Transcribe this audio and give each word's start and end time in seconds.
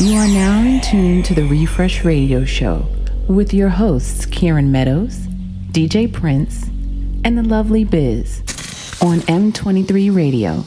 You 0.00 0.16
are 0.16 0.26
now 0.26 0.62
in 0.62 0.80
tune 0.80 1.22
to 1.24 1.34
the 1.34 1.44
Refresh 1.44 2.06
Radio 2.06 2.42
Show 2.46 2.86
with 3.28 3.52
your 3.52 3.68
hosts, 3.68 4.24
Kieran 4.24 4.72
Meadows, 4.72 5.18
DJ 5.72 6.10
Prince, 6.10 6.68
and 7.22 7.36
the 7.36 7.42
lovely 7.42 7.84
Biz 7.84 8.40
on 9.02 9.18
M23 9.20 10.16
Radio. 10.16 10.64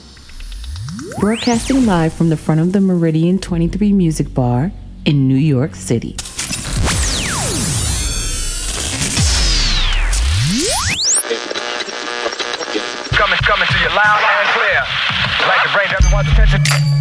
Broadcasting 1.19 1.87
live 1.87 2.13
from 2.13 2.29
the 2.29 2.37
front 2.37 2.61
of 2.61 2.73
the 2.73 2.79
Meridian 2.79 3.39
23 3.39 3.91
Music 3.91 4.31
Bar 4.35 4.71
in 5.03 5.27
New 5.27 5.33
York 5.33 5.73
City. 5.73 6.15
Coming, 13.17 13.39
coming 13.39 13.67
to 13.67 13.79
you 13.79 13.89
loud 13.95 14.21
and 14.29 14.49
clear. 14.49 14.83
Like 15.47 15.63
to 15.63 15.69
bring 15.73 15.87
everyone's 15.91 16.27
attention. 16.27 16.92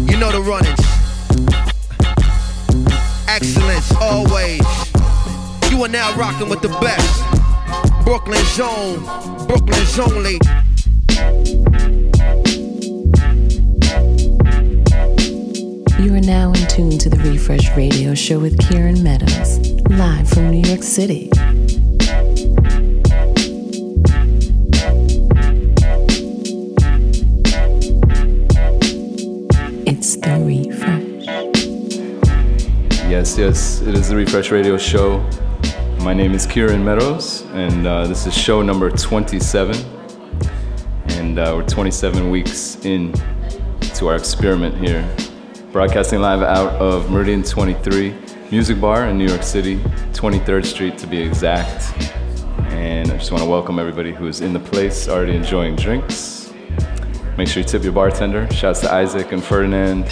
You 0.09 0.17
know 0.17 0.31
the 0.31 0.41
runnings. 0.41 0.79
Excellence 3.27 3.91
always. 3.95 4.61
You 5.71 5.83
are 5.83 5.89
now 5.89 6.15
rocking 6.15 6.49
with 6.49 6.61
the 6.61 6.69
best. 6.81 7.23
Brooklyn 8.05 8.43
Zone, 8.45 9.03
Brooklyn's 9.47 9.99
only. 9.99 10.39
You 16.01 16.13
are 16.15 16.21
now 16.21 16.49
in 16.49 16.67
tune 16.67 16.97
to 16.99 17.09
the 17.09 17.17
Refresh 17.23 17.75
Radio 17.75 18.13
Show 18.13 18.39
with 18.39 18.57
Kieran 18.69 19.03
Meadows, 19.03 19.71
live 19.89 20.29
from 20.29 20.51
New 20.51 20.67
York 20.67 20.83
City. 20.83 21.29
Refresh 34.35 34.51
Radio 34.51 34.77
Show. 34.77 35.25
My 35.99 36.13
name 36.13 36.33
is 36.33 36.45
Kieran 36.45 36.83
Meadows, 36.83 37.43
and 37.53 37.87
uh, 37.87 38.05
this 38.05 38.27
is 38.27 38.33
show 38.33 38.61
number 38.61 38.89
27. 38.89 39.73
And 41.11 41.39
uh, 41.39 41.53
we're 41.55 41.65
27 41.65 42.29
weeks 42.29 42.83
in 42.83 43.13
to 43.95 44.07
our 44.09 44.17
experiment 44.17 44.75
here. 44.75 45.09
Broadcasting 45.71 46.19
live 46.19 46.41
out 46.41 46.73
of 46.81 47.09
Meridian 47.09 47.43
23 47.43 48.13
Music 48.51 48.81
Bar 48.81 49.07
in 49.07 49.17
New 49.17 49.25
York 49.25 49.41
City, 49.41 49.77
23rd 50.11 50.65
Street 50.65 50.97
to 50.97 51.07
be 51.07 51.21
exact. 51.21 51.93
And 52.73 53.09
I 53.09 53.17
just 53.17 53.31
want 53.31 53.41
to 53.41 53.49
welcome 53.49 53.79
everybody 53.79 54.11
who's 54.11 54.41
in 54.41 54.51
the 54.51 54.59
place, 54.59 55.07
already 55.07 55.33
enjoying 55.33 55.77
drinks. 55.77 56.51
Make 57.37 57.47
sure 57.47 57.63
you 57.63 57.69
tip 57.69 57.83
your 57.83 57.93
bartender. 57.93 58.51
Shouts 58.51 58.81
to 58.81 58.91
Isaac 58.91 59.31
and 59.31 59.41
Ferdinand 59.41 60.03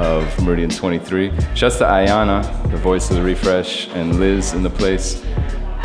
of 0.00 0.42
Meridian 0.42 0.70
23. 0.70 1.30
Shouts 1.54 1.76
to 1.78 1.84
Ayana, 1.84 2.42
the 2.70 2.78
voice 2.78 3.10
of 3.10 3.16
the 3.16 3.22
refresh, 3.22 3.86
and 3.88 4.18
Liz 4.18 4.54
in 4.54 4.62
the 4.62 4.70
place. 4.70 5.22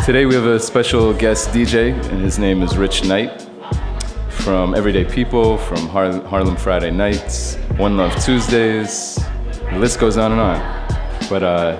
Today 0.05 0.25
we 0.25 0.33
have 0.33 0.45
a 0.45 0.57
special 0.57 1.13
guest 1.13 1.49
DJ, 1.49 1.91
and 2.11 2.21
his 2.21 2.39
name 2.39 2.63
is 2.63 2.77
Rich 2.77 3.03
Knight 3.03 3.45
from 4.29 4.73
Everyday 4.73 5.03
People, 5.03 5.57
from 5.57 5.79
Har- 5.89 6.21
Harlem 6.27 6.55
Friday 6.55 6.91
Nights, 6.91 7.55
One 7.75 7.97
Love 7.97 8.15
Tuesdays. 8.23 9.19
The 9.71 9.79
list 9.79 9.99
goes 9.99 10.15
on 10.15 10.31
and 10.31 10.39
on. 10.39 10.59
But 11.29 11.43
uh, 11.43 11.77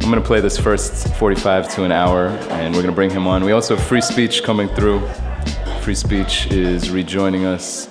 I'm 0.00 0.08
gonna 0.10 0.20
play 0.20 0.40
this 0.40 0.56
first 0.56 1.12
45 1.16 1.74
to 1.74 1.82
an 1.82 1.90
hour, 1.90 2.28
and 2.50 2.72
we're 2.72 2.82
gonna 2.82 2.94
bring 2.94 3.10
him 3.10 3.26
on. 3.26 3.42
We 3.44 3.50
also 3.50 3.74
have 3.74 3.84
Frei 3.84 4.00
Speech 4.00 4.44
coming 4.44 4.68
through. 4.68 5.00
Frei 5.80 5.94
Speech 5.94 6.52
is 6.52 6.90
rejoining 6.90 7.46
us 7.46 7.88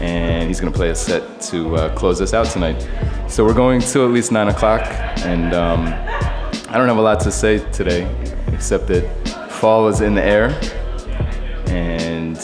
and 0.00 0.48
he's 0.48 0.60
going 0.60 0.72
to 0.72 0.76
play 0.76 0.90
a 0.90 0.94
set 0.94 1.40
to 1.42 1.76
uh, 1.76 1.94
close 1.94 2.20
us 2.20 2.34
out 2.34 2.46
tonight. 2.46 2.80
So 3.28 3.44
we're 3.44 3.54
going 3.54 3.80
till 3.80 4.04
at 4.04 4.10
least 4.10 4.32
9 4.32 4.48
o'clock, 4.48 4.82
and 5.24 5.54
um, 5.54 5.86
I 6.68 6.76
don't 6.76 6.88
have 6.88 6.96
a 6.96 7.02
lot 7.02 7.20
to 7.20 7.30
say 7.30 7.58
today, 7.70 8.08
except 8.48 8.86
that 8.88 9.06
fall 9.50 9.88
is 9.88 10.00
in 10.00 10.14
the 10.14 10.24
air, 10.24 10.58
and 11.66 12.36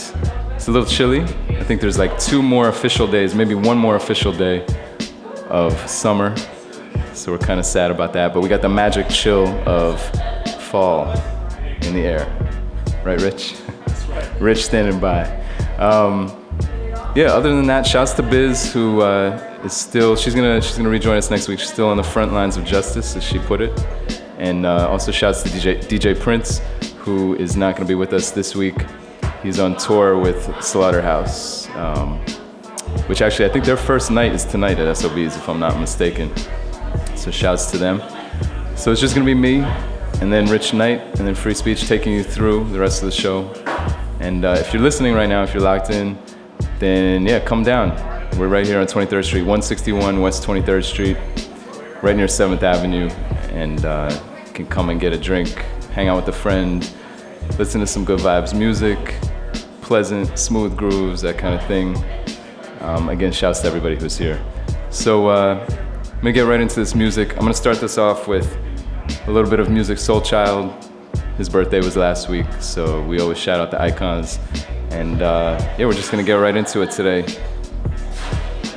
it's 0.54 0.68
a 0.68 0.70
little 0.70 0.86
chilly. 0.86 1.22
I 1.22 1.64
think 1.64 1.80
there's 1.80 1.98
like 1.98 2.18
two 2.18 2.42
more 2.42 2.68
official 2.68 3.06
days, 3.06 3.34
maybe 3.34 3.54
one 3.54 3.78
more 3.78 3.96
official 3.96 4.32
day 4.32 4.64
of 5.48 5.72
summer, 5.88 6.36
so 7.14 7.32
we're 7.32 7.38
kind 7.38 7.58
of 7.58 7.66
sad 7.66 7.90
about 7.90 8.12
that, 8.12 8.34
but 8.34 8.42
we 8.42 8.48
got 8.48 8.62
the 8.62 8.68
magic 8.68 9.08
chill 9.08 9.48
of 9.66 10.00
fall 10.60 11.10
in 11.82 11.94
the 11.94 12.02
air. 12.02 12.26
Right, 13.04 13.20
Rich? 13.20 13.54
Rich 14.38 14.64
standing 14.64 15.00
by. 15.00 15.24
Um, 15.78 16.45
yeah, 17.16 17.28
other 17.28 17.48
than 17.48 17.66
that, 17.68 17.86
shouts 17.86 18.12
to 18.12 18.22
Biz, 18.22 18.74
who 18.74 19.00
uh, 19.00 19.60
is 19.64 19.72
still 19.72 20.16
she's 20.16 20.34
gonna 20.34 20.60
she's 20.60 20.76
gonna 20.76 20.90
rejoin 20.90 21.16
us 21.16 21.30
next 21.30 21.48
week. 21.48 21.58
She's 21.58 21.72
still 21.72 21.88
on 21.88 21.96
the 21.96 22.04
front 22.04 22.34
lines 22.34 22.58
of 22.58 22.64
justice, 22.66 23.16
as 23.16 23.24
she 23.24 23.38
put 23.38 23.62
it. 23.62 23.72
And 24.36 24.66
uh, 24.66 24.86
also 24.90 25.10
shouts 25.12 25.42
to 25.44 25.48
DJ 25.48 25.82
DJ 25.82 26.20
Prince, 26.20 26.58
who 26.98 27.34
is 27.36 27.56
not 27.56 27.74
gonna 27.74 27.88
be 27.88 27.94
with 27.94 28.12
us 28.12 28.32
this 28.32 28.54
week. 28.54 28.74
He's 29.42 29.58
on 29.58 29.78
tour 29.78 30.18
with 30.18 30.62
Slaughterhouse, 30.62 31.70
um, 31.70 32.18
which 33.06 33.22
actually 33.22 33.46
I 33.46 33.48
think 33.48 33.64
their 33.64 33.78
first 33.78 34.10
night 34.10 34.32
is 34.32 34.44
tonight 34.44 34.78
at 34.78 34.94
SOBs, 34.94 35.36
if 35.36 35.48
I'm 35.48 35.58
not 35.58 35.80
mistaken. 35.80 36.30
So 37.14 37.30
shouts 37.30 37.70
to 37.70 37.78
them. 37.78 38.02
So 38.76 38.92
it's 38.92 39.00
just 39.00 39.14
gonna 39.14 39.24
be 39.24 39.32
me, 39.32 39.60
and 40.20 40.30
then 40.30 40.50
Rich 40.50 40.74
Knight, 40.74 41.00
and 41.18 41.26
then 41.26 41.34
Frei 41.34 41.54
Speech 41.54 41.88
taking 41.88 42.12
you 42.12 42.22
through 42.22 42.68
the 42.72 42.78
rest 42.78 43.02
of 43.02 43.06
the 43.06 43.16
show. 43.16 43.50
And 44.20 44.44
uh, 44.44 44.56
if 44.58 44.74
you're 44.74 44.82
listening 44.82 45.14
right 45.14 45.28
now, 45.30 45.42
if 45.44 45.54
you're 45.54 45.62
locked 45.62 45.88
in, 45.88 46.18
then 46.78 47.26
yeah, 47.26 47.40
come 47.40 47.62
down. 47.62 47.90
We're 48.38 48.48
right 48.48 48.66
here 48.66 48.80
on 48.80 48.86
23rd 48.86 49.24
Street, 49.24 49.42
161 49.42 50.20
West 50.20 50.42
23rd 50.42 50.84
Street, 50.84 51.16
right 52.02 52.14
near 52.14 52.26
7th 52.26 52.62
Avenue, 52.62 53.08
and 53.50 53.84
uh, 53.84 54.10
can 54.52 54.66
come 54.66 54.90
and 54.90 55.00
get 55.00 55.12
a 55.12 55.18
drink, 55.18 55.48
hang 55.92 56.08
out 56.08 56.16
with 56.16 56.28
a 56.28 56.38
friend, 56.38 56.92
listen 57.58 57.80
to 57.80 57.86
some 57.86 58.04
good 58.04 58.20
vibes 58.20 58.56
music, 58.56 59.16
pleasant, 59.80 60.38
smooth 60.38 60.76
grooves, 60.76 61.22
that 61.22 61.38
kind 61.38 61.54
of 61.54 61.64
thing. 61.66 61.96
Um, 62.80 63.08
again, 63.08 63.32
shouts 63.32 63.60
to 63.60 63.68
everybody 63.68 63.96
who's 63.96 64.18
here. 64.18 64.44
So 64.90 65.28
uh, 65.28 65.66
I'm 65.68 66.20
gonna 66.20 66.32
get 66.32 66.42
right 66.42 66.60
into 66.60 66.74
this 66.76 66.94
music. 66.94 67.32
I'm 67.32 67.40
gonna 67.40 67.54
start 67.54 67.80
this 67.80 67.98
off 67.98 68.28
with 68.28 68.56
a 69.26 69.30
little 69.30 69.48
bit 69.48 69.60
of 69.60 69.68
Musiq 69.68 69.96
Soulchild. 69.96 70.84
His 71.36 71.48
birthday 71.48 71.80
was 71.80 71.96
last 71.96 72.28
week, 72.28 72.46
so 72.60 73.02
we 73.02 73.20
always 73.20 73.38
shout 73.38 73.60
out 73.60 73.70
the 73.70 73.80
icons. 73.80 74.38
And 74.96 75.20
uh, 75.20 75.58
yeah, 75.76 75.84
we're 75.84 75.92
just 75.92 76.10
gonna 76.10 76.22
get 76.22 76.36
right 76.36 76.56
into 76.56 76.80
it 76.80 76.90
today. 76.90 77.20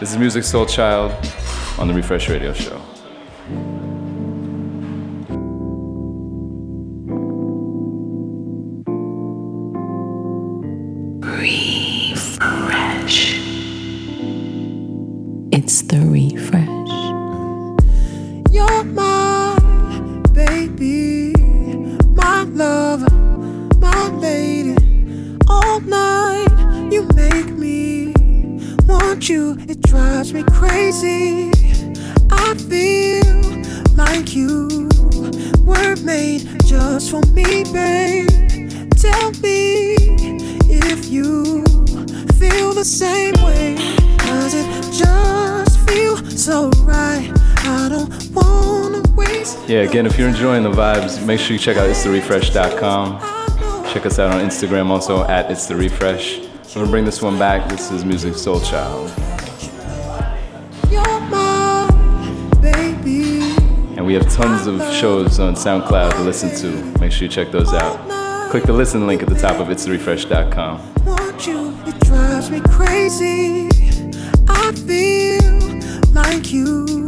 This 0.02 0.12
is 0.12 0.18
Musiq 0.18 0.44
Soulchild 0.44 1.80
on 1.80 1.88
the 1.88 1.94
Refresh 1.94 2.28
Radio 2.28 2.52
Show. 2.52 2.82
Drives 29.30 30.34
me 30.34 30.42
crazy. 30.54 31.52
I 32.32 32.56
feel 32.68 33.22
like 33.96 34.36
you 34.36 34.90
were 35.64 35.96
made 35.98 36.48
just 36.66 37.12
for 37.12 37.22
me, 37.34 37.64
babe. 37.72 38.28
Tell 38.98 39.30
me 39.34 39.94
if 40.68 41.12
you 41.12 41.64
feel 42.40 42.74
the 42.74 42.84
same 42.84 43.36
way. 43.44 43.76
Does 44.18 44.56
it 44.56 44.66
just 44.92 45.78
feel 45.88 46.18
so 46.32 46.72
right? 46.82 47.32
I 47.66 47.88
don't 47.88 48.10
wanna 48.34 49.04
waste. 49.16 49.60
Yeah, 49.70 49.82
again, 49.82 50.08
if 50.08 50.18
you're 50.18 50.30
enjoying 50.30 50.64
the 50.64 50.72
vibes, 50.72 51.24
make 51.24 51.40
sure 51.40 51.54
you 51.54 51.60
check 51.60 51.78
out 51.78 51.88
itstherefresh.com. 51.88 53.20
Check 53.94 54.08
us 54.08 54.18
out 54.18 54.34
on 54.34 54.44
Instagram 54.44 54.88
also 54.88 55.24
at 55.26 55.52
It's 55.52 55.68
Refresh. 56.70 56.76
I'm 56.76 56.82
gonna 56.82 56.92
bring 56.92 57.06
this 57.06 57.22
one 57.22 57.40
back. 57.40 57.68
This 57.70 57.92
is 57.92 58.06
Music 58.06 58.36
my 61.30 61.90
baby. 62.62 63.56
And 63.98 64.06
we 64.06 64.14
have 64.14 64.30
tons 64.32 64.68
of 64.68 64.80
shows 64.94 65.40
on 65.40 65.56
SoundCloud 65.56 66.12
to 66.12 66.22
listen 66.22 66.56
to. 66.62 67.00
Make 67.00 67.12
sure 67.12 67.24
you 67.24 67.30
check 67.30 67.52
those 67.52 67.74
out. 67.74 68.50
Click 68.52 68.64
the 68.64 68.74
listen 68.74 69.08
link 69.08 69.22
at 69.22 69.30
the 69.30 69.40
top 69.40 69.60
of 69.60 69.70
you, 71.48 71.74
it 71.86 72.00
drives 72.02 72.50
me 72.52 72.62
crazy. 72.62 73.70
I 74.48 74.72
feel 74.74 76.14
like 76.14 76.52
you 76.52 77.06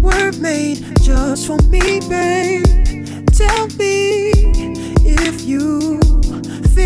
were 0.00 0.32
made 0.40 0.84
just 1.02 1.46
for 1.46 1.58
me, 1.68 2.00
babe. 2.08 2.64
Tell 3.32 3.66
me 3.68 4.30
if 5.04 5.42
you 5.42 6.00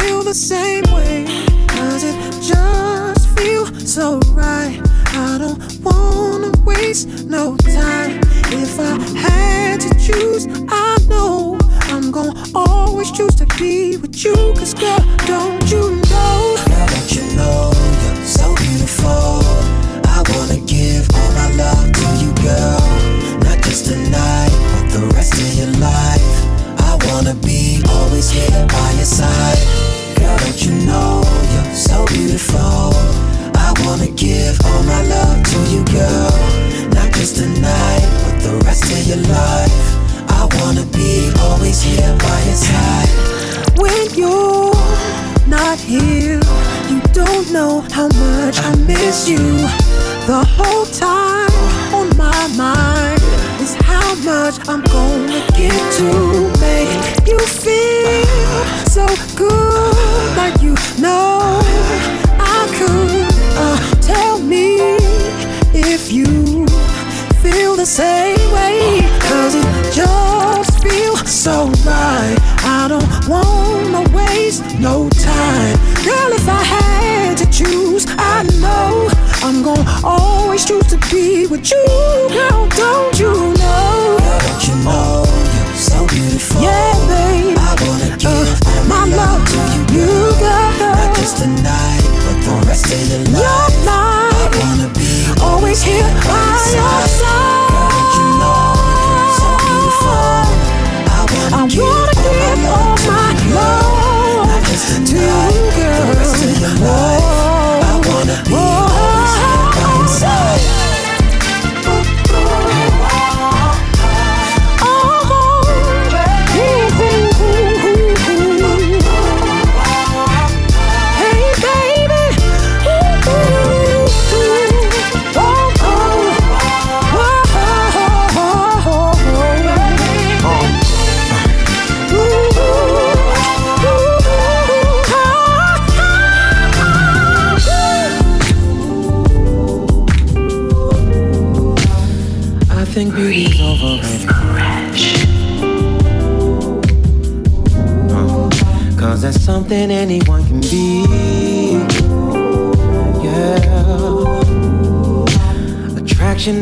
feel 0.02 0.22
the 0.22 0.34
same 0.34 0.84
way. 0.94 1.24
Does 1.68 2.02
it 2.04 2.16
just 2.42 3.28
feel 3.38 3.66
so 3.86 4.18
right? 4.34 4.80
I 5.14 5.38
don't 5.38 5.60
wanna 5.80 6.52
waste 6.64 7.26
no 7.26 7.56
time. 7.56 8.20
If 8.62 8.78
I 8.80 8.92
had 9.26 9.80
to 9.80 9.90
choose, 10.06 10.46
I 10.68 10.96
know 11.08 11.58
I'm 11.92 12.10
gonna 12.10 12.34
always 12.54 13.10
choose 13.12 13.34
to 13.36 13.46
be 13.58 13.96
with 13.96 14.24
you. 14.24 14.34
Cause 14.58 14.74
girl, 14.74 14.98
don't 15.26 15.62
you 15.70 15.84
know? 16.10 16.56
Girl, 16.66 16.86
don't 16.94 17.10
you 17.16 17.24
know 17.38 17.70
you're 18.02 18.26
so 18.38 18.46
beautiful? 18.56 19.40
I 20.16 20.18
wanna 20.32 20.60
give 20.66 21.06
all 21.14 21.30
my 21.40 21.48
love 21.62 21.88
to 22.00 22.06
you, 22.22 22.30
girl. 22.46 22.82
Not 23.46 23.58
just 23.64 23.86
tonight, 23.86 24.54
but 24.72 24.86
the 24.94 25.02
rest 25.14 25.34
of 25.34 25.50
your 25.58 25.72
life. 25.78 26.34
I 26.88 26.92
wanna 27.08 27.34
be 27.34 27.82
always 27.88 28.30
here 28.30 28.66
by 28.68 28.90
your 28.98 29.10
side. 29.18 29.51
Give 34.16 34.58
all 34.64 34.82
my 34.82 35.02
love 35.02 35.42
to 35.42 35.58
you, 35.70 35.84
girl. 35.84 36.30
Not 36.94 37.12
just 37.12 37.36
tonight, 37.36 38.08
but 38.24 38.40
the 38.42 38.62
rest 38.64 38.84
of 38.84 39.06
your 39.06 39.22
life. 39.28 39.82
I 40.28 40.48
wanna 40.60 40.84
be 40.86 41.32
always 41.40 41.82
here 41.82 42.16
by 42.18 42.42
your 42.44 42.54
side. 42.54 43.08
When 43.78 44.14
you're 44.14 44.72
not 45.46 45.78
here, 45.78 46.40
you 46.90 47.00
don't 47.12 47.50
know 47.52 47.80
how 47.92 48.08
much 48.08 48.58
I 48.58 48.74
miss 48.86 49.28
you. 49.28 49.56
The 50.26 50.44
whole 50.56 50.86
time 50.86 51.52
on 51.94 52.16
my 52.16 52.46
mind 52.56 53.22
is 53.60 53.74
how 53.74 54.14
much 54.24 54.56
I'm 54.68 54.82
gonna 54.84 55.42
get 55.56 55.78
to 55.98 56.08
make 56.60 57.28
you 57.28 57.38
feel 57.38 58.64
so 58.86 59.06
good. 59.36 60.36
Like 60.36 60.62
you 60.62 60.74
know 61.00 62.21
if 65.92 66.10
you 66.10 66.24
feel 67.44 67.76
the 67.76 67.84
same 67.84 68.40
way. 68.50 69.00
Cause 69.28 69.54
it 69.54 69.92
just 69.92 70.82
feels 70.82 71.30
so 71.30 71.66
right. 71.84 72.36
I 72.64 72.86
don't 72.88 73.12
wanna 73.28 74.08
waste 74.16 74.64
no 74.80 75.10
time. 75.10 75.76
Girl, 76.02 76.30
if 76.32 76.48
I 76.48 76.62
had 76.64 77.36
to 77.38 77.46
choose, 77.50 78.06
I 78.08 78.42
know 78.62 79.10
I'm 79.44 79.62
gonna 79.62 80.00
always 80.02 80.64
choose 80.64 80.86
to 80.86 80.98
be 81.12 81.46
with 81.46 81.70
you. 81.70 81.84
Girl, 82.32 82.68
don't 82.68 83.18
you 83.20 83.34
know? 83.60 84.16
Girl, 84.18 84.40
don't 84.48 84.68
you 84.68 84.76
know 84.88 85.24
you're 85.54 85.76
so 85.76 86.06
beautiful? 86.06 86.62
Yeah, 86.62 86.92
babe. 87.12 87.58
I 87.60 87.72
wanna 87.84 88.16
give 88.16 88.48
uh, 88.64 88.70
all 88.70 88.84
My 88.88 89.04
love 89.20 89.44
to 89.52 89.60
you, 89.92 90.08
girl. 90.40 90.72
Not 90.96 91.16
just 91.16 91.36
tonight, 91.36 92.04
but 92.24 92.36
the 92.44 92.66
rest 92.66 92.86
of 92.86 93.08
your 93.10 93.40
life. 93.40 93.71
Always 95.72 95.84
here 95.84 96.02
by 96.02 96.72
your 96.74 97.11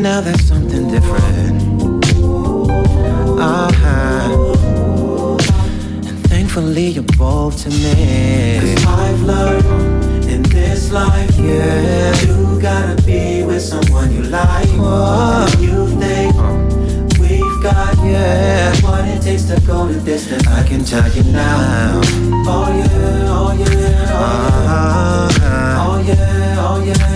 now 0.01 0.19
that's 0.19 0.43
something 0.45 0.89
different. 0.89 1.61
Uh-huh. 3.39 5.37
And 6.07 6.27
thankfully 6.27 6.87
you're 6.87 7.03
both 7.17 7.61
to 7.63 7.69
me. 7.69 8.59
Cause 8.59 8.85
I've 8.85 9.21
learned 9.21 10.25
in 10.25 10.41
this 10.43 10.91
life, 10.91 11.37
yeah. 11.37 12.19
You 12.21 12.59
gotta 12.59 12.99
be 13.03 13.43
with 13.43 13.61
someone 13.61 14.11
you 14.11 14.23
like. 14.23 14.69
What 14.69 15.59
you 15.59 15.87
think 15.99 16.35
we've 17.19 17.61
got, 17.61 17.95
yeah. 18.03 18.73
What 18.81 19.07
it 19.07 19.21
takes 19.21 19.43
to 19.45 19.61
go 19.67 19.85
the 19.87 19.99
distance, 20.01 20.47
I 20.47 20.63
can 20.67 20.83
tell 20.83 21.07
you 21.11 21.23
now. 21.31 22.01
Oh 22.47 22.73
yeah, 22.75 23.29
oh 23.29 23.53
yeah, 23.53 24.09
oh 24.09 24.33
yeah. 24.39 25.71
Oh 25.83 25.97
yeah, 26.07 26.67
oh 26.67 26.83
yeah, 26.83 27.10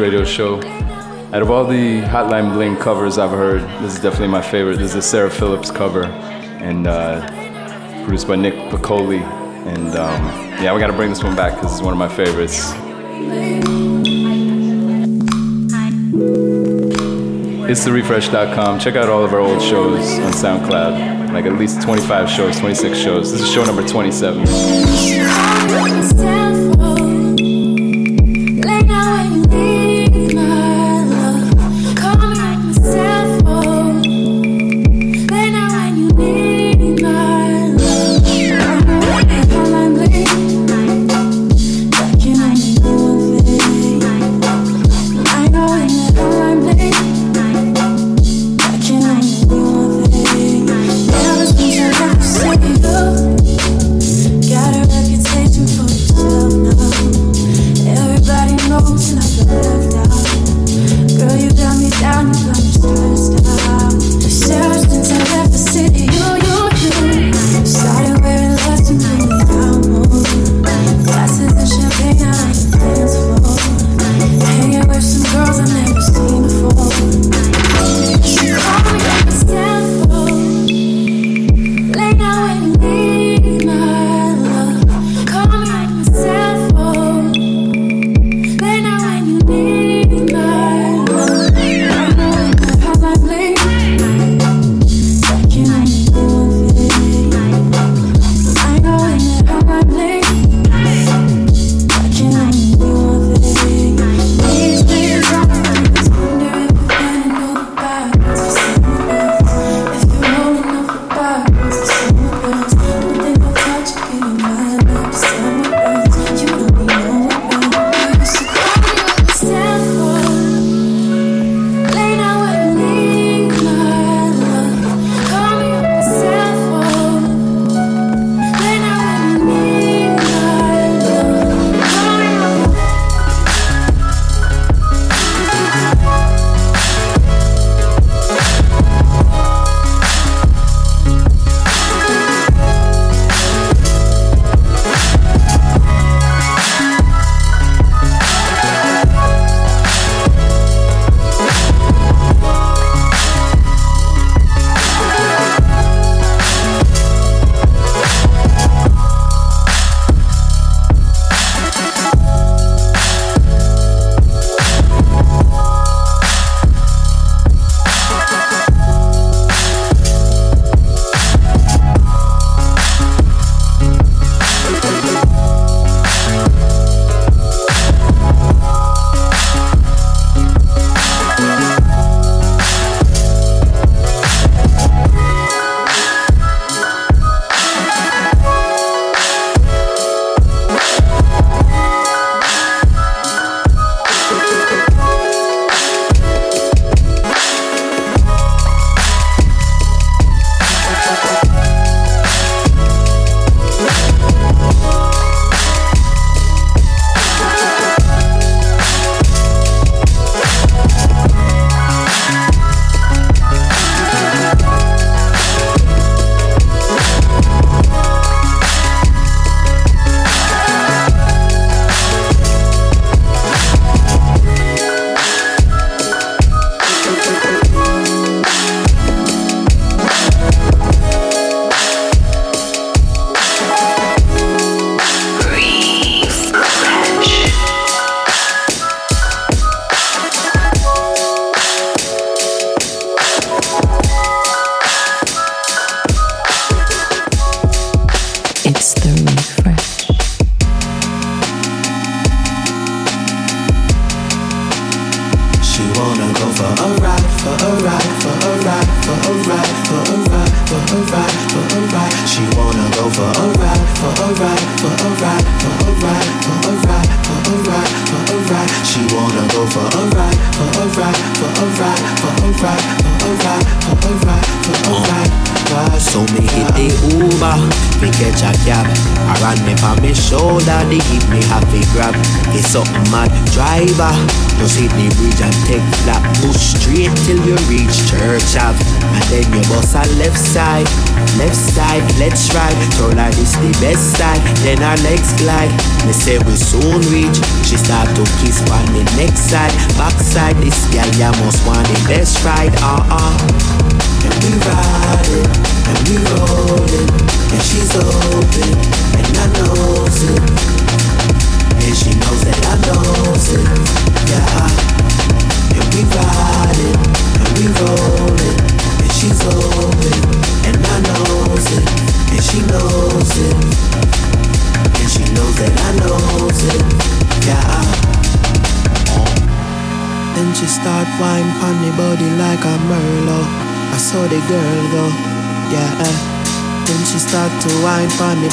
radio 0.00 0.24
show. 0.24 0.60
Out 1.32 1.42
of 1.42 1.50
all 1.50 1.64
the 1.64 2.00
Hotline 2.02 2.52
Bling 2.54 2.76
covers 2.76 3.18
I've 3.18 3.30
heard, 3.30 3.60
this 3.82 3.94
is 3.94 4.00
definitely 4.00 4.28
my 4.28 4.40
favorite. 4.40 4.78
This 4.78 4.90
is 4.92 4.96
a 4.96 5.02
Sarah 5.02 5.30
Phillips 5.30 5.70
cover, 5.70 6.04
and 6.04 6.86
uh, 6.86 7.24
produced 8.04 8.26
by 8.26 8.36
Nick 8.36 8.54
Piccoli. 8.70 9.20
And 9.66 9.94
um, 9.96 10.24
yeah, 10.62 10.72
we 10.72 10.80
got 10.80 10.86
to 10.86 10.94
bring 10.94 11.10
this 11.10 11.22
one 11.22 11.36
back 11.36 11.54
because 11.54 11.72
it's 11.74 11.82
one 11.82 11.92
of 11.92 11.98
my 11.98 12.08
favorites. 12.08 12.72
It's 17.70 17.84
therefresh.com. 17.86 18.80
Check 18.80 18.96
out 18.96 19.08
all 19.08 19.22
of 19.22 19.32
our 19.32 19.40
old 19.40 19.60
shows 19.62 20.18
on 20.18 20.32
SoundCloud. 20.32 21.32
Like 21.32 21.44
at 21.44 21.52
least 21.58 21.82
25 21.82 22.28
shows, 22.28 22.58
26 22.58 22.98
shows. 22.98 23.30
This 23.32 23.42
is 23.42 23.52
show 23.52 23.64
number 23.64 23.86
27. 23.86 24.44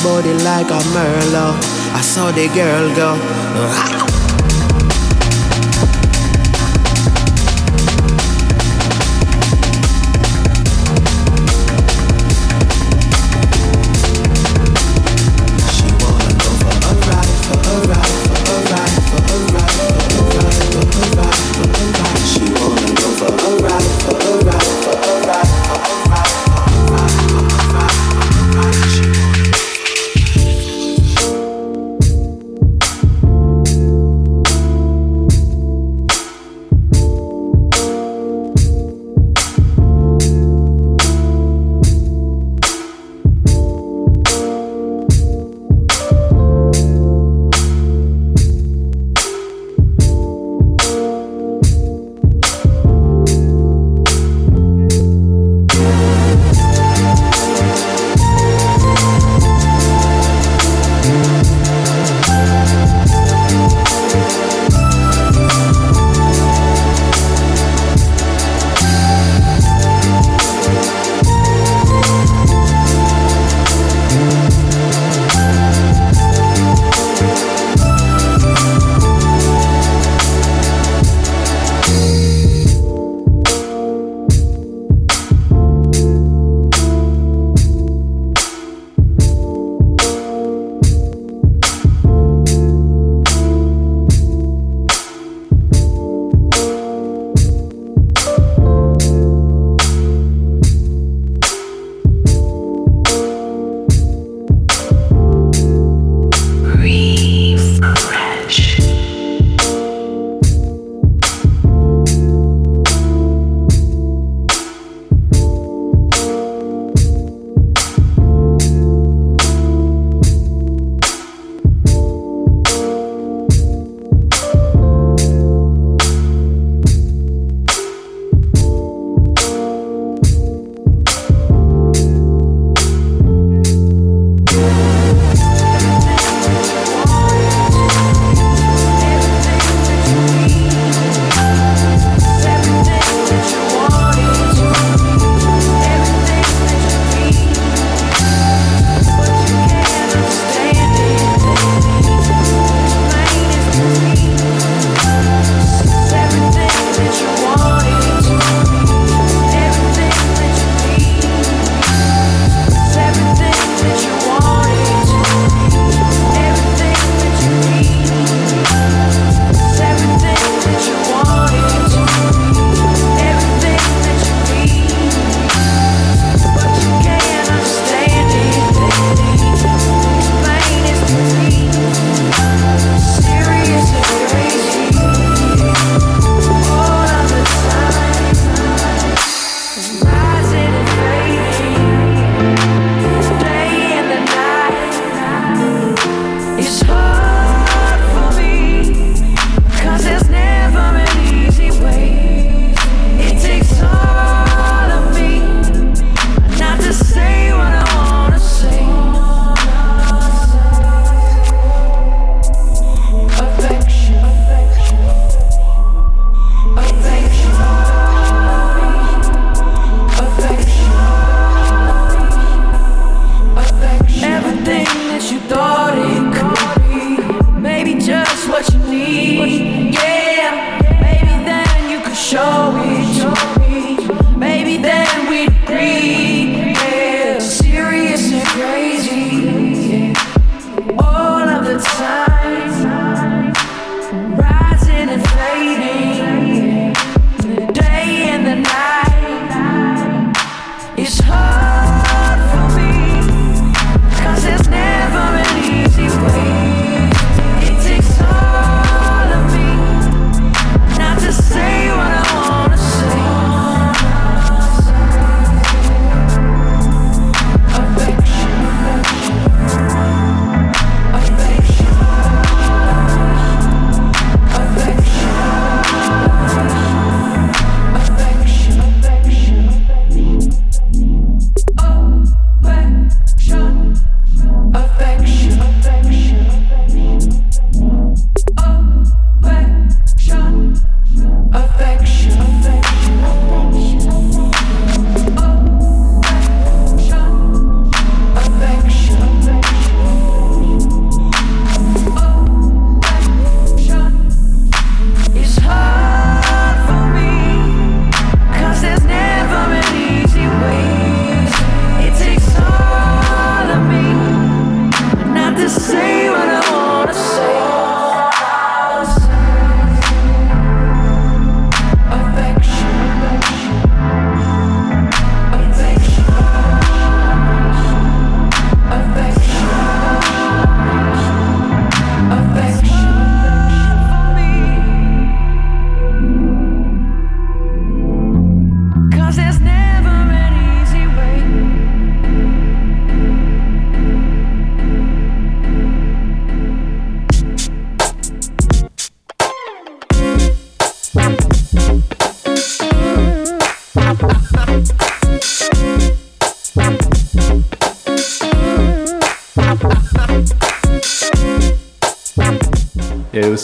Body 0.03 0.33
like 0.43 0.69
a 0.69 0.79
Merlot. 0.93 1.55
I 1.93 2.01
saw 2.01 2.31
the 2.31 2.47
girl 2.49 2.95
go. 2.95 4.06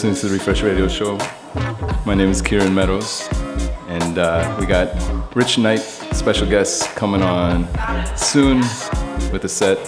Listening 0.04 0.20
to 0.20 0.34
the 0.34 0.38
Refresh 0.38 0.62
Radio 0.62 0.86
Show. 0.86 1.16
My 2.04 2.12
name 2.12 2.28
is 2.28 2.42
Kieran 2.42 2.74
Meadows, 2.74 3.26
and 3.88 4.18
uh, 4.18 4.54
we 4.60 4.66
got 4.66 4.94
Rich 5.34 5.56
Knight, 5.56 5.78
special 5.78 6.46
guest, 6.46 6.94
coming 6.94 7.22
on 7.22 7.66
soon 8.14 8.58
with 9.32 9.44
a 9.44 9.48
set. 9.48 9.78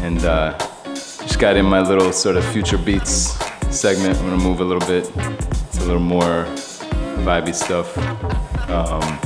And 0.00 0.24
uh, 0.24 0.58
just 0.94 1.38
got 1.38 1.56
in 1.56 1.64
my 1.64 1.80
little 1.80 2.12
sort 2.12 2.36
of 2.36 2.44
future 2.46 2.76
beats 2.76 3.38
segment. 3.70 4.18
I'm 4.18 4.30
gonna 4.30 4.42
move 4.42 4.58
a 4.58 4.64
little 4.64 4.84
bit. 4.88 5.08
It's 5.68 5.78
a 5.78 5.84
little 5.84 6.00
more 6.00 6.44
vibey 7.22 7.54
stuff. 7.54 7.96
Um, 8.68 9.16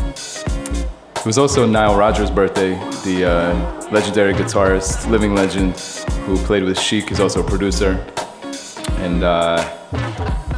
it 1.17 1.25
was 1.25 1.39
also 1.39 1.67
Nile 1.67 1.97
Rodgers' 1.97 2.31
birthday, 2.31 2.75
the 3.07 3.25
uh, 3.25 3.91
legendary 3.91 4.35
guitarist, 4.35 5.09
living 5.09 5.35
legend, 5.35 5.79
who 6.27 6.37
played 6.45 6.65
with 6.65 6.79
Chic, 6.79 7.11
is 7.11 7.21
also 7.21 7.43
a 7.43 7.49
producer. 7.49 8.05
And 8.99 9.23
uh, 9.23 9.77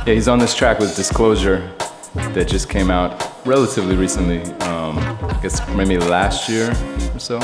yeah, 0.07 0.14
he's 0.14 0.29
on 0.29 0.38
this 0.38 0.55
track 0.55 0.79
with 0.79 0.96
Disclosure 0.96 1.72
that 2.14 2.48
just 2.48 2.68
came 2.68 2.90
out 2.90 3.46
relatively 3.46 3.96
recently. 3.96 4.42
Um, 4.62 4.98
I 4.98 5.38
guess 5.42 5.66
maybe 5.70 5.98
last 5.98 6.48
year 6.48 6.70
or 7.14 7.18
so. 7.18 7.38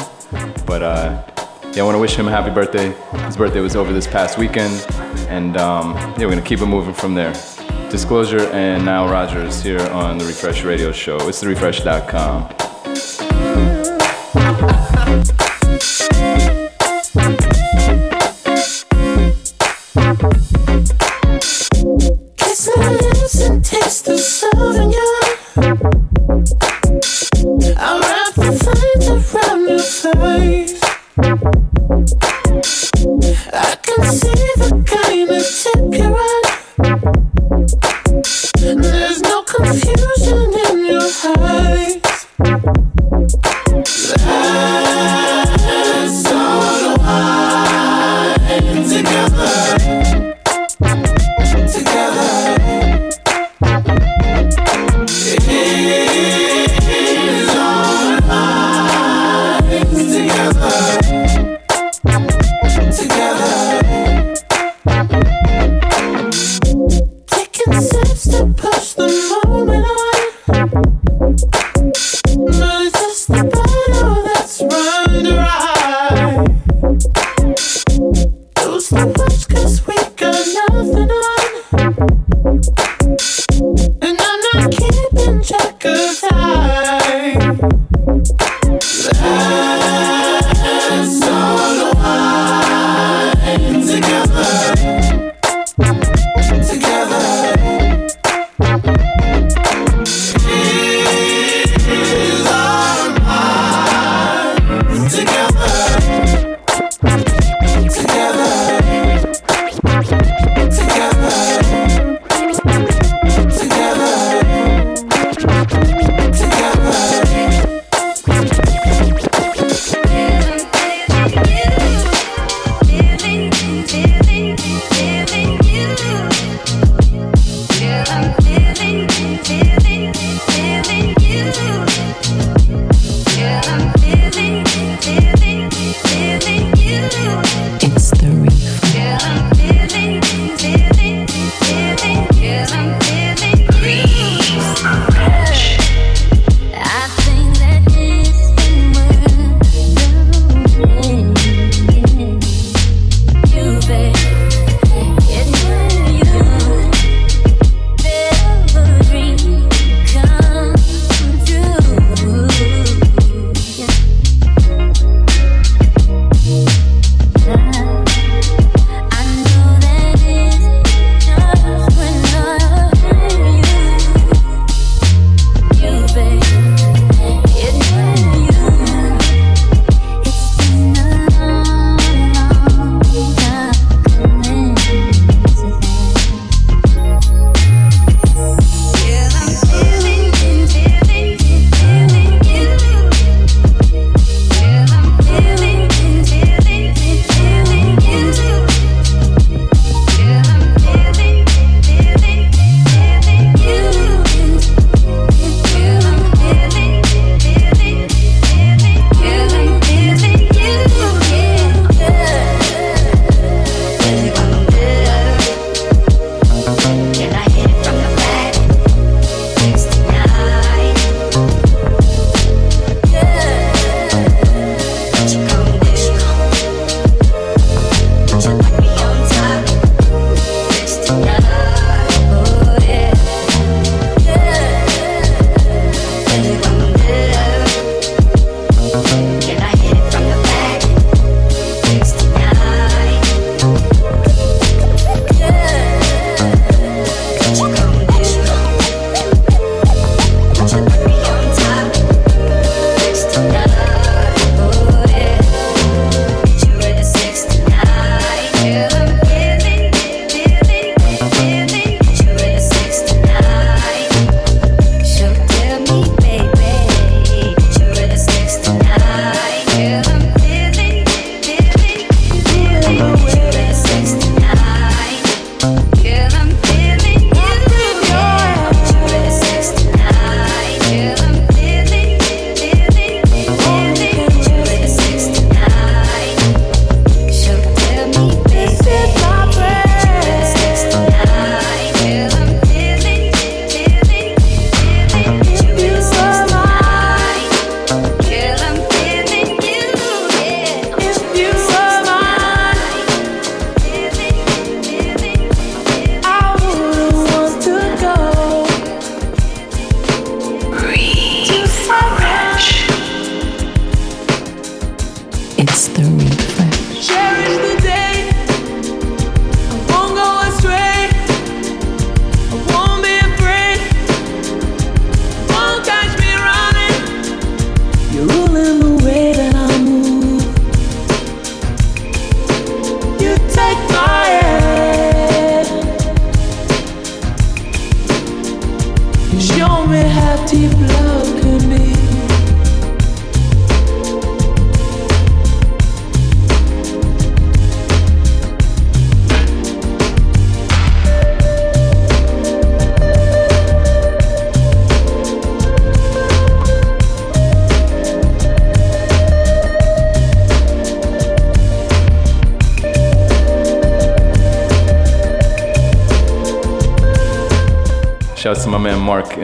But 0.67 0.83
uh, 0.83 1.25
yeah, 1.73 1.83
I 1.83 1.85
want 1.85 1.95
to 1.95 2.01
wish 2.01 2.17
him 2.17 2.29
a 2.29 2.31
happy 2.31 2.51
birthday. 2.51 2.93
His 3.27 3.37
birthday 3.37 3.61
was 3.61 3.77
over 3.77 3.93
this 3.93 4.07
past 4.07 4.39
weekend, 4.39 4.87
and 5.29 5.57
um, 5.57 5.95
yeah, 5.95 6.19
we're 6.19 6.31
gonna 6.31 6.43
keep 6.43 6.61
it 6.61 6.67
moving 6.67 6.95
from 6.95 7.15
there. 7.15 7.33
Disclosure 7.91 8.49
and 8.53 8.85
Nile 8.85 9.09
Rodgers 9.09 9.63
here 9.63 9.81
on 9.91 10.19
the 10.19 10.25
Refresh 10.25 10.65
Radio 10.65 10.91
Show. 10.91 11.17
It's 11.29 11.43
therefresh.com. 11.43 12.49
Kiss 15.15 15.44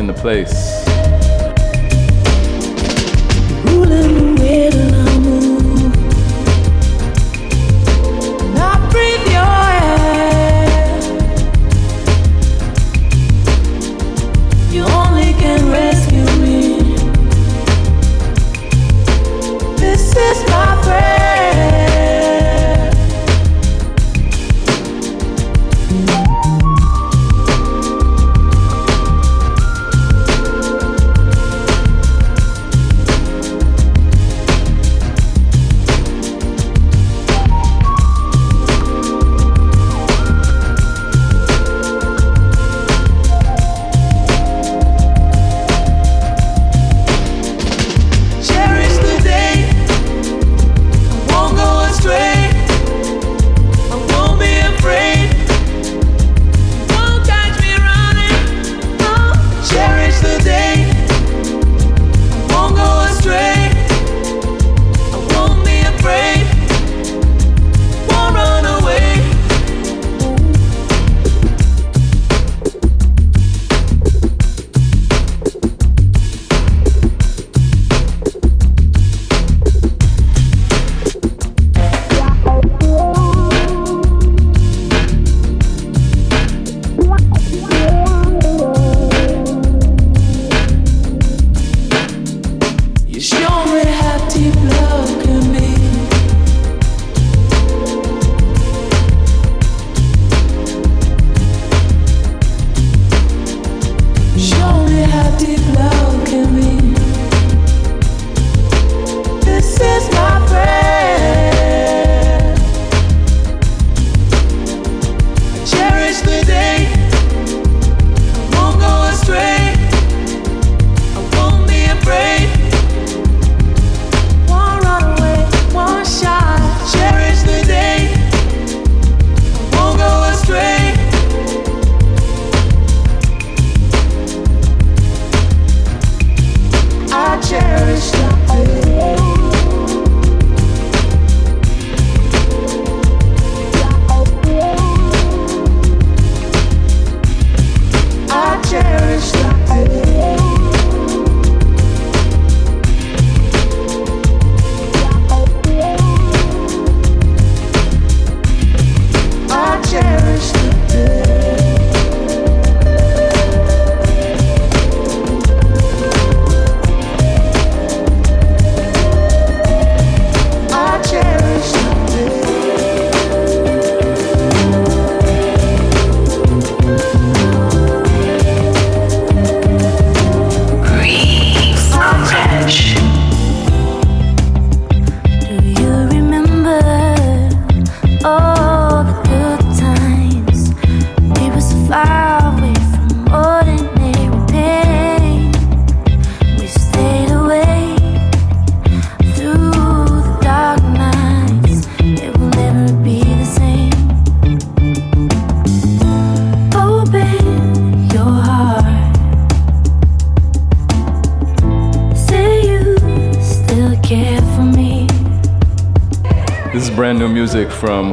in 0.00 0.06
the 0.06 0.14
place. 0.14 0.69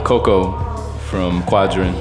Coco 0.08 0.54
from 1.10 1.44
Quadrant. 1.44 1.94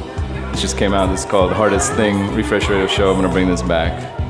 It 0.55 0.59
just 0.59 0.79
came 0.79 0.95
out. 0.95 1.11
This 1.11 1.25
is 1.25 1.27
called 1.27 1.51
Hardest 1.51 1.93
Thing 1.95 2.33
Refresh 2.37 2.69
Radio 2.69 2.87
Show. 2.87 3.11
I'm 3.11 3.17
gonna 3.21 3.33
bring 3.33 3.49
this 3.49 3.63
back. 3.63 4.26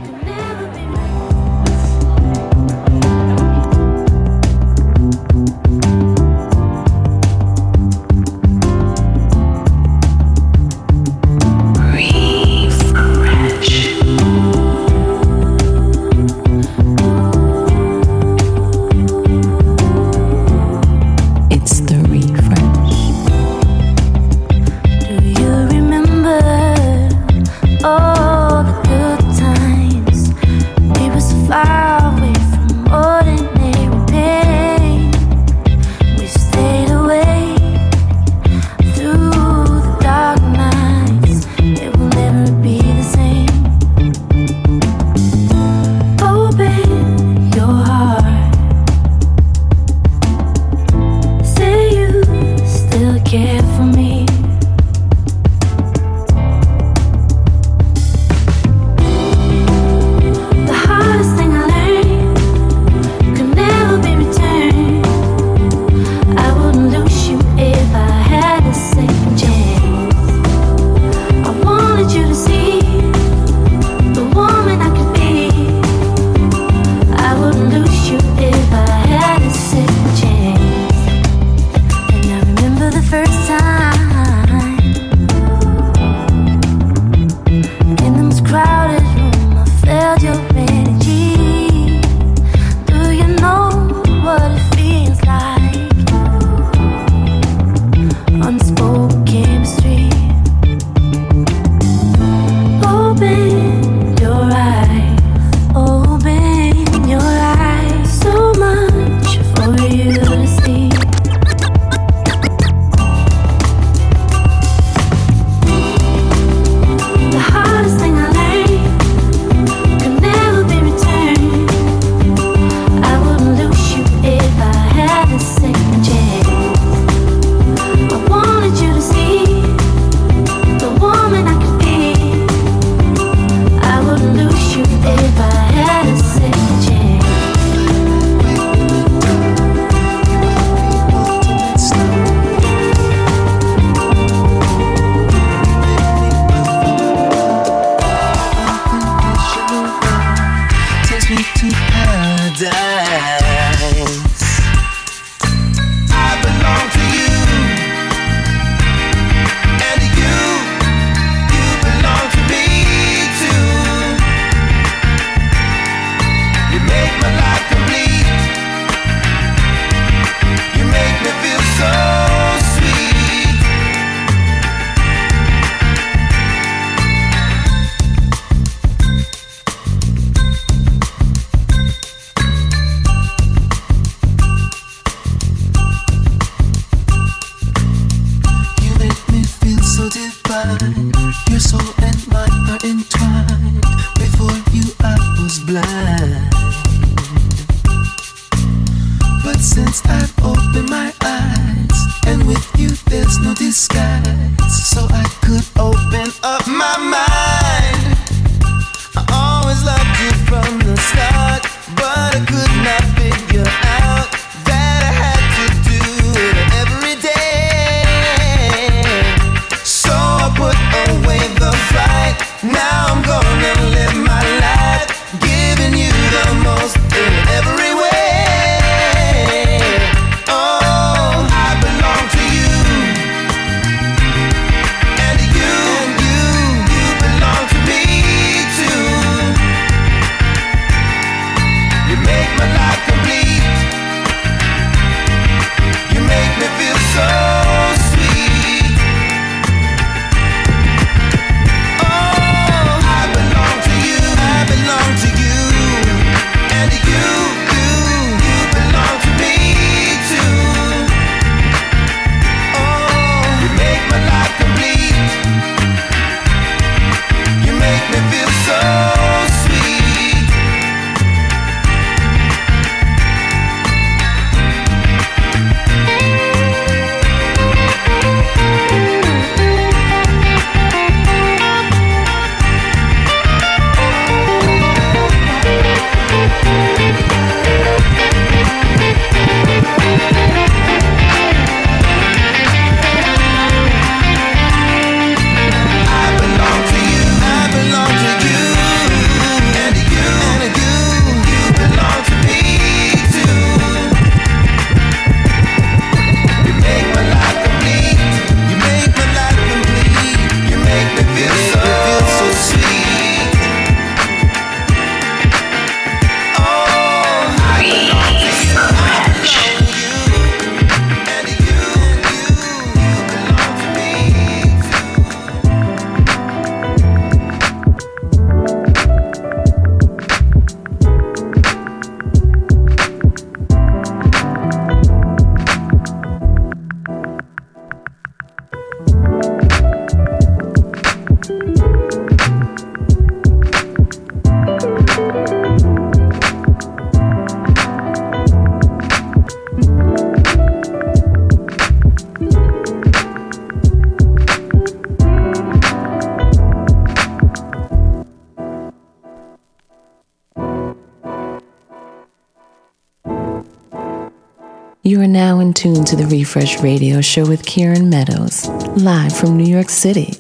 Are 365.85 365.89
now 365.89 365.95
in 365.95 365.95
tune 365.95 366.05
to 366.05 366.17
the 366.17 366.27
Refresh 366.27 366.81
Radio 366.83 367.21
Show 367.21 367.47
with 367.47 367.65
Kieran 367.65 368.09
Meadows, 368.09 368.67
live 368.97 369.37
from 369.37 369.57
New 369.57 369.65
York 369.65 369.91
City. 369.91 370.36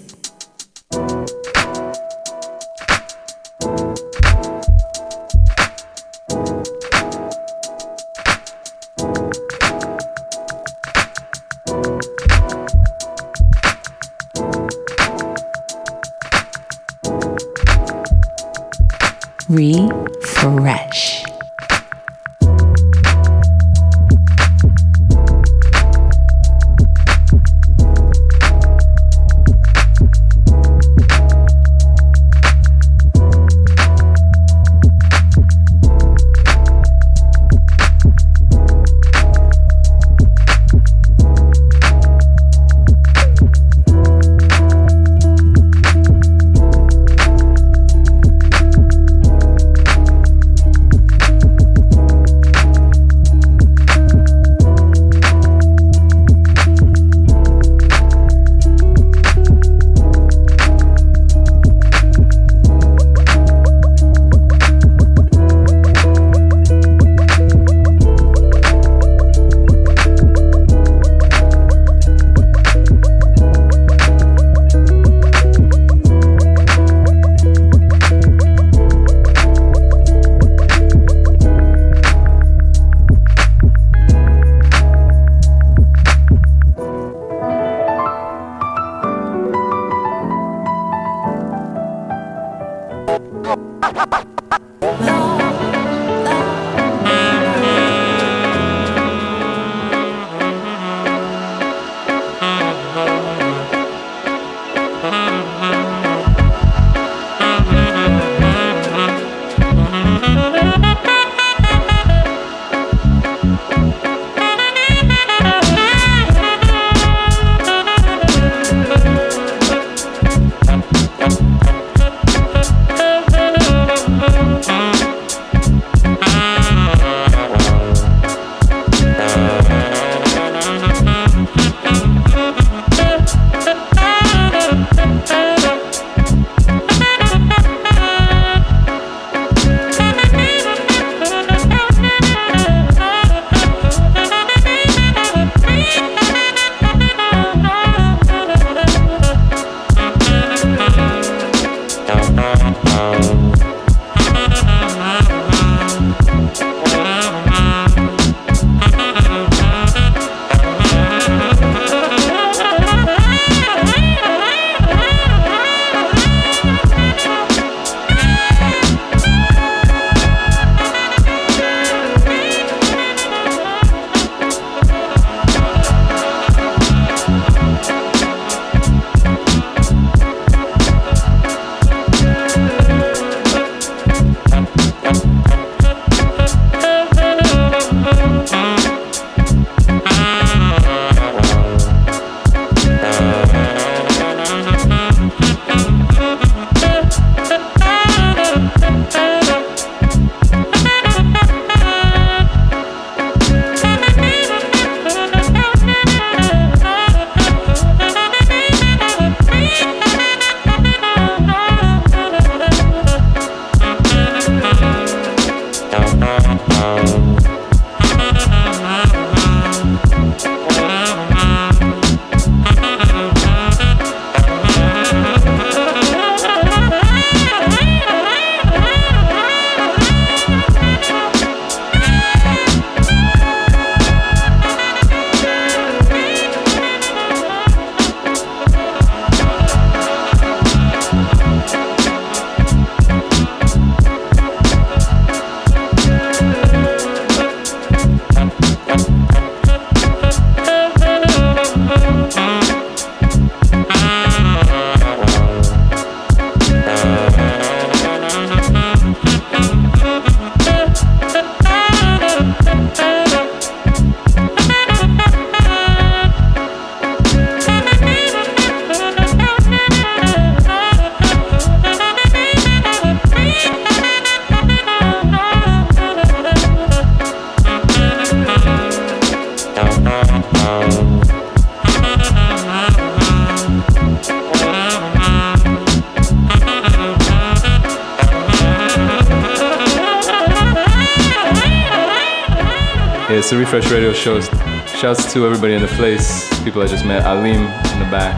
Refresh 294.26 294.50
Radio 294.50 294.86
show. 294.86 294.98
Shouts 294.98 295.32
to 295.32 295.46
everybody 295.46 295.74
in 295.74 295.82
the 295.82 295.88
place. 295.88 296.48
People 296.64 296.82
I 296.82 296.86
just 296.86 297.04
met. 297.04 297.24
Alim 297.24 297.62
in 297.62 297.98
the 297.98 298.08
back. 298.10 298.34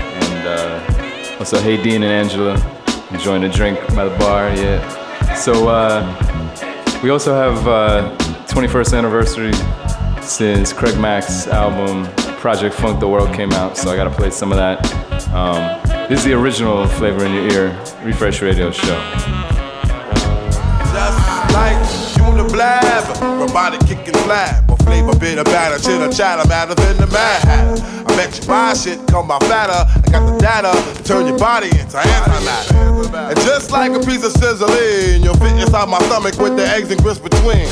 And 0.00 0.48
uh, 0.48 1.36
also 1.38 1.60
Hey 1.60 1.80
Dean 1.80 2.02
and 2.02 2.12
Angela 2.12 2.54
enjoying 3.12 3.44
a 3.44 3.48
drink 3.48 3.78
by 3.94 4.06
the 4.06 4.18
bar. 4.18 4.50
Yeah. 4.54 5.34
So 5.34 5.68
uh, 5.68 6.02
we 7.02 7.10
also 7.10 7.34
have 7.34 7.68
uh, 7.68 8.16
21st 8.48 8.98
anniversary 8.98 9.52
since 10.22 10.72
Craig 10.72 10.98
Mack's 10.98 11.46
album 11.46 12.12
Project 12.38 12.74
Funk 12.74 12.98
the 12.98 13.08
World 13.08 13.32
came 13.34 13.52
out. 13.52 13.76
So 13.76 13.90
I 13.90 13.96
gotta 13.96 14.10
play 14.10 14.30
some 14.30 14.50
of 14.50 14.58
that. 14.58 14.84
Um, 15.32 16.08
this 16.08 16.20
is 16.20 16.24
the 16.24 16.32
original 16.32 16.86
Flavor 16.86 17.24
in 17.24 17.34
Your 17.34 17.50
Ear 17.52 17.84
Refresh 18.02 18.42
Radio 18.42 18.70
show. 18.72 18.98
Robotic 23.40 23.80
kicking 23.80 24.14
flab. 24.14 24.59
Or 25.10 25.18
flavor 25.18 25.42
bitter 25.42 25.44
batter, 25.44 25.78
chitter 25.82 26.12
chatter, 26.12 26.48
matter 26.48 26.74
than 26.74 26.96
the 26.96 27.06
mad 27.08 27.42
hatter. 27.42 27.82
I 28.06 28.16
bet 28.16 28.38
you 28.38 28.46
buy 28.46 28.74
shit, 28.74 28.98
come 29.08 29.28
by 29.28 29.38
fatter. 29.40 29.72
I 29.72 30.10
got 30.10 30.26
the 30.26 30.38
data 30.38 30.72
to 30.72 31.02
turn 31.02 31.26
your 31.26 31.38
body 31.38 31.68
into 31.68 31.96
antimatter. 31.96 33.30
And 33.30 33.38
just 33.40 33.70
like 33.70 33.92
a 33.92 34.00
piece 34.00 34.24
of 34.24 34.32
sizzling, 34.32 35.22
you'll 35.22 35.36
fit 35.36 35.52
inside 35.58 35.88
my 35.88 35.98
stomach 36.06 36.38
with 36.38 36.56
the 36.56 36.66
eggs 36.66 36.90
and 36.90 37.02
grits 37.02 37.18
between. 37.18 37.66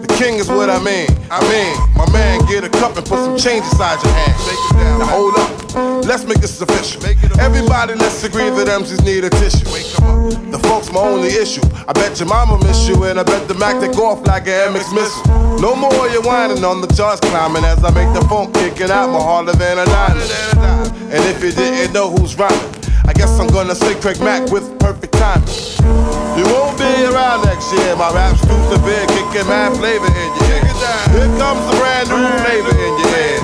The 0.00 0.14
king 0.18 0.38
is 0.38 0.48
what 0.48 0.70
I 0.70 0.78
mean. 0.82 1.08
I 1.30 1.40
mean, 1.48 1.76
my 1.96 2.10
man, 2.12 2.44
get 2.46 2.64
a 2.64 2.68
cup 2.70 2.96
and 2.96 3.04
put 3.06 3.18
some 3.18 3.36
change 3.36 3.64
inside 3.64 4.02
your 4.02 4.12
hand. 4.12 4.98
Now 4.98 5.06
hold 5.06 5.34
up, 5.36 6.04
let's 6.06 6.24
make 6.24 6.40
this 6.40 6.60
official. 6.60 7.04
Everybody, 7.40 7.94
let's 7.94 8.24
agree 8.24 8.48
that 8.50 8.68
MCs 8.68 9.04
need 9.04 9.24
a 9.24 9.30
tissue. 9.30 9.66
The 10.50 10.58
folks 10.58 10.90
my 10.92 11.00
only 11.00 11.28
issue. 11.28 11.62
I 11.88 11.92
bet 11.92 12.18
your 12.18 12.26
mama 12.26 12.58
miss 12.66 12.88
you, 12.88 12.98
and 13.04 13.14
I 13.14 13.22
bet 13.22 13.46
the 13.46 13.54
Mac 13.54 13.78
take 13.78 13.94
off 13.94 14.26
like 14.26 14.50
an 14.50 14.74
MX 14.74 14.90
missile. 14.90 15.22
No 15.62 15.78
more 15.78 16.10
you 16.10 16.20
whining 16.20 16.64
on 16.66 16.82
the 16.82 16.90
charts 16.90 17.20
climbing 17.22 17.62
as 17.62 17.78
I 17.84 17.94
make 17.94 18.10
the 18.10 18.26
phone 18.26 18.50
kicking 18.52 18.90
out 18.90 19.14
more 19.14 19.22
harder 19.22 19.54
than 19.54 19.78
a 19.78 19.86
diamond. 19.86 20.26
And 21.14 21.22
if 21.30 21.38
you 21.46 21.54
didn't 21.54 21.94
know 21.94 22.10
who's 22.10 22.34
rhyming, 22.34 22.74
I 23.06 23.14
guess 23.14 23.38
I'm 23.38 23.46
gonna 23.46 23.76
say 23.78 23.94
Craig 24.02 24.18
Mack 24.18 24.50
with 24.50 24.66
perfect 24.82 25.14
timing. 25.14 25.46
You 26.34 26.42
won't 26.50 26.74
be 26.74 26.90
around 27.06 27.46
next 27.46 27.70
year. 27.70 27.94
My 27.94 28.10
rap's 28.10 28.42
too 28.42 28.58
severe, 28.66 29.06
kicking 29.14 29.46
mad 29.46 29.78
flavor 29.78 30.10
in 30.10 30.30
your 30.42 30.58
ear. 30.58 30.66
Here 31.14 31.30
comes 31.38 31.62
the 31.70 31.74
brand 31.78 32.10
new 32.10 32.26
flavor 32.42 32.74
in 32.74 32.92
your 32.98 33.14
ear. 33.14 33.38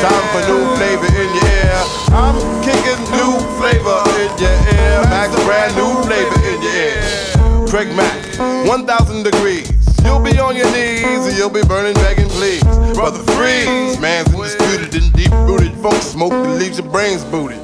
Time 0.00 0.26
for 0.32 0.42
new 0.48 0.64
flavor 0.80 1.12
in 1.12 1.28
your 1.28 1.44
ear. 1.60 1.76
I'm 2.16 2.40
kicking 2.64 3.04
new 3.12 3.36
flavor 3.60 4.00
in 4.16 4.32
your 4.40 4.56
ear. 4.72 5.04
Max 5.12 5.36
brand 5.44 5.76
new 5.76 5.92
flavor 6.08 6.40
in 6.48 6.56
your 6.64 6.72
ear. 6.72 7.09
Craig 7.70 7.94
Mack, 7.94 8.66
1000 8.66 9.22
degrees. 9.22 9.70
You'll 10.04 10.18
be 10.18 10.36
on 10.40 10.56
your 10.56 10.66
knees 10.72 11.22
and 11.28 11.36
you'll 11.38 11.54
be 11.54 11.62
burning, 11.62 11.94
begging, 11.94 12.28
please. 12.28 12.64
Brother 12.94 13.22
Freeze, 13.38 13.96
man's 14.00 14.26
undisputed 14.34 14.92
and 14.92 15.12
deep 15.12 15.30
rooted. 15.46 15.72
Funk 15.78 16.02
smoke 16.02 16.32
that 16.32 16.58
leaves 16.58 16.78
your 16.78 16.90
brains 16.90 17.22
booted. 17.24 17.60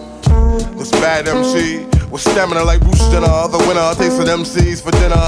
This 0.78 0.92
bad 0.92 1.26
MC 1.26 1.86
with 2.06 2.20
stamina 2.22 2.62
like 2.62 2.82
Bruce 2.82 3.02
Jenner. 3.10 3.48
The 3.50 3.58
winner 3.66 3.98
takes 3.98 4.14
tasting 4.14 4.30
MCs 4.30 4.78
for 4.78 4.92
dinner. 4.94 5.26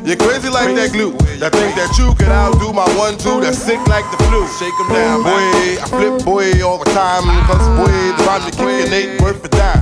You're 0.00 0.16
crazy 0.16 0.48
like 0.48 0.74
that 0.80 0.92
glue. 0.92 1.12
That 1.36 1.52
think 1.52 1.76
that 1.76 1.92
you 2.00 2.14
can 2.14 2.32
outdo 2.32 2.72
my 2.72 2.88
one 2.96 3.18
two. 3.18 3.42
That's 3.42 3.58
sick 3.58 3.84
like 3.86 4.08
the 4.10 4.16
flu. 4.32 4.48
Shake 4.56 4.72
'em 4.80 4.88
down, 4.96 5.22
boy. 5.28 5.76
I 5.76 5.86
flip 5.92 6.24
boy 6.24 6.64
all 6.64 6.78
the 6.78 6.90
time. 6.96 7.28
Cause 7.44 7.68
boy, 7.76 7.92
the 8.16 8.24
rhyme 8.24 8.48
to 8.48 8.50
kick 8.50 8.88
an 8.88 8.92
eight 8.96 9.20
worth 9.20 9.44
a 9.44 9.48
dime. 9.48 9.79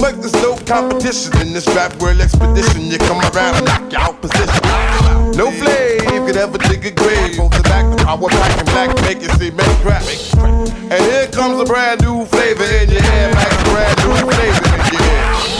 Like 0.00 0.16
there's 0.20 0.32
no 0.34 0.56
competition 0.64 1.36
in 1.38 1.52
this 1.52 1.66
rap 1.74 1.94
world 2.00 2.20
expedition. 2.20 2.86
You 2.86 2.98
come 2.98 3.20
around 3.34 3.64
knock 3.64 3.90
you 3.90 3.98
out 3.98 4.20
position. 4.20 4.62
No 5.36 5.50
flave 5.50 5.98
could 6.26 6.36
ever 6.36 6.58
dig 6.58 6.86
a 6.86 6.90
grave. 6.90 7.40
Over 7.40 7.56
the 7.56 7.62
back, 7.64 7.84
the 7.90 8.04
power 8.04 8.28
pack 8.28 8.58
and 8.58 8.66
black 8.68 8.94
make 9.02 9.18
it 9.22 9.30
see 9.38 9.50
make 9.50 9.66
crack. 9.82 10.04
And 10.38 11.02
here 11.10 11.26
comes 11.28 11.60
a 11.60 11.64
brand 11.64 12.02
new 12.02 12.24
flavor 12.26 12.64
in 12.64 12.90
your 12.90 13.02
ear. 13.02 13.32
Max 13.34 13.54
brand 13.64 13.98
new 14.04 14.14
flavor 14.30 14.66
in 14.70 14.86
your. 14.92 15.08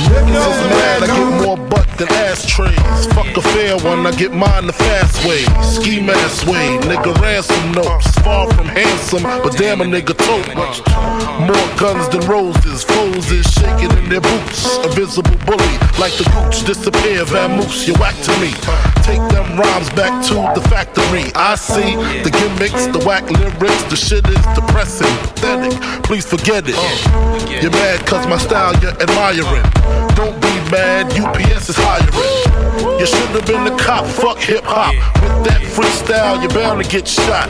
Here 0.07 0.23
comes 0.23 0.59
a 0.61 0.69
Man, 0.69 1.03
I 1.03 1.07
get 1.07 1.43
more 1.43 1.57
butt 1.57 1.88
than 1.99 2.09
ashtrays. 2.13 3.07
Fuck 3.13 3.37
a 3.37 3.43
fair 3.43 3.77
one, 3.79 4.07
I 4.07 4.13
get 4.13 4.33
mine 4.33 4.67
the 4.67 4.73
fast 4.73 5.27
way. 5.27 5.43
Ski 5.63 6.01
mask 6.01 6.47
way, 6.47 6.79
nigga 6.87 7.13
ransom 7.21 7.73
notes. 7.73 8.11
Far 8.21 8.47
from 8.55 8.67
handsome, 8.67 9.25
but 9.25 9.57
damn 9.57 9.81
a 9.81 9.85
nigga 9.85 10.17
tote. 10.17 10.55
Much 10.55 10.79
more 11.41 11.69
guns 11.77 12.09
than 12.09 12.21
roses, 12.29 12.85
foes 12.85 13.31
is 13.31 13.47
shaking 13.51 13.91
in 13.99 14.09
their 14.09 14.21
boots. 14.21 14.79
A 14.85 14.89
visible 14.89 15.37
bully, 15.45 15.75
like 15.99 16.15
the 16.15 16.25
gooch 16.35 16.65
disappear, 16.65 17.25
vamoose, 17.25 17.87
you 17.87 17.95
whack 17.95 18.17
to 18.23 18.33
me. 18.41 18.98
Take 19.09 19.25
them 19.33 19.57
rhymes 19.57 19.89
back 19.97 20.13
to 20.29 20.35
the 20.53 20.61
factory. 20.69 21.33
I 21.35 21.57
see 21.57 21.97
the 22.21 22.29
gimmicks, 22.29 22.85
the 22.93 23.01
whack 23.09 23.25
lyrics, 23.31 23.83
the 23.89 23.97
shit 23.97 24.29
is 24.29 24.45
depressing, 24.53 25.09
pathetic. 25.25 25.73
Please 26.05 26.27
forget 26.27 26.65
it. 26.69 26.77
You're 27.49 27.73
mad 27.73 28.05
cause 28.05 28.27
my 28.27 28.37
style 28.37 28.77
you're 28.85 28.93
admiring. 29.01 29.65
Don't 30.13 30.37
be 30.45 30.53
mad, 30.69 31.09
UPS 31.17 31.73
is 31.73 31.79
hiring. 31.81 32.13
You 33.01 33.07
should 33.07 33.33
have 33.33 33.47
been 33.47 33.65
a 33.65 33.75
cop, 33.81 34.05
fuck 34.05 34.37
hip 34.45 34.65
hop. 34.65 34.93
With 35.25 35.49
that 35.49 35.65
freestyle, 35.65 36.43
you're 36.45 36.53
bound 36.53 36.85
to 36.85 36.87
get 36.87 37.09
shot. 37.09 37.49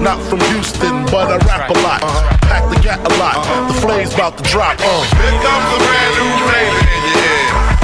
Not 0.00 0.16
from 0.32 0.40
Houston, 0.48 1.04
but 1.12 1.28
I 1.28 1.36
rap 1.44 1.68
a 1.68 1.76
lot. 1.84 2.00
Pack 2.48 2.72
the 2.72 2.80
gat 2.80 3.04
a 3.04 3.12
lot. 3.20 3.44
The 3.68 3.76
flame's 3.84 4.14
about 4.14 4.38
to 4.38 4.44
drop. 4.48 4.80
Uh. 4.80 5.04
Here 5.12 5.36
comes 5.44 5.68
a 5.76 5.78
brand 5.84 6.12
new 6.16 6.30
flavor 6.40 6.88
in 6.88 7.00
your 7.04 7.20
ear. 7.20 7.76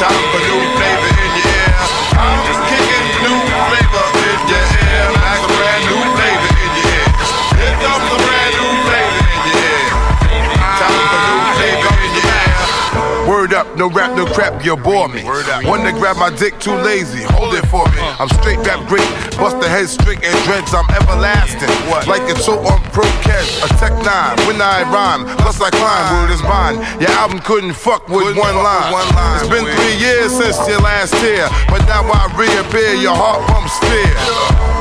Time 0.00 0.24
for 0.32 0.40
new 0.40 0.75
no 13.76 13.90
rap, 13.90 14.16
no 14.16 14.24
crap, 14.26 14.64
you 14.64 14.76
bore 14.76 15.08
me. 15.08 15.22
One 15.22 15.84
to 15.84 15.92
grab 15.92 16.16
my 16.16 16.30
dick, 16.34 16.58
too 16.58 16.74
lazy, 16.74 17.22
hold 17.36 17.54
it 17.54 17.66
for 17.68 17.84
me. 17.92 18.00
I'm 18.00 18.28
straight 18.40 18.58
rap 18.64 18.88
great, 18.88 19.06
bust 19.36 19.60
the 19.60 19.68
head 19.68 19.88
straight 19.88 20.24
and 20.24 20.36
dreads, 20.44 20.72
I'm 20.72 20.88
everlasting. 20.96 21.68
Like 22.08 22.24
it's 22.30 22.44
so 22.44 22.58
on 22.64 22.80
pro 22.90 23.04
catch, 23.20 23.60
a 23.62 23.68
tech 23.76 23.92
nine, 24.00 24.36
when 24.48 24.60
I 24.60 24.82
rhyme, 24.88 25.28
plus 25.38 25.60
I 25.60 25.70
climb, 25.70 26.04
word 26.16 26.32
is 26.32 26.42
mine. 26.42 26.76
Your 27.00 27.12
album 27.20 27.40
couldn't 27.40 27.74
fuck 27.74 28.08
with 28.08 28.36
one 28.36 28.56
line. 28.56 28.92
It's 29.36 29.48
been 29.48 29.68
three 29.68 29.96
years 30.00 30.32
since 30.32 30.56
your 30.68 30.80
last 30.80 31.12
tear, 31.20 31.48
but 31.68 31.84
now 31.86 32.02
I 32.08 32.32
reappear, 32.34 32.94
your 32.96 33.14
heart 33.14 33.44
pumps 33.48 33.76
fear. 33.84 34.16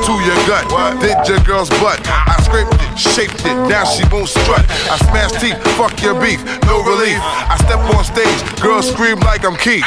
To 0.08 0.14
your 0.22 0.38
gut, 0.46 0.66
did 1.02 1.18
your 1.28 1.40
girl's 1.44 1.70
butt. 1.82 2.00
I 2.08 2.38
scraped 2.46 2.74
it, 2.78 2.94
shaped 2.96 3.42
it, 3.44 3.58
now 3.68 3.84
she 3.84 4.04
won't 4.12 4.30
strut. 4.30 4.64
I 4.88 4.98
smash 5.10 5.34
teeth, 5.42 5.58
fuck 5.76 6.00
your 6.02 6.14
beef, 6.22 6.40
no 6.70 6.84
relief. 6.86 7.18
I 7.20 7.58
step 7.66 7.82
on 7.96 8.04
stage, 8.06 8.62
girls 8.62 8.85
scream 8.86 9.18
like 9.26 9.42
I'm 9.42 9.58
Keith. 9.58 9.86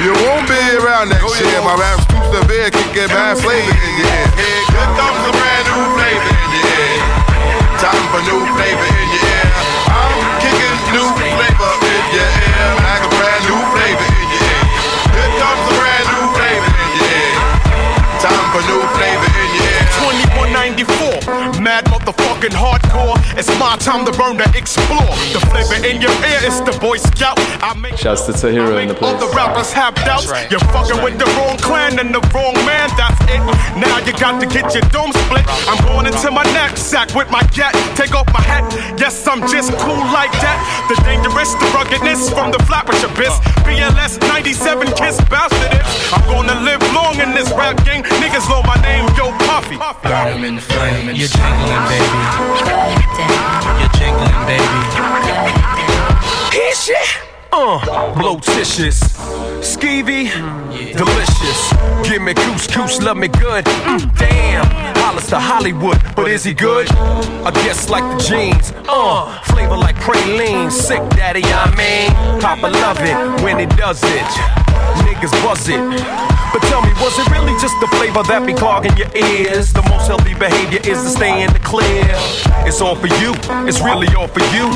You 0.00 0.12
won't 0.24 0.48
be 0.48 0.56
around 0.80 1.12
next 1.12 1.28
oh, 1.28 1.36
year. 1.36 1.60
My 1.60 1.76
rap 1.76 2.00
rap's 2.00 2.04
too 2.08 2.22
severe, 2.32 2.72
kicking 2.72 3.12
bad 3.12 3.36
flavor 3.36 3.60
in 3.60 3.92
your 4.00 4.08
ear. 4.08 4.26
Here 4.72 4.90
comes 4.96 5.20
a 5.20 5.32
brand 5.36 5.64
new 5.68 5.84
flavor 6.00 6.32
in 6.32 6.48
your 6.48 6.64
ear. 6.64 6.96
Time 7.76 8.04
for 8.08 8.22
new 8.24 8.40
flavor 8.56 8.88
in 8.88 9.08
your 9.12 9.20
ear. 9.20 9.48
I'm 9.92 10.16
kicking 10.40 10.76
new 10.96 11.08
flavor 11.12 11.72
in 11.84 12.04
your 12.16 12.30
ear. 12.40 12.68
Like 12.88 13.04
a 13.04 13.10
brand 13.12 13.42
new 13.44 13.60
flavor 13.76 14.08
in 14.08 14.28
your 14.32 14.44
ear. 14.48 14.64
Here 15.12 15.32
comes 15.36 15.64
a 15.68 15.74
brand 15.76 16.06
new 16.08 16.24
flavor 16.40 16.72
in 16.72 16.90
your 16.96 17.10
ear. 17.20 17.36
Time 18.24 18.46
for 18.48 18.62
new 18.64 18.82
flavor 18.96 19.28
in 19.28 19.50
your 19.60 19.68
ear. 19.76 19.84
2194, 21.20 21.60
mad 21.60 21.84
motherfucking 21.92 22.56
hardcore. 22.56 23.15
It's 23.76 23.84
time 23.84 24.06
to 24.08 24.12
burn 24.16 24.38
to 24.38 24.48
explore. 24.56 25.04
The 25.36 25.40
flavor 25.52 25.76
in 25.84 26.00
your 26.00 26.16
ear 26.24 26.40
is 26.48 26.64
the 26.64 26.72
Boy 26.80 26.96
Scout. 26.96 27.36
I 27.60 27.76
make 27.76 28.00
Shouts 28.00 28.24
to 28.24 28.32
Tahira 28.32 28.80
in 28.80 28.88
the 28.88 28.96
all 29.04 29.20
the 29.20 29.28
rappers 29.36 29.70
have 29.76 29.94
doubts. 29.96 30.32
You're 30.48 30.64
fucking 30.72 31.04
with 31.04 31.20
the 31.20 31.28
wrong 31.36 31.60
clan 31.60 32.00
and 32.00 32.08
the 32.08 32.24
wrong 32.32 32.56
man. 32.64 32.88
That's 32.96 33.20
it. 33.28 33.36
Now 33.76 34.00
you 34.00 34.16
got 34.16 34.40
to 34.40 34.48
get 34.48 34.72
your 34.72 34.80
dome 34.88 35.12
split. 35.12 35.44
I'm 35.68 35.76
going 35.84 36.08
into 36.08 36.30
my 36.32 36.42
knapsack 36.56 37.12
with 37.14 37.28
my 37.28 37.44
gat. 37.52 37.76
Take 38.00 38.16
off 38.16 38.24
my 38.32 38.40
hat. 38.40 38.64
Yes, 38.96 39.28
I'm 39.28 39.44
just 39.44 39.68
cool 39.76 40.00
like 40.08 40.32
that. 40.40 40.56
The 40.88 40.96
dangerous, 41.04 41.52
the 41.60 41.68
ruggedness 41.76 42.32
from 42.32 42.56
the 42.56 42.60
flatbush 42.64 43.04
abyss. 43.04 43.36
BLS 43.68 44.16
97 44.24 44.88
kiss 44.96 45.20
bastard 45.28 45.76
is. 45.76 45.84
I'm 46.16 46.24
gonna 46.32 46.64
live 46.64 46.80
long 46.96 47.20
in 47.20 47.36
this 47.36 47.52
rap 47.52 47.76
game. 47.84 48.08
Niggas 48.24 48.48
know 48.48 48.64
my 48.64 48.80
name, 48.80 49.04
yo 49.20 49.36
Puffy. 49.44 49.76
Burn 49.76 50.32
'em 50.32 50.44
in 50.48 50.54
the 50.56 50.64
flame. 50.64 51.12
You're 51.12 51.28
jingling, 51.28 51.84
baby. 51.92 53.65
You're 53.80 53.94
jingling, 53.98 54.40
baby. 54.46 54.80
Shit. 56.76 57.26
Uh, 57.52 58.14
blotitious, 58.14 59.00
skeevy, 59.60 60.30
delicious. 60.94 61.72
Give 62.08 62.22
me 62.22 62.34
couscous, 62.34 63.00
love 63.02 63.16
me 63.16 63.28
good. 63.28 63.64
Mm, 63.64 64.18
damn, 64.18 64.66
Hollis 64.96 65.26
to 65.30 65.40
Hollywood, 65.40 65.98
but 66.14 66.30
is 66.30 66.44
he 66.44 66.52
good? 66.54 66.88
I 66.92 67.50
guess 67.50 67.88
like 67.88 68.04
the 68.16 68.22
jeans. 68.22 68.72
Uh, 68.88 69.40
flavor 69.44 69.76
like 69.76 69.96
praline, 69.96 70.70
sick 70.70 71.00
daddy, 71.10 71.42
I 71.44 71.74
mean. 71.74 72.40
Papa 72.40 72.68
love 72.68 72.98
it 73.00 73.42
when 73.42 73.58
he 73.58 73.66
does 73.66 74.00
it. 74.04 75.05
Nigga 75.16 75.28
niggas 75.28 75.42
buzz 75.42 75.68
it. 75.68 75.80
But 76.52 76.62
tell 76.68 76.82
me, 76.82 76.92
was 77.00 77.18
it 77.18 77.28
really 77.30 77.52
just 77.60 77.74
the 77.80 77.86
flavor 77.96 78.22
that 78.24 78.46
be 78.46 78.54
clogging 78.54 78.96
your 78.96 79.10
ears? 79.16 79.72
The 79.72 79.82
most 79.88 80.08
healthy 80.08 80.34
behavior 80.34 80.80
is 80.84 81.02
to 81.02 81.10
stay 81.10 81.42
in 81.42 81.52
the 81.52 81.58
clear. 81.58 82.04
It's 82.64 82.80
all 82.80 82.96
for 82.96 83.08
you, 83.20 83.32
it's 83.68 83.80
really 83.80 84.08
all 84.14 84.28
for 84.28 84.44
you. 84.52 84.68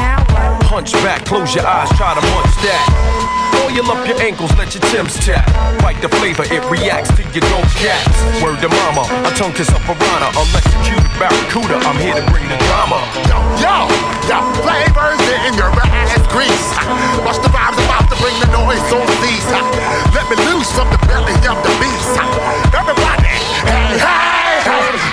Punch 0.64 0.92
back, 1.04 1.24
close 1.24 1.54
your 1.54 1.66
eyes, 1.66 1.88
try 1.96 2.14
to 2.14 2.24
munch 2.32 2.54
that. 2.64 3.30
Oil 3.64 3.86
up 3.92 4.06
your 4.08 4.20
ankles, 4.20 4.50
let 4.56 4.72
your 4.74 4.84
Tim's 4.88 5.14
tap. 5.24 5.44
Bite 5.82 6.00
the 6.00 6.08
flavor, 6.08 6.44
it 6.48 6.64
reacts 6.70 7.12
to 7.16 7.22
your 7.32 7.44
ghost 7.44 7.76
cats. 7.76 8.16
Word 8.42 8.60
to 8.60 8.68
mama, 8.68 9.04
a 9.24 9.30
tongue 9.36 9.52
kiss 9.52 9.68
a 9.68 9.78
piranha, 9.84 10.32
electrocuted 10.36 11.12
barracuda. 11.20 11.76
I'm 11.84 11.96
here 12.00 12.16
to 12.16 12.24
bring 12.32 12.48
the 12.48 12.56
drama. 12.68 13.00
Yo, 13.28 13.36
yo, 13.60 13.76
yo, 14.28 14.38
flavors 14.64 15.20
in 15.48 15.52
your 15.56 15.72
ass 15.80 16.24
grease. 16.32 16.68
Watch 17.24 17.40
the 17.44 17.52
vibes 17.52 17.79
bring 18.20 18.36
the 18.38 18.50
noise 18.52 18.92
on 18.92 19.06
these. 19.24 19.46
Let 20.14 20.28
me 20.28 20.36
loose 20.52 20.70
from 20.72 20.88
the 20.90 21.00
belly 21.08 21.34
of 21.48 21.56
the 21.64 21.72
beast. 21.80 22.79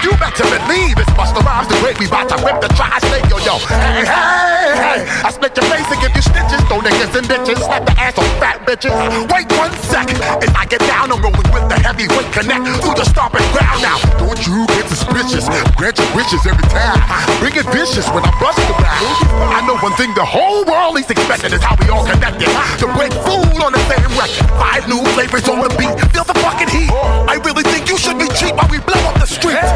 You 0.08 0.16
better 0.16 0.48
believe 0.48 0.96
it's 0.96 1.12
Busta 1.20 1.44
Rhymes 1.44 1.68
the 1.68 1.76
great. 1.84 2.00
We 2.00 2.08
bout 2.08 2.32
to 2.32 2.40
rip 2.40 2.64
the 2.64 2.72
tri-state, 2.80 3.28
yo, 3.28 3.44
yo. 3.44 3.60
Hey, 3.68 4.08
hey, 4.08 5.04
hey. 5.04 5.04
I 5.04 5.36
split 5.36 5.52
your 5.52 5.68
face 5.68 5.84
and 5.92 6.00
give 6.00 6.16
you 6.16 6.24
stitches. 6.24 6.64
Throw 6.72 6.80
niggas 6.80 7.12
and 7.12 7.28
bitches. 7.28 7.60
Slap 7.60 7.84
the 7.84 7.92
ass 8.00 8.16
on 8.16 8.24
fat 8.40 8.64
bitches. 8.64 8.96
Wait 9.28 9.52
one 9.60 9.76
sec. 9.92 10.08
As 10.40 10.48
I 10.56 10.64
get 10.64 10.80
down, 10.88 11.12
I'm 11.12 11.20
rolling 11.20 11.44
with 11.52 11.68
the 11.68 11.76
heavyweight 11.84 12.32
connect 12.32 12.64
through 12.80 12.96
the 12.96 13.04
stomping 13.04 13.44
ground 13.52 13.84
now. 13.84 14.00
Don't 14.16 14.40
you 14.48 14.64
get 14.80 14.88
suspicious. 14.88 15.52
Grant 15.76 16.00
your 16.00 16.08
wishes 16.16 16.40
every 16.48 16.64
time. 16.72 17.04
Bring 17.44 17.60
it 17.60 17.68
vicious 17.76 18.08
when 18.16 18.24
I 18.24 18.32
bust 18.40 18.64
around. 18.64 19.12
I 19.52 19.60
know 19.68 19.76
one 19.84 19.92
thing 20.00 20.16
the 20.16 20.24
whole 20.24 20.64
world 20.64 20.96
is 21.04 21.12
expecting 21.12 21.52
is 21.52 21.60
how 21.60 21.76
we 21.84 21.92
all 21.92 22.08
connected. 22.08 22.48
The 22.80 22.88
break 22.96 23.12
fool 23.28 23.60
on 23.60 23.76
the 23.76 23.84
same 23.92 24.08
record. 24.16 24.48
Five 24.56 24.88
new 24.88 25.04
flavors 25.20 25.52
on 25.52 25.60
the 25.60 25.72
beat. 25.76 25.92
Feel 26.16 26.24
the 26.24 26.38
fucking 26.40 26.72
heat. 26.72 26.96
I 27.28 27.36
really 27.44 27.68
think 27.68 27.92
you 27.92 28.00
should 28.00 28.16
be 28.16 28.32
cheap 28.40 28.56
while 28.56 28.72
we 28.72 28.80
blow 28.88 29.04
up 29.04 29.20
the 29.20 29.28
streets. 29.28 29.68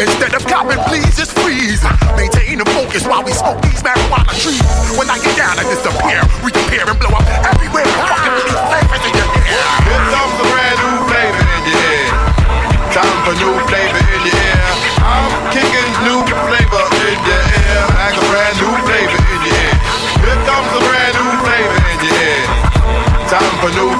Instead 0.00 0.34
of 0.34 0.42
copping, 0.46 0.80
please 0.88 1.16
just 1.16 1.36
freeze. 1.38 1.82
Maintain 2.16 2.58
the 2.58 2.68
focus 2.72 3.06
while 3.06 3.22
we 3.24 3.32
smoke 3.32 3.60
these 3.62 3.82
marijuana 3.82 4.32
trees. 4.36 4.62
When 4.96 5.08
I 5.10 5.18
get 5.20 5.36
down, 5.36 5.58
I 5.58 5.64
disappear, 5.68 6.20
reappear, 6.40 6.84
and 6.88 6.98
blow 6.98 7.12
up 7.12 7.26
everywhere. 7.44 7.86
Fucking 8.08 8.34
with 8.36 8.46
these 8.48 8.64
flavors 8.68 9.02
in 9.04 9.12
your 9.14 9.28
ear. 9.28 9.60
Here 9.86 10.04
comes 10.12 10.36
a 10.40 10.46
brand 10.50 10.78
new 10.80 10.96
flavor 11.08 11.44
in 11.44 11.62
your 11.68 11.80
ear. 11.80 12.08
Time 12.90 13.18
for 13.24 13.34
new 13.38 13.54
flavor 13.70 14.02
in 14.02 14.22
your 14.24 14.40
ear. 14.40 14.68
I'm 15.00 15.28
kicking 15.54 15.90
new 16.04 16.20
flavor 16.26 16.84
in 17.06 17.18
your 17.24 17.42
ear. 17.60 17.80
Like 17.94 18.16
a 18.16 18.24
brand 18.28 18.56
new 18.58 18.74
flavor 18.88 19.20
in 19.20 19.40
your 19.44 19.56
ear. 19.56 19.74
Here 20.24 20.40
comes 20.48 20.70
a 20.74 20.80
brand 20.80 21.14
new 21.14 21.30
flavor 21.44 21.78
in 21.92 21.98
your 22.04 22.16
ear. 22.18 22.44
Time 23.30 23.54
for 23.62 23.70
new 23.76 23.99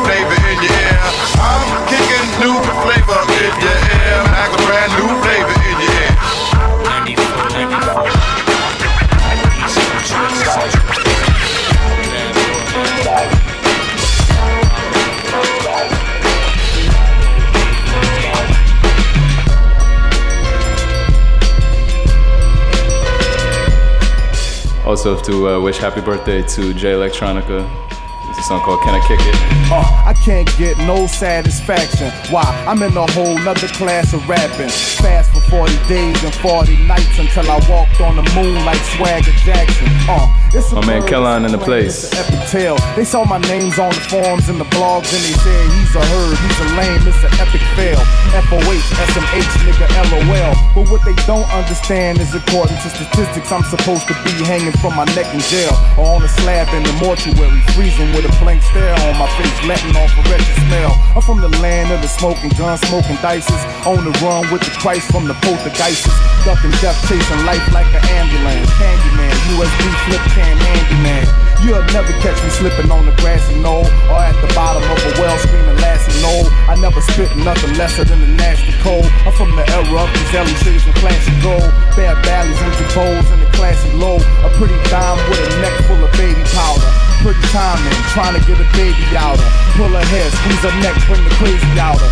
Also, 24.90 25.14
have 25.14 25.24
to 25.24 25.48
uh, 25.48 25.60
wish 25.60 25.78
happy 25.78 26.00
birthday 26.00 26.42
to 26.42 26.74
Jay 26.74 26.94
Electronica. 26.94 27.99
It's 28.30 28.38
a 28.38 28.42
song 28.44 28.60
called 28.62 28.80
Can 28.82 28.94
I 28.94 29.00
Kick 29.10 29.18
It? 29.26 29.34
Uh, 29.74 29.82
I 30.06 30.14
can't 30.14 30.46
get 30.56 30.78
no 30.78 31.06
satisfaction. 31.06 32.10
Why? 32.30 32.46
I'm 32.66 32.80
in 32.82 32.96
a 32.96 33.06
whole 33.12 33.36
nother 33.42 33.66
class 33.74 34.14
of 34.14 34.22
rapping. 34.28 34.70
Fast 35.02 35.34
for 35.34 35.40
40 35.50 35.74
days 35.90 36.14
and 36.22 36.32
40 36.38 36.86
nights 36.86 37.18
until 37.18 37.50
I 37.50 37.58
walked 37.68 38.00
on 38.00 38.14
the 38.16 38.26
moon 38.38 38.54
like 38.64 38.78
Swagger 38.94 39.34
Jackson. 39.42 39.88
Uh, 40.06 40.30
it's 40.54 40.70
a 40.70 40.76
My 40.78 40.86
man 40.86 41.02
bird, 41.02 41.10
Kellan 41.10 41.44
in 41.44 41.50
the 41.52 41.58
place. 41.58 42.10
plane, 42.10 42.22
it's 42.22 42.30
an 42.30 42.34
epic 42.38 42.48
tale. 42.50 42.78
They 42.94 43.04
saw 43.04 43.24
my 43.26 43.38
names 43.50 43.78
on 43.78 43.90
the 43.90 44.02
forums 44.06 44.48
and 44.48 44.58
the 44.62 44.66
blogs 44.74 45.10
and 45.10 45.22
they 45.26 45.34
said 45.42 45.62
he's 45.78 45.94
a 45.94 46.02
herd, 46.02 46.34
he's 46.38 46.58
a 46.62 46.68
lame, 46.78 47.02
it's 47.10 47.22
an 47.26 47.34
epic 47.42 47.62
fail. 47.74 47.98
FOH, 48.46 48.86
SMH, 49.10 49.54
nigga, 49.66 49.86
LOL. 50.10 50.54
But 50.74 50.86
what 50.90 51.02
they 51.04 51.14
don't 51.26 51.46
understand 51.50 52.18
is 52.22 52.34
according 52.34 52.78
to 52.78 52.88
statistics, 52.94 53.50
I'm 53.50 53.66
supposed 53.66 54.06
to 54.06 54.14
be 54.22 54.34
hanging 54.46 54.74
from 54.78 54.94
my 54.94 55.04
neck 55.18 55.26
in 55.34 55.42
jail 55.50 55.74
or 55.98 56.14
on 56.18 56.22
a 56.22 56.28
slab 56.42 56.70
in 56.74 56.82
the 56.86 56.94
mortuary, 57.02 57.58
freezing 57.74 58.10
with 58.14 58.19
a 58.24 58.32
blank 58.42 58.62
stare 58.62 58.94
on 59.06 59.14
my 59.16 59.28
face, 59.38 59.58
letting 59.64 59.94
off 59.96 60.12
a 60.18 60.22
wretched 60.28 60.56
smell. 60.66 60.92
I'm 61.14 61.22
from 61.22 61.40
the 61.40 61.52
land 61.62 61.92
of 61.92 62.02
the 62.02 62.08
smoking 62.08 62.50
gun, 62.58 62.76
smoking 62.90 63.16
dices, 63.22 63.62
on 63.86 64.02
the 64.04 64.12
run 64.20 64.50
with 64.50 64.62
the 64.66 64.72
Christ 64.82 65.10
from 65.10 65.28
the 65.28 65.34
poltergeists, 65.40 66.10
ducking 66.44 66.74
death, 66.82 66.98
chasing 67.08 67.42
life 67.46 67.62
like 67.72 67.88
an 67.92 68.04
ambulance. 68.18 68.68
Candyman, 68.76 69.34
USB 69.56 69.84
flip 70.08 70.24
cam 70.34 70.56
handyman. 70.58 71.24
You'll 71.60 71.84
never 71.92 72.12
catch 72.24 72.40
me 72.40 72.50
slipping 72.56 72.90
on 72.90 73.04
the 73.04 73.12
grassy 73.20 73.54
knoll 73.60 73.84
or 74.08 74.20
at 74.24 74.36
the 74.40 74.48
bottom 74.56 74.80
of 74.80 74.96
a 74.96 75.12
well 75.20 75.36
screaming 75.38 75.76
lassie 75.76 76.16
knoll. 76.24 76.48
I 76.72 76.74
never 76.80 77.00
spit 77.02 77.28
nothing 77.36 77.76
lesser 77.76 78.04
than 78.04 78.20
the 78.20 78.32
nasty 78.32 78.72
cold. 78.80 79.04
I'm 79.28 79.32
from 79.36 79.52
the 79.54 79.68
era 79.68 79.84
of 79.84 80.08
these 80.16 80.30
shades 80.64 80.84
and 80.88 80.96
classic 80.96 81.36
gold. 81.44 81.68
Bare 81.96 82.16
valleys, 82.24 82.56
empty 82.64 82.86
bowls, 82.96 83.28
and 83.28 83.42
the 83.44 83.49
classic 83.60 83.92
low. 83.92 84.16
A 84.16 84.48
pretty 84.56 84.80
dime 84.88 85.20
with 85.28 85.36
a 85.36 85.60
neck 85.60 85.76
full 85.84 86.00
of 86.00 86.10
baby 86.16 86.40
powder. 86.56 86.88
Pretty 87.20 87.44
timing, 87.52 87.92
trying 88.16 88.32
to 88.32 88.40
get 88.48 88.56
a 88.56 88.64
baby 88.72 89.04
out 89.12 89.36
her. 89.36 89.50
Pull 89.76 89.92
her 89.92 90.06
hair, 90.08 90.30
squeeze 90.32 90.64
her 90.64 90.72
neck, 90.80 90.96
bring 91.04 91.22
the 91.22 91.34
crazy 91.36 91.68
out 91.78 92.00
her. 92.00 92.10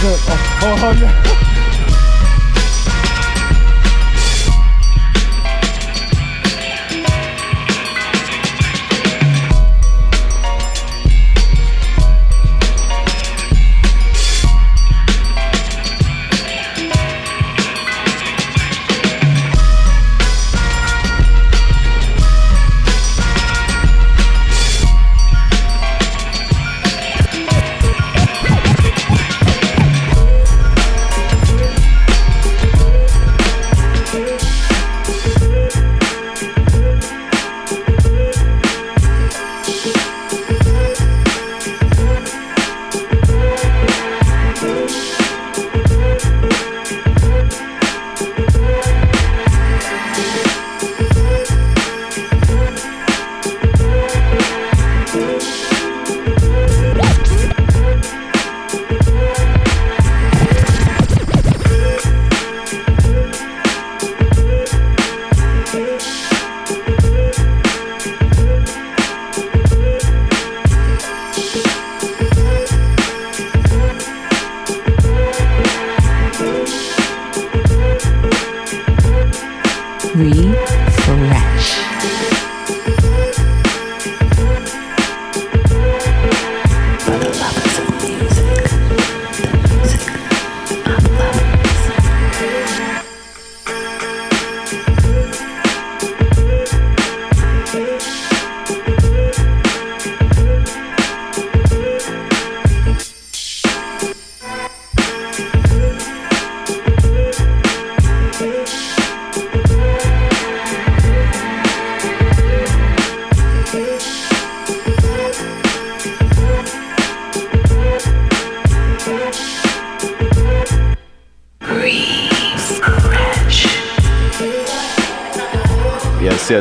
Good, 0.00 0.18
oh, 0.24 0.64
oh, 0.64 0.88
oh, 0.88 0.92
yeah. 0.96 1.55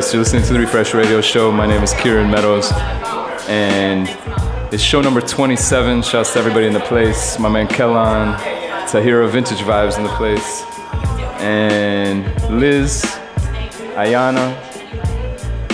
Yes. 0.06 0.14
You're 0.14 0.22
listening 0.22 0.44
to 0.44 0.54
the 0.54 0.60
Refresh 0.60 0.94
Radio 0.94 1.20
Show. 1.20 1.52
My 1.52 1.66
name 1.66 1.82
is 1.82 1.92
Kieran 1.96 2.30
Meadows, 2.30 2.72
and 3.50 4.08
it's 4.72 4.84
show 4.84 5.02
number 5.02 5.20
27. 5.20 6.04
Shouts 6.04 6.34
to 6.34 6.38
everybody 6.40 6.68
in 6.68 6.74
the 6.74 6.80
place. 6.82 7.40
My 7.40 7.50
man 7.50 7.68
Kellan, 7.68 8.36
Tahira 8.88 9.28
Vintage 9.28 9.58
Vibes 9.62 9.98
in 9.98 10.04
the 10.04 10.10
place, 10.12 10.62
and 11.42 12.24
Liz, 12.60 13.02
Ayana, 13.96 14.54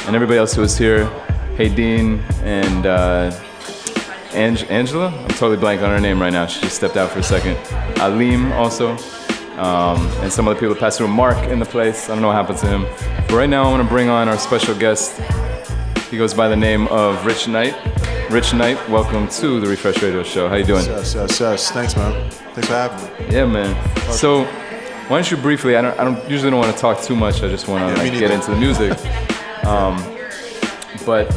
and 0.08 0.16
everybody 0.16 0.40
else 0.40 0.54
who 0.54 0.64
is 0.64 0.78
here. 0.78 1.08
Hey 1.58 1.68
Dean 1.68 2.20
and 2.44 2.86
uh, 2.86 3.38
Ang- 4.32 4.66
Angela. 4.70 5.08
I'm 5.10 5.28
totally 5.28 5.58
blank 5.58 5.82
on 5.82 5.90
her 5.90 6.00
name 6.00 6.22
right 6.22 6.32
now. 6.32 6.46
She 6.46 6.62
just 6.62 6.78
stepped 6.78 6.96
out 6.96 7.12
for 7.12 7.20
a 7.20 7.24
second. 7.24 7.58
Alim 8.00 8.54
also. 8.54 8.98
Um, 9.58 10.08
and 10.22 10.32
some 10.32 10.48
other 10.48 10.60
people 10.60 10.74
passed 10.74 10.98
through. 10.98 11.10
Mark 11.10 11.38
in 11.50 11.60
the 11.60 11.66
place. 11.66 12.06
I 12.06 12.14
don't 12.14 12.22
know 12.22 12.30
what 12.30 12.38
happened 12.38 12.58
to 12.60 12.68
him. 12.68 12.86
But 13.32 13.38
right 13.38 13.50
now, 13.50 13.64
I 13.64 13.72
want 13.72 13.82
to 13.82 13.88
bring 13.88 14.10
on 14.10 14.28
our 14.28 14.38
special 14.38 14.76
guest. 14.78 15.18
He 16.10 16.18
goes 16.18 16.34
by 16.34 16.50
the 16.50 16.56
name 16.58 16.90
of 16.90 17.26
Rich 17.26 17.48
Knight. 17.48 17.74
Rich 18.30 18.54
Knight, 18.54 18.78
welcome 18.90 19.30
to 19.30 19.62
the 19.62 19.68
Refresh 19.68 20.04
Radio 20.04 20.22
Show. 20.22 20.50
How 20.50 20.56
you 20.56 20.66
doing? 20.66 20.84
Yes, 20.84 21.16
yes, 21.16 21.40
yes. 21.40 21.72
Thanks, 21.72 21.96
man. 21.96 22.30
Thanks 22.30 22.68
for 22.68 22.74
having 22.74 23.30
me. 23.30 23.34
Yeah, 23.34 23.46
man. 23.46 23.74
So, 24.12 24.44
why 24.44 25.16
don't 25.16 25.32
you 25.32 25.38
briefly? 25.38 25.78
I 25.78 25.82
don't. 25.82 25.98
I 25.98 26.04
don't 26.04 26.30
usually 26.30 26.52
don't 26.52 26.60
want 26.60 26.76
to 26.76 26.82
talk 26.82 27.02
too 27.04 27.16
much. 27.16 27.42
I 27.42 27.48
just 27.48 27.70
want 27.70 27.96
to 27.96 28.04
Yeah, 28.04 28.10
like, 28.10 28.20
get 28.20 28.32
into 28.32 28.52
the 28.52 28.58
music. 28.58 28.98
Um, 29.62 29.96
but 31.06 31.30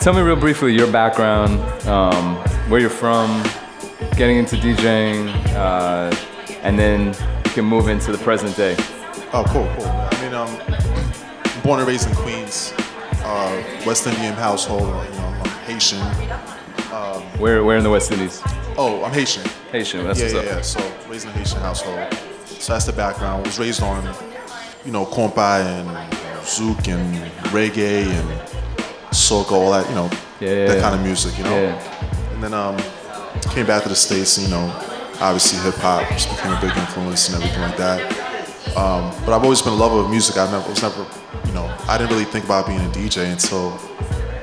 tell 0.00 0.14
me 0.14 0.20
real 0.22 0.36
briefly 0.36 0.72
your 0.72 0.90
background, 0.90 1.58
um, 1.88 2.36
where 2.70 2.80
you're 2.80 2.88
from, 2.88 3.42
getting 4.16 4.36
into 4.36 4.54
DJing, 4.54 5.28
uh, 5.56 6.14
and 6.62 6.78
then 6.78 7.08
you 7.44 7.50
can 7.50 7.64
move 7.64 7.88
into 7.88 8.12
the 8.12 8.18
present 8.18 8.56
day. 8.56 8.76
Oh, 9.32 9.44
cool, 9.48 9.68
cool. 9.76 9.86
I 9.86 10.22
mean, 10.22 10.34
um, 10.34 10.69
born 11.62 11.78
and 11.80 11.88
raised 11.88 12.08
in 12.08 12.14
Queens, 12.14 12.72
uh, 13.24 13.62
West 13.86 14.06
Indian 14.06 14.34
household. 14.34 14.82
You 14.82 15.18
know, 15.18 15.40
I'm 15.44 15.50
Haitian. 15.66 16.00
Um, 16.92 17.22
Where, 17.38 17.62
where 17.64 17.76
in 17.76 17.84
the 17.84 17.90
West 17.90 18.10
Indies? 18.10 18.42
oh, 18.76 19.02
I'm 19.04 19.12
Haitian. 19.12 19.44
Haitian. 19.72 20.04
That's 20.04 20.18
yeah, 20.18 20.24
what's 20.24 20.34
yeah, 20.34 20.40
up. 20.40 20.46
yeah. 20.46 20.62
So 20.62 21.08
raised 21.08 21.26
in 21.26 21.30
a 21.30 21.34
Haitian 21.34 21.60
household. 21.60 22.12
So 22.46 22.72
that's 22.72 22.86
the 22.86 22.92
background. 22.92 23.46
Was 23.46 23.58
raised 23.58 23.82
on, 23.82 24.02
you 24.84 24.92
know, 24.92 25.06
compa 25.06 25.64
and 25.64 25.88
zouk 26.42 26.88
and 26.88 27.14
reggae 27.52 28.06
and 28.06 28.28
soca, 29.12 29.52
all 29.52 29.70
that, 29.72 29.88
you 29.88 29.94
know, 29.94 30.10
Yeah, 30.40 30.66
that 30.66 30.80
kind 30.80 30.94
of 30.94 31.02
music, 31.02 31.36
you 31.38 31.44
know. 31.44 31.50
And 32.32 32.42
then 32.42 32.54
um, 32.54 32.76
came 33.50 33.66
back 33.66 33.82
to 33.84 33.88
the 33.88 33.94
states. 33.96 34.38
And, 34.38 34.48
you 34.48 34.54
know, 34.54 34.66
obviously 35.20 35.58
hip 35.60 35.74
hop 35.76 36.08
just 36.10 36.28
became 36.30 36.52
a 36.52 36.60
big 36.60 36.76
influence 36.76 37.28
and 37.28 37.42
everything 37.42 37.62
like 37.62 37.76
that. 37.76 38.00
Um, 38.76 39.10
but 39.24 39.34
I've 39.34 39.42
always 39.42 39.62
been 39.62 39.72
a 39.72 39.76
lover 39.76 39.96
of 39.96 40.10
music. 40.10 40.36
I 40.36 40.50
never 40.50 40.68
was 40.68 40.82
never, 40.82 41.06
you 41.46 41.52
know, 41.52 41.66
I 41.88 41.98
didn't 41.98 42.10
really 42.12 42.24
think 42.24 42.44
about 42.44 42.66
being 42.66 42.80
a 42.80 42.88
DJ 42.90 43.30
until, 43.32 43.72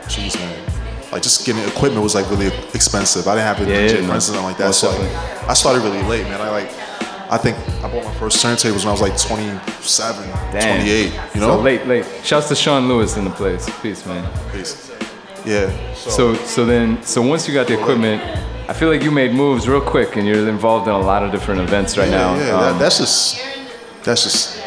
jeez, 0.09 0.35
man. 0.39 0.63
Like 1.11 1.21
just 1.21 1.45
getting 1.45 1.63
equipment 1.63 2.03
was 2.03 2.15
like 2.15 2.29
really 2.29 2.47
expensive. 2.73 3.27
I 3.27 3.35
didn't 3.35 3.47
have 3.47 3.67
a 3.67 3.71
Yeah, 3.71 3.87
DJ 3.87 4.07
yeah, 4.07 4.13
instance 4.15 4.37
like 4.41 4.57
that. 4.57 4.73
So 4.73 4.89
like. 4.89 5.15
I 5.49 5.53
started 5.53 5.81
really 5.83 6.01
late, 6.03 6.23
man. 6.23 6.41
I 6.41 6.49
like, 6.49 6.69
I 7.31 7.37
think 7.37 7.57
I 7.83 7.89
bought 7.91 8.03
my 8.03 8.13
first 8.15 8.43
turntables 8.43 8.79
when 8.79 8.87
I 8.87 8.91
was 8.91 9.01
like 9.01 9.17
27, 9.17 10.29
Damn. 10.51 10.77
28. 10.79 11.13
You 11.35 11.41
know, 11.41 11.47
So 11.57 11.59
late, 11.61 11.85
late. 11.87 12.05
Shouts 12.23 12.49
to 12.49 12.55
Sean 12.55 12.87
Lewis 12.87 13.15
in 13.17 13.23
the 13.23 13.29
place. 13.31 13.69
Peace, 13.81 14.05
man. 14.05 14.29
Peace. 14.51 14.91
Yeah. 15.45 15.93
So, 15.93 16.33
so 16.35 16.65
then, 16.65 17.01
so 17.03 17.21
once 17.21 17.47
you 17.47 17.53
got 17.53 17.67
the 17.67 17.79
equipment, 17.79 18.21
I 18.69 18.73
feel 18.73 18.89
like 18.89 19.01
you 19.01 19.11
made 19.11 19.33
moves 19.33 19.67
real 19.67 19.79
quick, 19.79 20.17
and 20.17 20.27
you're 20.27 20.49
involved 20.49 20.87
in 20.87 20.93
a 20.93 20.99
lot 20.99 21.23
of 21.23 21.31
different 21.31 21.61
events 21.61 21.97
right 21.97 22.09
yeah, 22.09 22.17
now. 22.17 22.35
Yeah, 22.35 22.53
Um, 22.53 22.59
that, 22.73 22.79
that's 22.79 22.97
just 22.97 23.39
that's 24.07 24.23
just 24.23 24.63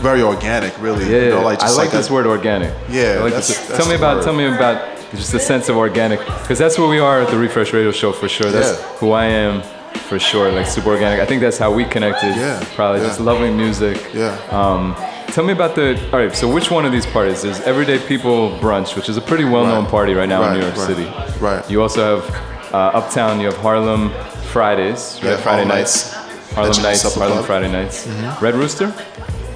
very 0.00 0.22
organic, 0.22 0.72
really. 0.80 1.04
Yeah, 1.10 1.22
you 1.24 1.30
know, 1.30 1.42
like 1.42 1.60
I 1.62 1.68
like 1.68 1.76
like 1.78 1.90
this 1.90 2.08
a- 2.10 2.12
word 2.12 2.26
organic. 2.26 2.72
Yeah, 2.88 3.20
like 3.20 3.32
that's- 3.32 3.48
this. 3.48 3.58
that's 3.66 3.78
tell 3.78 3.88
me 3.88 3.94
about 3.96 4.16
word. 4.18 4.24
tell 4.24 4.34
me 4.34 4.46
about 4.46 4.76
just 5.14 5.32
the 5.32 5.40
sense 5.40 5.68
of 5.68 5.76
organic, 5.76 6.20
because 6.20 6.58
that's 6.58 6.78
what 6.78 6.88
we 6.88 6.98
are 6.98 7.20
at 7.22 7.28
the 7.30 7.38
Refresh 7.38 7.72
Radio 7.72 7.90
Show 7.92 8.12
for 8.12 8.28
sure. 8.28 8.50
That's 8.50 8.72
Yeah. 8.78 8.86
who 9.00 9.12
I 9.12 9.24
am 9.26 9.62
for 10.08 10.18
sure. 10.18 10.50
Like 10.52 10.66
super 10.66 10.90
organic. 10.90 11.20
I 11.20 11.26
think 11.26 11.40
that's 11.40 11.58
how 11.58 11.70
we 11.72 11.84
connected. 11.84 12.36
Yeah, 12.36 12.62
probably 12.76 13.00
yeah. 13.00 13.06
just 13.08 13.20
loving 13.20 13.56
music. 13.56 13.96
Yeah. 14.14 14.36
Um, 14.50 14.94
tell 15.34 15.44
me 15.44 15.52
about 15.52 15.74
the. 15.74 15.98
All 16.12 16.18
right, 16.20 16.34
so 16.36 16.46
which 16.46 16.70
one 16.70 16.84
of 16.84 16.92
these 16.92 17.06
parties? 17.06 17.42
There's 17.42 17.60
Everyday 17.62 17.98
People 17.98 18.56
Brunch, 18.60 18.94
which 18.96 19.08
is 19.08 19.16
a 19.16 19.20
pretty 19.30 19.44
well-known 19.44 19.82
Right. 19.84 19.90
party 19.90 20.14
right 20.14 20.28
now 20.28 20.42
in 20.44 20.52
New 20.54 20.60
York 20.66 20.76
right, 20.76 20.86
City. 20.86 21.06
right. 21.40 21.68
You 21.70 21.82
also 21.82 22.00
have 22.20 22.24
uh, 22.72 22.98
Uptown. 22.98 23.40
You 23.40 23.46
have 23.46 23.56
Harlem 23.56 24.10
Fridays, 24.52 25.18
right? 25.22 25.30
Yeah, 25.30 25.36
Friday 25.38 25.64
nights. 25.64 26.12
Nights. 26.14 26.27
Harlem 26.54 26.82
Nights, 26.82 27.02
Harlem 27.14 27.32
Club. 27.34 27.46
Friday 27.46 27.70
nights. 27.70 28.06
Mhm. 28.06 28.40
Red 28.40 28.54
Rooster. 28.54 28.92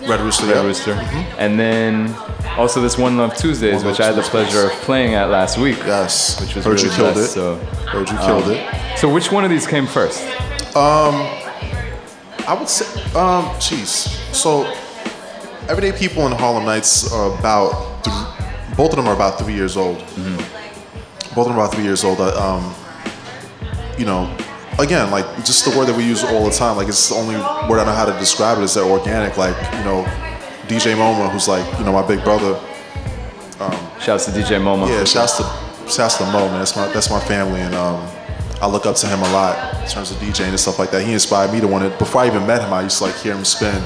Red 0.06 0.20
Rooster. 0.20 0.46
Red 0.46 0.56
yeah. 0.56 0.62
Rooster. 0.62 0.92
And 1.38 1.58
then 1.58 2.14
also 2.58 2.80
this 2.80 2.98
One 2.98 3.16
Love 3.16 3.36
Tuesdays, 3.36 3.76
One 3.76 3.86
which 3.86 3.98
Love 3.98 4.00
I 4.00 4.06
had 4.06 4.16
the 4.16 4.22
Tuesdays. 4.22 4.50
pleasure 4.52 4.66
of 4.66 4.72
playing 4.82 5.14
at 5.14 5.30
last 5.30 5.58
week. 5.58 5.78
Yes. 5.86 6.40
Which 6.40 6.54
was 6.54 6.64
Heard 6.64 6.74
really 6.74 6.84
you 6.88 6.90
killed 6.90 7.14
blessed, 7.14 7.30
it. 7.30 7.40
So, 7.40 7.56
Heard 7.86 8.10
you 8.10 8.18
killed 8.18 8.48
it. 8.48 8.98
So 8.98 9.08
which 9.08 9.30
one 9.32 9.44
of 9.44 9.50
these 9.50 9.66
came 9.66 9.86
first? 9.86 10.20
Um, 10.76 11.26
I 12.48 12.54
would 12.58 12.68
say, 12.68 12.86
um, 13.14 13.44
jeez. 13.60 14.08
So, 14.34 14.66
everyday 15.68 15.92
people 15.92 16.26
in 16.26 16.32
Harlem 16.32 16.64
Nights 16.64 17.12
are 17.12 17.32
about, 17.38 18.02
th- 18.04 18.16
both 18.76 18.90
of 18.90 18.96
them 18.96 19.06
are 19.06 19.14
about 19.14 19.38
three 19.38 19.54
years 19.54 19.76
old. 19.76 19.98
Both 21.34 21.46
of 21.46 21.52
them 21.52 21.52
are 21.58 21.64
about 21.64 21.74
three 21.74 21.84
years 21.84 22.02
old. 22.04 22.20
Uh, 22.20 22.32
Um, 22.56 22.74
you 23.98 24.04
know, 24.06 24.28
again, 24.78 25.10
like 25.10 25.26
just 25.44 25.64
the 25.64 25.76
word 25.76 25.86
that 25.86 25.96
we 25.96 26.04
use 26.04 26.24
all 26.24 26.44
the 26.44 26.50
time. 26.50 26.76
Like 26.76 26.88
it's 26.88 27.08
the 27.08 27.14
only 27.14 27.36
word 27.68 27.80
I 27.80 27.84
know 27.84 27.92
how 27.92 28.04
to 28.04 28.18
describe 28.18 28.58
it 28.58 28.64
is 28.64 28.74
that 28.74 28.84
organic. 28.84 29.36
Like 29.36 29.56
you 29.78 29.84
know, 29.84 30.04
DJ 30.68 30.94
Moma, 30.96 31.30
who's 31.30 31.48
like 31.48 31.66
you 31.78 31.84
know 31.84 31.92
my 31.92 32.06
big 32.06 32.22
brother. 32.24 32.60
Um, 33.60 34.00
shouts 34.00 34.24
to 34.26 34.30
DJ 34.32 34.60
Moma. 34.60 34.88
Yeah, 34.88 35.04
shouts 35.04 35.36
to 35.38 35.44
shouts 35.90 36.18
to 36.18 36.24
Mo, 36.24 36.48
man. 36.48 36.58
That's 36.58 36.76
my 36.76 36.88
that's 36.92 37.10
my 37.10 37.20
family, 37.20 37.60
and 37.60 37.74
um, 37.74 38.08
I 38.60 38.66
look 38.66 38.86
up 38.86 38.96
to 38.96 39.06
him 39.06 39.20
a 39.20 39.32
lot 39.32 39.82
in 39.82 39.88
terms 39.88 40.10
of 40.10 40.18
DJing 40.18 40.48
and 40.48 40.60
stuff 40.60 40.78
like 40.78 40.90
that. 40.92 41.04
He 41.04 41.12
inspired 41.12 41.52
me 41.52 41.60
to 41.60 41.68
want 41.68 41.90
to. 41.90 41.98
Before 41.98 42.22
I 42.22 42.26
even 42.26 42.46
met 42.46 42.62
him, 42.62 42.72
I 42.72 42.82
used 42.82 42.98
to 42.98 43.04
like 43.04 43.16
hear 43.16 43.34
him 43.34 43.44
spin. 43.44 43.82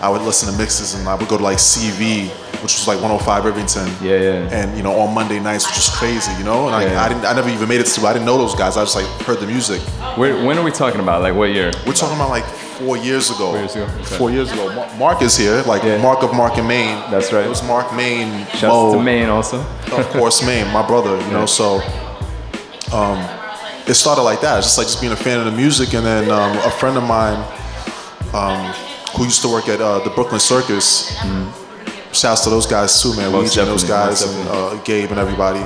I 0.00 0.08
would 0.08 0.22
listen 0.22 0.52
to 0.52 0.58
mixes, 0.58 0.94
and 0.94 1.08
I 1.08 1.14
would 1.14 1.28
go 1.28 1.36
to 1.36 1.42
like 1.42 1.58
CV, 1.58 2.30
which 2.62 2.74
was 2.76 2.86
like 2.88 2.96
105 3.00 3.46
Irvington. 3.46 3.88
Yeah, 4.02 4.20
yeah. 4.20 4.48
And 4.58 4.76
you 4.76 4.82
know, 4.82 4.92
on 5.00 5.14
Monday 5.14 5.40
nights, 5.40 5.66
which 5.66 5.78
is 5.78 5.88
crazy, 5.88 6.32
you 6.38 6.44
know. 6.44 6.66
And 6.66 6.74
I, 6.76 6.84
Yeah. 6.84 7.02
I 7.04 7.08
didn't, 7.08 7.24
I 7.24 7.32
never 7.34 7.48
even 7.48 7.68
made 7.68 7.80
it 7.80 7.86
to. 7.86 8.06
I 8.06 8.12
didn't 8.12 8.26
know 8.26 8.38
those 8.38 8.54
guys. 8.54 8.76
I 8.76 8.82
just 8.84 8.96
like 8.96 9.06
heard 9.26 9.38
the 9.40 9.46
music. 9.46 9.80
Where, 10.16 10.44
when 10.44 10.58
are 10.58 10.64
we 10.64 10.70
talking 10.70 11.00
about? 11.00 11.22
Like 11.22 11.34
what 11.34 11.50
year? 11.50 11.72
We're 11.86 11.94
talking 11.94 12.16
about 12.16 12.30
like 12.30 12.44
four 12.44 12.96
years 12.96 13.30
ago. 13.30 13.50
Four 13.52 13.58
years 13.58 13.74
ago. 13.76 13.84
Okay. 13.84 14.04
Four 14.16 14.30
years 14.30 14.52
ago. 14.52 14.74
Ma- 14.74 14.96
Mark 14.96 15.22
is 15.22 15.36
here, 15.36 15.62
like 15.66 15.82
Mark 16.00 16.22
of 16.22 16.32
Mark 16.34 16.56
and 16.58 16.66
Maine. 16.68 16.98
That's 17.10 17.32
right. 17.32 17.44
It 17.44 17.48
was 17.48 17.62
Mark 17.62 17.92
Maine. 17.94 18.46
Shouts 18.48 18.62
Mo, 18.62 18.94
to 18.94 19.02
Maine 19.02 19.28
also. 19.28 19.60
of 19.92 20.08
course, 20.10 20.42
Maine, 20.46 20.66
my 20.72 20.86
brother. 20.86 21.16
You 21.26 21.30
know, 21.32 21.46
so 21.46 21.80
um, 22.92 23.18
it 23.86 23.94
started 23.94 24.22
like 24.22 24.40
that. 24.42 24.58
It's 24.58 24.66
just 24.68 24.78
like 24.78 24.86
just 24.86 25.00
being 25.00 25.12
a 25.12 25.16
fan 25.16 25.38
of 25.38 25.44
the 25.46 25.52
music, 25.52 25.94
and 25.94 26.04
then 26.04 26.30
um, 26.30 26.56
a 26.58 26.70
friend 26.70 26.96
of 26.96 27.04
mine 27.04 27.38
um, 28.32 28.72
who 29.16 29.24
used 29.24 29.42
to 29.42 29.48
work 29.48 29.68
at 29.68 29.80
uh, 29.80 29.98
the 30.00 30.10
Brooklyn 30.10 30.40
Circus. 30.40 31.10
Shouts 32.12 32.42
to 32.44 32.50
those 32.50 32.66
guys 32.66 33.00
too, 33.02 33.14
man. 33.16 33.32
And 33.34 33.46
those 33.48 33.84
guys, 33.84 34.22
and 34.22 34.48
uh, 34.48 34.74
Gabe 34.84 35.10
and 35.10 35.18
everybody. 35.18 35.60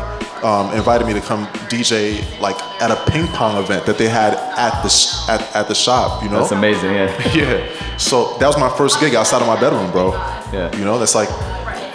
Um, 0.45 0.75
invited 0.75 1.07
me 1.07 1.15
to 1.15 1.23
come 1.23 1.47
DJ 1.73 2.21
like 2.39 2.61
at 2.83 2.91
a 2.91 3.11
ping 3.11 3.27
pong 3.29 3.57
event 3.65 3.87
that 3.87 3.97
they 3.97 4.11
had 4.11 4.35
at 4.35 4.83
the 4.83 4.91
sh- 4.91 5.27
at, 5.27 5.41
at 5.57 5.69
the 5.69 5.75
shop. 5.75 6.23
You 6.23 6.29
know, 6.29 6.41
That's 6.41 6.53
amazing. 6.53 6.93
Yeah. 6.93 7.33
yeah. 7.35 7.97
So 7.97 8.37
that 8.39 8.47
was 8.47 8.59
my 8.59 8.69
first 8.77 9.01
gig 9.01 9.15
outside 9.15 9.41
of 9.41 9.49
my 9.49 9.59
bedroom, 9.59 9.91
bro. 9.91 10.13
Yeah. 10.53 10.77
You 10.77 10.85
know, 10.85 10.99
that's 10.99 11.15
like 11.15 11.31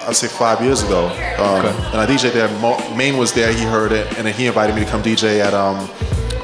I'd 0.08 0.16
say 0.16 0.28
five 0.28 0.62
years 0.64 0.82
ago. 0.82 1.06
Um, 1.38 1.64
And 1.94 2.02
I 2.02 2.08
DJ 2.08 2.34
there. 2.34 2.48
Mo- 2.60 2.80
Maine 2.96 3.18
was 3.18 3.34
there. 3.34 3.54
He 3.54 3.64
heard 3.66 3.92
it, 3.92 4.08
and 4.18 4.26
then 4.26 4.34
he 4.34 4.48
invited 4.48 4.76
me 4.76 4.84
to 4.84 4.90
come 4.90 5.04
DJ 5.04 5.42
at 5.42 5.54
um, 5.54 5.88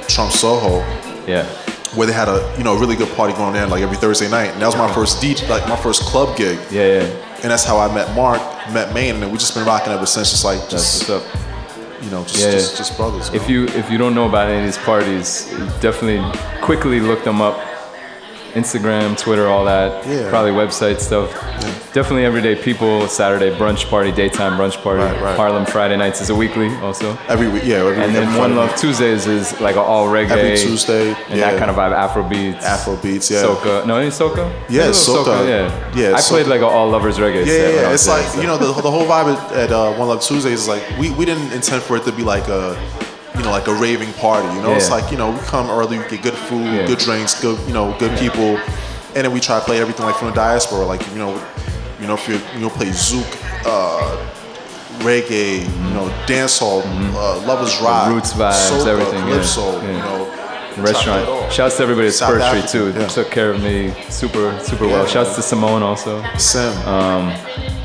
Trump 0.08 0.32
Soho. 0.32 0.82
Yeah. 1.26 1.44
Where 1.96 2.06
they 2.06 2.14
had 2.14 2.28
a 2.28 2.54
you 2.58 2.64
know 2.64 2.78
really 2.78 2.96
good 2.96 3.10
party 3.16 3.34
going 3.34 3.54
there 3.54 3.66
like 3.66 3.82
every 3.82 3.98
Thursday 3.98 4.30
night, 4.30 4.52
and 4.52 4.62
that 4.62 4.68
was 4.68 4.76
my 4.78 4.94
first 4.94 5.24
DJ, 5.24 5.50
like 5.50 5.68
my 5.68 5.76
first 5.78 6.02
club 6.04 6.38
gig. 6.38 6.60
Yeah, 6.70 7.02
yeah. 7.02 7.25
And 7.44 7.52
that's 7.52 7.66
how 7.66 7.78
I 7.78 7.94
met 7.94 8.16
Mark, 8.16 8.40
met 8.74 8.94
Maine, 8.94 9.16
and 9.16 9.30
we've 9.32 9.40
just 9.40 9.54
been 9.54 9.66
rocking 9.66 9.94
ever 9.94 10.06
since. 10.06 10.32
Just 10.32 10.46
like 10.46 10.60
That's 10.70 10.72
just 10.72 11.10
what's 11.10 11.26
up. 11.26 12.04
you 12.04 12.10
know, 12.10 12.24
just 12.24 12.40
Yeah, 12.40 12.52
just, 12.52 12.78
just 12.78 12.98
brothers. 12.98 13.30
If 13.34 13.50
you 13.50 13.66
if 13.68 13.92
you 13.92 13.98
don't 13.98 14.16
know 14.16 14.28
about 14.28 14.48
any 14.50 14.60
of 14.60 14.66
these 14.66 14.78
parties, 14.84 15.46
definitely 15.82 16.22
quickly 16.62 17.00
look 17.00 17.24
them 17.24 17.42
up. 17.42 17.60
Instagram, 18.56 19.18
Twitter, 19.18 19.48
all 19.48 19.66
that. 19.66 20.06
Yeah. 20.08 20.30
Probably 20.30 20.52
website 20.52 21.00
stuff. 21.00 21.32
Definitely 21.94 22.26
everyday 22.26 22.56
people. 22.62 23.08
Saturday 23.08 23.56
brunch 23.56 23.90
party, 23.90 24.12
daytime 24.12 24.54
brunch 24.60 24.82
party. 24.82 25.02
Right, 25.02 25.22
right. 25.22 25.36
Harlem 25.38 25.66
Friday 25.66 25.96
nights 25.98 26.20
is 26.22 26.30
a 26.30 26.36
weekly 26.36 26.68
also. 26.78 27.18
Every 27.28 27.48
week, 27.48 27.64
yeah. 27.66 27.78
Every, 27.78 27.96
and 28.04 28.14
then 28.16 28.28
One 28.38 28.52
Friday. 28.52 28.56
Love 28.56 28.76
Tuesdays 28.76 29.28
is 29.28 29.60
like 29.62 29.76
a 29.76 29.82
all 29.82 30.08
reggae. 30.08 30.32
Every 30.32 30.58
Tuesday, 30.58 31.14
And 31.14 31.38
yeah. 31.40 31.52
that 31.52 31.60
kind 31.60 31.70
of 31.70 31.78
vibe, 31.78 31.94
Afro 31.94 32.28
beats. 32.28 32.66
Afro 32.66 32.96
beats, 32.98 33.30
yeah. 33.32 33.44
Soca. 33.44 33.86
No, 33.86 33.98
any 33.98 34.10
soca? 34.10 34.50
Yeah, 34.70 34.88
A 34.88 34.92
little 34.92 35.16
soca. 35.26 35.48
Yeah. 35.48 35.96
Yeah, 35.96 36.16
I 36.18 36.22
played 36.22 36.46
soca. 36.46 36.50
like 36.50 36.62
all 36.62 36.90
lovers 36.90 37.18
reggae 37.18 37.46
Yeah, 37.46 37.54
yeah, 37.54 37.70
yeah. 37.70 37.94
It's 37.94 38.06
there, 38.06 38.18
like 38.18 38.26
so. 38.28 38.42
you 38.42 38.48
know 38.48 38.58
the, 38.58 38.68
the 38.82 38.92
whole 38.92 39.06
vibe 39.06 39.34
at, 39.36 39.52
at 39.54 39.72
uh, 39.72 39.94
One 39.94 40.08
Love 40.10 40.22
Tuesdays 40.22 40.62
is 40.62 40.68
like 40.68 40.84
we, 41.00 41.12
we 41.12 41.24
didn't 41.26 41.52
intend 41.54 41.82
for 41.84 41.96
it 41.98 42.04
to 42.06 42.12
be 42.12 42.24
like 42.24 42.48
a 42.50 42.76
you 43.38 43.44
know 43.44 43.52
like 43.52 43.68
a 43.68 43.74
raving 43.74 44.12
party. 44.14 44.48
You 44.56 44.62
know, 44.64 44.74
it's 44.74 44.90
like 44.90 45.12
you 45.12 45.18
know 45.18 45.32
we 45.32 45.40
come 45.40 45.70
early, 45.70 45.98
we 46.00 46.06
get 46.10 46.22
good 46.24 46.34
food, 46.46 46.66
Yeah. 46.66 46.86
good 46.88 47.00
drinks, 47.00 47.40
good 47.42 47.58
you 47.68 47.74
know 47.74 47.96
good 48.00 48.18
people, 48.20 48.58
and 49.16 49.22
then 49.24 49.32
we 49.32 49.40
try 49.40 49.60
to 49.60 49.66
play 49.66 49.80
everything 49.82 50.06
like 50.06 50.16
from 50.16 50.30
the 50.30 50.36
diaspora. 50.36 50.86
Like 50.86 51.02
you 51.14 51.20
know, 51.24 51.34
You 52.02 52.08
know, 52.08 52.16
if 52.16 52.28
you 52.28 52.36
you 52.56 52.60
know 52.64 52.70
play 52.70 52.88
zouk, 52.92 53.30
uh, 53.66 54.18
reggae, 55.00 55.64
you 55.64 55.94
know, 55.94 56.08
dancehall, 56.28 56.82
uh, 57.16 57.48
lovers 57.48 57.80
rock, 57.82 58.06
Mm-hmm. 58.08 58.14
roots 58.16 58.34
vibes, 58.34 58.70
soca, 58.70 58.88
everything, 58.88 59.24
yeah. 59.28 59.92
you 59.92 59.98
know. 60.06 60.32
Restaurant. 60.78 61.52
Shouts 61.54 61.78
to 61.78 61.84
everybody 61.84 62.08
at 62.08 62.14
Spur 62.14 62.40
Street 62.50 62.68
too. 62.68 62.92
yeah. 63.00 63.08
Took 63.08 63.32
care 63.32 63.52
of 63.52 63.64
me 63.64 63.94
super, 64.10 64.52
super 64.60 64.88
well. 64.88 65.06
Shouts 65.08 65.36
to 65.38 65.42
Simone 65.42 65.82
also. 65.84 66.22
Sim. 66.38 66.74
Um, 66.86 67.30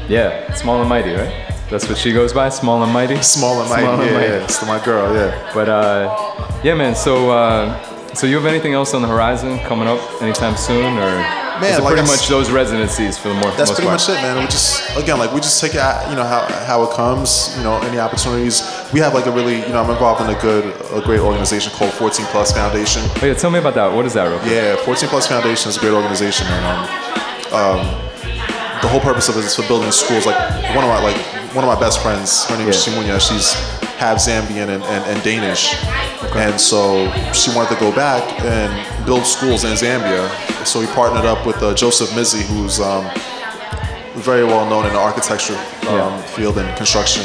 yeah, 0.09 0.53
Small 0.55 0.81
and 0.81 0.89
Mighty, 0.89 1.13
right? 1.13 1.33
That's 1.71 1.89
what 1.89 1.97
she 1.99 2.13
goes 2.13 2.33
by, 2.33 2.49
Small 2.49 2.83
and 2.83 2.93
Mighty. 2.93 3.23
Small 3.23 3.61
and 3.61 3.71
Mighty, 3.71 3.87
yeah, 4.11 4.21
yeah. 4.21 4.43
It's 4.45 4.61
my 4.67 4.85
girl, 4.85 5.15
yeah. 5.15 5.53
But 5.55 5.69
uh, 5.69 6.61
yeah, 6.65 6.75
man. 6.75 6.97
So, 6.97 7.31
uh, 7.31 7.79
so 8.15 8.27
you 8.27 8.37
have 8.37 8.47
anything 8.47 8.73
else 8.75 8.95
on 8.95 9.03
the 9.03 9.09
horizon 9.09 9.59
coming 9.61 9.87
up 9.89 10.01
anytime 10.23 10.57
soon, 10.57 10.99
or 10.99 11.09
is 11.63 11.77
it 11.77 11.83
like 11.83 11.93
pretty 11.95 12.01
I 12.01 12.11
much 12.11 12.23
s- 12.25 12.29
those 12.29 12.51
residencies 12.51 13.19
for 13.19 13.29
the 13.29 13.35
more? 13.35 13.51
That's 13.53 13.71
most 13.71 13.75
pretty 13.77 13.89
part? 13.89 14.01
much 14.01 14.09
it, 14.09 14.21
man. 14.23 14.39
We 14.39 14.47
just 14.47 14.97
again 14.97 15.19
like 15.19 15.33
we 15.33 15.41
just 15.41 15.61
take 15.61 15.75
it, 15.75 15.83
you 16.11 16.17
know, 16.17 16.25
how 16.25 16.47
how 16.67 16.83
it 16.85 16.91
comes. 16.97 17.55
You 17.59 17.63
know, 17.65 17.77
any 17.83 17.99
opportunities. 17.99 18.63
We 18.93 19.01
have 19.01 19.15
like 19.15 19.27
a 19.27 19.31
really, 19.31 19.61
you 19.61 19.69
know, 19.69 19.83
I'm 19.83 19.91
involved 19.91 20.21
in 20.23 20.35
a 20.35 20.41
good, 20.41 20.65
a 20.93 21.01
great 21.05 21.21
organization 21.21 21.73
called 21.73 21.93
14 21.95 22.27
Plus 22.27 22.53
Foundation. 22.53 23.03
Oh 23.23 23.27
yeah, 23.27 23.35
tell 23.35 23.51
me 23.51 23.59
about 23.59 23.75
that. 23.75 23.93
What 23.95 24.05
is 24.07 24.15
that, 24.15 24.27
real 24.29 24.39
quick? 24.41 24.51
Yeah, 24.53 24.77
14 24.85 25.09
Plus 25.09 25.27
Foundation 25.29 25.69
is 25.71 25.77
a 25.77 25.81
great 25.81 25.93
organization, 25.93 26.47
and 26.49 26.65
um, 26.67 26.81
um, 27.55 27.79
the 28.83 28.89
whole 28.89 29.01
purpose 29.01 29.29
of 29.29 29.37
it 29.37 29.45
is 29.45 29.55
for 29.55 29.63
building 29.69 29.91
schools. 29.93 30.25
Like 30.27 30.39
one 30.75 30.83
of 30.85 30.91
my 30.91 31.01
like 31.03 31.17
one 31.55 31.65
of 31.65 31.69
my 31.69 31.79
best 31.79 32.01
friends, 32.03 32.45
her 32.47 32.57
name 32.57 32.69
is 32.69 32.77
Shimunya. 32.77 33.19
She's 33.21 33.53
half 33.99 34.19
Zambian 34.19 34.69
and, 34.69 34.83
and, 34.85 35.05
and 35.05 35.23
Danish, 35.25 35.75
and 36.37 36.59
so 36.61 37.11
she 37.33 37.55
wanted 37.55 37.75
to 37.75 37.81
go 37.81 37.95
back 37.95 38.23
and 38.43 39.07
build 39.07 39.25
schools 39.27 39.65
in 39.65 39.73
Zambia. 39.73 40.29
So 40.65 40.81
we 40.81 40.87
partnered 40.87 41.25
up 41.27 41.45
with 41.47 41.57
uh, 41.63 41.75
Joseph 41.75 42.11
Mizzi, 42.11 42.43
who's 42.43 42.81
um, 42.81 43.05
very 44.23 44.45
well 44.45 44.69
known 44.69 44.87
in 44.87 44.93
the 44.93 44.99
architecture 44.99 45.55
um, 45.89 45.97
Yeah. 45.97 46.23
field 46.23 46.59
and 46.59 46.77
construction. 46.77 47.25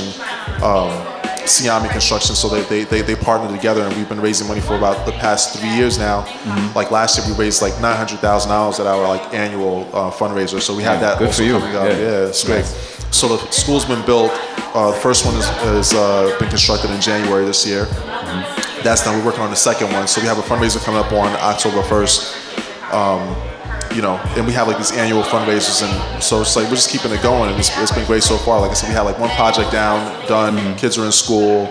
Um, 0.63 1.14
Siami 1.45 1.89
Construction, 1.91 2.35
so 2.35 2.47
they, 2.49 2.61
they, 2.63 2.83
they, 2.83 3.01
they 3.01 3.15
partnered 3.15 3.51
together 3.55 3.81
and 3.83 3.95
we've 3.95 4.09
been 4.09 4.21
raising 4.21 4.47
money 4.47 4.61
for 4.61 4.75
about 4.75 5.05
the 5.05 5.11
past 5.13 5.57
three 5.57 5.69
years 5.69 5.97
now. 5.97 6.21
Mm-hmm. 6.23 6.75
Like 6.75 6.91
last 6.91 7.17
year, 7.17 7.27
we 7.27 7.43
raised 7.45 7.61
like 7.61 7.79
nine 7.81 7.95
hundred 7.97 8.19
thousand 8.19 8.49
dollars 8.51 8.79
at 8.79 8.87
our 8.87 9.07
like 9.07 9.33
annual 9.33 9.83
uh, 9.93 10.11
fundraiser. 10.11 10.59
So 10.61 10.75
we 10.75 10.83
have 10.83 11.01
Yeah, 11.01 11.09
that 11.11 11.19
good 11.19 11.27
also 11.27 11.41
for 11.43 11.47
you. 11.47 11.59
coming 11.59 11.75
up. 11.75 11.87
Yeah. 11.89 11.97
Yeah, 11.97 12.27
it's 12.27 12.43
great. 12.43 12.59
Nice. 12.65 13.15
So 13.15 13.37
the 13.37 13.37
school's 13.51 13.85
been 13.85 14.05
built. 14.05 14.31
Uh, 14.73 14.91
the 14.91 14.97
first 14.97 15.25
one 15.25 15.35
has 15.35 15.47
is, 15.91 15.93
uh, 15.93 16.35
been 16.39 16.49
constructed 16.49 16.91
in 16.91 16.99
January 16.99 17.45
this 17.45 17.65
year. 17.65 17.85
Mm-hmm. 17.85 18.83
That's 18.83 19.03
done. 19.03 19.17
We're 19.17 19.25
working 19.25 19.41
on 19.41 19.49
the 19.49 19.55
second 19.55 19.91
one. 19.93 20.07
So 20.07 20.21
we 20.21 20.27
have 20.27 20.37
a 20.37 20.41
fundraiser 20.43 20.83
coming 20.83 20.99
up 20.99 21.11
on 21.13 21.31
October 21.41 21.81
first. 21.83 22.35
Um, 22.91 23.35
you 23.95 24.01
know, 24.01 24.15
and 24.35 24.45
we 24.45 24.53
have 24.53 24.67
like 24.67 24.77
these 24.77 24.91
annual 24.91 25.23
fundraisers, 25.23 25.81
and 25.87 26.23
so 26.23 26.41
it's 26.41 26.55
like 26.55 26.65
we're 26.69 26.75
just 26.75 26.89
keeping 26.89 27.11
it 27.11 27.21
going, 27.23 27.49
and 27.49 27.57
it's, 27.59 27.71
it's 27.79 27.91
been 27.91 28.05
great 28.05 28.23
so 28.23 28.37
far. 28.37 28.59
Like 28.59 28.71
I 28.71 28.73
said, 28.73 28.89
we 28.89 28.95
had 28.95 29.01
like 29.11 29.17
one 29.19 29.29
project 29.31 29.71
down, 29.71 29.99
done. 30.27 30.55
Mm-hmm. 30.57 30.75
Kids 30.77 30.97
are 30.97 31.05
in 31.05 31.11
school 31.11 31.67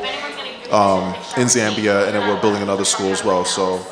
um, 0.72 1.14
in 1.36 1.46
Zambia, 1.46 2.06
and 2.06 2.14
then 2.14 2.26
we're 2.28 2.40
building 2.40 2.62
another 2.62 2.84
school 2.84 3.10
as 3.10 3.22
well. 3.24 3.44
So, 3.44 3.84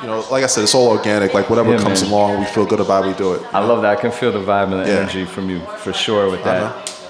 you 0.00 0.06
know, 0.08 0.24
like 0.30 0.42
I 0.42 0.46
said, 0.48 0.64
it's 0.64 0.74
all 0.74 0.88
organic. 0.88 1.32
Like 1.32 1.48
whatever 1.48 1.70
Yeah, 1.72 1.78
comes 1.82 2.02
man. 2.02 2.10
along, 2.10 2.40
we 2.40 2.46
feel 2.46 2.66
good 2.66 2.80
about. 2.80 3.06
We 3.06 3.12
do 3.14 3.34
it. 3.34 3.42
I 3.54 3.60
love 3.64 3.82
that. 3.82 3.96
I 3.98 4.00
can 4.00 4.10
feel 4.10 4.32
the 4.32 4.40
vibe 4.40 4.72
and 4.72 4.80
the 4.84 4.88
Yeah. 4.90 4.98
energy 5.00 5.24
from 5.24 5.48
you 5.48 5.60
for 5.78 5.92
sure 5.92 6.28
with 6.30 6.42
that. 6.44 6.62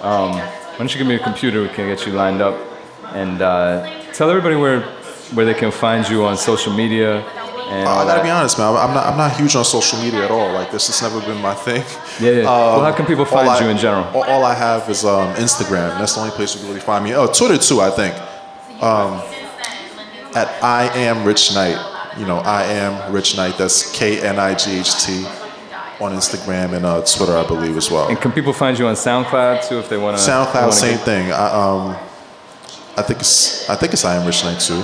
Um, 0.02 0.32
why 0.32 0.76
don't 0.78 0.92
you 0.92 0.98
give 0.98 1.06
me 1.06 1.14
your 1.14 1.24
computer? 1.24 1.62
We 1.62 1.68
can 1.68 1.86
get 1.88 2.06
you 2.06 2.12
lined 2.12 2.42
up 2.42 2.56
and 3.14 3.40
uh, 3.42 3.88
tell 4.12 4.28
everybody 4.30 4.56
where 4.56 4.80
where 5.34 5.46
they 5.46 5.54
can 5.54 5.70
find 5.70 6.08
you 6.08 6.24
on 6.24 6.36
social 6.36 6.72
media. 6.72 7.22
And 7.70 7.86
Uh, 7.86 7.90
I 7.90 8.04
gotta 8.04 8.06
that. 8.18 8.22
be 8.24 8.30
honest, 8.30 8.58
man. 8.58 8.74
I'm 8.76 8.92
not. 8.92 9.06
I'm 9.06 9.16
not 9.16 9.30
huge 9.36 9.54
on 9.54 9.64
social 9.64 9.98
media 10.02 10.24
at 10.24 10.30
all. 10.32 10.50
Like 10.52 10.70
this 10.72 10.88
has 10.88 11.00
never 11.02 11.20
been 11.24 11.40
my 11.40 11.54
thing. 11.54 11.84
Yeah, 12.18 12.30
yeah. 12.32 12.44
well, 12.44 12.80
how 12.82 12.92
can 12.92 13.06
people 13.06 13.24
find 13.24 13.48
I- 13.48 13.60
you 13.60 13.68
in 13.68 13.78
general? 13.78 14.04
All, 14.14 14.24
all 14.24 14.44
I 14.44 14.54
have 14.54 14.88
is 14.90 15.04
um, 15.04 15.32
Instagram. 15.36 15.96
That's 15.98 16.14
the 16.14 16.20
only 16.20 16.32
place 16.32 16.54
you 16.54 16.60
can 16.60 16.68
really 16.70 16.80
find 16.80 17.04
me. 17.04 17.14
Oh, 17.14 17.26
Twitter 17.28 17.58
too. 17.58 17.80
I 17.80 17.90
think. 17.90 18.14
Um, 18.82 19.22
at 20.34 20.48
I 20.62 20.90
am 20.96 21.24
Rich 21.24 21.54
Knight. 21.54 21.78
You 22.18 22.26
know, 22.26 22.38
I 22.38 22.64
am 22.64 23.12
Rich 23.12 23.36
Knight. 23.36 23.56
That's 23.56 23.90
K 23.96 24.20
N 24.20 24.38
I 24.38 24.54
G 24.54 24.78
H 24.80 25.04
T 25.04 25.24
on 26.00 26.12
Instagram 26.12 26.72
and 26.74 26.84
uh, 26.84 27.02
Twitter, 27.02 27.36
I 27.36 27.46
believe, 27.46 27.76
as 27.76 27.90
well. 27.90 28.08
And 28.08 28.18
can 28.20 28.32
people 28.32 28.52
find 28.52 28.78
you 28.78 28.86
on 28.86 28.94
SoundCloud 28.94 29.68
too 29.68 29.78
if 29.78 29.88
they 29.88 29.96
want 29.98 30.16
to? 30.18 30.22
SoundCloud, 30.30 30.72
same 30.72 30.98
thing. 30.98 31.30
I, 31.30 31.46
um, 31.62 31.96
I 32.96 33.02
think 33.02 33.20
it's 33.20 33.68
I 33.70 33.76
think 33.76 33.92
it's 33.92 34.04
I 34.04 34.16
am 34.16 34.26
Rich 34.26 34.42
Knight 34.44 34.58
too. 34.60 34.82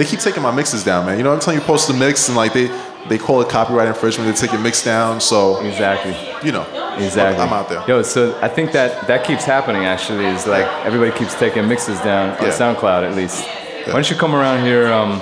They 0.00 0.06
keep 0.06 0.20
taking 0.20 0.42
my 0.42 0.50
mixes 0.50 0.82
down, 0.82 1.04
man. 1.04 1.18
You 1.18 1.24
know, 1.24 1.32
every 1.32 1.42
time 1.44 1.56
you 1.56 1.60
post 1.60 1.86
the 1.86 1.92
mix 1.92 2.28
and 2.28 2.34
like 2.34 2.54
they 2.54 2.68
they 3.10 3.18
call 3.18 3.42
it 3.42 3.50
copyright 3.50 3.86
infringement, 3.86 4.34
they 4.34 4.40
take 4.40 4.50
your 4.50 4.62
mix 4.62 4.82
down. 4.82 5.20
So 5.20 5.60
exactly, 5.60 6.16
you 6.42 6.52
know, 6.52 6.64
Exactly. 6.96 7.42
I'm 7.44 7.52
out 7.52 7.68
there. 7.68 7.84
Yo, 7.86 8.00
so 8.00 8.34
I 8.40 8.48
think 8.48 8.72
that 8.72 9.06
that 9.08 9.24
keeps 9.26 9.44
happening. 9.44 9.84
Actually, 9.84 10.24
is 10.24 10.46
like 10.46 10.64
everybody 10.86 11.12
keeps 11.12 11.34
taking 11.38 11.68
mixes 11.68 12.00
down 12.00 12.30
on 12.38 12.46
Yeah. 12.46 12.48
SoundCloud 12.48 13.10
at 13.10 13.14
least. 13.14 13.46
Why 13.88 13.92
don't 13.92 14.08
you 14.08 14.16
come 14.16 14.34
around 14.34 14.64
here 14.64 14.90
um, 14.90 15.20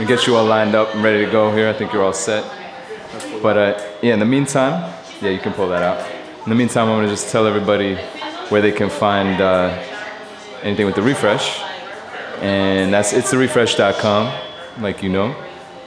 and 0.00 0.08
get 0.08 0.26
you 0.26 0.34
all 0.34 0.44
lined 0.44 0.74
up 0.74 0.92
and 0.96 1.04
ready 1.04 1.24
to 1.24 1.30
go 1.30 1.54
here? 1.54 1.68
I 1.68 1.72
think 1.72 1.92
you're 1.92 2.02
all 2.02 2.12
set. 2.12 2.42
But 3.40 3.56
uh, 3.56 3.80
yeah, 4.02 4.14
in 4.14 4.18
the 4.18 4.26
meantime, 4.26 4.92
yeah, 5.22 5.30
you 5.30 5.38
can 5.38 5.52
pull 5.52 5.68
that 5.68 5.84
out. 5.84 5.98
In 6.42 6.48
the 6.50 6.56
meantime, 6.56 6.88
I'm 6.88 6.96
gonna 6.96 7.06
just 7.06 7.30
tell 7.30 7.46
everybody 7.46 7.94
where 8.48 8.62
they 8.62 8.72
can 8.72 8.90
find 8.90 9.40
uh, 9.40 9.68
anything 10.64 10.86
with 10.86 10.96
the 10.96 11.02
refresh, 11.02 11.60
and 12.40 12.92
that's 12.92 13.12
it's 13.12 13.32
like 14.80 15.02
you 15.02 15.08
know, 15.08 15.34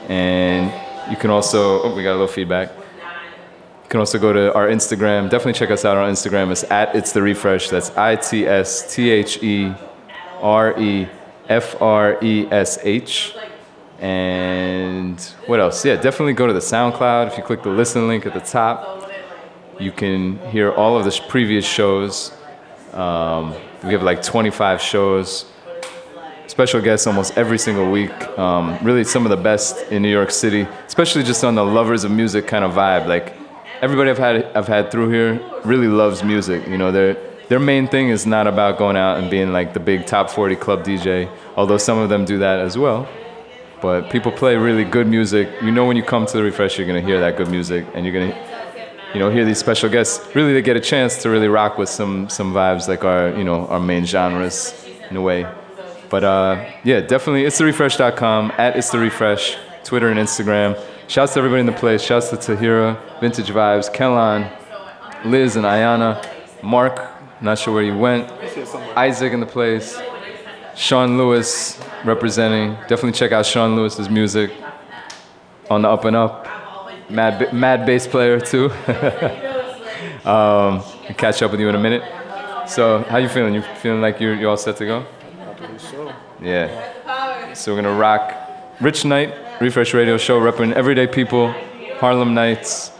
and 0.08 0.72
you 1.10 1.16
can 1.16 1.30
also 1.30 1.82
oh 1.82 1.94
we 1.94 2.02
got 2.02 2.10
a 2.10 2.18
little 2.18 2.26
feedback. 2.28 2.70
You 3.84 3.88
can 3.88 4.00
also 4.00 4.18
go 4.18 4.32
to 4.32 4.54
our 4.54 4.68
Instagram. 4.68 5.30
Definitely 5.30 5.54
check 5.54 5.70
us 5.70 5.84
out 5.84 5.96
on 5.96 6.10
Instagram. 6.10 6.50
It's 6.50 6.64
at 6.64 6.94
It's 6.94 7.12
The 7.12 7.22
Refresh. 7.22 7.68
That's 7.68 7.90
I 7.96 8.16
T 8.16 8.46
S 8.46 8.94
T 8.94 9.10
H 9.10 9.42
E 9.42 9.74
R 10.40 10.78
E 10.78 11.08
F 11.48 11.80
R 11.80 12.18
E 12.22 12.46
S 12.50 12.78
H. 12.82 13.34
And 13.98 15.20
what 15.46 15.60
else? 15.60 15.84
Yeah, 15.84 15.96
definitely 15.96 16.32
go 16.32 16.46
to 16.46 16.52
the 16.52 16.58
SoundCloud. 16.58 17.28
If 17.28 17.38
you 17.38 17.44
click 17.44 17.62
the 17.62 17.68
listen 17.68 18.08
link 18.08 18.26
at 18.26 18.34
the 18.34 18.40
top, 18.40 19.10
you 19.78 19.92
can 19.92 20.38
hear 20.50 20.72
all 20.72 20.98
of 20.98 21.04
the 21.04 21.20
previous 21.28 21.64
shows. 21.64 22.32
Um, 22.92 23.54
we 23.84 23.92
have 23.92 24.02
like 24.02 24.22
25 24.22 24.80
shows 24.80 25.51
special 26.52 26.82
guests 26.82 27.06
almost 27.06 27.38
every 27.38 27.58
single 27.58 27.90
week. 27.90 28.12
Um, 28.38 28.78
really, 28.82 29.04
some 29.04 29.24
of 29.24 29.30
the 29.30 29.42
best 29.50 29.90
in 29.90 30.02
New 30.02 30.10
York 30.10 30.30
City, 30.30 30.68
especially 30.86 31.22
just 31.22 31.42
on 31.44 31.54
the 31.54 31.64
lovers 31.64 32.04
of 32.04 32.10
music 32.10 32.46
kind 32.46 32.62
of 32.62 32.72
vibe. 32.72 33.06
Like 33.06 33.32
everybody 33.80 34.10
I've 34.10 34.18
had 34.18 34.44
I've 34.54 34.68
had 34.68 34.90
through 34.90 35.08
here 35.08 35.40
really 35.64 35.88
loves 35.88 36.22
music. 36.22 36.68
You 36.68 36.76
know, 36.76 36.92
their 36.92 37.16
their 37.48 37.58
main 37.58 37.88
thing 37.88 38.10
is 38.10 38.26
not 38.26 38.46
about 38.46 38.76
going 38.76 38.98
out 38.98 39.16
and 39.18 39.30
being 39.30 39.50
like 39.50 39.72
the 39.72 39.80
big 39.80 40.04
top 40.06 40.28
40 40.28 40.56
club 40.56 40.84
DJ, 40.84 41.30
although 41.56 41.78
some 41.78 41.96
of 41.96 42.10
them 42.10 42.26
do 42.26 42.38
that 42.40 42.58
as 42.60 42.76
well. 42.76 43.08
But 43.80 44.10
people 44.10 44.30
play 44.30 44.54
really 44.56 44.84
good 44.84 45.06
music. 45.06 45.48
You 45.62 45.72
know, 45.72 45.86
when 45.86 45.96
you 45.96 46.02
come 46.02 46.26
to 46.26 46.36
the 46.36 46.42
refresh, 46.42 46.76
you're 46.76 46.86
gonna 46.86 47.00
hear 47.00 47.18
that 47.20 47.38
good 47.38 47.48
music, 47.48 47.86
and 47.94 48.04
you're 48.04 48.14
gonna 48.14 48.36
you 49.14 49.20
know, 49.20 49.30
hear 49.30 49.44
these 49.46 49.58
special 49.58 49.88
guests. 49.88 50.34
Really, 50.34 50.52
they 50.52 50.62
get 50.62 50.76
a 50.76 50.80
chance 50.80 51.22
to 51.22 51.30
really 51.30 51.48
rock 51.48 51.78
with 51.78 51.88
some 51.88 52.28
some 52.28 52.52
vibes 52.52 52.88
like 52.88 53.04
our, 53.04 53.30
you 53.38 53.44
know, 53.44 53.66
our 53.68 53.80
main 53.80 54.04
genres 54.04 54.74
in 55.10 55.16
a 55.16 55.22
way. 55.22 55.46
But 56.12 56.24
uh, 56.24 56.70
yeah, 56.84 57.00
definitely 57.00 57.46
it's 57.46 57.58
therefresh.com, 57.58 58.52
at 58.58 58.76
it's 58.76 58.90
the 58.90 58.98
refresh, 58.98 59.56
Twitter 59.82 60.10
and 60.10 60.20
Instagram. 60.20 60.78
Shouts 61.08 61.32
to 61.32 61.38
everybody 61.38 61.60
in 61.60 61.66
the 61.66 61.72
place. 61.72 62.02
Shouts 62.02 62.28
to 62.28 62.36
Tahira, 62.36 62.98
Vintage 63.18 63.48
Vibes, 63.48 63.90
Kellan, 63.90 64.46
Liz 65.24 65.56
and 65.56 65.64
Ayana, 65.64 66.22
Mark, 66.62 67.00
not 67.40 67.58
sure 67.58 67.72
where 67.72 67.82
you 67.82 67.96
went, 67.96 68.30
Isaac 68.94 69.32
in 69.32 69.40
the 69.40 69.46
place, 69.46 69.98
Sean 70.76 71.16
Lewis 71.16 71.82
representing. 72.04 72.74
Definitely 72.88 73.12
check 73.12 73.32
out 73.32 73.46
Sean 73.46 73.74
Lewis's 73.74 74.10
music 74.10 74.52
on 75.70 75.80
the 75.80 75.88
up 75.88 76.04
and 76.04 76.14
up. 76.14 76.46
Mad, 77.08 77.54
mad 77.54 77.86
bass 77.86 78.06
player 78.06 78.38
too. 78.38 78.66
um, 80.28 80.82
catch 81.16 81.40
up 81.40 81.52
with 81.52 81.60
you 81.60 81.70
in 81.70 81.74
a 81.74 81.80
minute. 81.80 82.02
So, 82.68 82.98
how 83.08 83.16
you 83.16 83.30
feeling? 83.30 83.54
You 83.54 83.62
feeling 83.62 84.02
like 84.02 84.20
you're, 84.20 84.34
you're 84.34 84.50
all 84.50 84.58
set 84.58 84.76
to 84.76 84.84
go? 84.84 85.06
Yeah. 86.42 87.54
So 87.54 87.72
we're 87.72 87.82
gonna 87.82 87.96
rock 87.96 88.36
Rich 88.80 89.04
Knight, 89.04 89.34
Refresh 89.60 89.94
Radio 89.94 90.16
Show, 90.16 90.40
repping 90.40 90.72
everyday 90.72 91.06
people, 91.06 91.54
Harlem 91.98 92.34
Nights, 92.34 92.90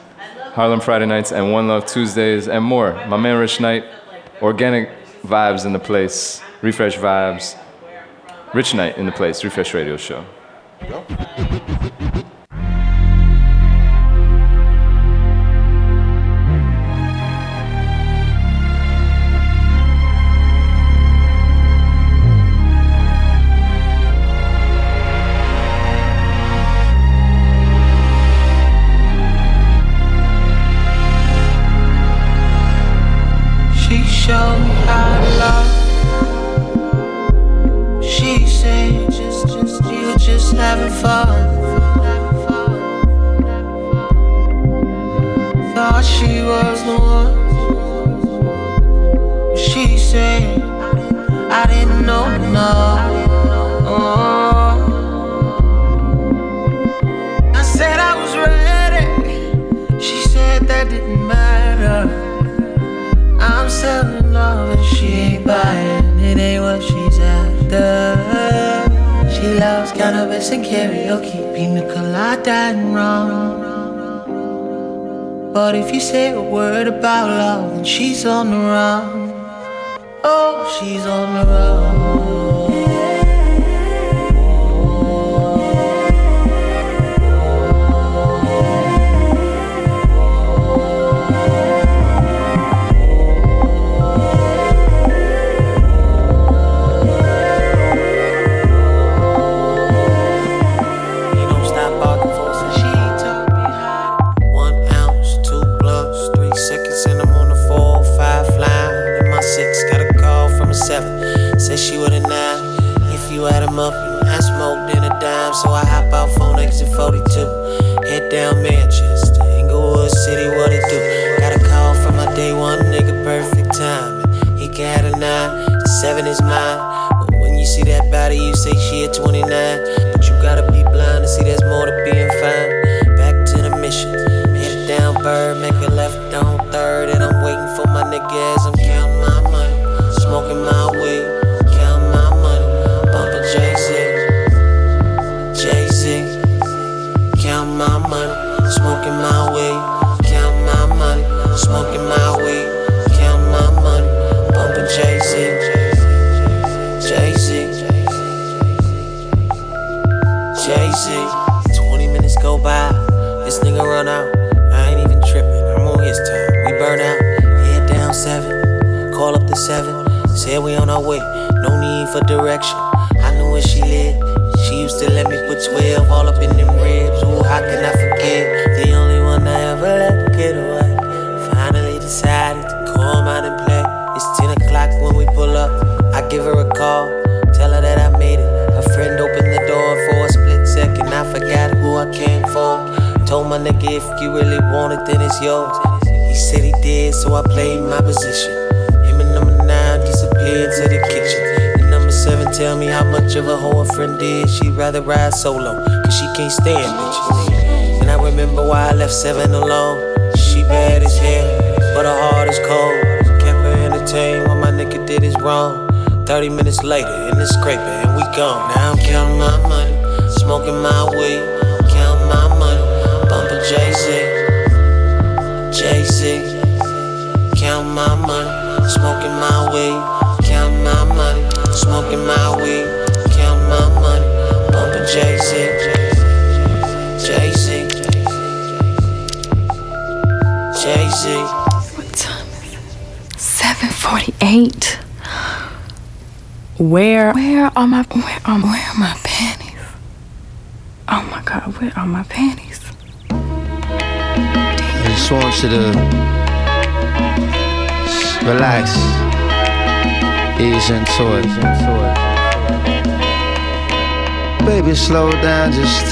Harlem 0.54 0.80
Friday 0.80 1.06
Nights, 1.06 1.32
and 1.32 1.52
One 1.52 1.66
Love 1.66 1.86
Tuesdays, 1.86 2.46
and 2.46 2.64
more. 2.64 2.94
My 3.06 3.16
man 3.16 3.38
Rich 3.38 3.60
Knight, 3.60 3.84
organic 4.40 4.90
vibes 5.22 5.66
in 5.66 5.72
the 5.72 5.78
place, 5.78 6.40
Refresh 6.60 6.96
vibes. 6.98 7.56
Rich 8.54 8.74
Knight 8.74 8.96
in 8.98 9.06
the 9.06 9.12
place, 9.12 9.42
Refresh 9.42 9.74
Radio 9.74 9.96
Show. 9.96 10.24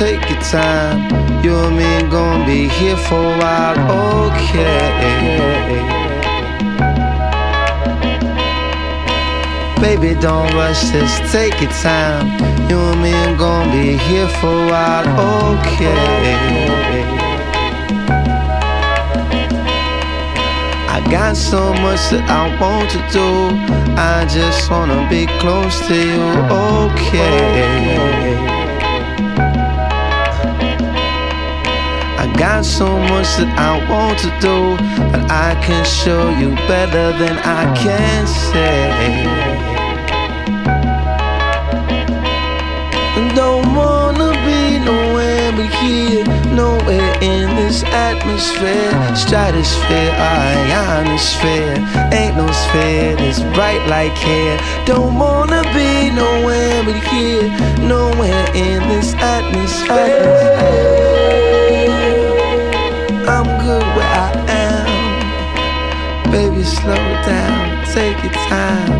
take 0.00 0.30
your 0.30 0.40
time. 0.40 0.98
You 1.44 1.54
and 1.56 1.76
me 1.76 2.10
gonna 2.10 2.46
be 2.46 2.68
here 2.68 2.96
for 2.96 3.20
a 3.20 3.38
while, 3.38 3.78
okay? 4.24 4.88
Baby, 9.78 10.18
don't 10.18 10.50
rush 10.54 10.84
this, 10.88 11.12
take 11.30 11.60
your 11.60 11.70
time. 11.82 12.26
You 12.70 12.78
and 12.78 13.02
me 13.02 13.12
gonna 13.36 13.70
be 13.70 13.98
here 14.08 14.30
for 14.40 14.54
a 14.62 14.66
while, 14.72 15.08
okay? 15.58 16.24
I 20.96 20.98
got 21.10 21.36
so 21.36 21.74
much 21.84 22.02
that 22.08 22.24
I 22.40 22.42
want 22.58 22.88
to 22.96 23.00
do. 23.12 23.28
I 23.98 24.24
just 24.24 24.70
wanna 24.70 25.06
be 25.10 25.26
close 25.40 25.78
to 25.88 25.94
you, 25.94 26.24
okay? 26.72 27.90
Got 32.40 32.64
so 32.64 32.88
much 32.88 33.28
that 33.36 33.52
I 33.60 33.76
want 33.92 34.16
to 34.20 34.32
do, 34.40 34.72
but 35.12 35.30
I 35.30 35.52
can 35.60 35.84
show 35.84 36.30
you 36.40 36.56
better 36.64 37.12
than 37.20 37.36
I 37.44 37.68
can 37.76 38.26
say. 38.26 39.28
Don't 43.36 43.74
wanna 43.76 44.32
be 44.48 44.80
nowhere 44.80 45.52
but 45.52 45.68
here, 45.84 46.24
nowhere 46.56 47.12
in 47.20 47.54
this 47.60 47.84
atmosphere. 47.84 48.88
Stratosphere, 49.14 50.12
ionosphere, 50.16 51.76
ain't 52.10 52.40
no 52.40 52.48
sphere 52.64 53.16
that's 53.16 53.44
bright 53.52 53.84
like 53.86 54.16
here. 54.16 54.56
Don't 54.86 55.18
wanna 55.18 55.60
be 55.76 56.08
nowhere 56.16 56.84
but 56.88 57.04
here, 57.12 57.52
nowhere 57.86 58.46
in 58.54 58.80
this 58.88 59.12
atmosphere. 59.36 61.09
slow 66.90 67.08
down, 67.22 67.84
take 67.94 68.18
your 68.24 68.32
time. 68.50 68.98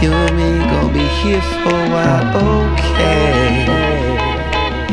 You 0.00 0.10
and 0.12 0.36
me 0.36 0.50
gonna 0.70 0.92
be 0.92 1.06
here 1.20 1.44
for 1.62 1.74
a 1.84 1.88
while, 1.94 2.26
okay? 2.46 3.66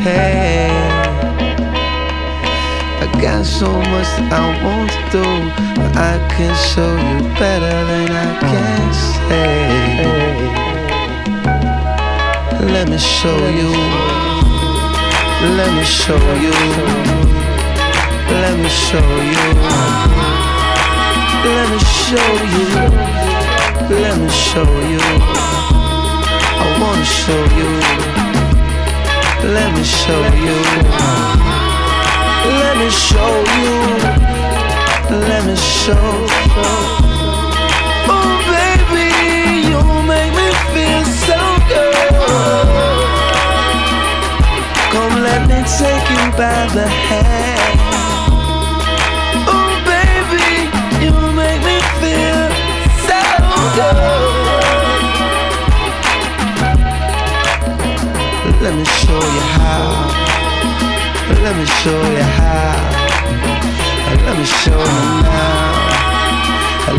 Hey, 0.06 0.70
I 3.02 3.06
got 3.22 3.44
so 3.44 3.70
much 3.92 4.10
that 4.16 4.32
I 4.32 4.44
want 4.64 4.90
to 4.96 5.02
do, 5.16 5.26
but 5.76 5.90
I 6.12 6.14
can 6.34 6.54
show 6.70 6.92
you 7.06 7.18
better 7.38 7.76
than 7.90 8.08
I 8.26 8.30
can 8.50 8.84
say. 9.10 9.60
Let 12.74 12.86
me 12.88 12.98
show 12.98 13.40
you. 13.60 13.70
Let 15.58 15.70
me 15.78 15.84
show 15.84 16.24
you. 16.46 16.56
Let 18.42 18.54
me 18.62 18.70
show 18.86 19.10
you. 19.34 20.49
Let 21.42 21.70
me 21.70 21.78
show 21.78 22.30
you. 22.56 22.68
Let 24.02 24.18
me 24.18 24.28
show 24.28 24.70
you. 24.92 25.00
I 26.62 26.66
wanna 26.80 27.04
show 27.04 27.42
you. 27.58 27.70
Let 29.56 29.70
me 29.76 29.84
show 29.84 30.22
you. 30.46 30.58
Let 32.60 32.74
me 32.78 32.90
show 32.90 33.32
you. 33.62 33.76
Let 35.28 35.42
me 35.46 35.56
show. 35.56 36.08
Oh 38.12 38.30
baby, 38.52 39.08
you 39.70 39.80
make 40.12 40.32
me 40.40 40.48
feel 40.72 41.04
so 41.26 41.40
good. 41.72 42.12
Come 44.92 45.14
let 45.22 45.42
me 45.48 45.58
take 45.78 46.06
you 46.10 46.24
by 46.36 46.60
the 46.74 46.86
hand. 46.86 47.69
Let 58.70 58.78
me 58.78 58.84
show 58.84 59.18
you 59.18 59.44
how. 59.58 60.06
Let 61.42 61.56
me 61.56 61.66
show 61.66 62.02
you 62.14 62.22
how. 62.22 62.78
Let 64.24 64.38
me 64.38 64.44
show 64.44 64.78
you 64.78 65.06
now. 65.26 65.74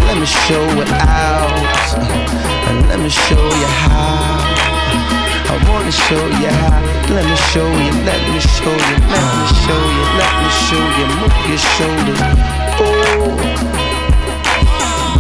Let 0.04 0.18
me 0.20 0.26
show 0.26 0.66
it 0.84 0.92
out. 0.92 1.48
Let 2.90 3.00
me 3.00 3.08
show 3.08 3.40
you 3.40 3.70
how. 3.88 4.44
I 5.48 5.56
wanna 5.70 5.94
show 5.94 6.26
you 6.44 6.52
how. 6.60 6.84
Let 7.16 7.24
me 7.24 7.38
show 7.56 7.64
you, 7.64 7.92
let 8.04 8.20
me 8.28 8.40
show 8.42 8.68
you, 8.68 8.96
let 9.08 9.24
me 9.32 9.48
show 9.64 9.82
you, 9.96 10.04
let 10.20 10.34
me 10.44 10.50
show 10.68 10.84
you. 11.00 11.08
Move 11.24 11.40
your 11.48 11.62
shoulders. 11.72 12.20
Oh, 12.84 13.91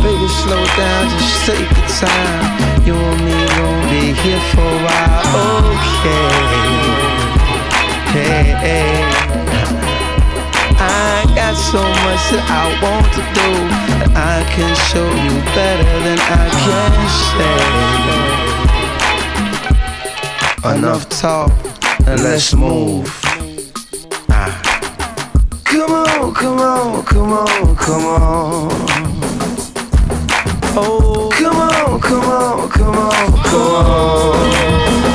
baby, 0.01 0.27
slow 0.27 0.65
down, 0.77 1.09
just 1.17 1.45
take 1.45 1.69
your 1.69 1.87
time. 2.01 2.85
You 2.85 2.95
and 2.95 3.21
me 3.25 3.37
gonna 3.55 3.89
be 3.89 4.13
here 4.21 4.43
for 4.51 4.61
a 4.61 4.79
while. 4.85 5.71
Okay. 5.71 6.81
Hey, 8.11 8.43
hey. 8.63 8.91
I 10.83 11.25
got 11.35 11.55
so 11.55 11.81
much 12.05 12.23
that 12.33 12.45
I 12.49 12.65
want 12.81 13.07
to 13.17 13.21
do 13.37 13.49
that 13.99 14.11
I 14.17 14.43
can 14.53 14.73
show 14.89 15.07
you 15.25 15.33
better 15.53 15.93
than 16.05 16.19
I 16.19 16.49
can 16.65 16.93
say. 17.29 17.59
Enough 20.75 21.03
talk, 21.09 21.51
and 22.07 22.19
let's 22.23 22.53
move. 22.53 23.07
Ah. 24.29 24.51
Come 25.65 25.91
on, 25.93 26.33
come 26.33 26.59
on, 26.59 27.03
come 27.05 27.33
on, 27.33 27.75
come 27.75 28.05
on. 28.05 29.00
Oh, 30.73 31.29
come 31.33 31.57
on, 31.57 31.99
come 31.99 32.23
on, 32.23 32.69
come 32.69 32.95
on, 32.95 33.43
come 33.43 35.05
on. 35.05 35.10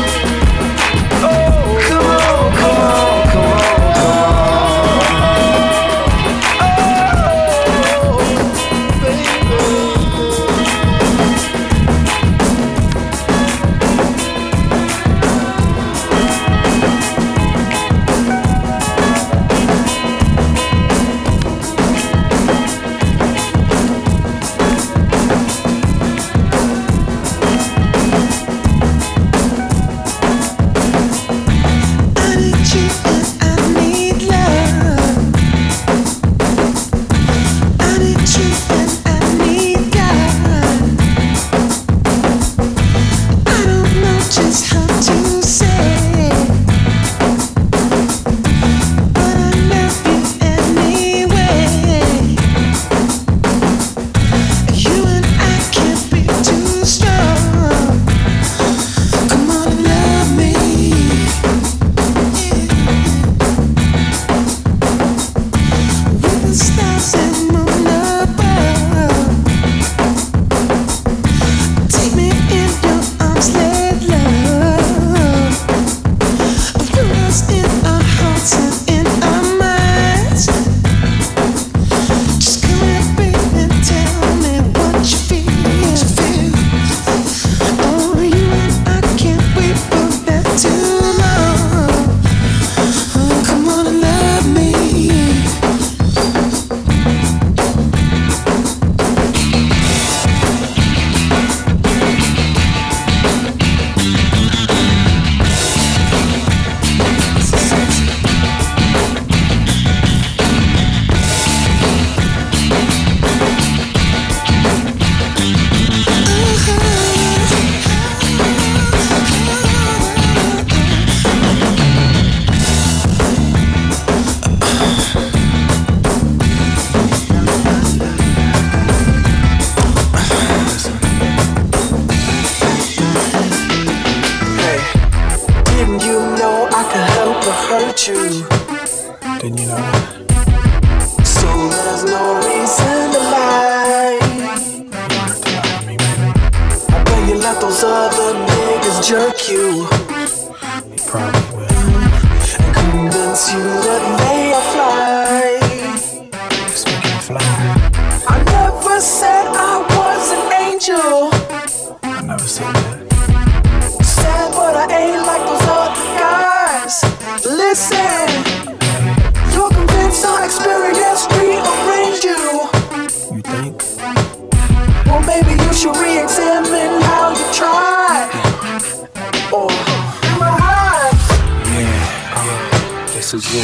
Hey, 183.26 183.38
hey. 183.38 183.56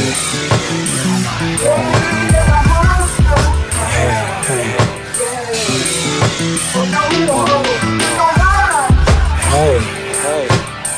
Hey. 10.19 10.47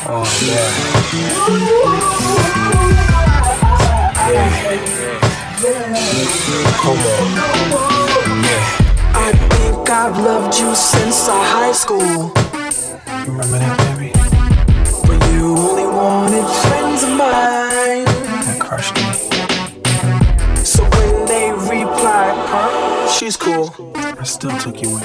Oh. 0.07 0.25
Yeah. 0.47 0.71
Come 6.81 6.97
on. 6.97 7.29
I 9.15 9.33
think 9.51 9.91
I've 9.91 10.17
loved 10.17 10.59
you 10.59 10.75
since 10.75 11.29
our 11.29 11.45
high 11.45 11.73
school. 11.73 12.33
Remember 13.27 13.59
that, 13.59 13.99
baby? 13.99 14.14
she's 23.25 23.37
cool. 23.39 23.73
I 23.95 24.23
still 24.25 24.57
took 24.59 24.83
you 24.83 24.99
in. 24.99 25.03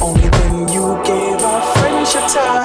Only 0.00 0.28
when 0.28 0.68
you 0.68 1.02
gave 1.04 1.42
our 1.42 1.62
friendship 1.74 2.22
time. 2.28 2.63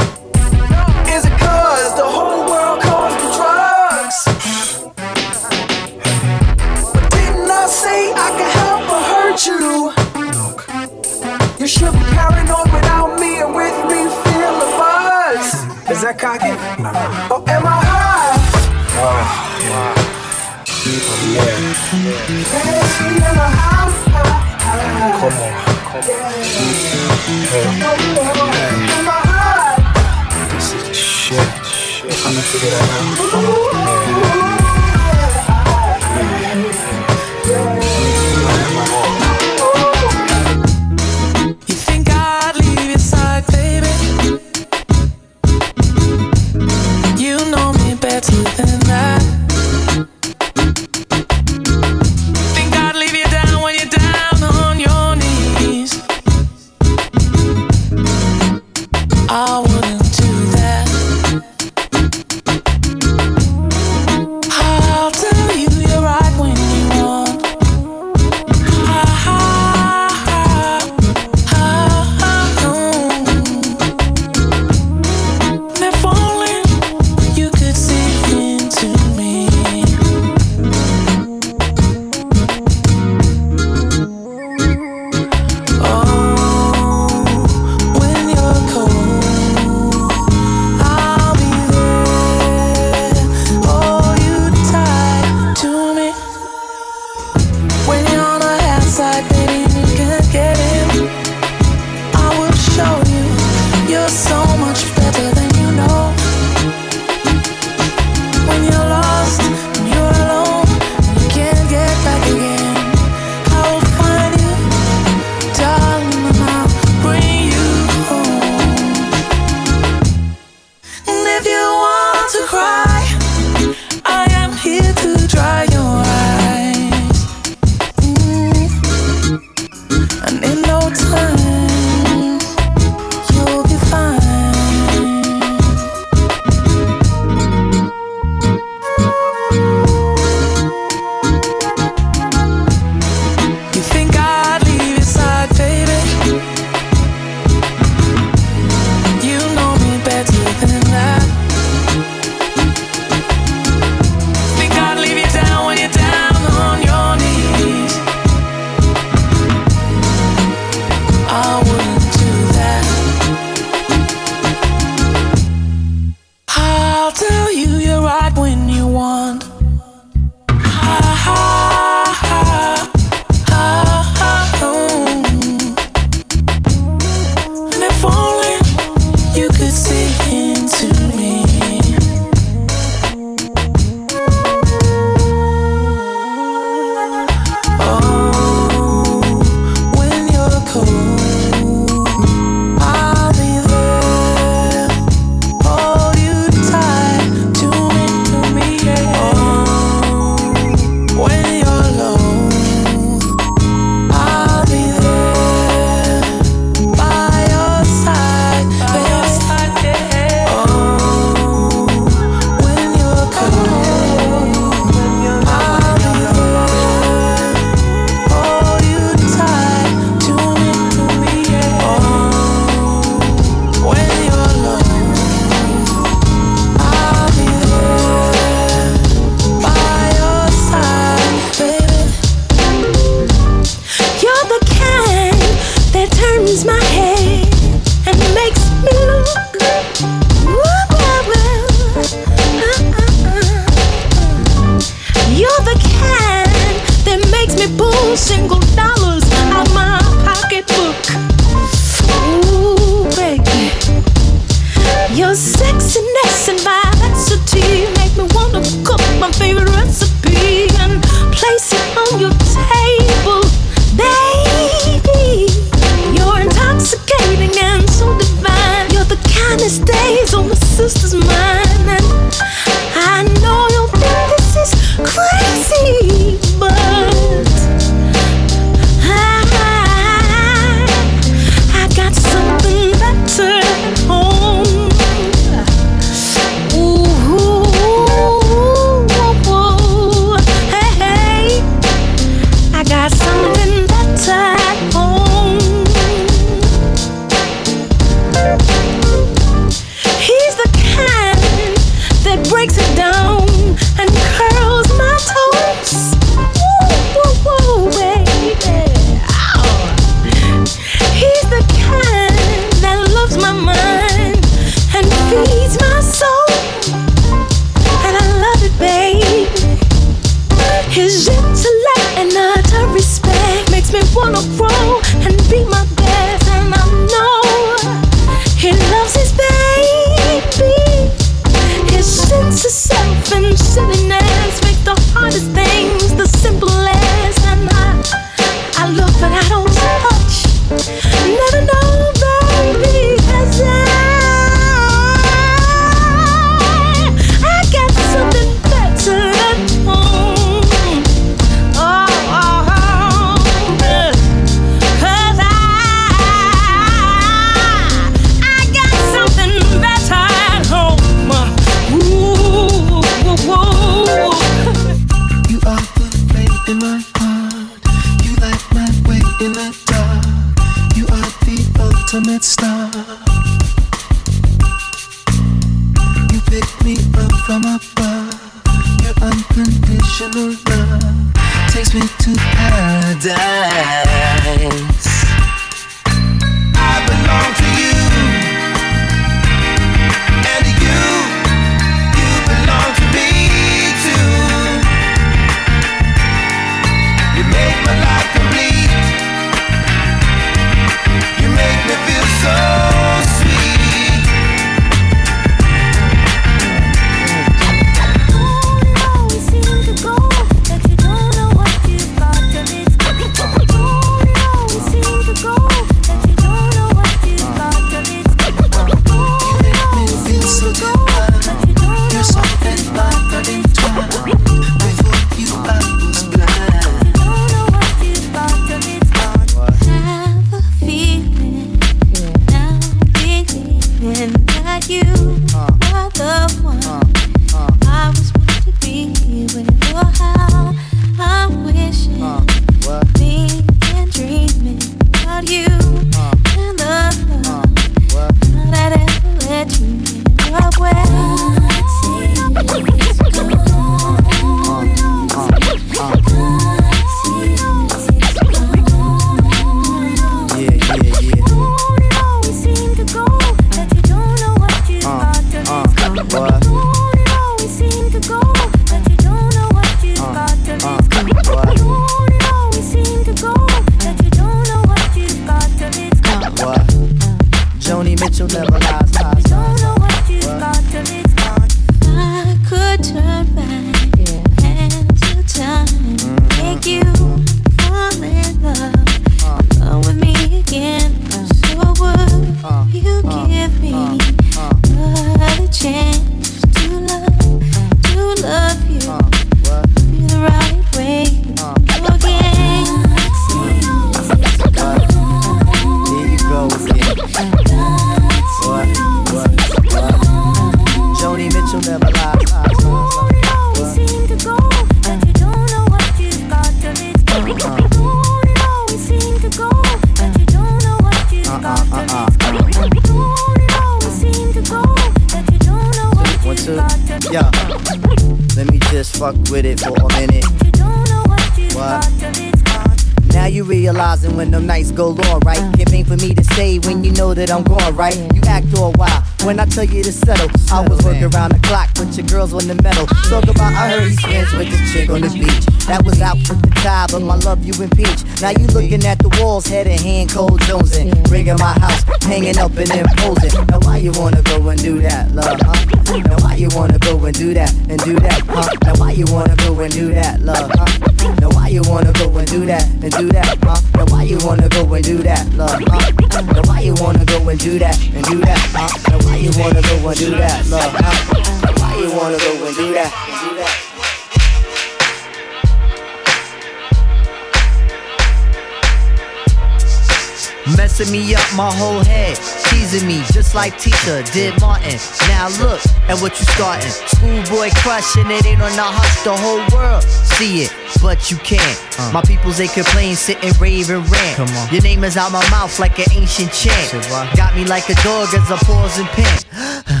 Messing 580.77 581.11
me 581.11 581.35
up 581.35 581.45
my 581.55 581.71
whole 581.71 582.03
head, 582.03 582.37
teasing 582.69 583.07
me 583.07 583.23
just 583.33 583.55
like 583.55 583.73
Tisha 583.73 584.29
did 584.31 584.59
Martin. 584.61 584.99
Now 585.27 585.49
look 585.59 585.81
at 586.09 586.19
what 586.21 586.37
you 586.39 586.45
starting. 586.45 586.89
Schoolboy 586.89 587.69
crushing 587.77 588.29
it 588.31 588.45
ain't 588.45 588.61
on 588.61 588.75
the 588.75 588.83
hush, 588.83 589.23
the 589.23 589.35
whole 589.35 589.63
world 589.75 590.03
see 590.41 590.63
it, 590.63 590.73
but 591.01 591.29
you 591.29 591.37
can't. 591.37 591.79
Uh. 591.99 592.11
My 592.11 592.21
peoples 592.21 592.57
they 592.57 592.67
complain, 592.67 593.15
sitting 593.15 593.53
raving 593.59 594.03
rant. 594.09 594.35
Come 594.37 594.49
on. 594.49 594.73
Your 594.73 594.81
name 594.81 595.03
is 595.03 595.17
out 595.17 595.31
my 595.31 595.47
mouth 595.49 595.77
like 595.79 595.99
an 595.99 596.05
ancient 596.13 596.51
chant. 596.51 596.91
Got 597.37 597.55
me 597.55 597.65
like 597.65 597.87
a 597.89 597.95
dog 598.01 598.33
as 598.33 598.49
a 598.49 598.57
pause 598.65 598.97
and 598.97 599.07
pen. 599.09 599.97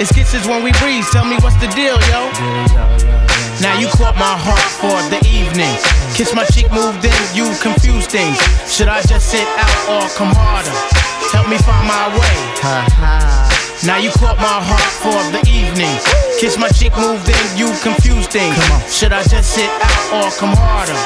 it's 0.00 0.10
kisses 0.10 0.46
when 0.46 0.64
we 0.64 0.72
breathe, 0.82 1.04
tell 1.12 1.24
me 1.24 1.36
what's 1.38 1.54
the 1.62 1.68
deal, 1.70 1.94
yo. 2.10 2.26
Now 3.62 3.78
you 3.78 3.86
caught 3.94 4.18
my 4.18 4.34
heart 4.34 4.70
for 4.82 4.98
the 5.06 5.22
evening. 5.30 5.70
Kiss 6.18 6.34
my 6.34 6.44
cheek, 6.50 6.66
moved 6.72 7.04
in, 7.04 7.14
you 7.30 7.46
confuse 7.62 8.06
things. 8.06 8.36
Should 8.66 8.88
I 8.88 9.02
just 9.02 9.30
sit 9.30 9.46
out 9.46 9.80
or 9.86 10.02
come 10.18 10.34
harder? 10.34 10.74
Help 11.30 11.48
me 11.48 11.58
find 11.58 11.86
my 11.86 12.10
way. 12.10 12.36
Now 13.86 13.98
you 13.98 14.10
caught 14.18 14.36
my 14.38 14.58
heart 14.58 14.92
for 14.98 15.20
the 15.30 15.40
evening. 15.46 15.94
Kiss 16.40 16.58
my 16.58 16.68
cheek, 16.70 16.96
moved 16.98 17.28
in, 17.28 17.44
you 17.56 17.70
confuse 17.80 18.26
things. 18.26 18.58
Should 18.90 19.12
I 19.12 19.22
just 19.22 19.54
sit 19.54 19.70
out 19.70 20.26
or 20.26 20.30
come 20.34 20.56
harder? 20.58 20.98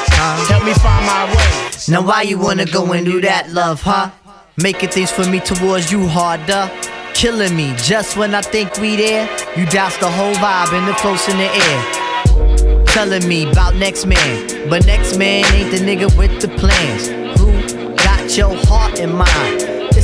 Help 0.49 0.65
me 0.65 0.73
find 0.73 1.05
my 1.05 1.29
way. 1.29 1.51
Now 1.89 2.01
why 2.01 2.23
you 2.23 2.39
wanna 2.39 2.65
go 2.65 2.91
and 2.93 3.05
do 3.05 3.21
that, 3.21 3.51
love, 3.51 3.81
huh? 3.81 4.09
Making 4.57 4.89
things 4.89 5.11
for 5.11 5.25
me 5.29 5.39
towards 5.39 5.91
you 5.91 6.07
harder. 6.07 6.71
Killing 7.19 7.53
me 7.53 7.73
just 7.75 8.15
when 8.15 8.33
I 8.33 8.41
think 8.41 8.77
we 8.77 8.95
there. 8.95 9.27
You 9.57 9.65
douse 9.65 9.97
the 9.97 10.09
whole 10.09 10.33
vibe 10.35 10.71
and 10.71 10.87
the 10.87 10.93
close 10.93 11.27
in 11.27 11.35
the 11.35 11.51
air. 11.53 12.85
Telling 12.85 13.27
me 13.27 13.51
about 13.51 13.75
next 13.75 14.05
man, 14.05 14.69
but 14.69 14.85
next 14.85 15.17
man 15.17 15.43
ain't 15.53 15.69
the 15.69 15.79
nigga 15.79 16.17
with 16.17 16.39
the 16.39 16.47
plans. 16.47 17.09
Who 17.37 17.51
got 17.97 18.37
your 18.37 18.55
heart 18.67 19.01
in 19.01 19.13
mind? 19.13 19.78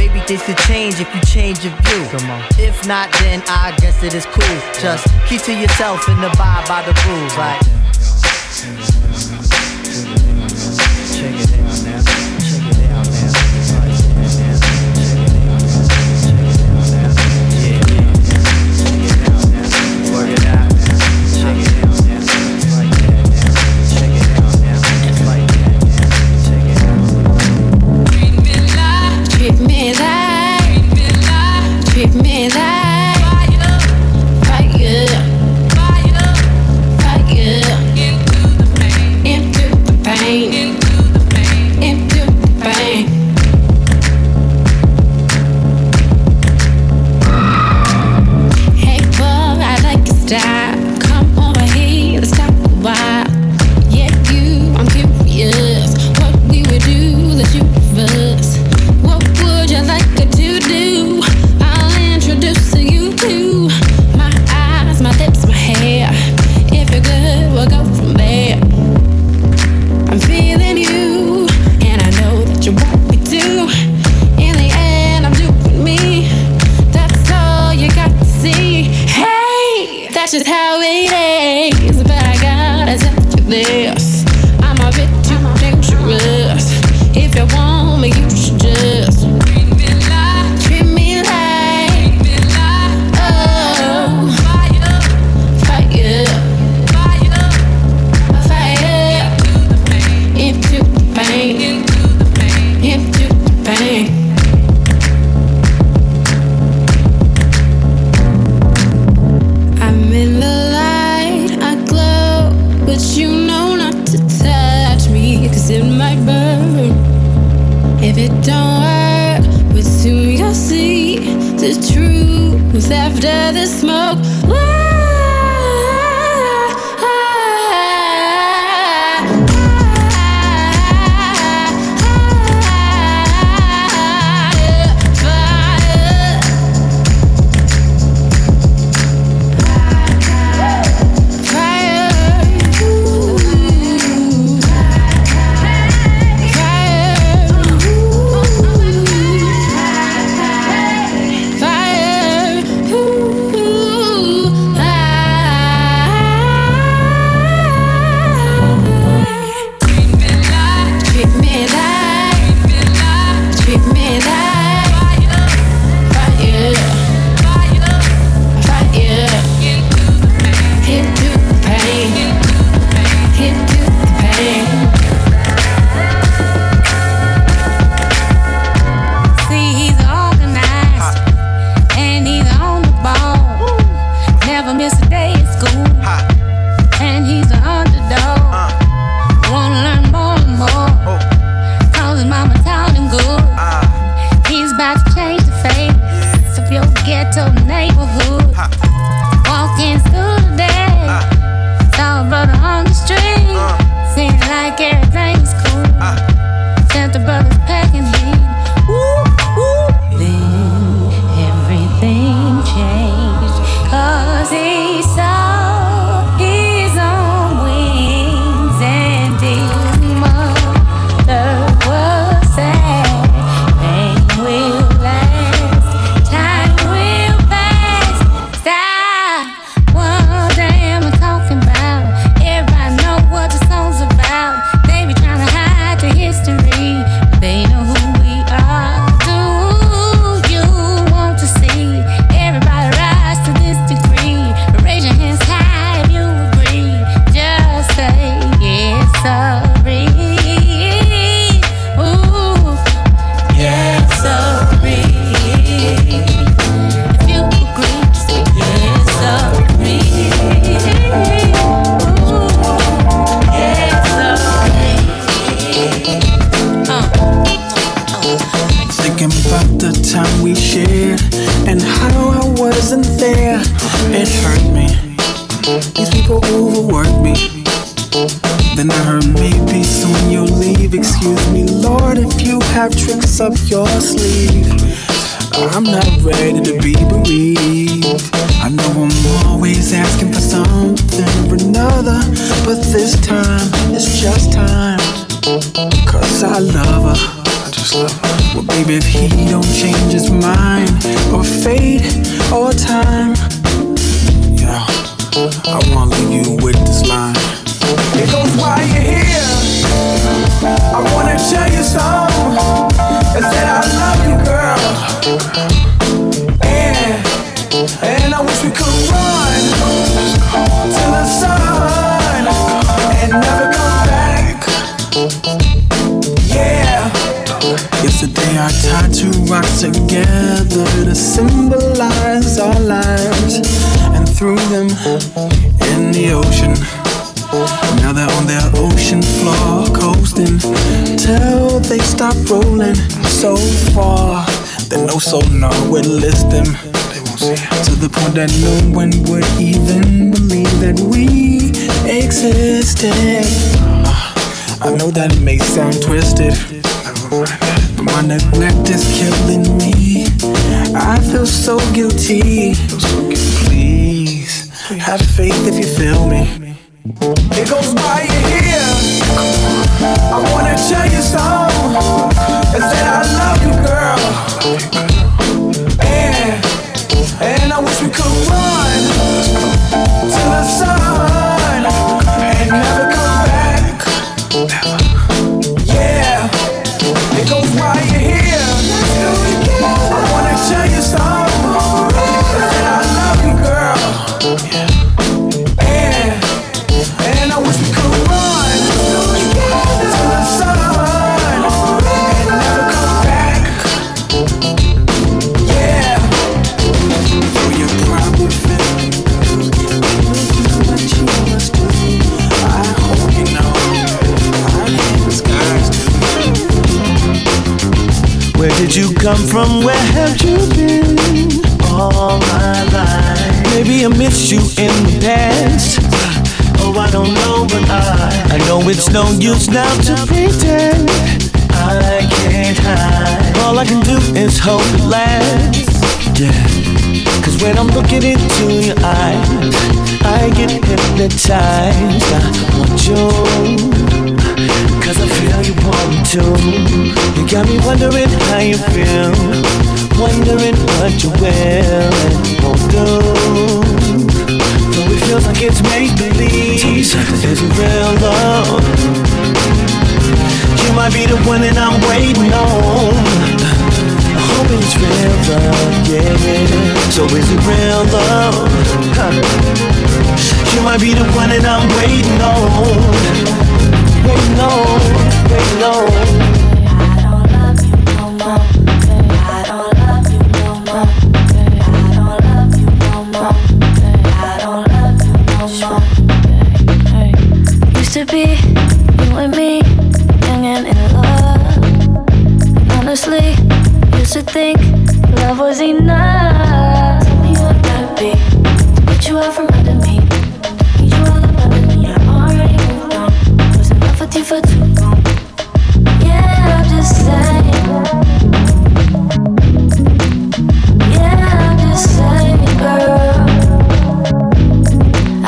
Maybe 0.00 0.18
things 0.20 0.42
could 0.44 0.56
change 0.56 0.98
if 0.98 1.14
you 1.14 1.20
change 1.20 1.62
your 1.62 1.74
view. 1.82 2.06
Come 2.08 2.30
on. 2.30 2.42
If 2.58 2.86
not, 2.86 3.12
then 3.20 3.42
I 3.48 3.76
guess 3.82 4.02
it 4.02 4.14
is 4.14 4.24
cool. 4.24 4.58
Just 4.80 5.06
keep 5.26 5.42
to 5.42 5.52
yourself 5.52 6.08
and 6.08 6.24
abide 6.24 6.66
by 6.66 6.80
the 6.86 6.94
rules, 7.06 7.36
like. 7.36 8.99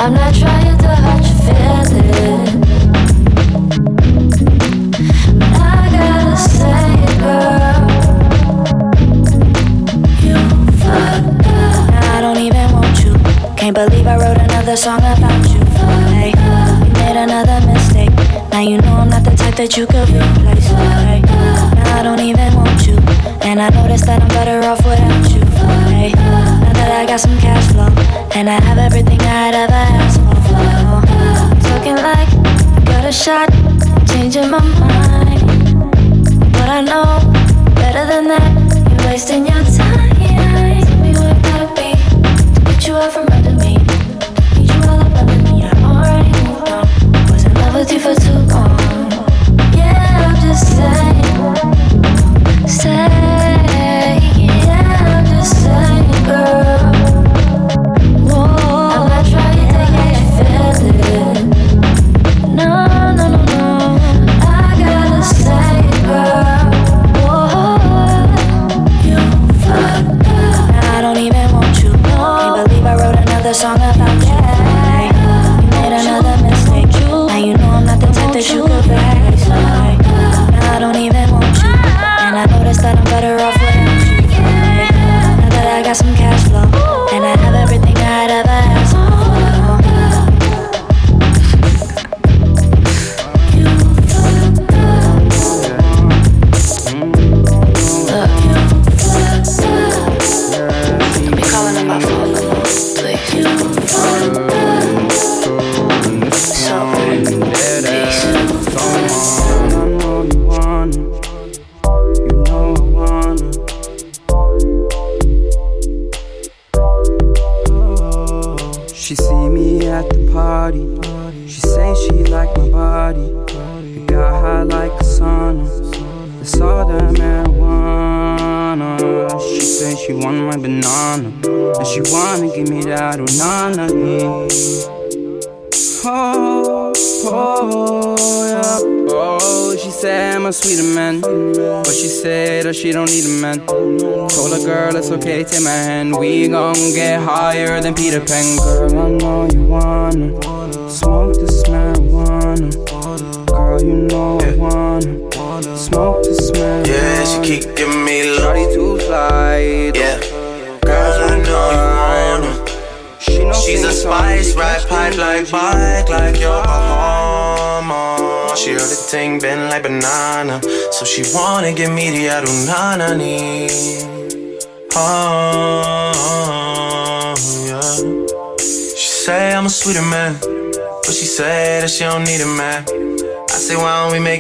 I'm 0.03 0.15
not 0.15 0.35
trying 0.35 0.62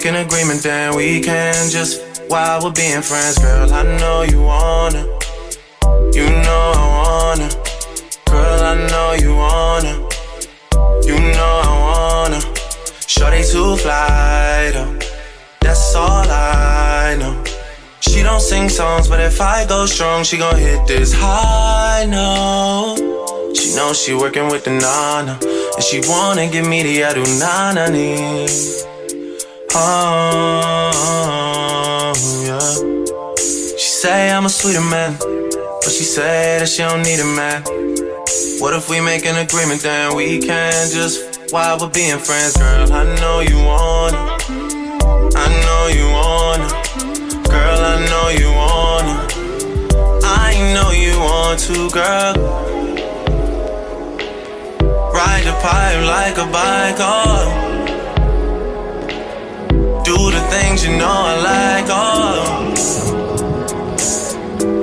make 0.03 0.15
an 0.15 0.27
agreement 0.27 0.62
then 0.62 0.97
we 0.97 1.20
can 1.20 1.70
just 1.70 2.03
while 2.29 2.62
we're 2.62 2.73
being 2.73 3.03
friends, 3.03 3.39
girl. 3.39 3.73
I 3.73 3.83
know 3.99 4.23
you 4.23 4.41
wanna, 4.41 5.03
you 6.12 6.27
know 6.29 6.73
I 6.74 7.37
wanna. 7.37 7.49
Girl, 8.27 8.62
I 8.62 8.74
know 8.91 9.12
you 9.20 9.35
wanna. 9.37 9.95
You 11.07 11.19
know 11.37 11.55
I 11.70 11.73
wanna. 11.87 12.41
Shorty 13.07 13.43
too 13.45 13.77
fly 13.77 14.70
though. 14.73 14.99
That's 15.61 15.95
all 15.95 16.27
I 16.29 17.16
know. 17.19 17.45
She 18.01 18.23
don't 18.23 18.41
sing 18.41 18.69
songs, 18.69 19.09
but 19.09 19.20
if 19.20 19.41
I 19.41 19.66
go 19.66 19.87
strong, 19.87 20.24
she 20.24 20.37
gon' 20.39 20.59
hit 20.59 20.87
this 20.87 21.12
high 21.15 22.07
note. 22.09 23.55
She 23.55 23.77
knows 23.77 24.03
she 24.03 24.15
working 24.15 24.49
with 24.49 24.65
the 24.65 24.70
nana, 24.70 25.39
and 25.74 25.85
she 25.85 26.01
wanna 26.09 26.49
give 26.51 26.66
me 26.66 26.83
the 26.83 27.03
adunana 27.03 27.91
ni. 27.93 28.91
Oh, 29.74 30.93
yeah. 32.44 32.61
She 33.78 33.89
say 33.89 34.31
I'm 34.31 34.44
a 34.44 34.51
sweeter 34.51 34.82
man, 34.82 35.16
but 35.19 35.90
she 35.90 36.05
say 36.05 36.59
that 36.59 36.69
she 36.69 36.82
don't 36.82 37.03
need 37.03 37.20
a 37.20 37.24
man. 37.24 37.62
What 38.61 38.74
if 38.74 38.90
we 38.90 39.01
make 39.01 39.24
an 39.24 39.36
agreement 39.39 39.81
then 39.81 40.15
we 40.15 40.40
can 40.40 40.90
just 40.90 41.51
while 41.53 41.78
we're 41.81 41.89
being 41.89 42.19
friends, 42.19 42.55
girl? 42.59 42.93
I 42.93 43.05
know 43.16 43.40
you 43.40 43.57
wanna. 43.65 44.36
I 45.40 45.49
know 45.65 45.89
you 45.89 46.07
wanna. 46.12 46.69
Girl, 47.49 47.81
I 47.81 47.97
know 48.12 48.28
you 48.28 48.53
wanna. 48.53 49.27
I 50.23 50.53
know 50.74 50.90
you 50.93 51.19
want 51.19 51.61
to, 51.61 51.89
girl. 51.89 52.35
Ride 55.15 55.44
the 55.44 55.53
pipe 55.62 56.05
like 56.05 56.36
a 56.36 56.44
bike, 56.53 56.97
oh. 56.99 57.62
You 60.85 60.97
know 60.97 61.07
I 61.07 61.37
like, 61.37 61.87
oh. 61.91 62.73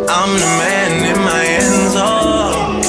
I'm 0.08 0.32
the 0.40 0.50
man 0.60 0.92
in 1.12 1.20
my 1.24 1.44
end 1.60 1.92
zone. 1.92 2.80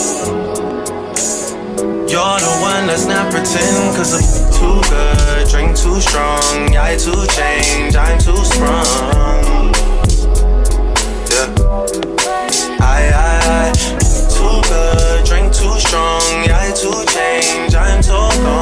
You're 2.09 2.39
the 2.39 2.55
one 2.61 2.87
that's 2.87 3.07
not 3.07 3.33
pretend, 3.33 3.97
cause 3.97 4.15
I'm 4.15 4.23
too 4.59 4.81
good, 4.91 5.49
drink 5.49 5.77
too 5.77 6.01
strong. 6.01 6.77
I 6.77 6.97
too 6.97 7.27
change, 7.35 7.97
I'm 7.97 8.19
too 8.19 8.37
sprung. 8.45 9.75
Yeah. 11.31 11.49
I, 12.81 13.11
I, 13.13 13.41
I, 13.43 13.73
too 14.31 14.61
good, 14.69 15.25
drink 15.27 15.53
too 15.53 15.79
strong. 15.81 16.23
I 16.49 16.73
too 16.77 17.05
change, 17.13 17.75
I'm 17.75 18.03
too 18.03 18.43
gone. 18.43 18.60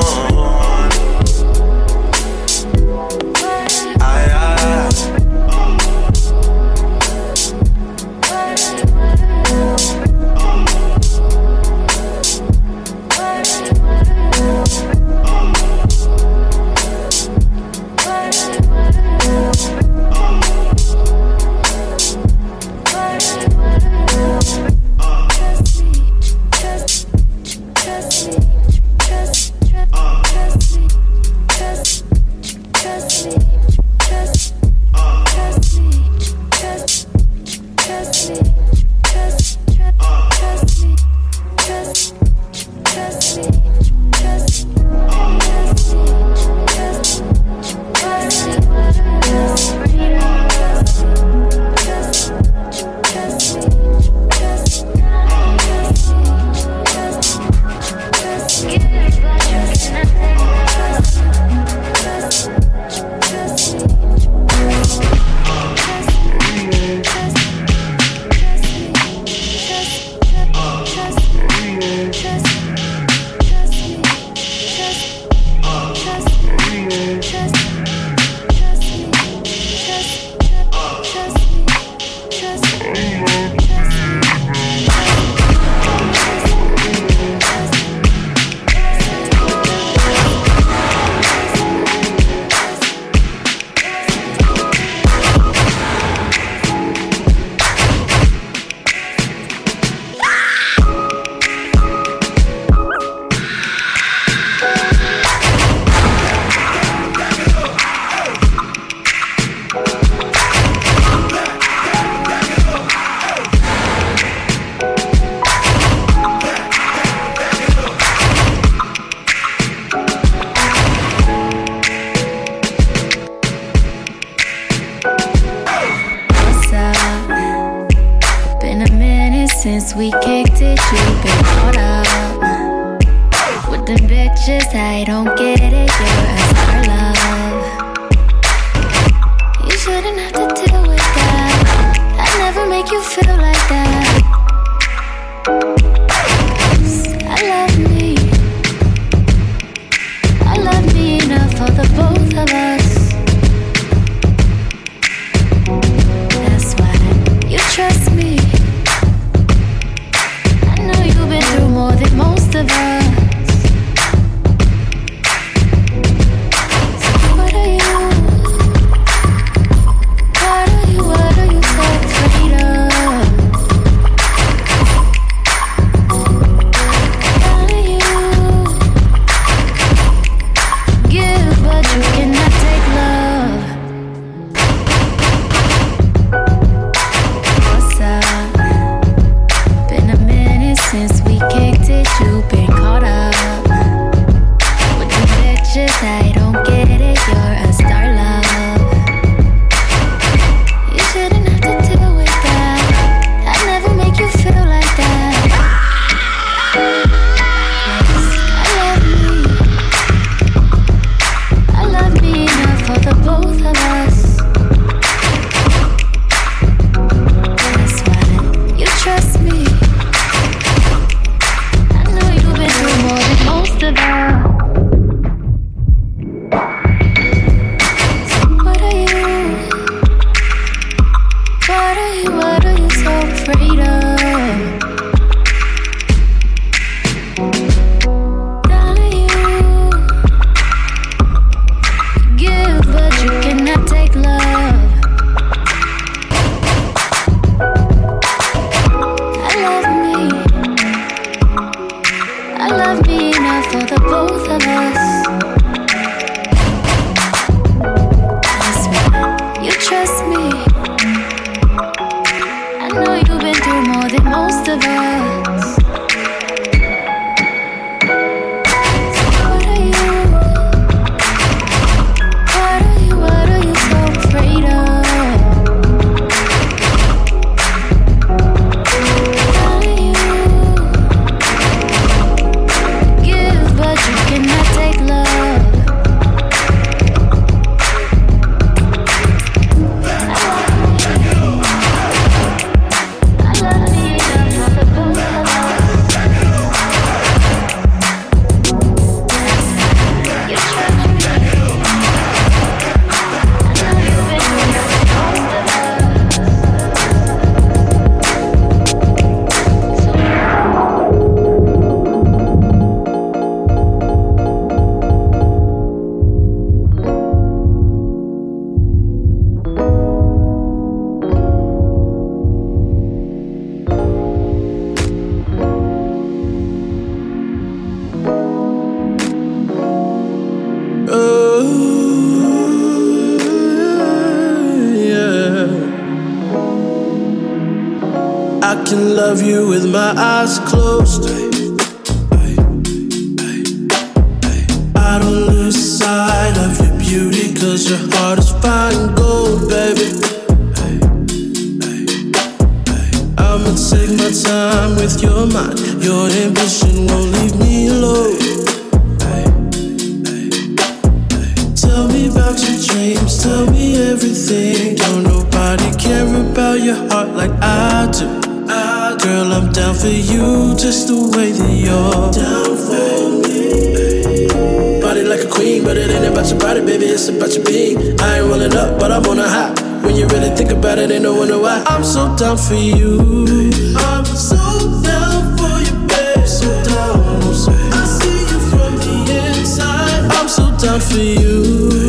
down 369.89 369.97
for 369.99 370.09
you 370.09 370.77
just 370.77 371.09
the 371.09 371.17
way 371.35 371.51
that 371.51 371.73
you're 371.73 372.31
down 372.37 372.77
for 372.77 373.41
me. 373.41 375.01
Body 375.01 375.23
like 375.23 375.41
a 375.41 375.49
queen, 375.49 375.83
but 375.83 375.97
it 375.97 376.11
ain't 376.11 376.27
about 376.27 376.47
your 376.51 376.59
body, 376.61 376.81
baby, 376.85 377.07
it's 377.07 377.29
about 377.29 377.55
your 377.55 377.65
being. 377.65 377.97
I 378.21 378.39
ain't 378.39 378.49
rolling 378.49 378.77
up, 378.77 378.99
but 378.99 379.11
I'm 379.11 379.25
on 379.25 379.39
a 379.39 379.49
high. 379.49 379.73
When 380.05 380.15
you 380.15 380.27
really 380.27 380.55
think 380.55 380.73
about 380.73 380.99
it, 380.99 381.11
ain't 381.11 381.23
no 381.23 381.35
wonder 381.35 381.59
why 381.59 381.83
I'm 381.87 382.05
so 382.05 382.37
down 382.37 382.59
for 382.59 382.75
you. 382.75 383.73
I'm 383.97 384.27
so 384.27 384.61
down 385.03 385.57
for 385.57 385.77
you, 385.81 385.97
baby. 386.07 386.37
I'm 386.37 386.47
so 386.47 386.69
down, 386.85 387.25
I'm 387.41 387.55
so 387.55 387.73
down. 387.73 387.93
I 387.93 388.05
see 388.05 388.41
you 388.51 388.61
from 388.69 388.93
the 389.01 389.17
inside. 389.57 390.29
I'm 390.37 390.49
so 390.49 390.65
down 390.77 391.01
for 391.01 391.17
you. 391.17 392.08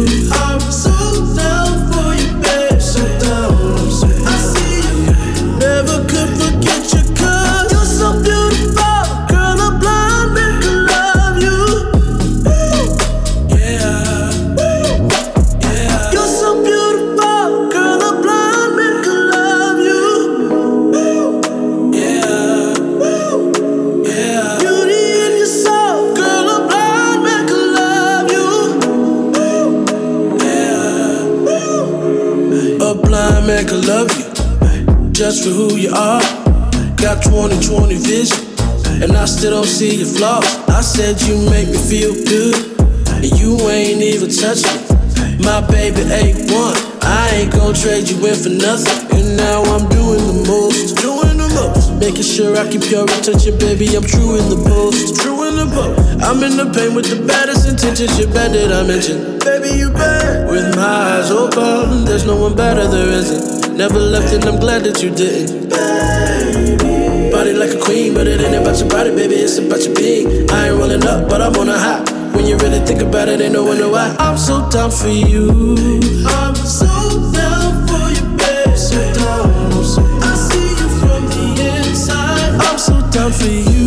Don't 39.50 39.66
see 39.66 39.96
your 39.98 40.08
flaw. 40.08 40.40
I 40.70 40.82
said 40.82 41.22
you 41.22 41.38
make 41.50 41.70
me 41.70 41.78
feel 41.78 42.14
good, 42.14 42.56
and 43.10 43.26
you 43.40 43.58
ain't 43.70 44.02
even 44.02 44.30
touch 44.30 44.62
me. 44.62 44.78
My 45.42 45.66
baby 45.66 46.06
A1, 46.06 47.04
I 47.04 47.30
ain't 47.34 47.52
gon' 47.54 47.74
trade 47.74 48.10
you 48.10 48.18
in 48.28 48.36
for 48.36 48.54
nothing. 48.54 49.00
And 49.18 49.38
now 49.38 49.64
I'm 49.64 49.90
doing 49.90 50.22
the 50.22 50.46
most, 50.46 50.98
doing 51.02 51.38
the 51.38 51.50
most. 51.58 51.98
Making 52.00 52.24
sure 52.24 52.58
I 52.58 52.70
keep 52.70 52.90
your 52.92 53.06
attention, 53.06 53.58
baby. 53.58 53.96
I'm 53.96 54.04
true 54.04 54.38
in 54.38 54.46
the 54.54 54.62
post, 54.70 55.18
true 55.22 55.48
in 55.48 55.56
the 55.58 55.68
post. 55.74 55.98
I'm 56.22 56.44
in 56.44 56.58
the 56.58 56.70
pain 56.70 56.94
with 56.94 57.10
the 57.10 57.26
baddest 57.26 57.68
intentions. 57.68 58.20
You're 58.20 58.32
bad 58.32 58.54
that 58.54 58.72
I 58.72 58.86
mentioned, 58.86 59.42
baby. 59.42 59.78
You 59.78 59.90
bad. 59.90 60.52
With 60.52 60.76
my 60.76 61.18
eyes 61.18 61.32
open, 61.32 62.06
there's 62.06 62.26
no 62.26 62.36
one 62.36 62.56
better, 62.56 62.88
there 62.88 63.10
isn't. 63.10 63.76
Never 63.76 64.00
left, 64.00 64.34
and 64.34 64.46
I'm 64.46 64.60
glad 64.60 64.84
that 64.84 65.02
you 65.02 65.10
didn't. 65.10 65.70
Baby. 67.30 67.38
Body 67.40 67.54
like 67.54 67.76
a 67.76 67.80
queen, 67.80 68.14
but 68.14 68.28
it 68.28 68.42
ain't 68.42 68.56
about 68.56 68.80
your 68.80 68.90
body, 68.90 69.12
baby. 69.12 69.36
It's 69.36 69.58
about 69.58 69.84
your 69.84 69.94
being. 69.96 70.50
I 70.50 70.70
ain't 70.70 70.80
rolling 70.80 71.06
up, 71.06 71.30
but 71.30 71.42
I'm 71.42 71.56
on 71.56 71.70
a 71.70 71.78
high. 71.78 72.02
When 72.34 72.46
you 72.46 72.58
really 72.58 72.80
think 72.86 73.02
about 73.02 73.28
it, 73.30 73.40
ain't 73.40 73.54
no 73.54 73.64
wonder 73.64 73.88
why. 73.90 74.16
I'm 74.20 74.38
so 74.38 74.68
down 74.70 74.90
for 74.92 75.10
you. 75.10 75.50
I'm 76.26 76.56
so 76.56 76.88
down 77.32 77.88
for 77.88 78.10
you, 78.10 78.26
babe. 78.38 78.76
So 78.76 78.98
down. 79.14 79.84
So 79.84 80.02
I 80.22 80.34
see 80.36 80.70
you 80.80 80.90
from 81.00 81.26
the 81.30 81.88
inside. 81.88 82.56
I'm 82.62 82.78
so 82.78 83.00
down 83.12 83.32
for 83.32 83.46
you. 83.46 83.79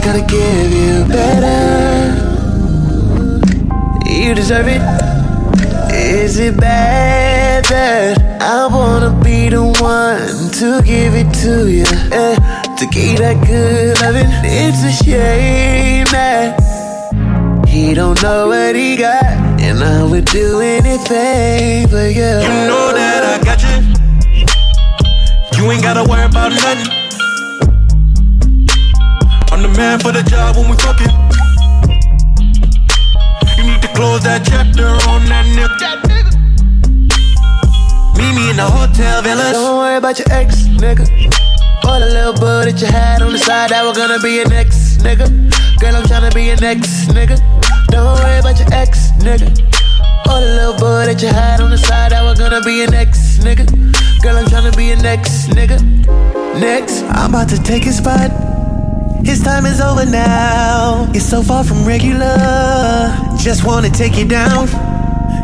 Somebody's 0.00 0.04
gotta 0.04 0.22
give 0.26 0.72
you 0.72 1.04
better. 1.06 2.16
You 4.06 4.34
deserve 4.34 4.66
it. 4.68 4.80
Is 5.92 6.38
it 6.38 6.56
bad 6.56 7.64
that 7.66 8.18
I 8.40 8.66
wanna 8.66 9.18
be 9.22 9.48
the 9.48 9.62
one 9.62 10.50
to 10.58 10.82
give 10.84 11.14
it 11.14 11.32
to 11.42 11.68
you? 11.70 11.84
Yeah, 12.10 12.36
to 12.78 12.86
give 12.86 13.18
that 13.18 13.44
good 13.46 14.00
loving. 14.00 14.28
It's 14.44 14.82
a 14.84 15.04
shame 15.04 16.06
that 16.12 16.58
he 17.68 17.94
don't 17.94 18.20
know 18.22 18.48
what 18.48 18.74
he 18.74 18.96
got, 18.96 19.24
and 19.60 19.82
I 19.82 20.04
would 20.04 20.26
do 20.26 20.60
anything 20.60 21.88
for 21.88 22.06
you. 22.06 22.40
You 22.46 22.66
know 22.70 22.92
that 22.92 23.22
I 23.24 23.44
got 23.44 23.62
you. 23.62 23.76
You 25.58 25.70
ain't 25.70 25.82
gotta 25.82 26.08
worry 26.08 26.24
about 26.24 26.52
nothing. 26.52 26.89
I'm 29.80 29.96
man 29.96 30.00
for 30.00 30.12
the 30.12 30.22
job 30.28 30.56
when 30.56 30.68
we 30.68 30.76
fucking. 30.76 31.08
You 33.56 33.64
need 33.64 33.80
to 33.80 33.88
close 33.96 34.20
that 34.28 34.44
chapter 34.44 34.84
on 35.08 35.24
that 35.32 35.48
nigga. 35.56 35.96
Meet 38.12 38.32
me 38.36 38.50
in 38.50 38.56
the 38.60 38.68
hotel 38.68 39.22
villas. 39.22 39.56
Don't 39.56 39.78
worry 39.78 39.96
about 39.96 40.18
your 40.18 40.28
ex, 40.36 40.68
nigga. 40.76 41.08
Or 41.88 41.96
the 41.96 42.12
little 42.12 42.36
bud 42.36 42.68
that 42.68 42.76
you 42.76 42.88
had 42.88 43.22
on 43.22 43.32
the 43.32 43.38
side 43.38 43.70
that 43.70 43.82
was 43.82 43.96
gonna 43.96 44.20
be 44.20 44.36
your 44.36 44.48
next 44.50 45.00
nigga. 45.00 45.24
Girl, 45.80 45.96
I'm 45.96 46.04
tryna 46.04 46.34
be 46.34 46.44
your 46.44 46.60
next 46.60 47.08
nigga. 47.16 47.40
Don't 47.88 48.20
worry 48.20 48.38
about 48.38 48.60
your 48.60 48.68
ex, 48.76 49.16
nigga. 49.24 49.48
Or 50.28 50.44
the 50.44 50.60
little 50.60 50.76
bud 50.76 51.08
that 51.08 51.22
you 51.22 51.32
had 51.32 51.62
on 51.62 51.70
the 51.70 51.78
side 51.78 52.12
that 52.12 52.22
was 52.22 52.38
gonna 52.38 52.60
be 52.60 52.84
your 52.84 52.90
next 52.90 53.40
nigga. 53.40 53.64
Girl, 54.20 54.36
I'm 54.36 54.44
tryna 54.44 54.76
be 54.76 54.92
your 54.92 55.00
next 55.00 55.48
nigga. 55.48 55.80
Next, 56.60 57.00
I'm 57.16 57.32
about 57.32 57.48
to 57.48 57.56
take 57.62 57.84
his 57.84 57.96
spot. 57.96 58.49
His 59.24 59.42
time 59.42 59.66
is 59.66 59.80
over 59.80 60.06
now. 60.06 61.08
You're 61.12 61.20
so 61.20 61.42
far 61.42 61.64
from 61.64 61.84
regular. 61.84 62.36
Just 63.38 63.64
wanna 63.64 63.90
take 63.90 64.16
you 64.16 64.26
down. 64.26 64.68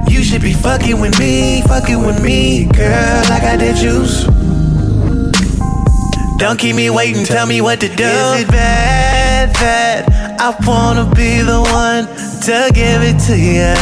You 0.09 0.23
should 0.23 0.43
be 0.43 0.53
fucking 0.53 1.01
with 1.01 1.19
me, 1.19 1.62
fucking 1.62 2.05
with 2.07 2.23
me, 2.23 2.66
girl. 2.66 3.23
I 3.31 3.39
got 3.40 3.59
that 3.59 3.77
juice. 3.77 4.24
Don't 6.39 6.59
keep 6.59 6.77
me 6.77 6.90
waiting, 6.90 7.24
tell 7.24 7.47
me 7.47 7.61
what 7.61 7.81
to 7.81 7.89
do. 7.89 8.05
Is 8.05 8.43
it 8.43 8.48
bad 8.48 9.55
that 9.55 10.40
I 10.40 10.55
wanna 10.66 11.05
be 11.15 11.40
the 11.40 11.61
one 11.61 12.07
to 12.43 12.70
give 12.74 13.03
it 13.03 13.19
to 13.27 13.36
you? 13.36 13.74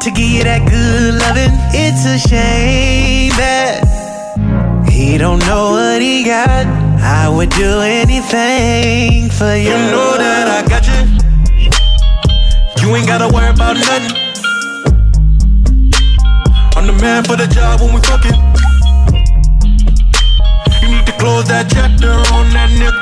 To 0.00 0.10
give 0.10 0.28
you 0.28 0.44
that 0.44 0.68
good 0.68 1.14
loving? 1.14 1.52
It's 1.72 2.04
a 2.06 2.18
shame 2.28 3.32
that 3.36 3.84
he 4.88 5.18
don't 5.18 5.38
know 5.40 5.72
what 5.72 6.00
he 6.00 6.24
got. 6.24 6.79
I 7.02 7.28
would 7.28 7.50
do 7.50 7.80
anything 7.80 9.30
for 9.30 9.54
you. 9.56 9.70
You 9.70 9.90
know 9.90 10.16
that 10.18 10.46
I 10.48 10.68
got 10.68 10.84
you. 10.86 11.00
You 12.82 12.96
ain't 12.96 13.06
gotta 13.06 13.32
worry 13.32 13.50
about 13.50 13.76
nothing. 13.76 14.16
I'm 16.76 16.86
the 16.86 16.92
man 17.00 17.24
for 17.24 17.36
the 17.36 17.46
job 17.46 17.80
when 17.80 17.94
we 17.94 18.00
fucking. 18.02 18.36
You 20.82 20.88
need 20.96 21.06
to 21.06 21.12
close 21.18 21.46
that 21.48 21.68
chapter 21.72 22.10
on 22.34 22.50
that 22.52 22.70
nigga. 22.76 23.00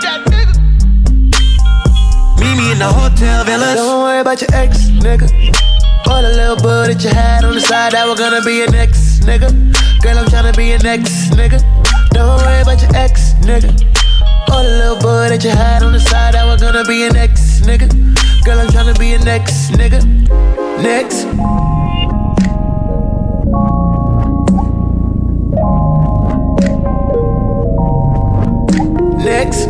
Meet 2.38 2.56
me 2.56 2.72
in 2.72 2.78
the 2.78 2.86
hotel 2.86 3.44
villas. 3.44 3.76
Don't 3.76 4.02
worry 4.02 4.20
about 4.20 4.40
your 4.40 4.50
ex, 4.52 4.90
nigga. 4.98 5.26
Or 6.06 6.22
the 6.22 6.32
little 6.34 6.56
bud 6.56 6.90
that 6.90 7.02
you 7.02 7.10
had 7.10 7.44
on 7.44 7.54
the 7.54 7.60
side 7.60 7.92
that 7.92 8.06
was 8.06 8.18
gonna 8.18 8.42
be 8.42 8.56
your 8.58 8.70
next 8.70 9.22
nigga. 9.22 9.50
Girl, 10.02 10.18
I'm 10.18 10.26
tryna 10.26 10.56
be 10.56 10.66
your 10.66 10.82
next 10.82 11.30
nigga. 11.32 11.62
Don't 12.10 12.38
worry 12.38 12.62
about 12.62 12.80
your 12.80 12.94
ex, 12.96 13.34
nigga. 13.42 13.87
Or 14.50 14.62
the 14.62 14.70
little 14.78 14.96
bud 14.96 15.30
that 15.30 15.44
you 15.44 15.50
had 15.50 15.82
on 15.82 15.92
the 15.92 16.00
side 16.00 16.34
that 16.34 16.44
was 16.46 16.60
gonna 16.60 16.84
be 16.84 16.96
your 16.96 17.12
next 17.12 17.62
nigga. 17.62 17.88
Girl, 18.44 18.58
I'm 18.60 18.68
tryna 18.68 18.98
be 18.98 19.08
your 19.08 19.24
next 19.24 19.70
nigga. 19.72 20.02
Next. 20.82 21.26
Next. 29.24 29.68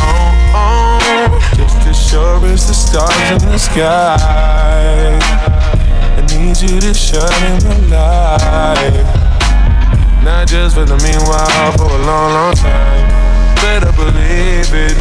Uh-uh. 0.00 1.56
Just 1.56 1.86
as 1.86 2.08
sure 2.10 2.44
as 2.46 2.66
the 2.68 2.74
stars 2.74 3.42
in 3.42 3.48
the 3.50 3.58
sky. 3.58 5.27
You 6.60 6.80
to 6.80 6.92
shine 6.92 7.62
in 7.62 7.88
my 7.88 8.34
life. 8.74 9.06
Not 10.24 10.48
just 10.48 10.74
for 10.74 10.84
the 10.84 10.98
meanwhile, 11.06 11.70
for 11.78 11.86
a 11.86 12.02
long, 12.02 12.34
long 12.34 12.54
time. 12.54 13.06
Better 13.62 13.92
believe 13.94 14.66
it. 14.74 14.98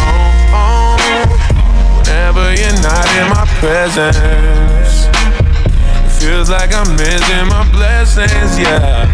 Oh, 0.00 0.56
oh. 0.56 2.00
Whenever 2.00 2.56
you're 2.56 2.80
not 2.80 3.04
in 3.20 3.28
my 3.28 3.44
presence, 3.60 5.04
it 5.04 6.12
feels 6.16 6.48
like 6.48 6.72
I'm 6.72 6.88
missing 6.96 7.46
my 7.52 7.68
blessings, 7.70 8.58
yeah. 8.58 9.04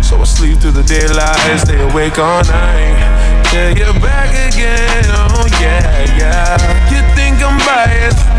So 0.00 0.16
I 0.16 0.24
sleep 0.24 0.60
through 0.60 0.80
the 0.80 0.84
daylight, 0.84 1.60
stay 1.60 1.78
awake 1.92 2.18
all 2.18 2.42
night. 2.44 3.44
Till 3.52 3.76
you're 3.76 4.00
back 4.00 4.32
again, 4.48 5.04
oh 5.12 5.44
yeah, 5.60 6.16
yeah. 6.16 6.56
You 6.88 7.04
think 7.14 7.44
I'm 7.44 7.58
biased 7.68 8.33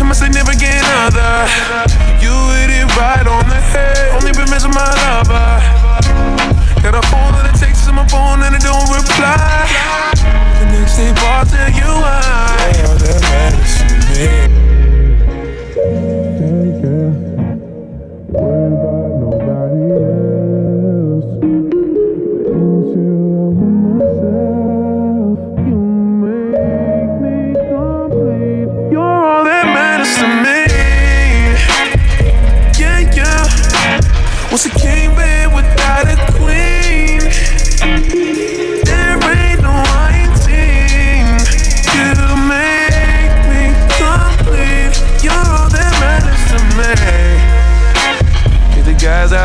to 0.00 0.04
my 0.06 0.14
significant 0.14 0.82
other? 1.04 1.44
You 2.24 2.32
hit 2.56 2.70
it 2.72 2.88
right 2.96 3.26
on 3.26 3.44
the 3.48 3.60
head. 3.60 4.16
Only 4.16 4.32
been 4.32 4.48
missing 4.48 4.72
my 4.72 4.88
lover. 5.04 5.60
Got 6.80 6.94
a 6.96 7.04
phone 7.12 7.32
that 7.36 7.52
it 7.52 7.58
takes 7.60 7.84
to 7.84 7.92
my 7.92 8.06
phone 8.08 8.40
and 8.42 8.54
it 8.56 8.62
don't 8.62 8.88
reply. 8.88 9.36
The 10.58 10.66
next 10.72 10.96
day, 10.96 11.12
to 11.12 11.60
you, 11.76 11.84
I. 11.84 12.72
Yeah, 12.76 12.94
that 12.96 13.20
matters 13.28 13.74
to 13.76 14.64
me. 14.64 14.69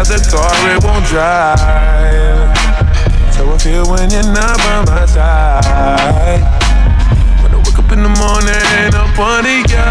The 0.04 0.20
car, 0.30 0.52
it 0.76 0.84
won't 0.84 1.06
drive. 1.06 2.52
So 3.34 3.48
I 3.48 3.58
feel 3.58 3.88
when 3.88 4.12
you're 4.12 4.28
not 4.28 4.58
by 4.58 4.84
my 4.84 5.06
side. 5.06 6.44
When 7.42 7.54
I 7.54 7.58
wake 7.64 7.80
up 7.80 7.90
in 7.92 8.04
the 8.04 8.12
morning, 8.12 8.92
up 8.92 9.18
on 9.18 9.44
the 9.48 9.64
yo, 9.72 9.88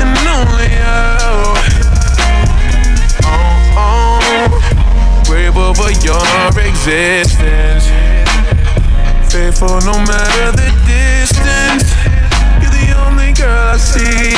and 0.00 0.16
only 0.32 0.68
you. 0.72 1.04
Oh, 3.28 3.84
oh, 3.84 4.48
grateful 5.28 5.74
for 5.74 5.92
your 6.00 6.48
existence. 6.64 7.84
Faithful 9.30 9.76
no 9.84 9.92
matter 10.08 10.56
the 10.56 10.72
distance. 10.88 11.92
You're 12.64 12.72
the 12.72 12.96
only 13.04 13.32
girl 13.34 13.74
I 13.74 13.76
see. 13.76 14.32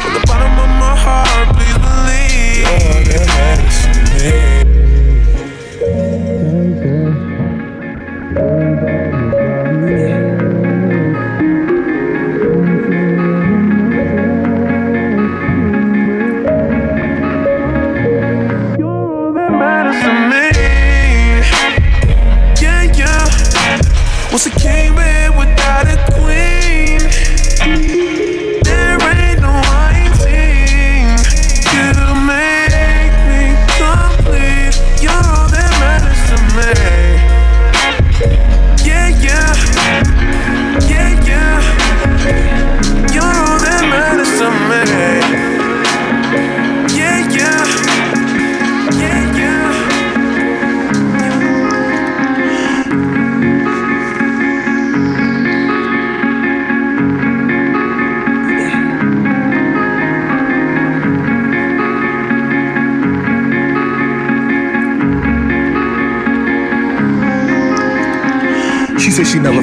From 0.00 0.14
the 0.14 0.24
bottom 0.26 0.56
of 0.56 0.70
my 0.80 0.96
heart, 0.96 1.52
please 1.52 1.76
believe. 1.76 2.64
You're 3.12 3.26
the 3.28 3.91
yeah. 4.22 4.61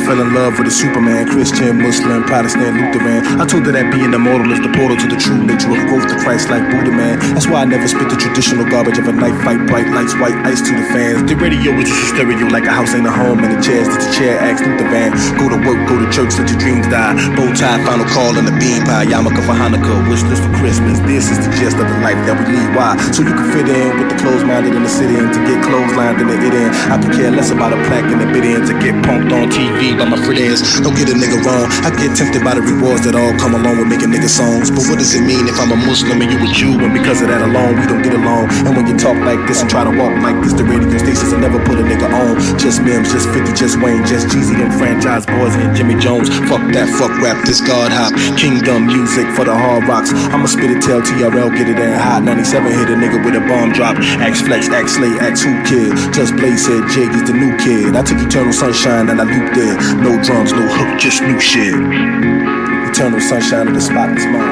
Fell 0.09 0.25
in 0.25 0.33
love 0.33 0.57
with 0.57 0.65
a 0.65 0.73
Superman, 0.73 1.29
Christian, 1.29 1.77
Muslim, 1.77 2.25
Protestant, 2.25 2.81
Lutheran. 2.81 3.21
I 3.37 3.45
told 3.45 3.61
her 3.69 3.73
that 3.77 3.93
being 3.93 4.09
immortal 4.09 4.49
is 4.49 4.57
the 4.57 4.73
portal 4.73 4.97
to 4.97 5.05
the 5.05 5.21
true 5.21 5.37
nature 5.37 5.69
of 5.69 5.77
growth 5.85 6.09
to 6.09 6.17
Christ 6.25 6.49
like 6.49 6.65
Buddha 6.73 6.89
man. 6.89 7.21
That's 7.37 7.45
why 7.45 7.61
I 7.61 7.69
never 7.69 7.85
spit 7.85 8.09
the 8.09 8.17
traditional 8.17 8.65
garbage 8.65 8.97
of 8.97 9.05
a 9.05 9.13
night 9.13 9.37
fight, 9.45 9.61
bright 9.69 9.85
lights, 9.93 10.17
white 10.17 10.33
ice 10.49 10.65
to 10.65 10.73
the 10.73 10.81
fans. 10.89 11.29
The 11.29 11.37
radio 11.37 11.77
is 11.77 11.85
just 11.85 12.01
a 12.01 12.07
stereo 12.17 12.49
like 12.49 12.65
a 12.65 12.73
house 12.73 12.97
ain't 12.97 13.05
a 13.05 13.13
home, 13.13 13.45
and 13.45 13.53
the 13.53 13.61
chairs 13.61 13.85
that 13.85 14.01
the 14.01 14.09
chair 14.17 14.41
acts 14.41 14.65
Luther 14.65 14.89
van. 14.89 15.13
Go 15.37 15.45
to 15.45 15.61
work, 15.61 15.77
go 15.85 16.01
to 16.01 16.09
church, 16.09 16.33
let 16.41 16.49
your 16.49 16.57
dreams 16.57 16.89
die. 16.89 17.13
Bow 17.37 17.53
tie, 17.53 17.77
final 17.85 18.09
call, 18.09 18.33
and 18.33 18.49
the 18.49 18.55
bean 18.57 18.81
pie. 18.89 19.05
Yarmulke 19.05 19.45
for 19.45 19.53
Hanukkah, 19.53 20.09
wish 20.09 20.25
list 20.25 20.41
for 20.41 20.53
Christmas. 20.57 20.97
This 21.05 21.29
is 21.29 21.37
the 21.37 21.53
gist 21.61 21.77
of 21.77 21.85
the 21.85 21.99
life 22.01 22.17
that 22.25 22.33
we 22.33 22.49
lead. 22.49 22.73
Why? 22.73 22.97
So 23.13 23.21
you 23.21 23.37
can 23.37 23.45
fit 23.53 23.69
in 23.69 24.01
with 24.01 24.09
the 24.09 24.17
closed 24.17 24.49
minded 24.49 24.73
in 24.73 24.81
the 24.81 24.89
city 24.89 25.21
and 25.21 25.29
to 25.29 25.39
get 25.45 25.61
clotheslined 25.61 26.17
in 26.17 26.33
the 26.33 26.37
it 26.41 26.55
in. 26.57 26.73
I 26.89 26.97
could 26.97 27.13
care 27.13 27.29
less 27.29 27.53
about 27.53 27.77
a 27.77 27.79
plaque 27.85 28.09
in 28.09 28.17
the 28.17 28.29
bid 28.33 28.41
in 28.41 28.65
to 28.65 28.73
get 28.81 28.97
punked 29.05 29.29
on 29.29 29.53
TV 29.53 29.98
by 29.99 30.07
my 30.07 30.19
friends. 30.23 30.63
Don't 30.79 30.95
get 30.95 31.11
a 31.11 31.15
nigga 31.15 31.43
wrong. 31.43 31.67
I 31.83 31.91
get 31.91 32.15
tempted 32.15 32.39
by 32.39 32.55
the 32.55 32.63
rewards 32.63 33.03
that 33.03 33.19
all 33.19 33.35
come 33.35 33.53
along 33.53 33.83
with 33.83 33.91
making 33.91 34.15
nigga 34.15 34.31
songs. 34.31 34.71
But 34.71 34.87
what 34.87 34.97
does 34.97 35.11
it 35.13 35.27
mean 35.27 35.51
if 35.51 35.59
I'm 35.59 35.75
a 35.75 35.79
Muslim 35.83 36.23
and 36.23 36.31
you 36.31 36.39
a 36.39 36.49
Jew? 36.55 36.79
And 36.79 36.95
because 36.95 37.19
of 37.19 37.27
that 37.27 37.43
alone, 37.43 37.75
we 37.75 37.85
don't 37.85 38.01
get 38.01 38.15
along. 38.15 38.47
And 38.63 38.79
when 38.79 38.87
you 38.87 38.95
talk 38.95 39.19
like 39.27 39.43
this 39.43 39.59
and 39.59 39.67
try 39.67 39.83
to 39.83 39.91
walk 39.91 40.15
like 40.23 40.39
this, 40.39 40.55
the 40.55 40.63
radio 40.63 40.95
stations 40.97 41.35
will 41.35 41.43
never 41.43 41.59
put 41.67 41.75
a 41.77 41.83
nigga 41.83 42.07
on. 42.07 42.39
Just 42.55 42.79
Mims, 42.79 43.11
just 43.11 43.27
50, 43.35 43.51
just 43.59 43.75
Wayne, 43.83 44.07
just 44.07 44.31
Jeezy, 44.31 44.55
them 44.55 44.71
franchise 44.79 45.27
boys 45.27 45.53
and 45.59 45.75
Jimmy 45.75 45.99
Jones. 45.99 46.31
Fuck 46.47 46.63
that, 46.71 46.87
fuck 46.95 47.11
rap, 47.19 47.43
this 47.43 47.59
God 47.59 47.91
hop. 47.91 48.15
Kingdom 48.39 48.87
music 48.87 49.27
for 49.35 49.43
the 49.43 49.53
hard 49.53 49.83
rocks. 49.83 50.15
I'ma 50.31 50.47
spit 50.47 50.71
it, 50.71 50.79
tell 50.79 51.03
TRL, 51.03 51.51
get 51.59 51.67
it 51.67 51.75
in 51.75 51.91
hot. 51.99 52.23
97 52.23 52.71
hit 52.71 52.87
a 52.87 52.95
nigga 52.95 53.19
with 53.19 53.35
a 53.35 53.43
bomb 53.43 53.75
drop. 53.75 53.99
X 54.23 54.39
Flex, 54.39 54.71
X 54.71 54.95
Slay, 54.95 55.11
X 55.19 55.43
Whoo 55.43 55.59
Kid. 55.67 55.91
Just 56.15 56.31
Blaze 56.39 56.63
said 56.63 56.87
Jig 56.95 57.11
is 57.11 57.27
the 57.27 57.35
new 57.35 57.51
kid. 57.59 57.95
I 57.95 58.03
took 58.03 58.21
Eternal 58.21 58.53
Sunshine 58.53 59.09
and 59.09 59.19
I 59.19 59.27
looped 59.27 59.57
it. 59.57 59.88
No 59.97 60.21
drums, 60.23 60.51
no 60.53 60.67
hook, 60.67 60.99
just 60.99 61.21
new 61.23 61.39
shit. 61.39 61.73
Eternal 61.73 63.19
Sunshine 63.19 63.67
of 63.67 63.73
the 63.73 63.81
spotless 63.81 64.25
mind. 64.25 64.48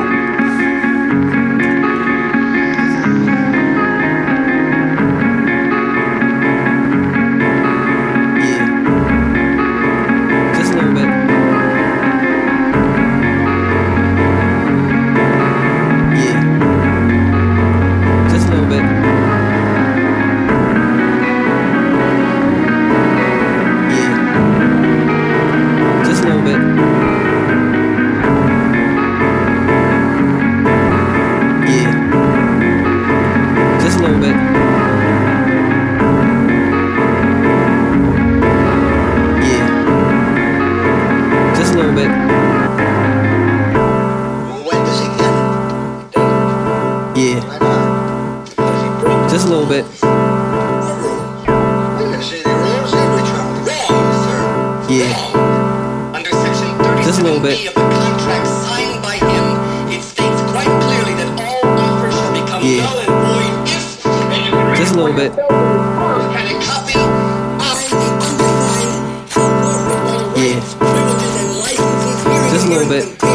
Little 72.88 73.10
bit. 73.10 73.28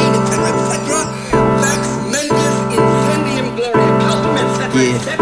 Yeah. 4.74 5.12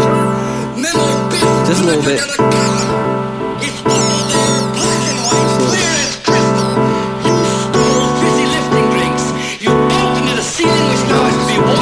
Just 1.67 1.83
a 1.83 1.85
little 1.85 2.03
bit. 2.03 3.10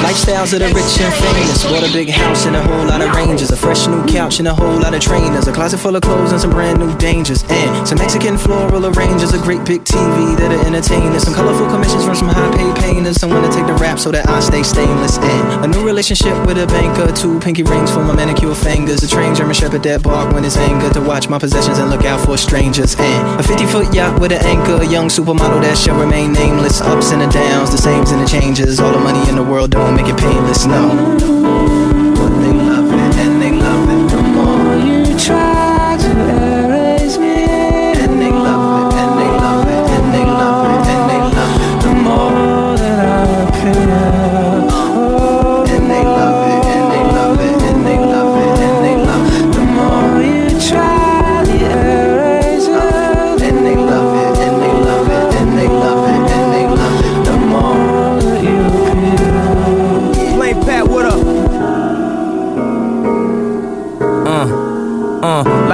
Lifestyles 0.09 0.55
of 0.55 0.61
the 0.61 0.73
rich 0.73 0.97
and 1.05 1.13
famous. 1.21 1.65
Bought 1.69 1.85
a 1.85 1.93
big 1.93 2.09
house 2.09 2.47
and 2.47 2.57
a 2.57 2.63
whole 2.63 2.87
lot 2.87 3.03
of 3.03 3.15
ranges. 3.15 3.51
A 3.51 3.57
fresh 3.57 3.87
new 3.87 4.07
couch 4.07 4.39
and 4.39 4.49
a 4.49 4.55
whole 4.55 4.81
lot 4.81 4.95
of 4.95 5.03
trainers. 5.03 5.47
A 5.47 5.53
closet 5.53 5.77
full 5.77 5.95
of 5.97 6.01
clothes 6.01 6.33
and 6.33 6.41
some 6.41 6.51
brand 6.51 6.79
new 6.79 6.97
dangers. 6.97 7.45
And 7.51 7.87
some 7.87 7.99
Mexican 7.99 8.39
floral 8.39 8.87
arrangers. 8.87 9.35
A 9.35 9.39
great 9.39 9.67
big 9.67 9.85
TV 9.85 10.35
that'll 10.39 10.65
entertain 10.65 11.13
us. 11.13 11.25
Some 11.25 11.35
colorful 11.35 11.69
commissions 11.69 12.07
from 12.07 12.15
some 12.15 12.29
high 12.29 12.49
paid 12.57 12.75
painters. 12.77 13.21
Someone 13.21 13.43
to 13.43 13.53
take 13.53 13.67
the 13.67 13.75
rap 13.75 13.99
so 13.99 14.11
that 14.11 14.27
I 14.27 14.41
stay 14.41 14.63
stainless. 14.63 15.19
And 15.19 15.67
a 15.67 15.69
new 15.69 15.85
relationship 15.85 16.33
with 16.47 16.57
a 16.57 16.67
banker. 16.67 17.13
Two 17.13 17.39
pinky 17.41 17.63
rings 17.63 17.93
for 17.93 18.03
my 18.03 18.15
manicure 18.17 18.55
fingers. 18.55 19.03
A 19.03 19.09
trained 19.09 19.37
German 19.37 19.53
shepherd 19.53 19.83
that 19.83 20.03
bark 20.03 20.33
when 20.33 20.43
it's 20.43 20.57
anger. 20.57 20.89
To 20.89 21.03
watch 21.03 21.29
my 21.29 21.39
possessions 21.39 21.77
and 21.77 21.91
look 21.91 22.07
out 22.07 22.25
for 22.25 22.39
strangers. 22.39 22.97
And 22.99 23.41
a 23.41 23.43
50 23.43 23.67
foot 23.67 23.93
yacht 23.93 24.19
with 24.19 24.33
an 24.33 24.41
anchor. 24.47 24.81
A 24.81 24.87
young 24.87 25.09
supermodel 25.09 25.61
that 25.61 25.77
shall 25.77 26.01
remain 26.01 26.33
nameless. 26.33 26.81
Ups 26.81 27.13
and 27.13 27.21
the 27.21 27.29
downs, 27.29 27.73
the 27.73 27.77
sames 27.77 28.11
and 28.11 28.23
the 28.23 28.27
changes. 28.27 28.81
All 28.81 28.93
the 28.93 29.01
money 29.01 29.21
in 29.29 29.37
the 29.37 29.45
world 29.45 29.73
don't 29.73 29.98
make 30.01 30.13
it 30.13 30.19
painless 30.19 30.65
now. 30.65 30.95
But 32.15 32.33
they 32.41 32.53
love 32.53 32.93
it 32.93 33.17
and 33.25 33.43
they 33.43 33.53
love 33.53 33.89
it 33.95 34.11
the 34.11 34.23
more 34.23 34.77
you 34.77 35.19
try 35.19 35.97
to. 36.01 36.58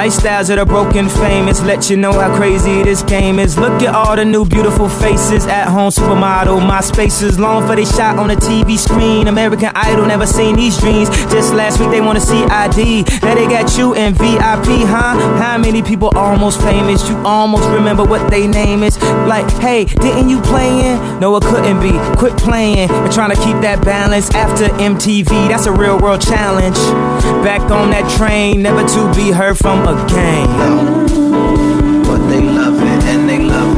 Lifestyles 0.04 0.50
of 0.50 0.58
the 0.58 0.66
broken 0.66 1.08
famous. 1.08 1.62
Let 1.62 1.88
you 1.88 1.96
know 1.96 2.12
how 2.12 2.36
crazy 2.36 2.82
this 2.82 3.02
game 3.02 3.38
is. 3.38 3.56
Look 3.56 3.80
at 3.82 3.94
all 3.94 4.14
the 4.16 4.24
new 4.24 4.44
beautiful 4.44 4.86
faces. 4.86 5.46
At 5.46 5.68
home 5.68 5.90
supermodel, 5.90 6.60
my 6.66 6.82
spaces 6.82 7.38
long 7.38 7.66
for 7.66 7.74
they 7.74 7.86
shot 7.86 8.18
on 8.18 8.28
the 8.28 8.34
TV 8.34 8.76
screen. 8.76 9.28
American 9.28 9.70
Idol 9.74 10.04
never 10.04 10.26
seen 10.26 10.56
these 10.56 10.76
dreams. 10.78 11.08
Just 11.32 11.54
last 11.54 11.80
week 11.80 11.88
they 11.88 12.02
wanna 12.02 12.20
see 12.20 12.44
ID. 12.44 13.04
Now 13.22 13.34
they 13.34 13.46
got 13.46 13.78
you 13.78 13.94
in 13.94 14.12
VIP, 14.12 14.84
huh? 14.84 15.14
How 15.40 15.56
many 15.56 15.82
people 15.82 16.10
almost 16.14 16.60
famous? 16.60 17.08
You 17.08 17.16
almost 17.24 17.66
remember 17.70 18.04
what 18.04 18.30
they 18.30 18.46
name 18.46 18.82
is. 18.82 19.00
Like, 19.26 19.50
hey, 19.52 19.86
didn't 19.86 20.28
you 20.28 20.42
playing? 20.42 20.98
No, 21.18 21.34
it 21.36 21.44
couldn't 21.44 21.80
be. 21.80 21.92
Quit 22.18 22.36
playing 22.36 22.90
and 22.90 23.12
trying 23.12 23.34
to 23.34 23.40
keep 23.42 23.56
that 23.62 23.82
balance 23.82 24.28
after 24.34 24.66
MTV. 24.76 25.48
That's 25.48 25.64
a 25.64 25.72
real 25.72 25.98
world 25.98 26.20
challenge. 26.20 26.76
Back 27.42 27.62
on 27.70 27.90
that 27.90 28.04
train, 28.18 28.62
never 28.62 28.86
to 28.86 29.14
be 29.14 29.30
heard 29.30 29.56
from 29.56 29.93
again. 30.02 30.48
But 32.04 32.20
they 32.28 32.40
love 32.40 32.80
it 32.80 33.04
and 33.04 33.28
they 33.28 33.38
love 33.38 33.68
it. 33.68 33.73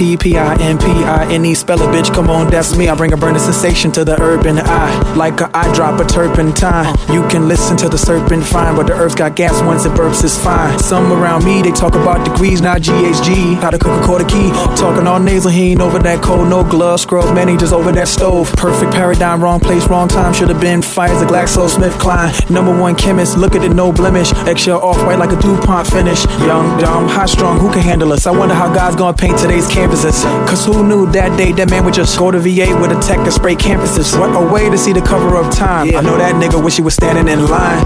P 0.00 0.16
P 0.16 0.38
I 0.38 0.56
N 0.62 0.78
P 0.78 0.86
I 0.86 1.30
N 1.30 1.44
E. 1.44 1.54
Spell 1.54 1.78
it, 1.82 1.94
bitch. 1.94 2.10
Come 2.14 2.30
on, 2.30 2.48
that's 2.50 2.74
me. 2.74 2.88
I 2.88 2.94
bring 2.94 3.12
a 3.12 3.18
burning 3.18 3.38
sensation 3.38 3.92
to 3.92 4.02
the 4.02 4.18
urban 4.18 4.58
eye. 4.58 5.14
Like 5.14 5.42
a 5.42 5.50
eye 5.54 5.70
drop, 5.74 6.00
a 6.00 6.06
turpentine. 6.06 6.96
You 7.12 7.28
can 7.28 7.48
listen 7.48 7.76
to 7.76 7.88
the 7.90 7.98
serpent 7.98 8.42
fine, 8.42 8.76
but 8.76 8.86
the 8.86 8.94
earth's 8.94 9.14
got 9.14 9.36
gas 9.36 9.60
once 9.60 9.84
it 9.84 9.92
burps, 9.92 10.24
it's 10.24 10.42
fine. 10.42 10.78
Some 10.78 11.12
around 11.12 11.44
me, 11.44 11.60
they 11.60 11.70
talk 11.70 11.96
about 11.96 12.24
degrees, 12.24 12.62
not 12.62 12.80
GHG. 12.80 13.56
How 13.56 13.68
to 13.68 13.78
cook 13.78 14.00
a 14.00 14.06
quarter 14.06 14.24
key. 14.24 14.48
Talking 14.74 15.06
all 15.06 15.20
nasal, 15.20 15.50
he 15.50 15.72
ain't 15.72 15.82
over 15.82 15.98
that 15.98 16.22
cold, 16.22 16.48
no 16.48 16.64
gloves. 16.64 17.02
Scrubs, 17.02 17.30
man, 17.32 17.48
he 17.48 17.58
just 17.58 17.74
over 17.74 17.92
that 17.92 18.08
stove. 18.08 18.50
Perfect 18.54 18.92
paradigm, 18.92 19.42
wrong 19.44 19.60
place, 19.60 19.86
wrong 19.86 20.08
time. 20.08 20.32
Should 20.32 20.48
have 20.48 20.62
been 20.62 20.80
Pfizer, 20.80 21.26
GlaxoSmithKline. 21.26 22.48
Number 22.48 22.74
one 22.74 22.96
chemist, 22.96 23.36
look 23.36 23.54
at 23.54 23.62
it, 23.62 23.74
no 23.74 23.92
blemish. 23.92 24.32
Eggshell 24.48 24.80
off 24.80 24.96
white 25.04 25.18
like 25.18 25.30
a 25.30 25.38
DuPont 25.42 25.86
finish. 25.88 26.24
Young, 26.48 26.80
dumb, 26.80 27.06
high 27.06 27.26
strung, 27.26 27.60
who 27.60 27.70
can 27.70 27.82
handle 27.82 28.14
us? 28.14 28.26
I 28.26 28.30
wonder 28.30 28.54
how 28.54 28.72
God's 28.72 28.96
gonna 28.96 29.14
paint 29.14 29.38
today's 29.38 29.68
canvases. 29.90 30.22
Cause 30.48 30.64
who 30.64 30.86
knew 30.86 31.10
that 31.12 31.36
day 31.36 31.52
that 31.52 31.70
man 31.70 31.84
would 31.84 31.94
just 31.94 32.18
go 32.18 32.30
to 32.30 32.38
VA 32.38 32.76
with 32.80 32.92
a 32.92 33.00
tech 33.00 33.18
and 33.18 33.32
spray 33.32 33.54
campuses? 33.54 34.18
What 34.18 34.34
a 34.34 34.52
way 34.52 34.70
to 34.70 34.78
see 34.78 34.92
the 34.92 35.02
cover 35.02 35.36
of 35.36 35.52
time. 35.54 35.94
I 35.96 36.00
know 36.00 36.16
that 36.16 36.34
nigga 36.34 36.62
wish 36.62 36.76
he 36.76 36.82
was 36.82 36.94
standing 36.94 37.28
in 37.28 37.46
line 37.46 37.84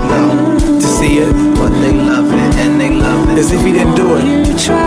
to 0.58 0.82
see 0.82 1.18
it. 1.18 1.32
But 1.56 1.70
they 1.80 1.92
love 1.92 2.26
it 2.32 2.54
and 2.56 2.80
they 2.80 2.90
love 2.90 3.30
it. 3.30 3.38
As 3.38 3.50
if 3.52 3.64
he 3.64 3.72
didn't 3.72 3.94
do 3.96 4.16
it. 4.16 4.83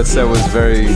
That 0.00 0.08
set 0.08 0.24
was 0.24 0.40
very, 0.48 0.88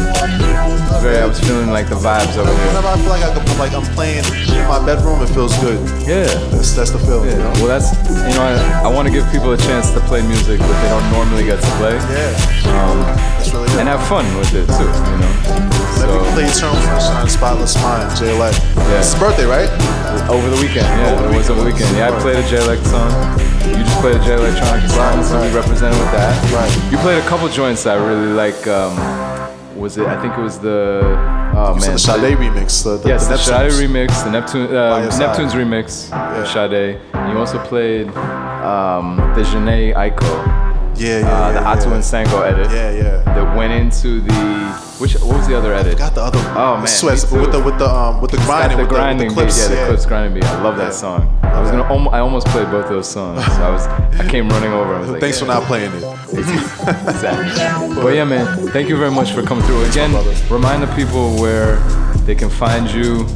very. 1.04 1.20
I 1.20 1.28
was 1.28 1.36
feeling 1.36 1.68
like 1.68 1.92
the 1.92 2.00
vibes 2.00 2.40
over 2.40 2.48
here. 2.48 2.66
Whenever 2.72 2.88
I 2.88 2.96
feel 2.96 3.12
like, 3.12 3.20
I, 3.20 3.36
am 3.36 3.58
like 3.60 3.74
I'm 3.76 3.84
playing 3.92 4.24
in 4.24 4.64
my 4.64 4.80
bedroom, 4.80 5.20
it 5.20 5.28
feels 5.28 5.52
good. 5.60 5.76
Yeah. 6.08 6.24
That's, 6.48 6.72
that's 6.72 6.88
the 6.88 6.98
feeling. 7.04 7.28
Yeah. 7.28 7.36
You 7.36 7.44
know? 7.44 7.52
Well, 7.60 7.68
that's 7.68 7.92
you 8.08 8.32
know 8.32 8.40
I, 8.40 8.88
I 8.88 8.88
want 8.88 9.04
to 9.04 9.12
give 9.12 9.28
people 9.28 9.52
a 9.52 9.60
chance 9.60 9.92
to 9.92 10.00
play 10.08 10.24
music 10.24 10.56
that 10.56 10.76
they 10.80 10.88
don't 10.88 11.04
normally 11.12 11.44
get 11.44 11.60
to 11.60 11.70
play. 11.76 12.00
Yeah. 12.00 12.32
Um, 12.72 13.04
That's 13.36 13.52
really 13.52 13.68
good. 13.68 13.84
and 13.84 13.92
have 13.92 14.00
fun 14.08 14.24
with 14.40 14.56
it 14.56 14.64
too. 14.72 14.88
You 14.88 15.16
know. 15.20 15.32
Let 16.00 16.08
me 16.08 16.24
So 16.24 16.32
play 16.32 16.48
Eternal 16.48 16.80
Sunshine, 16.80 17.28
Spotless 17.28 17.76
Mind, 17.84 18.08
Jay 18.16 18.32
Leck. 18.32 18.56
Yeah. 18.56 19.04
It's 19.04 19.12
his 19.12 19.20
birthday, 19.20 19.44
right? 19.44 19.68
over 20.32 20.48
the 20.48 20.56
weekend, 20.64 20.88
yeah, 20.88 21.12
Over 21.12 21.28
the 21.28 21.34
it 21.34 21.36
was 21.36 21.50
over 21.52 21.60
the 21.60 21.76
weekend. 21.76 21.92
weekend. 21.92 22.08
Yeah, 22.08 22.16
I 22.16 22.20
played 22.24 22.40
a 22.40 22.46
J 22.48 22.56
Elect 22.56 22.86
song. 22.88 23.12
You 23.66 23.82
just 23.84 24.00
played 24.00 24.16
a 24.16 24.24
Jay 24.24 24.36
Electronica 24.36 24.88
song, 24.90 25.22
so 25.24 25.40
we 25.40 25.54
represented 25.54 25.98
with 25.98 26.10
that. 26.12 26.52
Right. 26.52 26.92
You 26.92 26.98
played 26.98 27.22
a 27.22 27.26
couple 27.26 27.48
joints 27.48 27.84
that 27.84 27.98
I 27.98 28.06
really 28.06 28.32
like. 28.32 28.66
Um, 28.66 28.94
was 29.78 29.96
it? 29.96 30.06
I 30.06 30.20
think 30.20 30.36
it 30.38 30.40
was 30.40 30.58
the. 30.58 31.02
Oh 31.56 31.76
So 31.78 31.86
man. 31.86 31.92
the 31.94 31.98
Sade 31.98 32.36
remix. 32.38 32.84
The, 32.84 32.96
the, 32.98 33.08
Yes, 33.08 33.26
the 33.26 33.34
the 33.34 33.38
Sade 33.38 33.72
remix, 33.72 34.24
the 34.24 34.30
Neptune, 34.30 34.74
uh. 34.74 35.08
Neptune's 35.18 35.52
remix, 35.54 36.10
yeah. 36.10 36.44
Sade. 36.44 37.00
And 37.14 37.32
you 37.32 37.38
also 37.38 37.58
played 37.64 38.08
um, 38.08 39.16
the 39.34 39.42
Jhené 39.42 39.94
Aiko. 39.94 40.63
Yeah, 40.96 41.18
yeah, 41.20 41.26
uh, 41.28 41.52
the 41.52 41.60
yeah, 41.60 41.74
Atu 41.74 41.86
yeah. 41.86 41.94
and 41.94 42.02
Sango 42.04 42.46
edit. 42.46 42.70
Yeah, 42.70 42.90
yeah. 42.90 43.34
That 43.34 43.56
went 43.56 43.72
into 43.72 44.20
the 44.20 44.32
which? 44.98 45.14
What 45.14 45.38
was 45.38 45.48
the 45.48 45.56
other 45.58 45.74
edit? 45.74 45.96
I 45.96 45.98
Got 45.98 46.14
the 46.14 46.22
other. 46.22 46.38
Oh 46.56 46.76
man, 46.78 46.86
Sweats 46.86 47.30
with 47.32 47.50
the 47.52 47.60
with 47.60 47.78
the 47.78 47.88
um 47.88 48.20
with 48.20 48.30
the 48.30 48.36
grinding 48.38 48.78
the 48.78 48.84
with, 48.84 48.92
grinding 48.92 49.28
the, 49.28 49.34
with 49.34 49.46
the 49.48 49.52
Clipse. 49.52 49.68
beat, 49.68 49.74
yeah, 49.74 49.80
the 49.82 49.86
Clipse 49.88 50.06
grinding 50.06 50.34
beat. 50.34 50.44
I 50.44 50.62
love 50.62 50.76
that 50.76 50.84
Yeah. 50.84 50.90
song. 50.90 51.38
I 51.42 51.60
was 51.60 51.70
gonna, 51.70 51.84
almo- 51.84 52.10
I 52.10 52.18
almost 52.20 52.46
played 52.48 52.70
both 52.70 52.88
those 52.88 53.08
songs. 53.08 53.44
So 53.44 53.52
I 53.68 53.70
was, 53.70 53.86
I 53.86 54.28
came 54.28 54.48
running 54.48 54.72
over. 54.72 54.94
I 54.94 55.00
was 55.00 55.10
like, 55.10 55.20
Thanks 55.20 55.38
for 55.38 55.46
not 55.46 55.62
playing 55.64 55.92
it. 55.92 56.02
exactly. 56.32 57.94
But 58.02 58.14
yeah, 58.14 58.24
man, 58.24 58.68
thank 58.68 58.88
you 58.88 58.96
very 58.96 59.10
much 59.10 59.32
for 59.32 59.42
coming 59.42 59.64
through. 59.66 59.84
Again, 59.84 60.12
remind 60.50 60.82
the 60.82 60.92
people 60.94 61.34
where 61.36 61.76
they 62.26 62.34
can 62.34 62.50
find 62.50 62.90
you 62.90 63.26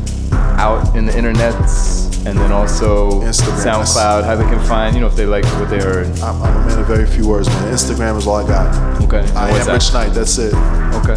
out 0.59 0.97
in 0.97 1.07
the 1.07 1.13
internets 1.13 2.08
and 2.29 2.39
then 2.39 2.53
also 2.53 3.11
Instagram. 3.23 3.83
SoundCloud, 3.85 4.25
how 4.25 4.37
they 4.37 4.45
can 4.45 4.61
find, 4.67 4.95
you 4.95 5.01
know, 5.01 5.07
if 5.07 5.17
they 5.17 5.27
like 5.27 5.45
what 5.59 5.71
they 5.71 5.79
heard. 5.81 6.07
I'm, 6.21 6.43
I'm 6.43 6.57
a 6.57 6.67
man 6.67 6.79
of 6.79 6.87
very 6.87 7.07
few 7.07 7.27
words, 7.27 7.49
man. 7.49 7.73
Instagram 7.73 8.19
is 8.19 8.27
all 8.27 8.37
I 8.37 8.47
got. 8.47 9.03
Okay. 9.03 9.21
and 9.21 9.39
I 9.39 9.49
am 9.51 9.67
that? 9.67 9.73
Rich 9.73 9.93
Knight. 9.95 10.11
That's 10.13 10.37
it. 10.39 10.53
Okay. 10.55 11.17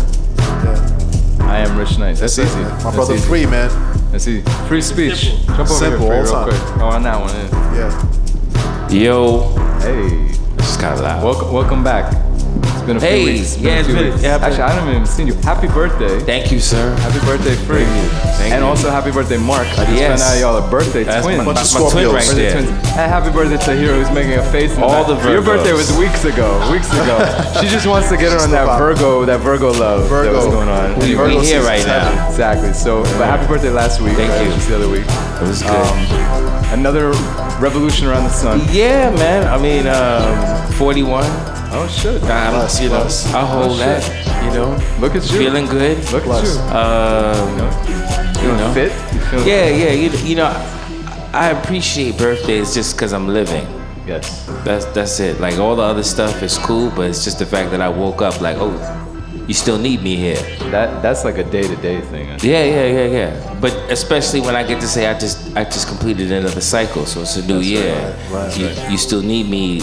Yeah. 0.63 1.37
I 1.41 1.57
am 1.59 1.77
Rich 1.77 1.97
Knight. 1.97 2.15
That's, 2.17 2.37
That's 2.37 2.49
easy. 2.49 2.61
man. 2.61 2.69
My 2.71 2.77
That's 2.83 2.95
brother 2.95 3.13
easy. 3.15 3.27
Free, 3.27 3.45
man. 3.45 3.69
That's 4.11 4.27
easy. 4.27 4.41
Frei 4.67 4.81
Speech. 4.81 5.21
Jump 5.45 5.59
over 5.59 5.67
Simple, 5.67 6.05
here, 6.05 6.13
all 6.13 6.23
Free, 6.25 6.31
real 6.31 6.33
time. 6.33 6.49
quick. 6.49 6.81
Oh, 6.81 6.85
on 6.85 7.03
that 7.03 7.19
one. 7.19 7.35
Yeah. 7.75 8.89
Yeah. 8.89 9.03
Yo. 9.03 9.49
Hey. 9.79 10.27
Just 10.57 10.79
kind 10.79 10.93
of 10.93 11.01
loud. 11.01 11.23
Welcome, 11.23 11.51
welcome 11.51 11.83
back. 11.83 12.13
Been 12.91 12.97
a 12.97 12.99
few 12.99 13.09
Hey, 13.09 13.23
weeks. 13.39 13.55
yeah, 13.57 13.79
it's 13.79 13.87
been- 13.87 14.11
weeks. 14.11 14.21
yeah, 14.21 14.35
Actually, 14.35 14.63
I 14.63 14.71
haven't 14.71 14.89
even 14.89 15.05
seen 15.05 15.27
you. 15.27 15.33
Happy 15.47 15.67
birthday. 15.67 16.19
Thank 16.19 16.51
you, 16.51 16.59
sir. 16.59 16.91
Happy 16.99 17.25
birthday, 17.25 17.55
Free. 17.63 17.85
Thank 18.35 18.51
and 18.51 18.63
you. 18.63 18.67
also 18.67 18.89
happy 18.91 19.11
birthday, 19.11 19.37
Mark. 19.37 19.65
I 19.79 19.85
just 19.85 19.91
Yes. 19.95 20.19
found 20.21 20.35
out 20.35 20.39
y'all 20.41 20.57
are 20.61 20.69
birthday 20.69 21.03
That's 21.05 21.23
twins. 21.23 21.37
my- 21.37 21.53
my 21.53 21.63
twin 21.63 22.11
right 22.11 22.15
Birthday 22.27 22.41
there. 22.41 22.51
twins. 22.51 22.69
And 22.99 23.07
happy 23.15 23.29
birthday 23.29 23.55
to 23.63 23.71
Hero, 23.79 23.93
who's 23.95 24.11
making 24.11 24.33
a 24.33 24.43
face. 24.51 24.71
All 24.77 25.05
the 25.05 25.15
the 25.15 25.31
Your 25.31 25.41
birthday 25.41 25.71
was 25.71 25.89
weeks 25.93 26.25
ago. 26.25 26.51
Weeks 26.69 26.91
ago. 26.91 27.15
she 27.61 27.69
just 27.69 27.87
wants 27.87 28.09
to 28.09 28.17
get 28.17 28.33
her 28.33 28.39
on 28.39 28.51
that 28.51 28.77
Virgo, 28.77 29.23
that 29.23 29.39
Virgo 29.39 29.71
love 29.71 30.09
that 30.09 30.33
was 30.33 30.47
going 30.47 30.67
on. 30.67 30.99
We- 30.99 31.09
we 31.09 31.13
Virgo 31.13 31.39
here 31.39 31.61
right 31.61 31.87
now. 31.87 32.27
Exactly. 32.29 32.73
So, 32.73 33.03
but 33.17 33.25
happy 33.25 33.45
birthday 33.47 33.69
last 33.69 34.01
week. 34.01 34.17
Thank 34.17 34.31
right? 34.31 34.47
you. 34.47 34.51
Just 34.53 34.67
the 34.67 34.75
other 34.75 34.89
week. 34.89 35.05
It 35.41 35.47
was 35.47 35.61
good. 35.61 35.71
Um, 35.71 36.73
another 36.73 37.13
revolution 37.61 38.07
around 38.07 38.25
the 38.25 38.33
sun. 38.33 38.61
Yeah, 38.69 39.11
man. 39.11 39.47
I 39.47 39.57
mean, 39.57 39.87
um, 39.87 40.73
41. 40.73 41.23
Oh 41.73 41.87
shit. 41.87 42.21
I'm, 42.23 42.53
you 42.83 42.89
know, 42.89 43.07
I 43.33 43.45
hold 43.45 43.71
Oh, 43.71 43.77
that. 43.77 44.03
shit. 44.03 44.43
You 44.43 44.51
know, 44.51 44.97
Look 44.99 45.15
at 45.15 45.23
you. 45.31 45.37
feeling 45.39 45.65
good. 45.67 45.97
Look 46.11 46.25
at 46.27 46.43
you. 46.43 46.59
Um, 46.75 47.57
you 47.57 48.41
Feeling 48.41 48.57
know, 48.57 48.73
fit? 48.73 48.91
You 49.13 49.19
feeling- 49.21 49.47
Yeah, 49.47 49.67
yeah. 49.69 49.91
You, 49.91 50.09
you 50.27 50.35
know, 50.35 50.47
I 51.33 51.51
appreciate 51.51 52.17
birthdays 52.17 52.73
just 52.73 52.95
because 52.95 53.13
I'm 53.13 53.27
living. 53.27 53.65
Yes. 54.05 54.45
That's 54.65 54.85
that's 54.85 55.19
it. 55.19 55.39
Like 55.39 55.59
all 55.59 55.75
the 55.75 55.83
other 55.83 56.03
stuff 56.03 56.41
is 56.43 56.57
cool, 56.57 56.89
but 56.95 57.09
it's 57.09 57.23
just 57.23 57.39
the 57.39 57.45
fact 57.45 57.71
that 57.71 57.79
I 57.81 57.87
woke 57.87 58.21
up 58.21 58.41
like, 58.41 58.57
oh, 58.59 58.73
you 59.47 59.53
still 59.53 59.77
need 59.77 60.01
me 60.01 60.15
here. 60.17 60.41
That 60.71 61.01
that's 61.01 61.23
like 61.23 61.37
a 61.37 61.43
day 61.43 61.61
to 61.61 61.75
day 61.77 62.01
thing. 62.01 62.27
Yeah, 62.41 62.63
yeah, 62.65 62.85
yeah, 62.87 63.05
yeah. 63.05 63.57
But 63.61 63.73
especially 63.89 64.41
when 64.41 64.55
I 64.55 64.63
get 64.67 64.81
to 64.81 64.87
say 64.87 65.07
I 65.07 65.17
just 65.17 65.55
I 65.55 65.63
just 65.63 65.87
completed 65.87 66.31
another 66.31 66.61
cycle, 66.61 67.05
so 67.05 67.21
it's 67.21 67.37
a 67.37 67.45
new 67.45 67.55
That's 67.61 67.67
year. 67.67 67.93
right, 67.95 68.31
right, 68.31 68.57
you, 68.57 68.67
right. 68.67 68.91
you 68.91 68.97
still 68.97 69.21
need 69.21 69.47
me 69.49 69.81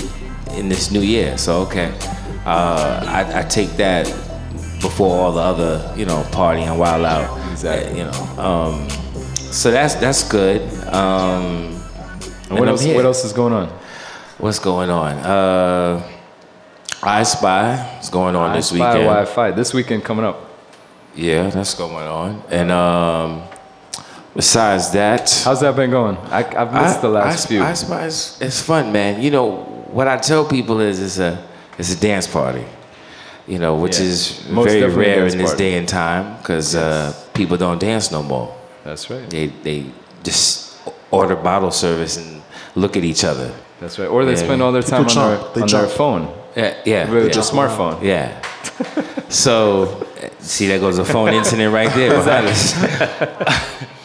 in 0.58 0.68
this 0.68 0.90
new 0.90 1.00
year, 1.00 1.38
so 1.38 1.60
okay. 1.62 1.92
Uh, 2.44 3.04
I, 3.06 3.40
I 3.40 3.42
take 3.42 3.70
that 3.76 4.06
before 4.80 5.18
all 5.18 5.32
the 5.32 5.40
other, 5.40 5.94
you 5.96 6.06
know, 6.06 6.22
party 6.32 6.62
and 6.62 6.78
wild 6.78 7.04
out. 7.04 7.50
Exactly. 7.52 7.98
You 7.98 8.04
know, 8.04 8.20
um, 8.38 8.88
so 9.36 9.70
that's 9.70 9.94
that's 9.96 10.28
good. 10.28 10.62
Um, 10.88 11.78
And 12.50 12.58
what 12.58 12.68
I'm 12.68 12.74
else? 12.74 12.86
What 12.86 13.04
else 13.04 13.24
is 13.24 13.32
going 13.32 13.52
on? 13.52 13.68
What's 14.38 14.58
going 14.58 14.88
on? 14.88 15.18
Uh, 15.18 16.10
I 17.02 17.22
Spy 17.22 17.98
is 18.00 18.08
going 18.08 18.34
on 18.36 18.50
I 18.50 18.56
this 18.56 18.68
Spy 18.68 18.94
weekend. 18.94 19.10
I 19.10 19.24
Fight 19.24 19.56
this 19.56 19.74
weekend 19.74 20.04
coming 20.04 20.24
up. 20.24 20.48
Yeah, 21.14 21.50
that's 21.50 21.74
going 21.74 21.94
on. 21.94 22.42
And 22.50 22.70
um, 22.70 23.42
besides 24.34 24.92
that, 24.92 25.30
how's 25.44 25.60
that 25.60 25.76
been 25.76 25.90
going? 25.90 26.16
I, 26.30 26.44
I've 26.44 26.72
missed 26.72 27.02
the 27.02 27.08
last 27.08 27.46
I, 27.46 27.48
few. 27.48 27.62
I, 27.62 27.68
I, 27.68 28.06
it's, 28.06 28.40
it's 28.40 28.62
fun, 28.62 28.92
man. 28.92 29.20
You 29.20 29.30
know 29.30 29.67
what 29.88 30.06
I 30.08 30.16
tell 30.16 30.44
people 30.44 30.80
is 30.80 31.00
it's 31.00 31.18
a 31.18 31.38
it's 31.78 31.92
a 31.92 32.00
dance 32.00 32.26
party. 32.26 32.64
You 33.46 33.58
know, 33.58 33.74
which 33.76 33.98
Yeah. 33.98 34.06
is 34.06 34.46
Most 34.50 34.68
very 34.72 34.92
rare 34.92 35.26
in 35.26 35.38
this 35.38 35.50
party. 35.52 35.64
day 35.64 35.78
and 35.78 35.88
time 35.88 36.36
because 36.38 36.74
uh, 36.74 37.12
people 37.32 37.56
don't 37.56 37.80
dance 37.80 38.10
no 38.12 38.22
more. 38.22 38.54
That's 38.84 39.08
right. 39.10 39.28
They 39.30 39.46
they 39.62 39.84
just 40.22 40.76
order 41.10 41.34
bottle 41.36 41.70
service 41.70 42.16
and 42.18 42.42
look 42.74 42.96
at 42.96 43.04
each 43.04 43.24
other. 43.24 43.50
That's 43.80 43.98
right. 43.98 44.08
Or 44.08 44.24
they 44.24 44.32
Yeah. 44.32 44.44
spend 44.44 44.62
all 44.62 44.72
their 44.72 44.82
time 44.82 45.06
on 45.06 45.14
their, 45.14 45.62
on 45.62 45.68
their 45.68 45.86
phone. 45.88 46.28
Yeah, 46.56 46.74
yeah. 46.84 47.10
With 47.10 47.26
yeah. 47.28 47.32
the 47.32 47.40
smartphone. 47.40 48.02
Yeah. 48.02 48.28
so, 49.28 50.06
see, 50.40 50.66
there 50.66 50.80
goes 50.80 50.98
a 50.98 51.04
phone 51.04 51.32
incident 51.32 51.72
right 51.72 51.92
there. 51.94 52.12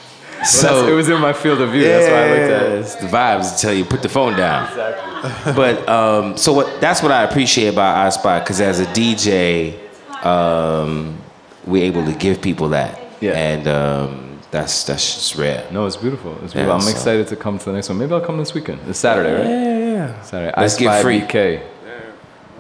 us. 0.44 0.64
it 0.88 0.94
was 0.94 1.10
in 1.10 1.20
my 1.22 1.34
field 1.34 1.62
of 1.62 1.72
view. 1.72 1.84
That's 1.84 2.10
why 2.10 2.24
I 2.24 2.30
looked 2.30 2.52
at 2.52 2.72
it. 2.72 2.80
It's 2.80 2.96
the 2.96 3.08
vibes 3.08 3.60
tell 3.62 3.74
you 3.74 3.86
put 3.86 4.02
the 4.02 4.10
phone 4.10 4.36
down. 4.38 4.68
Exactly. 4.70 5.54
but 5.54 5.88
um, 5.90 6.38
so 6.38 6.54
what? 6.54 6.82
That's 6.82 7.02
what 7.02 7.12
I 7.12 7.24
appreciate 7.24 7.68
about 7.70 7.98
I 7.98 8.10
Spy 8.10 8.40
because 8.40 8.60
as 8.62 8.80
a 8.80 8.86
DJ, 8.88 9.78
um, 10.26 11.18
we're 11.66 11.86
able 11.86 12.06
to 12.06 12.14
give 12.14 12.42
people 12.42 12.70
that. 12.70 13.00
Yeah. 13.22 13.32
And 13.32 13.68
um, 13.68 14.40
that's 14.52 14.84
that's 14.84 15.16
just 15.16 15.36
rare. 15.36 15.66
No, 15.72 15.86
it's 15.86 15.96
beautiful. 15.98 16.34
It's 16.44 16.54
Yeah, 16.54 16.64
beautiful. 16.66 16.74
I'm 16.74 16.82
so- 16.82 16.90
excited 16.92 17.28
to 17.30 17.36
come 17.36 17.58
to 17.58 17.66
the 17.66 17.74
next 17.74 17.90
one. 17.90 17.98
Maybe 17.98 18.14
I'll 18.14 18.22
come 18.22 18.38
this 18.38 18.54
weekend. 18.54 18.82
It's 18.88 19.00
Saturday, 19.00 19.34
right? 19.34 19.46
Yeah, 19.50 19.78
yeah, 19.78 19.94
yeah. 19.94 20.22
Saturday. 20.22 20.54
Let's 20.58 20.78
get 20.78 21.02
free. 21.02 21.22
BK. 21.22 21.62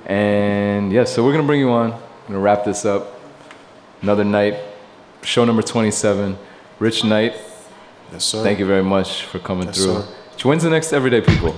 And 0.05 0.91
yeah, 0.91 1.05
so 1.05 1.23
we're 1.23 1.31
gonna 1.31 1.47
bring 1.47 1.59
you 1.61 1.69
on. 1.69 1.91
We're 1.91 2.27
gonna 2.27 2.39
wrap 2.39 2.65
this 2.65 2.85
up. 2.85 3.19
Another 4.01 4.23
night, 4.25 4.57
show 5.21 5.45
number 5.45 5.61
27. 5.61 6.37
Rich 6.79 7.05
Knight. 7.05 7.35
Yes, 8.11 8.25
sir. 8.25 8.43
Thank 8.43 8.59
you 8.59 8.65
very 8.65 8.83
much 8.83 9.23
for 9.25 9.39
coming 9.39 9.67
Yes, 9.67 9.77
through. 9.77 10.01
sir. 10.37 10.47
When's 10.49 10.63
the 10.63 10.69
next 10.69 10.93
Everyday 10.93 11.21
People? 11.21 11.55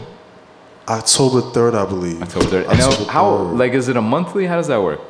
October 0.88 1.42
3rd, 1.42 1.76
I 1.76 1.86
believe. 1.86 2.22
October 2.22 2.46
3rd. 2.46 2.70
And 2.70 2.80
now, 2.80 2.90
October 2.90 3.12
how, 3.12 3.32
3rd. 3.38 3.58
like, 3.58 3.74
is 3.74 3.88
it 3.90 3.98
a 3.98 4.02
monthly? 4.02 4.46
How 4.46 4.58
does 4.58 4.68
that 4.68 4.82
work? 4.82 5.02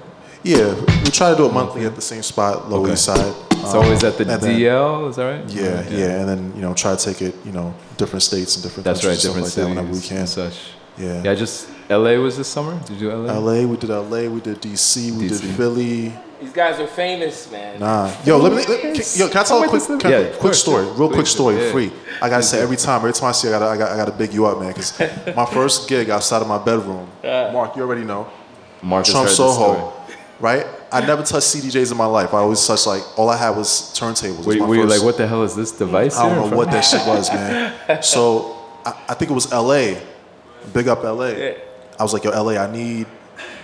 Yeah, 0.44 0.74
we 1.04 1.10
try 1.12 1.32
to 1.32 1.36
do 1.36 1.48
it 1.48 1.54
monthly 1.54 1.86
at 1.86 1.96
the 1.96 2.02
same 2.02 2.22
spot, 2.22 2.70
Lower 2.70 2.84
Okay. 2.84 2.94
East 2.94 3.06
Side. 3.06 3.34
It's 3.52 3.74
always 3.74 4.04
at 4.04 4.16
the 4.18 4.26
um, 4.26 4.30
and 4.30 4.42
then- 4.44 4.60
DL, 4.60 5.10
is 5.10 5.16
that 5.16 5.26
right? 5.26 5.50
Yeah, 5.50 5.90
yeah, 5.90 6.20
and 6.20 6.30
then 6.30 6.54
you 6.56 6.62
know 6.62 6.74
try 6.76 6.96
to 6.96 7.04
take 7.04 7.22
it, 7.24 7.34
you 7.44 7.52
know, 7.52 7.74
different 7.98 8.22
states 8.22 8.56
and 8.56 8.64
different. 8.64 8.86
That's 8.86 9.04
right, 9.04 9.20
different 9.20 9.48
like 9.58 9.68
whenever 9.70 9.92
we 9.92 10.00
can. 10.00 10.18
and 10.18 10.30
such. 10.30 10.54
Yeah. 11.00 11.24
Yeah, 11.24 11.34
just 11.34 11.68
LA 11.90 12.16
was 12.18 12.38
this 12.38 12.48
summer? 12.48 12.80
Did 12.86 13.02
you 13.02 13.10
do 13.10 13.12
LA? 13.12 13.34
LA, 13.34 13.66
we 13.66 13.76
did 13.76 13.90
LA, 13.90 14.30
we 14.30 14.40
did 14.40 14.62
DC, 14.62 15.12
we 15.18 15.28
did 15.28 15.42
Philly. 15.42 16.14
These 16.42 16.52
guys 16.54 16.80
are 16.80 16.88
famous, 16.88 17.50
man. 17.52 17.80
Nah, 17.80 18.12
yo, 18.26 18.38
let 18.38 18.52
me, 18.52 18.58
let, 18.66 18.82
can, 18.82 18.96
yo, 19.16 19.28
can 19.30 19.38
I 19.38 19.44
tell 19.44 19.64
a 19.64 19.68
quick, 19.68 19.84
can 19.84 20.00
Yeah, 20.12 20.24
quick 20.30 20.40
course, 20.40 20.62
story, 20.62 20.86
real 20.86 21.10
quick 21.10 21.28
story, 21.28 21.56
yeah. 21.56 21.72
free. 21.72 21.92
I 22.22 22.30
gotta 22.30 22.44
say 22.44 22.60
every 22.62 22.76
time, 22.78 22.98
every 23.00 23.14
time 23.14 23.30
I 23.30 23.32
see, 23.32 23.48
it, 23.48 23.54
I 23.54 23.60
gotta, 23.60 23.66
I 23.72 23.78
gotta, 23.78 23.94
I 23.94 23.98
gotta 23.98 24.12
big 24.12 24.34
you 24.34 24.46
up, 24.46 24.60
man, 24.60 24.70
because 24.74 25.00
my 25.36 25.46
first 25.46 25.88
gig 25.88 26.10
outside 26.10 26.42
of 26.42 26.48
my 26.48 26.58
bedroom, 26.58 27.10
uh. 27.24 27.50
Mark, 27.54 27.76
you 27.78 27.84
already 27.84 28.04
know, 28.04 28.30
Mark 28.82 29.06
has 29.06 29.14
Trump 29.14 29.28
heard 29.28 29.36
Soho, 29.36 29.54
story. 30.04 30.18
right? 30.42 30.68
I 30.92 31.06
never 31.06 31.24
touched 31.24 31.48
CDJs 31.48 31.92
in 31.92 31.98
my 31.98 32.06
life. 32.06 32.34
I 32.34 32.38
always 32.40 32.66
touched 32.66 32.86
like 32.88 33.04
all 33.18 33.30
I 33.30 33.38
had 33.38 33.52
was 33.52 33.70
turntables. 33.98 34.40
It 34.42 34.46
was 34.46 34.46
Were, 34.48 34.56
my 34.58 34.66
were 34.68 34.76
you 34.76 34.82
first- 34.84 34.98
like, 35.00 35.06
what 35.06 35.18
the 35.18 35.28
hell 35.28 35.44
is 35.44 35.56
this 35.56 35.72
device? 35.72 36.18
I 36.18 36.30
don't 36.34 36.50
know 36.52 36.56
what 36.58 36.70
that 36.72 36.82
shit 36.82 37.02
was, 37.08 37.32
man. 37.32 38.04
So 38.04 38.56
I, 38.86 38.94
I 39.10 39.14
think 39.14 39.32
it 39.32 39.34
was 39.34 39.52
LA. 39.52 39.96
Big 40.74 40.88
up 40.88 41.04
LA. 41.04 41.54
I 41.98 42.04
was 42.04 42.14
like, 42.14 42.24
yo, 42.26 42.32
LA, 42.32 42.54
I 42.62 42.70
need 42.72 43.08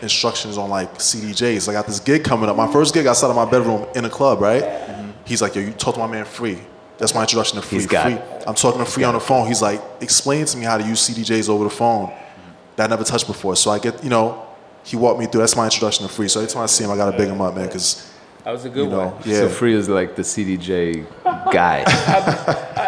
instructions 0.02 0.58
on 0.58 0.70
like 0.70 0.94
CDJs. 0.96 1.70
I 1.70 1.74
got 1.74 1.88
this 1.88 2.00
gig 2.00 2.24
coming 2.24 2.50
up. 2.50 2.56
My 2.56 2.72
first 2.72 2.94
gig 2.94 3.08
outside 3.08 3.30
of 3.30 3.36
my 3.36 3.50
bedroom 3.50 3.88
in 3.96 4.06
a 4.06 4.10
club, 4.10 4.42
right? 4.42 4.64
Mm-hmm. 4.64 5.12
He's 5.26 5.42
like, 5.42 5.56
yo, 5.56 5.62
you 5.62 5.72
talk 5.72 5.96
to 5.96 6.00
my 6.00 6.08
man 6.08 6.26
Free. 6.26 6.60
That's 6.98 7.16
my 7.16 7.22
introduction 7.22 7.60
to 7.60 7.66
Free. 7.66 7.80
He's 7.80 7.88
got 7.88 8.06
Free. 8.06 8.14
it. 8.14 8.44
I'm 8.48 8.56
talking 8.56 8.80
to 8.84 8.86
Free 8.86 9.04
on 9.04 9.14
the 9.14 9.20
phone. 9.20 9.48
He's 9.48 9.62
like, 9.62 9.82
explain 10.02 10.46
to 10.46 10.58
me 10.58 10.66
how 10.66 10.78
to 10.78 10.84
use 10.84 11.10
CDJs 11.10 11.50
over 11.50 11.64
the 11.64 11.70
phone 11.70 12.12
that 12.76 12.86
I 12.86 12.88
never 12.88 13.04
touched 13.04 13.28
before. 13.28 13.56
So 13.56 13.72
I 13.72 13.80
get, 13.80 14.04
you 14.04 14.10
know, 14.10 14.48
he 14.84 14.96
walked 14.96 15.20
me 15.20 15.26
through. 15.26 15.42
That's 15.42 15.56
my 15.56 15.66
introduction 15.66 16.08
to 16.08 16.14
Free. 16.14 16.28
So 16.28 16.42
every 16.42 16.52
time 16.52 16.64
I 16.64 16.66
see 16.68 16.84
him, 16.84 16.92
I 16.92 16.98
gotta 16.98 17.16
big 17.16 17.30
him 17.30 17.42
up, 17.42 17.56
man, 17.56 17.68
because 17.68 18.11
That 18.44 18.52
was 18.52 18.66
a 18.66 18.70
good 18.70 18.86
you 18.86 18.90
know, 18.90 19.08
one. 19.10 19.22
yeah. 19.24 19.36
So 19.42 19.50
Free 19.50 19.74
is 19.76 19.88
like 19.88 20.16
the 20.16 20.24
CDJ 20.24 21.06
guy. 21.52 21.80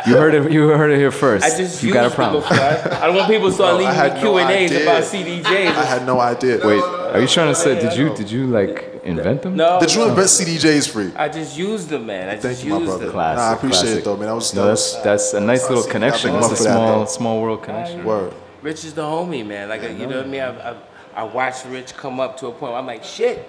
you 0.08 0.16
heard 0.18 0.34
it. 0.34 0.52
You 0.52 0.68
heard 0.70 0.90
it 0.92 0.98
here 0.98 1.12
first. 1.12 1.46
I 1.46 1.50
just 1.56 1.84
you 1.84 1.90
used 1.90 1.94
got 1.94 2.12
a 2.12 2.16
problem. 2.16 2.42
before. 2.42 2.58
I, 2.58 3.04
I 3.04 3.06
don't 3.08 3.16
want 3.16 3.30
people 3.32 3.50
to 3.50 3.54
start 3.54 3.78
Bro, 3.78 3.86
I 3.86 3.90
leaving 3.90 3.96
had 3.96 4.14
me 4.16 4.20
Q 4.22 4.38
and 4.40 4.50
A's 4.52 4.82
about 4.82 5.04
CDJs. 5.04 5.66
I 5.68 5.86
had 5.86 6.06
no 6.08 6.20
idea. 6.20 6.60
Wait, 6.66 6.82
are 6.82 7.20
you 7.22 7.28
trying 7.28 7.50
to 7.50 7.56
say? 7.56 7.80
Did 7.80 7.96
you 7.96 8.16
did 8.16 8.32
you 8.32 8.48
like 8.48 9.02
invent 9.04 9.44
them? 9.44 9.56
No. 9.56 9.80
Did 9.80 9.94
you 9.94 10.04
invent 10.10 10.28
CDJs 10.28 10.90
Free? 10.92 11.12
I 11.16 11.30
just 11.30 11.56
used 11.56 11.90
them, 11.90 12.08
man. 12.08 12.30
I 12.30 12.32
Thank 12.38 12.42
just 12.56 12.64
you, 12.66 12.72
my 12.72 12.78
used 12.80 12.90
brother. 12.90 13.04
them. 13.06 13.14
Classic, 13.14 13.38
Nah, 13.38 13.50
I 13.50 13.54
appreciate 13.54 13.80
classic. 13.82 14.00
it 14.00 14.06
though, 14.06 14.18
man. 14.18 14.28
That 14.30 14.36
was 14.36 14.54
No, 14.56 14.66
that's 14.66 14.96
that's 15.04 15.34
a 15.36 15.40
nice 15.40 15.70
little 15.70 15.84
connection. 15.84 16.34
That's 16.34 16.48
a 16.48 16.50
big 16.50 16.58
that, 16.58 16.74
small 16.74 17.06
small 17.06 17.42
world 17.42 17.62
connection. 17.64 18.04
Word. 18.04 18.34
Rich 18.64 18.86
is 18.86 18.94
the 18.96 19.04
homie, 19.04 19.46
man. 19.46 19.70
Like 19.70 19.84
you 19.84 20.08
know 20.08 20.18
what 20.18 20.26
I 20.26 20.30
mean. 20.30 20.42
I, 20.42 20.72
I, 20.72 20.76
I 21.16 21.24
watched 21.24 21.66
Rich 21.68 21.96
come 21.96 22.20
up 22.20 22.38
to 22.38 22.48
a 22.48 22.52
point. 22.52 22.72
Where 22.72 22.80
I'm 22.82 22.88
like, 22.88 23.04
shit. 23.04 23.48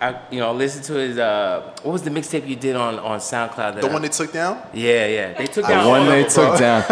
I 0.00 0.16
you 0.30 0.38
know 0.38 0.52
listen 0.52 0.82
to 0.84 0.92
his 0.94 1.18
uh 1.18 1.72
what 1.82 1.92
was 1.92 2.02
the 2.02 2.10
mixtape 2.10 2.46
you 2.46 2.54
did 2.56 2.76
on 2.76 2.98
on 3.00 3.18
SoundCloud? 3.18 3.56
That 3.74 3.80
The 3.82 3.88
I- 3.88 3.92
one 3.92 4.02
they 4.02 4.08
took 4.08 4.32
down? 4.32 4.62
Yeah, 4.72 5.06
yeah. 5.06 5.32
They 5.34 5.46
took 5.46 5.66
down 5.66 5.78
The 5.84 5.84
down 5.84 5.88
one 5.88 6.06
they 6.06 6.22
took 6.24 6.34
bro. 6.34 6.58
down. 6.58 6.84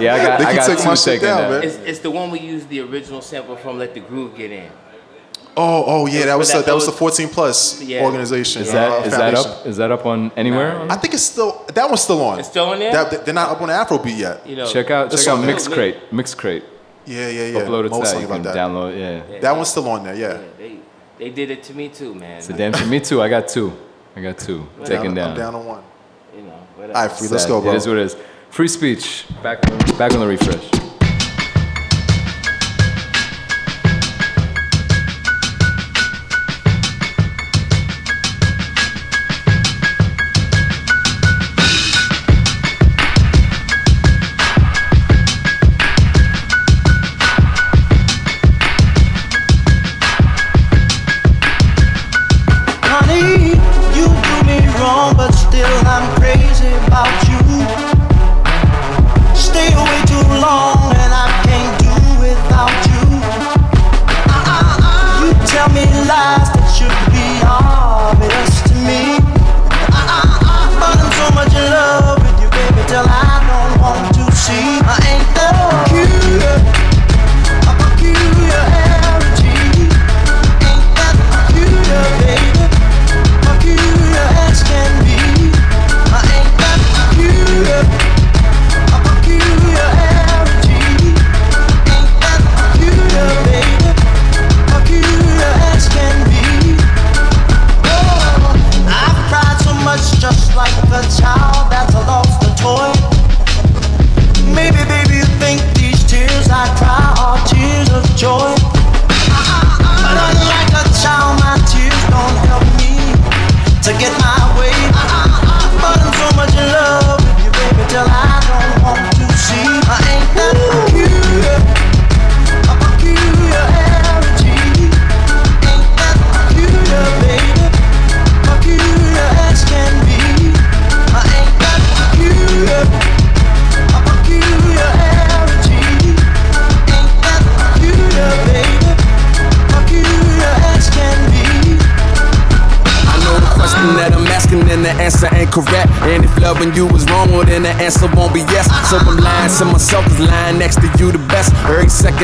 Yeah, 0.00 0.14
I 0.14 0.18
got 0.24 0.38
They 0.38 0.44
I 0.46 0.56
got 0.56 0.66
take 0.66 0.78
two 0.78 0.84
my 0.86 0.94
shit 0.94 1.04
taken 1.04 1.28
down, 1.28 1.40
down. 1.42 1.50
man. 1.50 1.62
It's, 1.64 1.76
it's 1.76 1.98
the 2.00 2.10
one 2.10 2.30
we 2.30 2.40
used 2.40 2.68
the 2.70 2.80
original 2.80 3.20
sample 3.20 3.56
from 3.56 3.78
Let 3.78 3.92
the 3.92 4.00
Groove 4.00 4.34
Get 4.36 4.50
In. 4.50 4.70
Oh, 5.56 5.84
oh 5.86 6.06
yeah, 6.06 6.24
that 6.26 6.36
was 6.38 6.50
For 6.50 6.56
the, 6.56 6.62
that 6.62 6.66
that 6.70 6.74
was 6.74 6.86
the 6.86 6.92
14 6.92 7.28
plus 7.28 7.80
Yeah. 7.82 8.02
organization. 8.02 8.62
Is 8.62 8.72
that 8.72 8.90
uh, 8.90 9.04
is 9.06 9.12
that 9.12 9.34
up? 9.34 9.66
Is 9.66 9.76
that 9.76 9.92
up 9.92 10.04
on 10.06 10.32
anywhere? 10.36 10.90
I 10.90 10.96
think 10.96 11.14
it's 11.14 11.22
still 11.22 11.64
that 11.72 11.86
one's 11.86 12.00
still 12.00 12.22
on. 12.24 12.38
It's 12.40 12.48
still 12.48 12.64
on 12.70 12.78
there? 12.80 12.92
That, 12.92 13.24
they're 13.24 13.34
not 13.34 13.50
up 13.50 13.60
on 13.60 13.68
Afrobeat 13.68 14.18
yet. 14.18 14.44
You 14.46 14.56
know, 14.56 14.66
Check 14.66 14.90
out 14.90 15.12
It's 15.12 15.22
check 15.24 15.32
out 15.34 15.38
on 15.40 15.46
there. 15.46 15.54
Mixcrate. 15.54 16.08
Mixcrate. 16.10 16.64
Yeah, 17.06 17.28
yeah, 17.28 17.46
yeah. 17.48 17.60
Upload 17.60 17.84
it 17.84 17.90
Mo 17.90 18.00
to 18.00 18.04
that. 18.10 18.20
You 18.22 18.26
can 18.26 18.40
about 18.40 18.54
that. 18.54 18.56
download. 18.56 18.98
Yeah. 19.30 19.38
That 19.40 19.52
one's 19.54 19.68
still 19.68 19.86
on 19.90 20.02
there. 20.04 20.14
Yeah. 20.16 20.40
They 20.58 20.78
they 21.24 21.30
did 21.30 21.50
it 21.50 21.62
to 21.62 21.74
me 21.74 21.88
too, 21.88 22.14
man. 22.14 22.36
It's 22.36 22.50
a 22.50 22.52
damn 22.52 22.74
shame. 22.74 22.90
Me 22.90 23.00
too. 23.00 23.22
I 23.22 23.30
got 23.30 23.48
two. 23.48 23.72
I 24.14 24.20
got 24.20 24.38
two 24.38 24.68
I'm 24.78 24.84
taken 24.84 25.14
down, 25.14 25.14
down. 25.14 25.30
I'm 25.30 25.36
down 25.36 25.54
on 25.54 25.66
one. 25.66 25.84
You 26.36 26.42
know. 26.42 26.60
All 26.78 26.88
right, 26.88 27.10
free. 27.10 27.28
Let's 27.28 27.46
go, 27.46 27.62
bro. 27.62 27.72
It 27.72 27.76
is 27.76 27.86
what 27.86 27.96
it 27.96 28.02
is. 28.02 28.16
Frei 28.50 28.68
Speech. 28.68 29.24
Back, 29.42 29.62
back 29.96 30.12
on 30.12 30.20
the 30.20 30.26
refresh. 30.26 30.83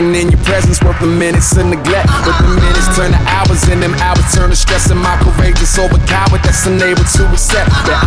Second 0.01 0.17
in 0.17 0.33
your 0.33 0.41
presence 0.49 0.81
worth 0.81 0.99
the 0.99 1.07
minutes 1.07 1.53
of 1.61 1.67
neglect. 1.67 2.09
But 2.25 2.33
the 2.41 2.49
minutes 2.57 2.89
turn 2.97 3.13
to 3.13 3.21
hours, 3.37 3.69
and 3.69 3.83
them 3.83 3.93
hours 4.01 4.25
turn 4.33 4.49
to 4.49 4.57
stress. 4.57 4.89
And 4.89 4.99
my 4.99 5.13
courageous 5.21 5.77
over 5.77 6.01
coward 6.09 6.41
that's 6.41 6.65
unable 6.65 7.05
to 7.05 7.29
accept 7.29 7.69
that 7.85 8.00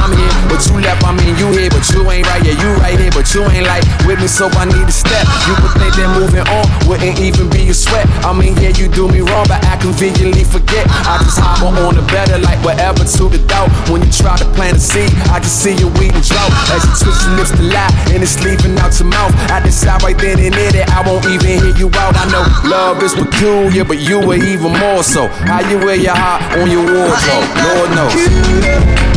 you 3.34 3.42
ain't 3.50 3.66
like 3.66 3.82
with 4.06 4.22
me, 4.22 4.28
so 4.28 4.46
I 4.54 4.66
need 4.70 4.86
a 4.86 4.94
step. 4.94 5.26
You 5.50 5.58
would 5.66 5.74
think 5.82 5.98
that 5.98 6.10
moving 6.14 6.46
on 6.54 6.66
wouldn't 6.86 7.18
even 7.18 7.50
be 7.50 7.66
a 7.70 7.74
sweat. 7.74 8.06
I 8.22 8.30
mean, 8.30 8.54
yeah, 8.62 8.70
you 8.78 8.86
do 8.86 9.10
me 9.10 9.26
wrong, 9.26 9.50
but 9.50 9.58
I 9.66 9.78
conveniently 9.82 10.46
forget. 10.46 10.86
I 11.10 11.18
just 11.26 11.42
hop 11.42 11.66
on 11.66 11.98
the 11.98 12.06
better, 12.14 12.38
like 12.38 12.62
whatever 12.62 13.02
to 13.02 13.24
the 13.30 13.42
doubt. 13.50 13.74
When 13.90 14.06
you 14.06 14.12
try 14.14 14.38
to 14.38 14.46
plant 14.54 14.78
a 14.78 14.80
seed, 14.80 15.10
I 15.34 15.42
just 15.42 15.66
see 15.66 15.74
your 15.74 15.90
weed 15.98 16.14
and 16.14 16.22
drought. 16.22 16.54
As 16.70 16.86
you 16.86 16.94
twist 16.94 17.26
your 17.26 17.36
lips 17.42 17.52
to 17.58 17.64
lie, 17.66 17.90
and 18.14 18.22
it's 18.22 18.38
leaving 18.46 18.78
out 18.78 18.94
your 19.02 19.10
mouth. 19.10 19.34
I 19.50 19.60
decide 19.66 20.04
right 20.04 20.18
then 20.18 20.38
and 20.38 20.54
there 20.54 20.72
that 20.84 20.94
I 20.94 21.02
won't 21.02 21.26
even 21.26 21.58
hear 21.58 21.74
you 21.74 21.90
out. 21.98 22.14
I 22.14 22.30
know 22.30 22.46
love 22.70 23.02
is 23.02 23.18
peculiar, 23.18 23.84
but 23.84 23.98
you 23.98 24.22
are 24.30 24.38
even 24.38 24.78
more 24.78 25.02
so. 25.02 25.28
How 25.50 25.66
you 25.66 25.82
wear 25.82 25.98
your 25.98 26.14
heart 26.14 26.54
on 26.62 26.70
your 26.70 26.86
wardrobe, 26.86 27.46
Lord 27.66 27.90
knows. 27.98 29.13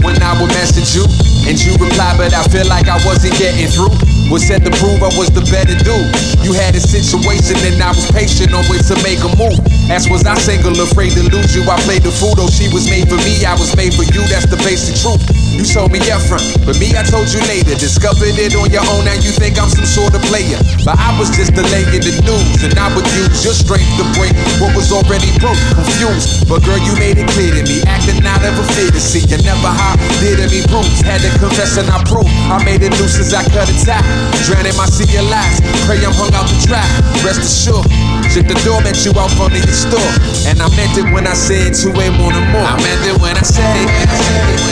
When 0.00 0.16
I 0.24 0.32
would 0.40 0.48
message 0.56 0.96
you 0.96 1.04
and 1.44 1.60
you 1.60 1.76
replied, 1.76 2.16
but 2.16 2.32
I 2.32 2.42
feel 2.48 2.64
like 2.66 2.88
I 2.88 2.96
wasn't 3.04 3.36
getting 3.36 3.68
through. 3.68 3.92
Was 4.32 4.48
said 4.48 4.64
to 4.64 4.72
prove 4.80 5.04
I 5.04 5.12
was 5.12 5.28
the 5.28 5.44
better 5.52 5.76
dude. 5.76 6.08
You 6.40 6.56
had 6.56 6.72
a 6.72 6.80
situation 6.80 7.60
and 7.68 7.76
I 7.82 7.92
was 7.92 8.08
patient 8.08 8.56
on 8.56 8.64
ways 8.72 8.88
to 8.88 8.96
make 9.04 9.20
a 9.20 9.30
move. 9.36 9.60
As 9.92 10.08
was 10.08 10.24
I 10.24 10.34
single, 10.40 10.72
afraid 10.80 11.12
to 11.12 11.22
lose 11.28 11.52
you. 11.52 11.68
I 11.68 11.76
played 11.84 12.02
the 12.02 12.10
fool, 12.10 12.32
though 12.34 12.48
she 12.48 12.72
was 12.72 12.88
made 12.88 13.12
for 13.12 13.20
me. 13.20 13.44
I 13.44 13.52
was 13.52 13.76
made 13.76 13.92
for 13.92 14.08
you, 14.08 14.24
that's 14.32 14.48
the 14.48 14.56
basic 14.64 14.96
truth. 14.96 15.20
You 15.52 15.64
told 15.68 15.92
me 15.92 16.00
upfront, 16.08 16.64
but 16.64 16.80
me, 16.80 16.96
I 16.96 17.04
told 17.04 17.28
you 17.28 17.40
later. 17.44 17.76
Discovered 17.76 18.34
it 18.40 18.56
on 18.56 18.72
your 18.72 18.84
own, 18.88 19.04
now 19.04 19.16
you 19.20 19.30
think 19.30 19.60
I'm 19.60 19.68
some 19.68 19.84
sort 19.84 20.14
of 20.16 20.22
player. 20.26 20.58
But 20.84 20.96
I 20.98 21.12
was 21.20 21.28
just 21.28 21.52
delaying 21.52 21.92
the 21.92 22.14
news, 22.24 22.64
and 22.64 22.72
I 22.78 22.88
would 22.96 23.06
use 23.12 23.44
your 23.44 23.54
strength 23.54 23.88
to 24.00 24.04
break 24.16 24.32
what 24.58 24.72
was 24.72 24.90
already 24.90 25.30
broke. 25.38 25.60
Confused, 25.76 26.48
but 26.48 26.64
girl, 26.64 26.80
you 26.80 26.96
made 26.96 27.20
it 27.20 27.28
clear 27.36 27.52
to 27.52 27.62
me. 27.68 27.84
Acting 27.84 28.24
out 28.24 28.40
of 28.42 28.56
a 28.56 28.64
to 28.90 29.00
see. 29.00 29.22
You 29.28 29.38
never 29.44 29.70
hot, 29.70 29.96
did 30.20 30.40
me 30.50 30.60
bruise. 30.66 31.00
Had 31.04 31.22
to 31.22 31.30
confess 31.38 31.78
and 31.78 31.88
I 31.88 32.02
proved 32.04 32.32
I 32.50 32.58
made 32.64 32.82
it 32.82 32.92
loose 32.98 33.16
as 33.20 33.32
I 33.32 33.44
cut 33.48 33.68
a 33.68 33.76
tie. 33.84 34.02
Drowning 34.44 34.76
my 34.76 34.88
sea 34.88 35.08
of 35.16 35.28
lies. 35.30 35.60
Pray 35.86 36.02
I'm 36.02 36.12
hung 36.12 36.34
out 36.34 36.48
to 36.48 36.56
dry. 36.66 36.84
Rest 37.22 37.44
assured, 37.44 37.86
shut 38.32 38.48
the 38.48 38.58
door, 38.66 38.80
met 38.82 38.98
you 39.04 39.12
out 39.14 39.30
front 39.38 39.54
of 39.54 39.62
your 39.62 39.76
store. 39.76 40.12
And 40.48 40.60
I 40.60 40.68
meant 40.74 40.96
it 40.98 41.06
when 41.12 41.28
I 41.28 41.36
said 41.36 41.72
two 41.76 41.94
ain't 42.00 42.16
more 42.18 42.32
no 42.32 42.42
more. 42.50 42.66
I 42.66 42.76
meant 42.82 43.04
it 43.06 43.16
when 43.20 43.36
I 43.36 43.44
said 43.44 43.76
it. 43.76 44.71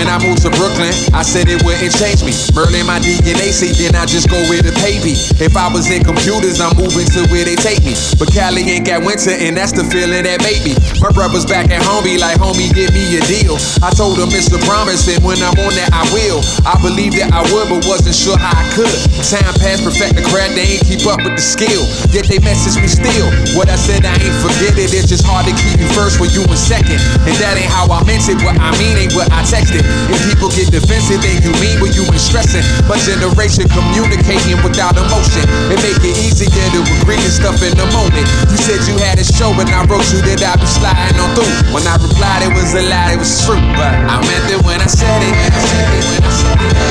When 0.00 0.08
I 0.08 0.16
moved 0.16 0.40
to 0.48 0.50
Brooklyn, 0.56 0.96
I 1.12 1.20
said 1.20 1.44
it 1.52 1.60
wouldn't 1.60 1.92
change 1.92 2.24
me. 2.24 2.32
Merlin 2.56 2.88
my 2.88 2.96
DNA, 3.04 3.52
see, 3.52 3.68
then 3.76 3.92
I 3.92 4.08
just 4.08 4.32
go 4.32 4.40
where 4.48 4.64
the 4.64 4.72
pay 4.80 4.96
be. 5.04 5.12
If 5.36 5.60
I 5.60 5.68
was 5.68 5.92
in 5.92 6.00
computers, 6.00 6.56
I'm 6.56 6.72
moving 6.72 7.04
to 7.12 7.28
where 7.28 7.44
they 7.44 7.52
take 7.52 7.84
me. 7.84 7.92
But 8.16 8.32
Cali 8.32 8.64
ain't 8.64 8.88
got 8.88 9.04
winter, 9.04 9.36
and 9.36 9.52
that's 9.52 9.76
the 9.76 9.84
feeling 9.84 10.24
that 10.24 10.40
made 10.40 10.64
me. 10.64 10.72
My 11.04 11.12
brother's 11.12 11.44
back 11.44 11.68
at 11.68 11.84
home, 11.84 12.00
be 12.00 12.16
like, 12.16 12.40
homie, 12.40 12.72
give 12.72 12.96
me 12.96 13.12
a 13.12 13.22
deal. 13.28 13.60
I 13.84 13.92
told 13.92 14.16
him 14.16 14.32
it's 14.32 14.48
a 14.48 14.56
promise, 14.64 15.04
and 15.04 15.20
when 15.20 15.36
I'm 15.44 15.52
on 15.68 15.76
that, 15.76 15.92
I 15.92 16.08
will. 16.16 16.40
I 16.64 16.80
believed 16.80 17.20
that 17.20 17.36
I 17.36 17.44
would, 17.52 17.68
but 17.68 17.84
wasn't 17.84 18.16
sure 18.16 18.40
how 18.40 18.56
I 18.56 18.64
could. 18.72 18.96
Time 19.28 19.52
passed, 19.60 19.84
perfect 19.84 20.16
the 20.16 20.24
craft, 20.32 20.56
they 20.56 20.80
ain't 20.80 20.84
keep 20.88 21.04
up 21.04 21.20
with 21.20 21.36
the 21.36 21.44
skill. 21.44 21.84
Yet 22.08 22.24
they 22.24 22.40
message 22.40 22.80
me 22.80 22.88
still. 22.88 23.28
What 23.52 23.68
I 23.68 23.76
said, 23.76 24.08
I 24.08 24.16
ain't 24.16 24.38
forget 24.40 24.80
it. 24.80 24.96
It's 24.96 25.12
just 25.12 25.28
hard 25.28 25.44
to 25.44 25.52
keep 25.60 25.76
you 25.76 25.92
first 25.92 26.24
when 26.24 26.32
you 26.32 26.40
in 26.48 26.56
second. 26.56 26.96
And 27.28 27.36
that 27.36 27.60
ain't 27.60 27.68
how 27.68 27.84
I 27.92 28.00
meant 28.08 28.24
it. 28.32 28.40
What 28.40 28.56
I 28.56 28.72
mean 28.80 28.96
ain't 28.96 29.12
what 29.12 29.28
I 29.28 29.44
texted. 29.44 29.89
If 30.10 30.18
people 30.26 30.48
get 30.50 30.70
defensive, 30.70 31.20
then 31.22 31.42
you 31.42 31.52
mean 31.58 31.80
what 31.80 31.94
you 31.94 32.04
been 32.08 32.20
stressing. 32.20 32.62
But 32.86 32.98
generation 33.02 33.66
communicating 33.70 34.58
without 34.62 34.96
emotion. 34.96 35.44
It 35.70 35.78
make 35.82 36.00
it 36.02 36.16
easier 36.18 36.50
to 36.50 36.80
agree 37.00 37.18
to 37.18 37.30
stuff 37.30 37.62
in 37.62 37.74
the 37.76 37.86
moment. 37.94 38.26
You 38.50 38.58
said 38.58 38.82
you 38.86 38.98
had 39.02 39.18
a 39.18 39.26
show, 39.26 39.50
and 39.54 39.70
I 39.70 39.84
wrote 39.86 40.06
you 40.12 40.20
that 40.24 40.40
I 40.42 40.54
be 40.58 40.66
sliding 40.66 41.18
on 41.20 41.30
through. 41.34 41.74
When 41.74 41.86
I 41.86 41.96
replied, 41.98 42.46
it 42.46 42.52
was 42.54 42.74
a 42.74 42.82
lie, 42.86 43.14
it 43.14 43.20
was 43.20 43.30
true. 43.44 43.60
But 43.74 43.94
I 43.94 44.18
meant 44.22 44.46
it 44.50 44.60
when 44.66 44.80
I 44.80 44.88
said 44.88 45.22
it. 45.22 45.34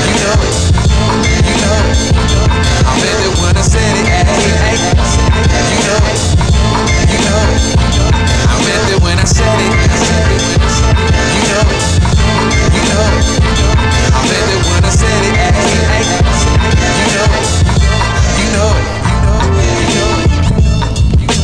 You 0.06 0.14
know 0.20 0.36
it. 0.40 0.56
You 1.40 1.56
know. 1.60 1.78
I 2.84 2.92
meant 3.00 3.20
it 3.24 3.34
when 3.40 3.54
I 3.56 3.64
said 3.64 3.94
it. 4.00 4.06
Ay, 4.08 4.24
ay. 4.60 4.76
You 5.70 5.78
know 5.84 6.00
it. 6.08 6.20
You 7.08 7.18
know. 7.24 7.40
I 8.48 8.56
meant 8.64 8.88
it 8.92 9.00
when 9.02 9.18
I 9.18 9.24
said 9.24 9.58
it. 9.60 9.72
You 9.72 10.58
know 10.58 10.66
it. 10.66 10.69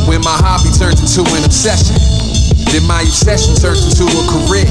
When 0.06 0.22
my 0.22 0.38
hobby 0.38 0.70
turns 0.78 1.02
into 1.02 1.26
an 1.34 1.44
obsession, 1.44 1.96
then 2.72 2.86
my 2.86 3.02
obsession 3.02 3.54
turns 3.56 3.82
into 3.84 4.06
a 4.06 4.24
career. 4.28 4.68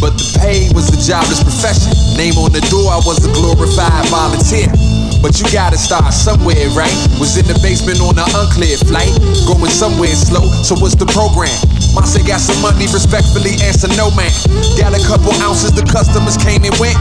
But 0.00 0.14
the 0.14 0.38
pay 0.38 0.70
was 0.70 0.90
the 0.90 1.00
jobless 1.02 1.42
profession. 1.42 1.90
Name 2.16 2.38
on 2.38 2.52
the 2.52 2.62
door, 2.70 2.92
I 2.92 3.02
was 3.02 3.24
a 3.26 3.30
glorified 3.34 4.06
volunteer. 4.06 4.70
But 5.20 5.40
you 5.40 5.50
gotta 5.50 5.76
start 5.76 6.14
somewhere, 6.14 6.70
right? 6.78 6.94
Was 7.18 7.36
in 7.36 7.46
the 7.46 7.58
basement 7.62 8.00
on 8.00 8.14
an 8.18 8.30
unclear 8.30 8.78
flight, 8.78 9.10
going 9.46 9.70
somewhere 9.70 10.14
slow. 10.14 10.46
So 10.62 10.78
what's 10.78 10.94
the 10.94 11.06
program? 11.06 11.77
Ma 11.94 12.04
say 12.04 12.22
got 12.24 12.40
some 12.40 12.60
money, 12.60 12.86
respectfully 12.90 13.56
answer 13.64 13.88
no 13.96 14.10
man. 14.12 14.30
Got 14.76 14.92
a 14.92 15.02
couple 15.04 15.32
ounces, 15.40 15.72
the 15.72 15.84
customers 15.84 16.36
came 16.36 16.64
and 16.64 16.74
went. 16.76 16.96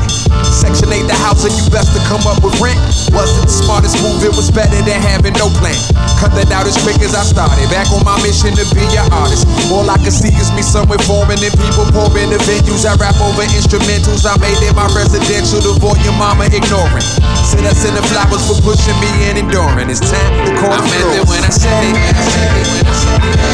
Section 0.48 0.92
8 0.92 1.08
the 1.08 1.18
house, 1.24 1.44
and 1.44 1.54
you 1.56 1.66
best 1.70 1.92
to 1.96 2.02
come 2.08 2.24
up 2.28 2.40
with 2.44 2.56
rent. 2.62 2.80
Wasn't 3.12 3.48
the 3.48 3.54
smartest 3.54 4.00
move, 4.04 4.24
it 4.24 4.34
was 4.36 4.52
better 4.52 4.78
than 4.84 5.00
having 5.02 5.34
no 5.36 5.50
plan. 5.60 5.76
Cut 6.20 6.34
that 6.34 6.50
out 6.52 6.66
as 6.66 6.78
quick 6.82 7.00
as 7.04 7.14
I 7.14 7.24
started. 7.24 7.68
Back 7.70 7.92
on 7.94 8.04
my 8.04 8.18
mission 8.24 8.56
to 8.56 8.66
be 8.74 8.84
an 8.96 9.08
artist. 9.12 9.46
All 9.70 9.86
I 9.90 9.98
can 10.00 10.14
see 10.14 10.34
is 10.34 10.50
me 10.56 10.64
somewhere 10.64 11.02
forming 11.06 11.40
and 11.42 11.54
people 11.54 11.86
pouring 11.94 12.32
the 12.32 12.40
venues. 12.48 12.88
I 12.88 12.96
rap 12.98 13.18
over 13.22 13.46
instrumentals. 13.54 14.26
I 14.26 14.38
made 14.42 14.58
it 14.64 14.74
my 14.74 14.88
residential. 14.96 15.62
The 15.62 15.78
volume 15.78 16.18
mama 16.18 16.50
ignoring. 16.50 17.06
Said 17.46 17.64
I 17.66 17.74
send 17.74 17.96
the 17.96 18.04
flowers 18.08 18.44
for 18.48 18.58
pushing 18.64 18.98
me 19.00 19.10
and 19.30 19.38
enduring. 19.38 19.90
It's 19.90 20.02
time 20.02 20.32
to 20.48 20.52
call 20.58 20.74
I 20.74 20.82
meant 20.86 21.22
it 21.22 21.26
when 21.28 21.44
I 21.44 21.52
said 21.54 21.86
it. 21.86 21.96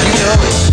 You 0.08 0.14
know 0.24 0.40
it. 0.40 0.73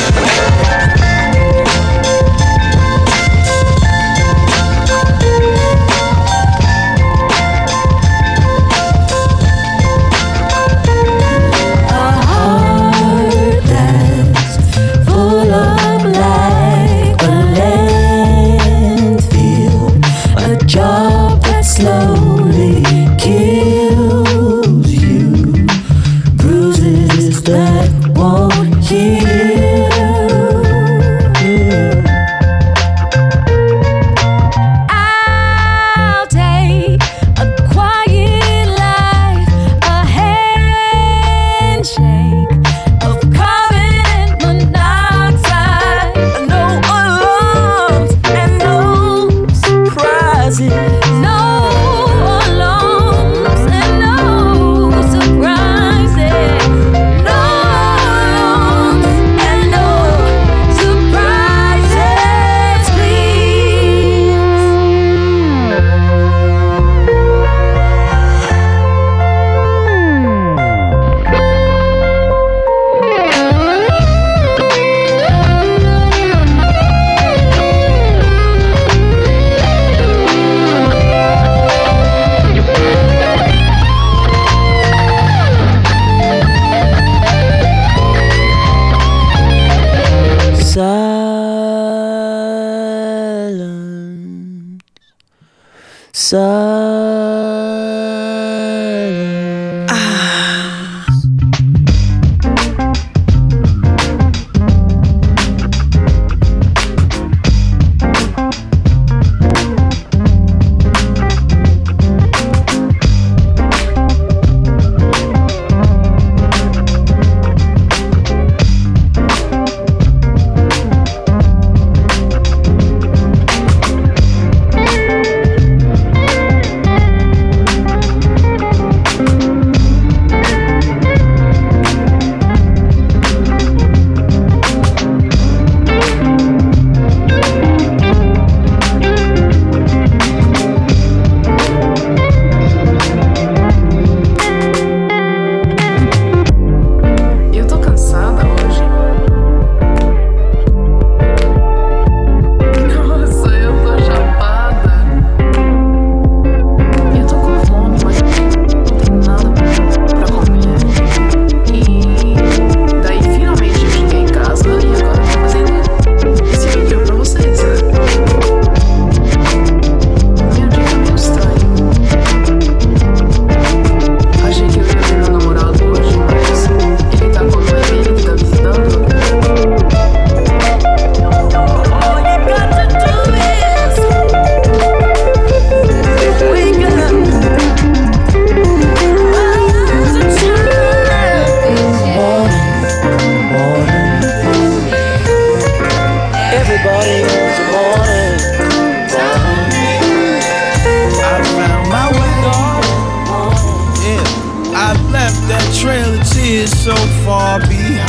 so 206.91 207.07
far 207.23 207.59
behind. 207.59 208.01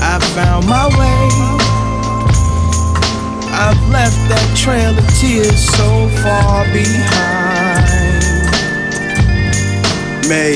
I 0.00 0.18
found 0.34 0.66
my 0.68 0.86
way. 0.98 1.28
I've 3.50 3.82
left 3.90 4.20
that 4.30 4.48
trail 4.56 4.96
of 4.96 5.06
tears 5.18 5.58
so 5.58 6.08
far 6.22 6.64
behind. 6.70 8.22
May, 10.28 10.54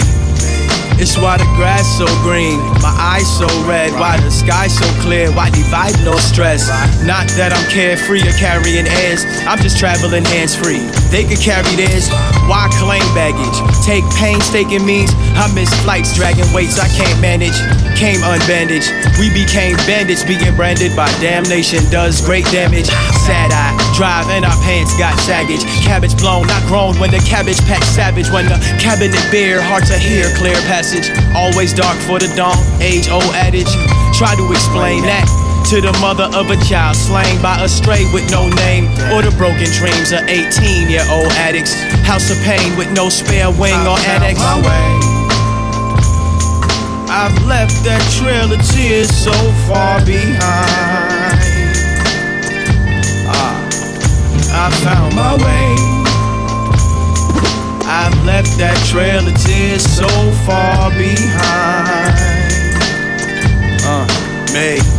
it's 1.02 1.18
why 1.18 1.38
the 1.38 1.50
grass 1.56 1.86
so 1.98 2.06
green, 2.22 2.58
my 2.80 2.94
eyes 3.14 3.26
so 3.38 3.48
red, 3.66 3.92
why 3.92 4.18
the 4.20 4.30
sky 4.30 4.68
so 4.68 4.86
clear, 5.02 5.32
why 5.32 5.50
divide 5.50 5.98
no 6.04 6.16
stress. 6.16 6.68
Not 7.04 7.26
that 7.34 7.52
I'm 7.52 7.70
carefree 7.70 8.22
or 8.22 8.36
carrying 8.38 8.86
airs, 8.86 9.24
I'm 9.48 9.58
just 9.58 9.78
traveling 9.78 10.24
hands 10.24 10.54
free. 10.54 10.86
They 11.16 11.24
could 11.24 11.40
carry 11.40 11.64
theirs, 11.80 12.12
why 12.44 12.68
claim 12.76 13.00
baggage? 13.16 13.56
Take 13.88 14.04
painstaking 14.20 14.84
means 14.84 15.08
I 15.32 15.48
miss 15.56 15.72
flights, 15.80 16.12
dragging 16.12 16.44
weights 16.52 16.76
I 16.76 16.92
can't 16.92 17.16
manage. 17.24 17.56
Came 17.96 18.20
unbandaged, 18.20 18.92
we 19.16 19.32
became 19.32 19.80
bandits, 19.88 20.20
being 20.28 20.54
branded 20.60 20.92
by 20.92 21.08
damnation 21.24 21.80
does 21.88 22.20
great 22.20 22.44
damage. 22.52 22.92
Sad 23.24 23.48
eye, 23.48 23.72
drive 23.96 24.28
and 24.28 24.44
our 24.44 24.60
pants 24.60 24.92
got 25.00 25.16
saggage. 25.24 25.64
Cabbage 25.88 26.12
blown, 26.20 26.48
not 26.48 26.60
grown 26.68 27.00
when 27.00 27.10
the 27.10 27.24
cabbage 27.24 27.64
pack 27.64 27.82
savage. 27.96 28.28
When 28.28 28.44
the 28.44 28.60
cabinet 28.76 29.16
bare, 29.32 29.62
hard 29.62 29.88
to 29.88 29.96
hear, 29.96 30.28
clear 30.36 30.60
passage. 30.68 31.08
Always 31.32 31.72
dark 31.72 31.96
for 32.04 32.18
the 32.18 32.28
dawn, 32.36 32.60
age 32.82 33.08
old 33.08 33.32
adage. 33.32 33.72
Try 34.12 34.36
to 34.36 34.52
explain 34.52 35.00
that. 35.08 35.45
To 35.70 35.80
the 35.80 35.90
mother 36.00 36.30
of 36.32 36.48
a 36.50 36.56
child 36.62 36.94
slain 36.94 37.42
by 37.42 37.60
a 37.60 37.68
stray 37.68 38.06
with 38.14 38.30
no 38.30 38.48
name, 38.48 38.86
or 39.10 39.20
the 39.20 39.34
broken 39.36 39.66
dreams 39.74 40.12
of 40.12 40.22
18 40.28 40.88
year 40.88 41.02
old 41.10 41.32
addicts. 41.42 41.74
House 42.06 42.30
of 42.30 42.38
pain 42.46 42.78
with 42.78 42.86
no 42.92 43.08
spare 43.08 43.50
wing 43.50 43.74
or 43.82 43.98
annex. 44.06 44.38
I've 47.10 47.34
left 47.50 47.82
that 47.82 47.98
trail 48.14 48.46
of 48.52 48.62
tears 48.70 49.10
so 49.10 49.32
far 49.66 49.98
behind. 50.06 50.38
Ah, 53.26 53.58
I 54.54 54.70
found 54.86 55.16
my 55.18 55.34
way. 55.34 55.74
I've 57.90 58.24
left 58.24 58.56
that 58.58 58.78
trail 58.86 59.26
of 59.26 59.34
tears 59.34 59.82
so 59.82 60.06
far 60.46 60.90
behind. 60.94 62.14
Uh, 63.82 64.06
me. 64.54 64.95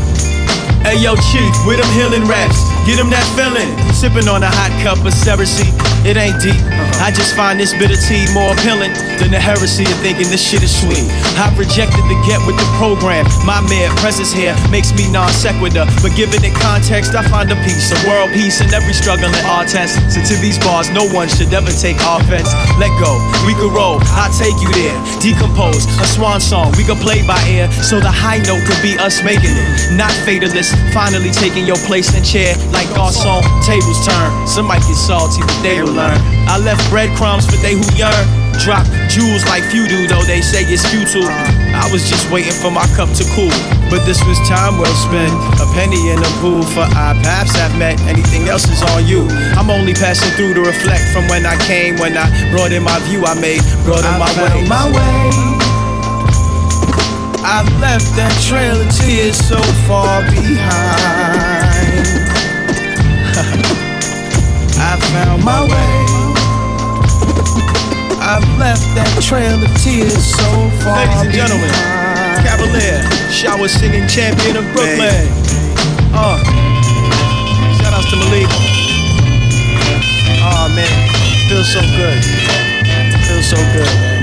Hey 0.87 1.03
yo, 1.03 1.17
chief, 1.17 1.51
with 1.67 1.81
them 1.83 1.91
healing 1.91 2.23
raps, 2.31 2.63
get 2.87 2.95
them 2.95 3.09
that 3.11 3.27
feeling. 3.35 3.75
Sipping 3.97 4.29
on 4.29 4.45
a 4.45 4.51
hot 4.61 4.69
cup 4.85 5.01
of 5.01 5.09
Cersei, 5.09 5.65
it 6.05 6.21
ain't 6.21 6.37
deep. 6.37 6.61
I 7.01 7.09
just 7.09 7.33
find 7.33 7.57
this 7.57 7.73
bitter 7.73 7.97
tea 7.97 8.29
more 8.29 8.53
appealing 8.53 8.93
than 9.17 9.33
the 9.33 9.41
heresy 9.41 9.89
of 9.89 9.97
thinking 10.05 10.29
this 10.29 10.37
shit 10.37 10.61
is 10.61 10.69
sweet. 10.69 11.01
I've 11.41 11.57
rejected 11.57 12.05
the 12.05 12.13
get 12.29 12.37
with 12.45 12.61
the 12.61 12.69
program. 12.77 13.25
My 13.41 13.57
mere 13.65 13.89
presence 13.97 14.29
here 14.29 14.53
makes 14.69 14.93
me 14.93 15.09
non 15.09 15.33
sequitur, 15.33 15.89
but 16.05 16.13
given 16.13 16.45
it 16.45 16.53
context, 16.61 17.17
I 17.17 17.25
find 17.25 17.49
a 17.49 17.57
piece, 17.65 17.89
a 17.89 17.97
world 18.05 18.29
peace 18.37 18.61
in 18.61 18.69
every 18.69 18.93
struggling 18.93 19.33
artist. 19.49 19.97
So 20.13 20.21
to 20.21 20.35
these 20.45 20.61
bars, 20.61 20.93
no 20.93 21.09
one 21.09 21.25
should 21.25 21.49
ever 21.49 21.73
take 21.73 21.97
offense. 22.05 22.53
Let 22.77 22.93
go, 23.01 23.17
we 23.49 23.57
can 23.57 23.73
roll, 23.73 23.97
I'll 24.13 24.29
take 24.29 24.53
you 24.61 24.69
there. 24.77 24.97
Decompose, 25.25 25.89
a 25.97 26.05
swan 26.05 26.37
song, 26.37 26.69
we 26.77 26.85
can 26.85 27.01
play 27.01 27.25
by 27.25 27.41
ear, 27.49 27.65
so 27.81 27.97
the 27.97 28.13
high 28.13 28.45
note 28.45 28.61
could 28.69 28.81
be 28.85 28.93
us 29.01 29.25
making 29.25 29.57
it. 29.57 29.97
Not 29.97 30.13
fatalist, 30.21 30.77
finally 30.93 31.33
taking 31.33 31.65
your 31.65 31.81
place 31.89 32.13
in 32.13 32.21
chair 32.21 32.53
like 32.69 32.85
our 32.93 33.09
Garcon. 33.09 33.41
Tables 33.87 34.03
turn, 34.05 34.47
some 34.47 34.67
might 34.67 34.83
get 34.83 34.99
salty, 34.99 35.39
but 35.39 35.63
they 35.63 35.79
will 35.79 35.95
learn. 35.95 36.19
I 36.51 36.59
left 36.59 36.83
breadcrumbs 36.91 37.47
for 37.47 37.55
they 37.63 37.71
who 37.71 37.87
yearn. 37.95 38.27
Drop 38.59 38.83
jewels 39.07 39.47
like 39.47 39.63
few 39.63 39.87
do, 39.87 40.11
though 40.11 40.27
they 40.27 40.43
say 40.43 40.67
it's 40.67 40.83
futile. 40.91 41.23
I 41.23 41.87
was 41.87 42.03
just 42.03 42.27
waiting 42.27 42.51
for 42.51 42.67
my 42.67 42.83
cup 42.99 43.07
to 43.15 43.23
cool, 43.31 43.47
but 43.87 44.03
this 44.03 44.19
was 44.27 44.35
time 44.43 44.75
well 44.75 44.91
spent. 44.91 45.31
A 45.63 45.65
penny 45.71 46.11
in 46.11 46.19
the 46.19 46.27
pool 46.43 46.67
for 46.75 46.83
our 46.83 47.15
paths 47.23 47.55
have 47.55 47.79
met. 47.79 47.95
Anything 48.11 48.51
else 48.51 48.67
is 48.67 48.83
on 48.91 49.07
you. 49.07 49.23
I'm 49.55 49.71
only 49.71 49.93
passing 49.93 50.35
through 50.35 50.59
to 50.59 50.67
reflect 50.67 51.07
from 51.15 51.23
when 51.31 51.47
I 51.47 51.55
came, 51.63 51.95
when 51.95 52.19
I 52.19 52.27
brought 52.51 52.75
in 52.75 52.83
my 52.83 52.99
view 53.07 53.23
I 53.23 53.39
made, 53.39 53.63
brought 53.87 54.03
in 54.03 54.19
my 54.19 54.27
way. 54.35 54.67
My 54.67 54.83
way. 54.91 55.31
I've 57.39 57.71
left 57.79 58.11
that 58.19 58.35
trail 58.43 58.75
of 58.75 58.91
tears 58.91 59.39
so 59.39 59.63
far 59.87 60.27
behind. 60.27 61.26
I 64.81 64.97
found 65.13 65.45
my 65.45 65.61
way. 65.61 65.93
I've 68.17 68.43
left 68.57 68.81
that 68.97 69.07
trail 69.21 69.61
of 69.61 69.69
tears 69.77 70.25
so 70.25 70.49
far 70.81 70.97
Ladies 71.05 71.21
and 71.21 71.33
gentlemen, 71.37 71.69
Cavalier, 72.41 73.05
shower 73.29 73.69
singing 73.69 74.09
champion 74.09 74.57
of 74.57 74.65
Brooklyn. 74.73 75.29
Uh, 76.17 76.41
shout 77.77 77.93
outs 77.93 78.09
to 78.09 78.17
Malik. 78.17 78.49
Oh 80.41 80.65
man, 80.73 80.89
feels 81.45 81.69
so 81.71 81.81
good. 81.93 82.17
Feels 83.29 83.45
so 83.45 83.57
good, 83.71 83.85
man. 84.01 84.16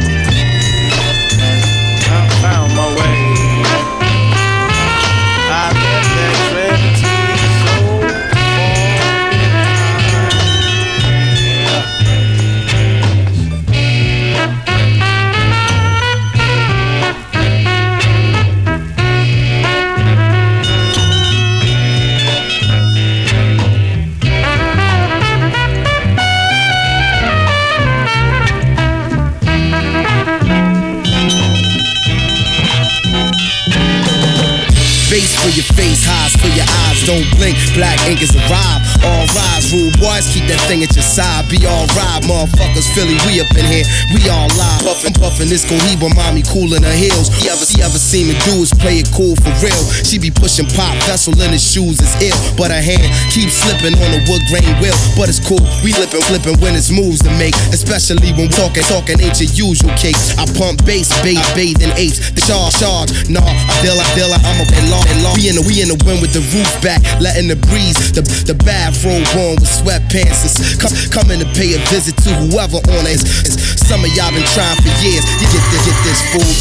Face 35.14 35.36
for 35.38 35.48
your 35.54 35.62
face, 35.78 36.02
highs 36.02 36.34
for 36.34 36.50
your 36.58 36.66
eyes, 36.90 37.06
don't 37.06 37.22
blink. 37.38 37.54
Black 37.78 38.02
ink 38.10 38.20
is 38.20 38.34
arrived. 38.34 38.83
All 39.04 39.28
rise, 39.36 39.68
rude 39.68 39.92
boys, 40.00 40.24
keep 40.32 40.48
that 40.48 40.60
thing 40.64 40.80
at 40.80 40.92
your 40.96 41.04
side. 41.04 41.44
Be 41.52 41.60
alright, 41.68 42.24
motherfuckers. 42.24 42.88
Philly, 42.96 43.16
we 43.28 43.40
up 43.44 43.52
in 43.52 43.68
here, 43.68 43.84
we 44.16 44.24
all 44.32 44.48
live. 44.56 44.80
Puffin', 44.80 45.12
puffin', 45.12 45.52
this 45.52 45.68
Cohiba 45.68 46.08
mommy 46.16 46.40
cool 46.48 46.72
in 46.72 46.80
her 46.80 46.96
heels. 46.96 47.28
You 47.44 47.52
ever, 47.52 47.64
you 47.68 47.84
ever 47.84 48.00
seen 48.00 48.32
me 48.32 48.34
do 48.48 48.64
is 48.64 48.72
play 48.72 49.04
it 49.04 49.08
cool 49.12 49.36
for 49.44 49.52
real. 49.60 49.82
She 50.04 50.16
be 50.16 50.32
pushing 50.32 50.64
pop, 50.72 50.96
vessel 51.04 51.36
in 51.36 51.52
his 51.52 51.60
shoes 51.60 52.00
is 52.00 52.16
ill. 52.24 52.36
But 52.56 52.72
her 52.72 52.80
hand 52.80 53.04
keeps 53.28 53.60
slipping 53.60 53.92
on 54.00 54.08
the 54.16 54.24
wood 54.24 54.40
grain 54.48 54.72
wheel. 54.80 54.96
But 55.20 55.28
it's 55.28 55.40
cool, 55.40 55.60
we 55.84 55.92
flippin', 55.92 56.24
flippin' 56.24 56.56
when 56.64 56.72
it's 56.72 56.88
moves 56.88 57.20
to 57.28 57.30
make. 57.36 57.52
Especially 57.76 58.32
when 58.32 58.48
talking, 58.48 58.84
talkin' 58.88 59.20
ain't 59.20 59.36
your 59.36 59.52
usual 59.52 59.92
case. 60.00 60.32
I 60.40 60.48
pump 60.56 60.80
bass, 60.88 61.12
bathe, 61.20 61.44
bathe 61.52 61.84
in 61.84 61.92
apes. 62.00 62.32
The 62.32 62.40
charge, 62.48 62.72
charge, 62.80 63.10
nah, 63.28 63.44
I 63.44 63.74
feel 63.84 63.96
like, 64.00 64.08
feel 64.16 64.32
I'm 64.32 64.60
a 64.60 64.66
bit 64.66 64.84
long, 64.88 65.04
long. 65.20 65.36
We 65.36 65.52
in 65.52 65.60
the, 65.60 65.64
we 65.68 65.84
in 65.84 65.92
the 65.92 65.98
wind 66.08 66.24
with 66.24 66.32
the 66.32 66.44
roof 66.56 66.70
back, 66.80 67.04
letting 67.20 67.48
the 67.52 67.56
breeze, 67.68 67.96
the, 68.16 68.24
the 68.48 68.54
bathrobe 68.94 69.26
on 69.38 69.54
with 69.58 69.70
sweatpants. 69.70 70.54
Come, 70.78 70.94
coming 71.10 71.40
to 71.40 71.46
pay 71.58 71.74
a 71.74 71.78
visit 71.90 72.16
to 72.24 72.30
whoever 72.34 72.78
on 72.78 73.06
it. 73.06 73.20
Some 73.20 74.04
of 74.04 74.10
y'all 74.14 74.30
been 74.30 74.44
trying 74.54 74.76
for 74.82 74.92
years. 75.02 75.24
You 75.40 75.46
get 75.50 75.64
this, 75.70 75.84
get 75.86 75.98
this 76.04 76.20
food. 76.30 76.56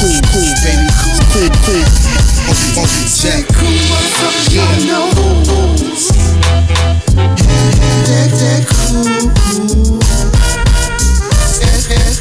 Cool, 0.00 0.20
cool, 0.32 0.52
baby. 0.64 0.88
Cool, 1.32 1.50
cool. 1.64 1.84
On, 2.80 2.88
check. 3.20 3.44
Yeah. 4.50 4.80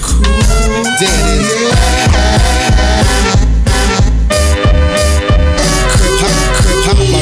Crip 0.02 0.30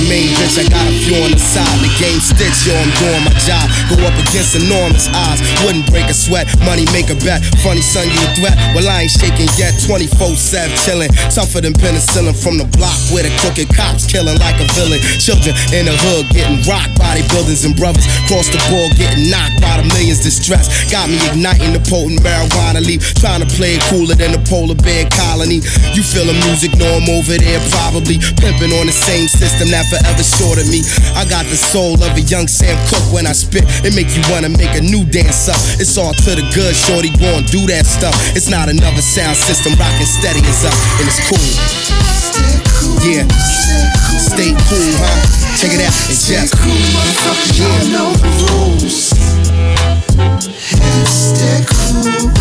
main 0.08 0.32
bitch. 0.40 0.58
I 0.58 0.66
got 0.68 0.88
a 0.88 0.96
few 1.04 1.16
on 1.22 1.32
the 1.32 1.40
side. 1.40 1.68
The 1.84 1.92
game 2.00 2.20
stitch, 2.20 2.66
yo, 2.66 2.74
I'm 2.74 2.92
doing 2.98 3.24
my 3.28 3.36
job. 3.44 3.68
Go 3.92 3.96
up 4.08 4.16
against 4.16 4.56
enormous 4.56 5.08
odds. 5.12 5.44
Wouldn't 5.64 5.88
break 5.92 6.08
a 6.08 6.16
sweat. 6.16 6.48
Money 6.64 6.88
make 6.96 7.12
a 7.12 7.18
bet. 7.22 7.44
Funny 7.62 7.84
son, 7.84 8.08
you 8.08 8.20
a 8.24 8.30
threat. 8.40 8.56
Well, 8.74 8.88
I 8.88 9.06
ain't 9.06 9.14
shaking 9.14 9.52
yet. 9.60 9.76
24 9.86 10.36
7 10.36 10.72
chilling. 10.88 11.12
Tougher 11.30 11.62
than 11.62 11.76
penicillin 11.76 12.34
from 12.34 12.58
the 12.58 12.66
block 12.80 12.98
where 13.12 13.24
the 13.24 13.32
crooked 13.44 13.70
cops 13.76 14.08
killing 14.08 14.40
like 14.40 14.58
a 14.64 14.68
villain. 14.74 15.00
Children 15.20 15.54
in 15.76 15.86
the 15.86 15.96
hood 16.08 16.32
getting 16.32 16.64
rocked 16.66 16.98
their 17.18 17.28
buildings 17.34 17.66
and 17.66 17.74
brothers. 17.74 18.06
Cross 18.30 18.54
the 18.54 18.62
board 18.70 18.94
getting 18.94 19.34
knocked 19.34 19.58
by 19.58 19.82
the 19.82 19.86
millions 19.90 20.22
distressed. 20.22 20.70
Got 20.94 21.10
me 21.10 21.18
igniting 21.34 21.74
the 21.74 21.82
potent 21.82 22.22
marijuana 22.22 22.78
leaf. 22.78 23.02
Trying 23.18 23.42
to 23.42 23.50
play 23.58 23.76
it 23.76 23.84
cooler 23.90 24.14
than 24.14 24.38
the 24.38 24.42
polar 24.46 24.78
bear 24.78 25.10
colony. 25.10 25.66
You 25.98 26.06
feel 26.06 26.30
the 26.30 26.38
music, 26.46 26.78
know 26.78 26.88
I'm 26.88 27.10
over 27.10 27.34
there 27.34 27.62
probably. 27.74 28.22
Pimping 28.38 28.72
on 28.78 28.86
the 28.86 28.94
same 28.94 29.26
system 29.26 29.74
that 29.74 29.90
forever 29.98 30.24
short 30.24 30.62
of 30.62 30.70
me. 30.70 30.86
I 31.18 31.26
got 31.26 31.46
the 31.50 31.58
soul 31.58 31.98
of 31.98 32.14
a 32.14 32.22
young 32.22 32.48
Sam 32.48 32.78
Cooke 32.90 33.10
when 33.14 33.26
I 33.26 33.34
spit. 33.34 33.66
It 33.82 33.96
make 33.96 34.10
you 34.14 34.22
wanna 34.30 34.50
make 34.50 34.74
a 34.78 34.82
new 34.82 35.06
dance 35.06 35.50
up. 35.50 35.58
It's 35.82 35.98
all 35.98 36.14
to 36.14 36.32
the 36.38 36.46
good, 36.54 36.76
shorty, 36.76 37.10
go 37.18 37.38
and 37.38 37.46
do 37.50 37.66
that 37.68 37.86
stuff. 37.86 38.14
It's 38.36 38.50
not 38.50 38.70
another 38.70 39.02
sound 39.02 39.38
system, 39.38 39.74
rockin' 39.80 40.06
steady 40.06 40.42
is 40.46 40.66
up, 40.66 40.78
and 41.02 41.06
it's 41.10 41.22
cool. 41.26 41.50
Yeah, 43.02 43.26
stay 44.18 44.54
cool, 44.70 44.94
huh? 45.02 45.18
Check 45.58 45.74
it 45.74 45.82
out, 45.82 45.94
it's 46.10 46.28
just 46.28 46.54
cool. 46.58 46.74
Yeah. 47.58 47.90
know 47.90 48.14
the 48.14 48.30
rules. 48.54 49.14
Stay 51.08 51.66
cool. 51.66 52.37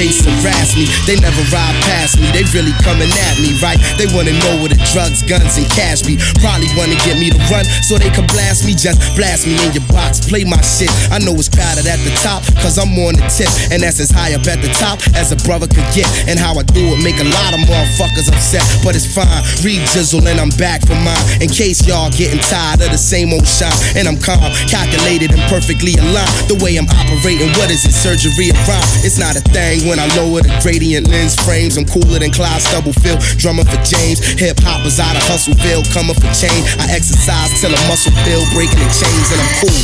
Isso. 0.00 0.29
Harass 0.70 0.76
me. 0.76 0.86
They 1.06 1.18
never 1.20 1.42
ride 1.50 1.74
past 1.86 2.18
me, 2.18 2.30
they 2.32 2.44
really 2.54 2.72
coming 2.82 3.10
at 3.10 3.34
me, 3.38 3.54
right? 3.62 3.78
They 3.98 4.06
wanna 4.14 4.32
know 4.32 4.60
where 4.60 4.70
the 4.70 4.78
drugs, 4.92 5.22
guns, 5.22 5.56
and 5.58 5.66
cash 5.70 6.02
be. 6.02 6.18
Probably 6.40 6.68
wanna 6.76 6.96
get 7.06 7.18
me 7.18 7.30
to 7.30 7.38
run 7.50 7.64
so 7.82 7.98
they 7.98 8.10
can 8.10 8.26
blast 8.26 8.64
me. 8.66 8.74
Just 8.74 8.98
blast 9.16 9.46
me 9.46 9.54
in 9.66 9.72
your 9.72 9.86
box, 9.90 10.20
play 10.20 10.44
my 10.44 10.60
shit. 10.62 10.90
I 11.10 11.18
know 11.18 11.34
it's 11.34 11.48
crowded 11.48 11.86
at 11.86 11.98
the 12.04 12.12
top, 12.22 12.42
cause 12.62 12.78
I'm 12.78 12.92
on 12.98 13.16
the 13.16 13.26
tip. 13.30 13.50
And 13.70 13.82
that's 13.82 14.00
as 14.00 14.10
high 14.10 14.34
up 14.34 14.46
at 14.46 14.62
the 14.62 14.70
top 14.78 15.00
as 15.14 15.32
a 15.32 15.38
brother 15.46 15.66
could 15.66 15.86
get. 15.94 16.06
And 16.28 16.38
how 16.38 16.54
I 16.54 16.62
do 16.62 16.94
it 16.94 17.00
make 17.02 17.18
a 17.18 17.28
lot 17.28 17.54
of 17.54 17.60
motherfuckers 17.66 18.28
upset, 18.30 18.64
but 18.84 18.94
it's 18.94 19.06
fine. 19.06 19.26
Read 19.64 19.82
Jizzle 19.90 20.26
and 20.26 20.38
I'm 20.40 20.52
back 20.58 20.84
for 20.86 20.98
mine. 21.02 21.24
In 21.40 21.48
case 21.48 21.86
y'all 21.86 22.10
getting 22.10 22.40
tired 22.40 22.80
of 22.82 22.90
the 22.90 23.00
same 23.00 23.32
old 23.32 23.46
shine. 23.46 23.72
And 23.96 24.06
I'm 24.06 24.18
calm, 24.18 24.52
calculated, 24.68 25.32
and 25.32 25.42
perfectly 25.50 25.96
aligned. 25.96 26.30
The 26.48 26.58
way 26.62 26.76
I'm 26.76 26.88
operating, 26.88 27.50
what 27.58 27.70
is 27.70 27.84
it? 27.84 27.92
Surgery 27.92 28.50
of 28.50 28.58
rhyme. 28.68 28.86
It's 29.02 29.18
not 29.18 29.36
a 29.36 29.42
thing 29.52 29.88
when 29.88 29.98
I 29.98 30.06
lower 30.16 30.42
the 30.42 30.59
gradient 30.62 31.08
lens 31.08 31.38
frames. 31.46 31.76
I'm 31.76 31.86
cooler 31.86 32.18
than 32.18 32.30
Clyde 32.30 32.62
Stubblefield, 32.62 33.20
drummer 33.38 33.64
for 33.64 33.80
James. 33.86 34.18
Hip 34.40 34.58
hop 34.60 34.80
hoppers 34.80 34.98
out 35.00 35.16
of 35.16 35.22
Hustleville, 35.22 35.84
coming 35.92 36.14
for 36.14 36.32
change. 36.32 36.64
I 36.78 36.88
exercise 36.90 37.60
till 37.60 37.70
a 37.70 37.80
muscle 37.88 38.12
feel, 38.24 38.44
breaking 38.54 38.78
the 38.78 38.88
chains, 38.96 39.28
and 39.32 39.40
I'm 39.40 39.52
cool. 39.60 39.76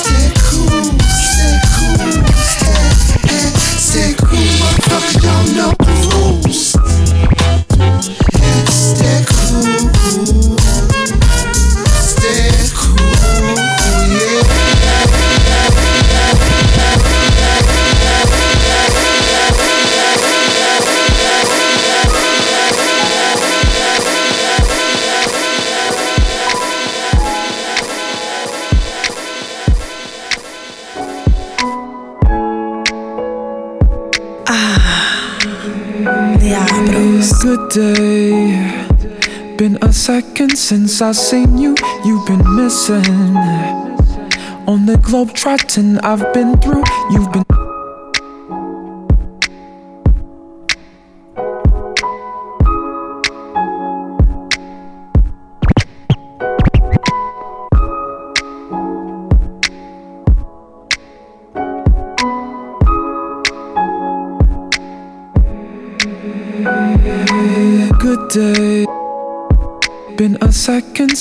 Stay 0.00 0.28
cool, 0.44 0.92
stay 1.08 1.56
cool, 1.72 2.20
stay, 3.16 3.48
stay 3.80 4.12
cool, 4.18 4.50
motherfucker, 4.60 5.20
don't 5.22 5.48
know 5.56 5.72
the 5.78 5.94
rules. 6.12 6.76
Stay 8.68 9.24
cool, 9.26 10.59
day. 37.70 38.86
Been 39.56 39.78
a 39.82 39.92
second 39.92 40.56
since 40.56 41.00
I 41.00 41.12
seen 41.12 41.56
you. 41.56 41.76
You've 42.04 42.26
been 42.26 42.42
missing. 42.56 43.36
On 44.66 44.86
the 44.86 44.98
globe 45.02 45.32
trotting 45.34 45.98
I've 45.98 46.32
been 46.34 46.60
through. 46.60 46.84
You've 47.12 47.32
been. 47.32 47.49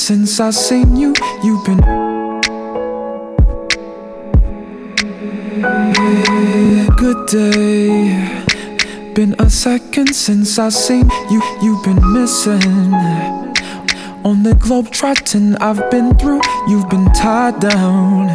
Since 0.09 0.39
I 0.39 0.49
seen 0.49 0.95
you. 0.95 1.13
You've 1.43 1.63
been. 1.65 1.81
Good 6.97 7.27
day. 7.27 8.43
Been 9.13 9.35
a 9.37 9.47
second 9.51 10.15
since 10.15 10.57
I 10.57 10.69
seen 10.69 11.11
you. 11.29 11.43
You've 11.61 11.83
been 11.83 12.01
missing. 12.11 12.91
On 14.25 14.41
the 14.41 14.55
globe 14.59 14.89
trotting 14.89 15.55
I've 15.57 15.91
been 15.91 16.17
through. 16.17 16.41
You've 16.67 16.89
been 16.89 17.05
tied 17.13 17.59
down. 17.59 18.29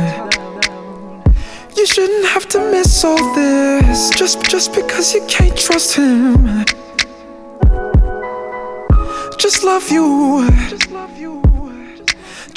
You 1.77 1.87
shouldn't 1.87 2.27
have 2.27 2.49
to 2.51 2.71
miss 2.71 3.03
all 3.05 3.35
this 3.35 4.11
just 4.11 4.45
just 4.45 4.73
because 4.77 5.13
you 5.13 5.27
can't 5.27 5.57
trust 5.57 5.97
him. 5.97 6.65
Just 9.41 9.65
love 9.65 9.91
you. 9.91 10.49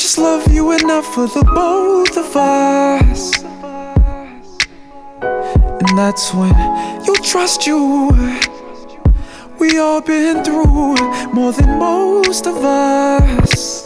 Just 0.08 0.20
love 0.20 0.54
you 0.54 0.72
enough 0.72 1.06
for 1.14 1.28
the 1.28 1.44
both 1.44 2.16
of 2.16 2.34
us. 2.34 3.44
And 5.22 5.98
that's 5.98 6.34
when 6.34 6.56
you'll 7.04 7.16
trust 7.16 7.68
you. 7.68 8.08
We 9.60 9.80
all 9.80 10.00
been 10.00 10.46
through 10.46 10.96
more 11.34 11.52
than 11.52 11.78
most 11.78 12.48
of 12.48 12.56
us. 12.56 13.84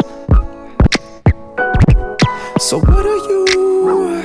So 2.60 2.78
what 2.78 3.04
are 3.04 3.22
you? 3.32 4.22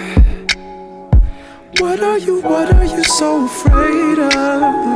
What 1.80 2.00
are 2.00 2.18
you? 2.18 2.42
What 2.42 2.74
are 2.74 2.84
you 2.84 3.04
so 3.04 3.46
afraid 3.46 4.18
of? 4.18 4.95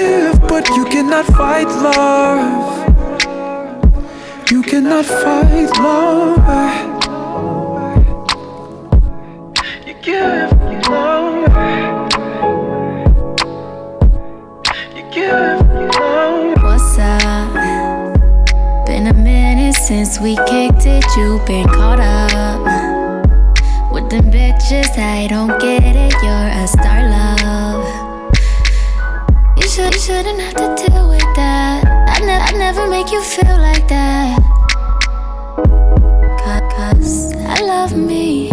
Give, 0.00 0.40
but 0.48 0.68
you 0.76 0.84
cannot 0.84 1.26
fight 1.38 1.70
love. 1.86 2.70
You 4.50 4.62
cannot 4.62 5.04
fight 5.22 5.70
love. 5.86 6.38
You 9.86 9.94
give 10.08 10.50
you 10.70 10.80
love. 10.90 11.36
You 14.96 15.04
give 15.16 15.60
you 15.74 15.86
love. 15.98 16.62
What's 16.64 16.98
up? 16.98 17.54
Been 18.86 19.06
a 19.06 19.14
minute 19.14 19.74
since 19.74 20.20
we 20.20 20.32
kicked 20.52 20.86
it. 20.96 21.04
You 21.16 21.40
been 21.46 21.66
caught 21.76 22.00
up 22.00 22.60
with 23.92 24.06
them 24.10 24.26
bitches. 24.34 24.90
I 24.98 25.26
don't 25.28 25.54
get 25.60 25.94
it. 26.04 26.14
You're 26.24 26.50
a 26.62 26.66
star, 26.66 27.00
love. 27.14 27.89
Should, 29.70 29.94
you 29.94 30.00
shouldn't 30.00 30.40
have 30.40 30.54
to 30.54 30.74
deal 30.84 31.08
with 31.08 31.20
that. 31.36 31.84
I, 31.86 32.18
ne- 32.26 32.32
I 32.32 32.50
never 32.58 32.88
make 32.88 33.12
you 33.12 33.22
feel 33.22 33.56
like 33.58 33.86
that. 33.86 34.36
Cause 36.74 37.36
I 37.36 37.60
love 37.62 37.96
me. 37.96 38.50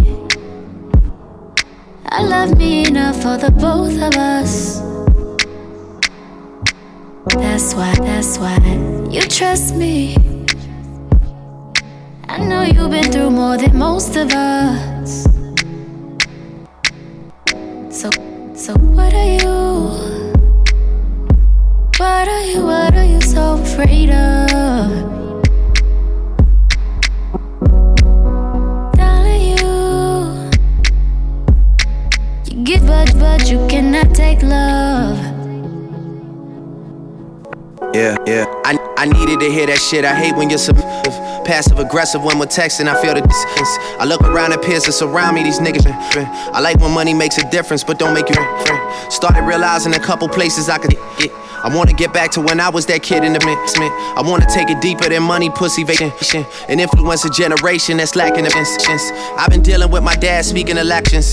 I 2.05 2.21
love 2.23 2.55
me 2.55 2.85
enough 2.85 3.15
for 3.15 3.35
the 3.35 3.49
both 3.49 3.99
of 3.99 4.13
us. 4.15 4.79
That's 7.33 7.73
why, 7.73 7.95
that's 7.95 8.37
why 8.37 8.59
you 9.09 9.21
trust 9.21 9.75
me. 9.75 10.17
I 12.29 12.37
know 12.37 12.61
you've 12.61 12.91
been 12.91 13.11
through 13.11 13.31
more 13.31 13.57
than 13.57 13.75
most 13.75 14.15
of 14.15 14.31
us. 14.33 15.23
So, 17.89 18.11
so 18.53 18.73
what 18.75 19.15
are 19.15 19.31
you? 19.31 19.36
What 21.97 22.27
are 22.27 22.43
you, 22.43 22.63
what 22.63 22.93
are 22.93 23.03
you 23.03 23.19
so 23.21 23.59
afraid 23.59 24.11
of? 24.11 24.47
Darling, 28.93 29.57
you, 29.57 30.51
you 32.45 32.63
get 32.63 32.85
but, 32.85 33.17
but 33.17 33.49
you 33.49 33.65
cannot 33.67 34.13
take 34.13 34.43
love. 34.43 35.17
Yeah, 37.95 38.15
yeah. 38.27 38.45
I, 38.63 38.77
I 38.95 39.05
needed 39.07 39.39
to 39.39 39.49
hear 39.49 39.65
that 39.65 39.79
shit. 39.79 40.05
I 40.05 40.13
hate 40.13 40.35
when 40.35 40.51
you're 40.51 40.59
submissive, 40.59 41.13
passive 41.45 41.79
aggressive 41.79 42.23
when 42.23 42.37
we're 42.37 42.45
texting. 42.45 42.87
I 42.87 43.01
feel 43.01 43.15
the 43.15 43.21
distance. 43.21 43.69
I 43.97 44.05
look 44.05 44.21
around 44.21 44.53
at 44.53 44.61
peers 44.61 44.83
that 44.83 44.91
surround 44.91 45.33
me. 45.33 45.41
These 45.41 45.57
niggas. 45.57 45.87
I 45.87 46.59
like 46.59 46.77
when 46.79 46.91
money 46.93 47.15
makes 47.15 47.39
a 47.39 47.49
difference, 47.49 47.83
but 47.83 47.97
don't 47.97 48.13
make 48.13 48.29
you. 48.29 48.35
Started 49.09 49.41
realizing 49.47 49.95
a 49.95 49.99
couple 49.99 50.29
places 50.29 50.69
I 50.69 50.77
could. 50.77 50.95
Get. 51.17 51.31
I 51.63 51.75
wanna 51.75 51.93
get 51.93 52.13
back 52.13 52.31
to 52.31 52.41
when 52.41 52.59
I 52.59 52.69
was 52.69 52.85
that 52.87 53.03
kid 53.03 53.23
in 53.23 53.33
the 53.33 53.39
man. 53.45 53.57
I 54.17 54.21
wanna 54.23 54.45
take 54.53 54.69
it 54.69 54.81
deeper 54.81 55.09
than 55.09 55.23
money, 55.23 55.49
pussy, 55.49 55.83
vacation. 55.83 56.45
And 56.69 56.79
influence 56.79 57.25
a 57.25 57.29
generation 57.29 57.97
that's 57.97 58.15
lacking 58.15 58.45
the 58.45 58.57
instance. 58.57 59.11
I've 59.37 59.49
been 59.49 59.61
dealing 59.61 59.91
with 59.91 60.03
my 60.03 60.15
dad 60.15 60.45
speaking 60.45 60.77
of 60.77 60.83
elections. 60.83 61.31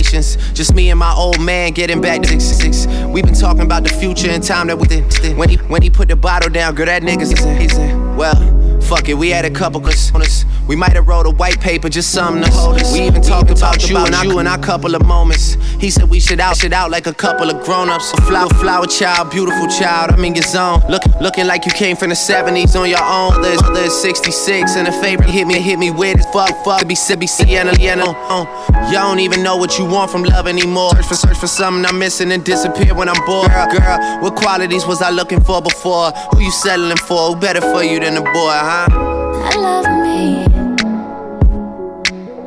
Just 0.52 0.74
me 0.74 0.90
and 0.90 0.98
my 0.98 1.12
old 1.14 1.40
man 1.40 1.72
getting 1.72 2.00
back 2.00 2.22
to 2.22 2.40
six, 2.40 2.76
six. 2.76 2.86
We've 3.06 3.24
been 3.24 3.34
talking 3.34 3.62
about 3.62 3.84
the 3.84 3.90
future 3.90 4.30
and 4.30 4.42
time 4.42 4.66
that 4.68 4.78
we 4.78 4.88
did. 4.88 5.36
When 5.36 5.48
he 5.48 5.56
when 5.56 5.82
he 5.82 5.90
put 5.90 6.08
the 6.08 6.16
bottle 6.16 6.50
down, 6.50 6.74
girl, 6.74 6.86
that 6.86 7.02
nigga's 7.02 7.32
in. 7.32 8.16
Well. 8.16 8.73
Fuck 8.84 9.08
it, 9.08 9.14
we 9.14 9.30
had 9.30 9.46
a 9.46 9.50
couple 9.50 9.80
personas. 9.80 10.44
We 10.68 10.76
might 10.76 10.92
have 10.92 11.08
wrote 11.08 11.26
a 11.26 11.30
white 11.30 11.60
paper, 11.60 11.88
just 11.88 12.10
something 12.10 12.42
to 12.42 12.50
hold 12.50 12.80
us. 12.80 12.92
We 12.92 13.02
even 13.02 13.22
talked 13.22 13.50
about 13.50 13.88
you 13.88 13.96
and 13.96 14.14
you 14.24 14.38
in 14.38 14.46
our 14.46 14.58
couple 14.58 14.94
of 14.94 15.04
moments. 15.06 15.54
He 15.80 15.90
said 15.90 16.08
we 16.08 16.20
should 16.20 16.40
out 16.40 16.56
shit 16.56 16.72
out 16.72 16.90
like 16.90 17.06
a 17.06 17.12
couple 17.14 17.50
of 17.50 17.64
grown-ups. 17.64 18.12
A 18.12 18.20
flower, 18.22 18.48
flower 18.50 18.86
child, 18.86 19.30
beautiful 19.30 19.68
child. 19.68 20.10
I'm 20.12 20.24
in 20.24 20.34
your 20.34 20.44
zone. 20.44 20.82
Look, 20.88 21.02
looking 21.20 21.46
like 21.46 21.64
you 21.64 21.72
came 21.72 21.96
from 21.96 22.10
the 22.10 22.14
70s 22.14 22.78
on 22.78 22.88
your 22.88 23.02
own. 23.02 23.42
There's, 23.42 23.60
there's 23.74 23.94
66 23.94 24.76
and 24.76 24.88
a 24.88 24.92
favorite 25.00 25.30
hit 25.30 25.46
me, 25.46 25.60
hit 25.60 25.78
me 25.78 25.90
with 25.90 26.18
is 26.18 26.26
fuck, 26.26 26.52
fuck. 26.64 26.80
To 26.80 26.86
be 26.86 26.94
sippy, 26.94 27.28
Sienna, 27.28 27.74
Sienna. 27.74 28.04
Uh, 28.06 28.44
you 28.88 28.92
don't 28.92 29.20
even 29.20 29.42
know 29.42 29.56
what 29.56 29.78
you 29.78 29.84
want 29.84 30.10
from 30.10 30.24
love 30.24 30.46
anymore. 30.46 30.90
Search 30.90 31.06
for, 31.06 31.14
search 31.14 31.38
for 31.38 31.46
something 31.46 31.84
I'm 31.86 31.98
missing 31.98 32.32
and 32.32 32.44
disappear 32.44 32.94
when 32.94 33.08
I'm 33.08 33.26
bored. 33.26 33.50
Girl, 33.50 33.66
girl, 33.80 34.22
what 34.22 34.36
qualities 34.36 34.86
was 34.86 35.02
I 35.02 35.10
looking 35.10 35.42
for 35.42 35.62
before? 35.62 36.10
Who 36.32 36.42
you 36.42 36.50
settling 36.50 36.96
for? 36.96 37.32
Who 37.32 37.36
better 37.36 37.60
for 37.60 37.82
you 37.82 38.00
than 38.00 38.16
a 38.16 38.22
boy, 38.22 38.32
huh? 38.32 38.73
I 38.76 39.54
love 39.56 39.86
me. 40.02 40.44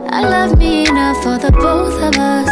I 0.10 0.22
love 0.28 0.58
me 0.58 0.86
enough 0.86 1.24
for 1.24 1.38
the 1.38 1.54
both 1.54 1.96
of 2.04 2.16
us. 2.18 2.52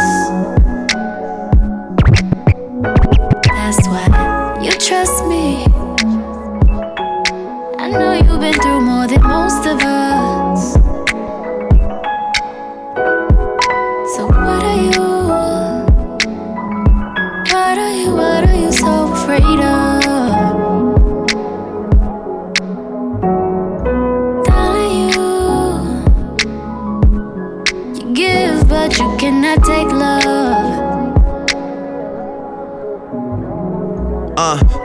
That's 3.44 3.86
why 3.88 4.60
you 4.62 4.70
trust 4.70 5.26
me. 5.26 5.66
I 7.78 7.90
know 7.90 8.14
you've 8.14 8.40
been 8.40 8.54
through 8.54 8.80
more 8.80 9.06
than 9.08 9.22
most 9.22 9.66
of 9.66 9.78
us. 9.82 10.72
So 14.14 14.24
what 14.24 14.62
are 14.72 14.82
you? 14.90 15.06
What 17.52 17.76
are 17.84 17.94
you? 18.00 18.10
What 18.14 18.48
are 18.48 18.56
you 18.56 18.72
so 18.72 19.12
afraid 19.12 19.42
of? 19.42 19.85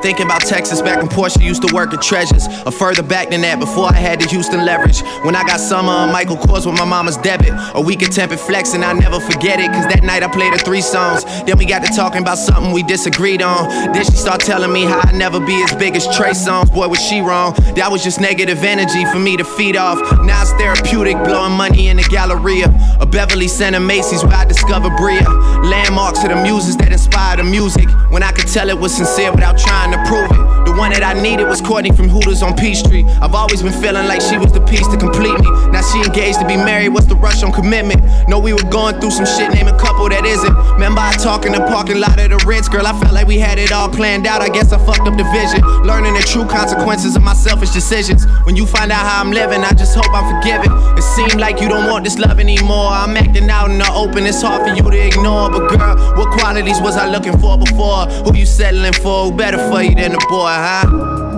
Thinking 0.02 0.26
about 0.26 0.42
Texas 0.42 0.82
back 0.82 0.98
when 0.98 1.08
Portia 1.08 1.44
used 1.44 1.62
to 1.68 1.74
work 1.74 1.94
at 1.94 2.02
Treasures. 2.02 2.48
Or 2.66 2.72
further 2.72 3.04
back 3.04 3.30
than 3.30 3.42
that, 3.42 3.60
before 3.60 3.86
I 3.86 3.94
had 3.94 4.20
the 4.20 4.28
Houston 4.28 4.66
leverage. 4.66 5.02
When 5.24 5.36
I 5.36 5.44
got 5.44 5.60
summer 5.60 5.92
on 5.92 6.12
Michael 6.12 6.38
Kors 6.38 6.66
with 6.66 6.78
my 6.78 6.86
mama's 6.86 7.18
debit. 7.18 7.54
A 7.76 7.82
week 7.82 8.02
of 8.02 8.10
tempered 8.10 8.40
flex, 8.40 8.74
and 8.74 8.84
I 8.84 8.94
never 8.94 9.20
forget 9.20 9.60
it. 9.60 9.68
Cause 9.72 9.86
that 9.94 10.04
night 10.04 10.24
I 10.24 10.28
played 10.28 10.54
her 10.54 10.60
three 10.60 10.82
songs. 10.82 11.24
Then 11.46 11.58
we 11.58 11.66
got 11.66 11.86
to 11.86 11.94
talking 11.96 12.22
about 12.22 12.40
something 12.40 12.72
we 12.72 12.82
disagreed 12.84 13.44
on. 13.44 13.94
Then 13.94 14.04
she 14.04 14.18
started 14.18 14.44
telling 14.44 14.74
me 14.74 14.86
how 14.86 15.02
I'd 15.04 15.16
never 15.16 15.40
be 15.40 15.62
as 15.64 15.74
big 15.76 15.96
as 15.96 16.06
Trey 16.18 16.32
Songz. 16.32 16.74
Boy, 16.74 16.88
was 16.88 17.00
she 17.00 17.22
wrong. 17.22 17.54
That 17.76 17.92
was 17.92 18.04
just 18.04 18.20
negative 18.20 18.64
energy 18.64 19.06
for 19.06 19.20
me 19.20 19.38
to 19.38 19.44
feed 19.44 19.78
off. 19.78 20.00
Now 20.26 20.42
it's 20.42 20.52
therapeutic, 20.54 21.18
blowing 21.24 21.54
money 21.54 21.90
in 21.90 21.98
the 21.98 22.04
Galleria. 22.04 22.74
A 23.00 23.06
Beverly 23.06 23.48
Center 23.48 23.80
Macy's 23.80 24.24
where 24.24 24.36
I 24.36 24.46
discovered 24.46 24.98
Bria. 24.98 25.30
Landmarks 25.62 26.24
of 26.24 26.30
the 26.30 26.42
muses 26.42 26.76
that 26.78 26.92
inspired 26.92 27.38
the 27.38 27.44
music. 27.44 27.88
When 28.10 28.24
I 28.24 28.32
could 28.32 28.48
tell 28.48 28.68
it 28.68 28.78
was 28.78 28.94
sincere 28.96 29.32
without 29.32 29.58
trying 29.58 29.91
to 29.92 30.02
prove 30.08 30.32
it. 30.32 30.52
The 30.66 30.78
one 30.78 30.92
that 30.92 31.04
I 31.04 31.14
needed 31.20 31.48
was 31.48 31.60
Courtney 31.60 31.92
from 31.92 32.08
Hooters 32.08 32.42
on 32.42 32.56
Peachtree. 32.56 33.04
I've 33.20 33.36
always 33.36 33.62
been 33.62 33.74
feeling 33.74 34.08
like 34.08 34.22
she 34.22 34.38
was 34.38 34.54
the 34.54 34.62
piece 34.62 34.88
to 34.88 34.98
complete 34.98 35.36
me. 35.42 35.50
Now 35.68 35.82
she 35.82 36.00
engaged 36.00 36.40
to 36.40 36.48
be 36.48 36.56
married, 36.56 36.90
what's 36.90 37.08
the 37.08 37.16
rush 37.16 37.44
on 37.44 37.52
commitment? 37.52 38.00
Know 38.30 38.40
we 38.40 38.54
were 38.54 38.70
going 38.70 39.00
through 39.02 39.12
some 39.12 39.26
shit, 39.26 39.52
name 39.52 39.68
a 39.68 39.78
couple 39.78 40.08
that 40.08 40.24
isn't. 40.24 40.56
Remember 40.80 41.02
I 41.02 41.12
talk 41.18 41.46
in 41.46 41.52
the 41.52 41.60
parking 41.68 42.00
lot 42.00 42.20
of 42.20 42.30
the 42.30 42.40
Ritz, 42.48 42.70
girl, 42.70 42.88
I 42.88 42.94
felt 43.00 43.14
like 43.14 43.28
we 43.28 43.38
had 43.38 43.60
it 43.60 43.72
all 43.72 43.90
planned 43.90 44.28
out. 44.28 44.42
I 44.42 44.50
guess 44.50 44.72
I 44.72 44.80
fucked 44.86 45.04
up 45.10 45.18
the 45.18 45.28
vision. 45.36 45.60
Learning 45.84 46.14
the 46.14 46.24
true 46.24 46.46
consequences 46.46 47.16
of 47.16 47.24
my 47.24 47.34
selfish 47.34 47.72
decisions. 47.72 48.26
When 48.46 48.56
you 48.56 48.66
find 48.66 48.92
out 48.92 49.04
how 49.04 49.20
I'm 49.20 49.32
living, 49.32 49.62
I 49.62 49.74
just 49.74 49.96
hope 49.96 50.14
I'm 50.14 50.28
forgiven. 50.40 50.72
It 50.98 51.04
seemed 51.04 51.42
like 51.42 51.60
you 51.60 51.68
don't 51.68 51.90
want 51.90 52.06
this 52.06 52.18
love 52.18 52.40
anymore. 52.40 52.96
I'm 52.96 53.18
acting 53.18 53.50
out 53.50 53.70
in 53.70 53.78
the 53.78 53.92
open, 53.92 54.26
it's 54.26 54.42
hard 54.42 54.64
for 54.64 54.74
you 54.74 54.84
to 54.90 55.08
ignore. 55.08 55.50
But 55.50 55.68
girl, 55.68 55.98
what 56.16 56.32
qualities 56.40 56.80
was 56.80 56.96
I 56.96 57.10
looking 57.10 57.38
for 57.40 57.58
before? 57.58 58.06
Who 58.24 58.38
you 58.38 58.46
settling 58.46 58.94
for? 58.94 59.26
Who 59.26 59.36
better 59.36 59.60
for 59.70 59.81
you 59.82 59.96
than 59.96 60.14
a 60.14 60.20
boy, 60.30 60.48
huh? 60.48 60.86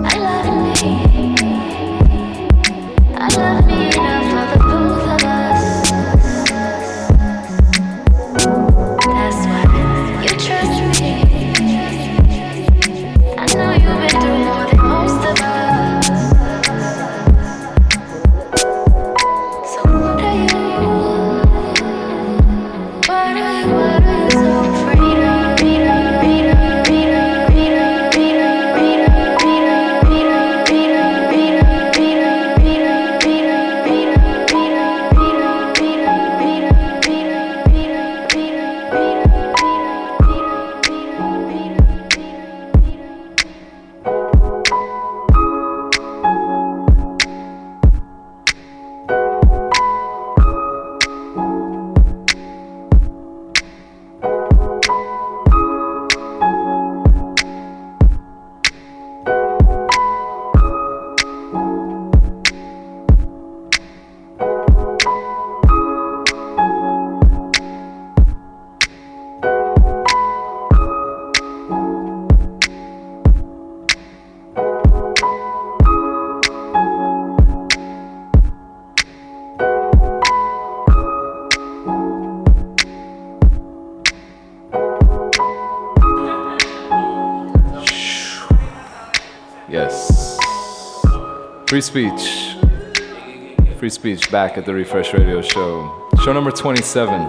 I 0.04 0.18
love 0.18 0.82
me. 0.82 0.90
I 3.16 3.28
love 3.36 3.53
speech. 91.84 92.56
Frei 93.78 93.88
Speech 93.88 94.30
back 94.30 94.56
at 94.56 94.64
the 94.64 94.72
Refresh 94.72 95.12
Radio 95.12 95.42
Show. 95.42 96.08
Show 96.24 96.32
number 96.32 96.50
27. 96.50 97.20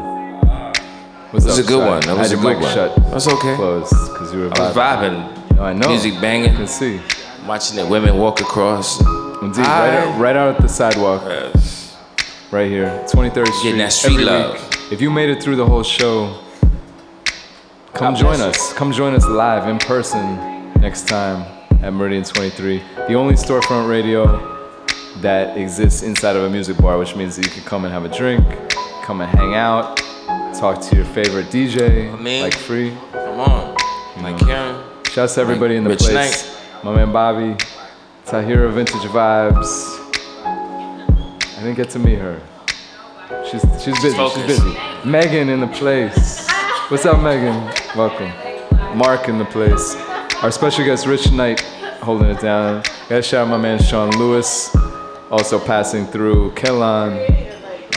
What's 1.31 1.45
That 1.45 1.51
was 1.51 1.59
up, 1.59 1.65
a 1.65 1.67
good 1.67 1.81
Shaq? 1.81 1.87
one. 1.87 1.99
That 2.01 2.09
I 2.09 2.13
was 2.13 2.29
had 2.31 2.37
a 2.39 2.41
your 2.41 2.53
good 2.53 2.59
mic 2.59 2.63
one. 2.63 2.73
shut. 2.73 2.95
That's 3.11 3.27
okay. 3.27 3.55
Closed 3.55 3.93
because 4.13 4.33
you 4.33 4.39
were 4.41 4.45
I 4.55 4.59
was 4.59 4.75
vibing. 4.75 5.59
I 5.59 5.73
know. 5.73 5.89
Music 5.89 6.13
banging. 6.21 6.51
I 6.51 6.55
can 6.55 6.67
see. 6.67 7.01
Watching 7.45 7.77
the 7.77 7.85
women 7.85 8.17
walk 8.17 8.39
across. 8.41 8.99
Indeed, 9.41 9.59
right, 9.59 9.95
out, 9.97 10.19
right 10.19 10.35
out 10.35 10.55
at 10.55 10.61
the 10.61 10.67
sidewalk. 10.69 11.23
Yes. 11.25 11.97
Right 12.51 12.69
here, 12.69 12.87
23rd 13.11 13.47
Street. 13.47 13.63
Getting 13.63 13.77
that 13.79 13.91
street 13.91 14.13
every 14.13 14.25
love. 14.25 14.53
week. 14.53 14.91
If 14.93 15.01
you 15.01 15.11
made 15.11 15.29
it 15.29 15.43
through 15.43 15.57
the 15.57 15.65
whole 15.65 15.83
show, 15.83 16.39
come 17.93 18.13
God 18.13 18.19
join 18.19 18.41
us. 18.41 18.73
Come 18.73 18.91
join 18.91 19.13
us 19.13 19.25
live 19.27 19.67
in 19.67 19.77
person 19.79 20.71
next 20.79 21.07
time 21.07 21.45
at 21.85 21.93
Meridian 21.93 22.23
23. 22.23 22.81
The 23.07 23.13
only 23.13 23.35
storefront 23.35 23.87
radio 23.87 24.25
that 25.21 25.55
exists 25.55 26.01
inside 26.01 26.35
of 26.35 26.43
a 26.43 26.49
music 26.49 26.77
bar, 26.77 26.97
which 26.97 27.15
means 27.15 27.35
that 27.35 27.45
you 27.45 27.51
can 27.51 27.61
come 27.61 27.85
and 27.85 27.93
have 27.93 28.03
a 28.05 28.09
drink, 28.09 28.43
come 29.03 29.21
and 29.21 29.29
hang 29.29 29.53
out, 29.53 29.97
talk 30.55 30.81
to 30.81 30.95
your 30.95 31.05
favorite 31.05 31.45
DJ, 31.47 32.11
like 32.41 32.55
free. 32.55 32.89
Come 33.11 33.39
on. 33.39 33.75
Like 34.23 34.39
Karen. 34.39 34.83
Shouts 35.11 35.35
to 35.35 35.41
everybody 35.41 35.75
in 35.75 35.83
the 35.83 35.91
Rich 35.91 35.99
place. 35.99 36.59
My 36.83 36.95
man 36.95 37.13
Bobby, 37.13 37.55
Tahira 38.25 38.73
Vintage 38.73 39.01
Vibes. 39.11 39.99
I 40.43 41.59
didn't 41.59 41.75
get 41.75 41.91
to 41.91 41.99
meet 41.99 42.17
her. 42.17 42.41
She's 43.51 43.61
she's 43.83 44.01
busy. 44.01 44.17
Focus. 44.17 44.37
She's 44.37 44.59
busy. 44.59 44.77
Megan 45.05 45.49
in 45.49 45.59
the 45.59 45.67
place. 45.67 46.49
What's 46.89 47.05
up, 47.05 47.21
Megan? 47.21 47.61
Welcome. 47.95 48.31
Mark 48.97 49.29
in 49.29 49.37
the 49.37 49.45
place. 49.45 49.95
Our 50.45 50.51
special 50.51 50.85
guest 50.85 51.07
Rich 51.07 51.31
Knight 51.31 51.61
holding 52.03 52.29
it 52.29 52.39
down. 52.39 52.83
Gotta 53.09 53.23
shout 53.23 53.47
out 53.47 53.49
my 53.49 53.57
man 53.57 53.81
Sean 53.81 54.11
Lewis. 54.11 54.69
Also 55.31 55.57
passing 55.57 56.05
through 56.05 56.51
Kellan. 56.51 57.17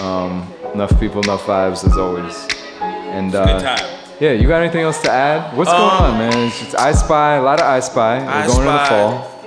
Um, 0.00 0.50
enough 0.72 0.98
people, 0.98 1.20
enough 1.22 1.42
vibes 1.44 1.84
as 1.86 1.98
always. 1.98 2.48
And 2.80 3.34
uh, 3.34 3.44
Good 3.58 3.62
time. 3.64 4.00
yeah, 4.18 4.32
you 4.32 4.48
got 4.48 4.62
anything 4.62 4.80
else 4.80 5.02
to 5.02 5.10
add? 5.10 5.54
What's 5.58 5.68
Um, 5.70 5.76
going 5.76 5.90
on, 5.90 6.18
man? 6.18 6.46
It's 6.62 6.74
I 6.74 6.92
Spy, 6.92 7.34
a 7.34 7.42
lot 7.42 7.60
of 7.60 7.66
I 7.66 7.80
Spy. 7.80 8.18
We're 8.20 8.30
I 8.30 8.46
going 8.46 8.62
Spy. 8.62 8.62
in 8.62 9.12
the 9.12 9.18
fall. 9.18 9.37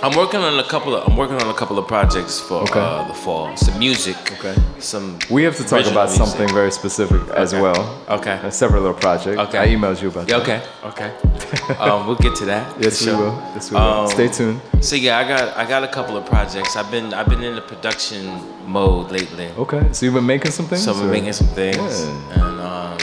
I'm 0.00 0.16
working 0.16 0.40
on 0.40 0.58
a 0.60 0.62
couple 0.64 0.94
of 0.94 1.08
I'm 1.08 1.16
working 1.16 1.36
on 1.42 1.48
a 1.50 1.54
couple 1.54 1.76
of 1.78 1.88
projects 1.88 2.38
for 2.38 2.62
Okay. 2.62 2.78
uh, 2.78 3.02
the 3.08 3.14
fall. 3.14 3.56
Some 3.56 3.78
music. 3.80 4.16
Okay. 4.38 4.54
Some. 4.78 5.18
We 5.28 5.42
have 5.42 5.56
to 5.56 5.64
talk 5.64 5.84
about 5.86 6.08
music. 6.08 6.24
something 6.26 6.48
very 6.54 6.70
specific 6.70 7.20
as 7.30 7.52
Okay. 7.52 7.60
well. 7.62 7.98
Okay. 8.08 8.38
A 8.44 8.50
separate 8.52 8.80
little 8.82 8.94
project. 8.94 9.38
Okay. 9.40 9.58
I 9.58 9.66
emailed 9.68 10.00
you 10.00 10.08
about 10.08 10.28
Yeah, 10.28 10.38
that. 10.38 10.64
okay. 10.84 11.10
Okay. 11.10 11.74
um, 11.80 12.06
we'll 12.06 12.14
get 12.16 12.36
to 12.36 12.44
that. 12.46 12.64
Yes, 12.80 13.04
we 13.04 13.12
will. 13.12 13.34
Yes, 13.54 13.70
we 13.72 13.76
will. 13.76 14.08
Stay 14.08 14.28
tuned. 14.28 14.60
So 14.80 14.94
yeah, 14.94 15.18
I 15.18 15.24
got 15.26 15.56
I 15.56 15.64
got 15.68 15.82
a 15.82 15.88
couple 15.88 16.16
of 16.16 16.24
projects. 16.26 16.76
I've 16.76 16.90
been 16.92 17.12
I've 17.12 17.28
been 17.28 17.42
in 17.42 17.56
the 17.56 17.62
production 17.62 18.22
mode 18.66 19.10
lately. 19.10 19.48
Okay. 19.58 19.82
So 19.92 20.06
you've 20.06 20.14
been 20.14 20.26
making 20.26 20.52
some 20.52 20.66
things? 20.66 20.84
So 20.84 20.92
I'm 20.92 21.02
or- 21.08 21.10
making 21.10 21.32
some 21.32 21.48
things, 21.48 22.04
Yeah. 22.04 22.38
and 22.44 22.60
um, 22.60 22.98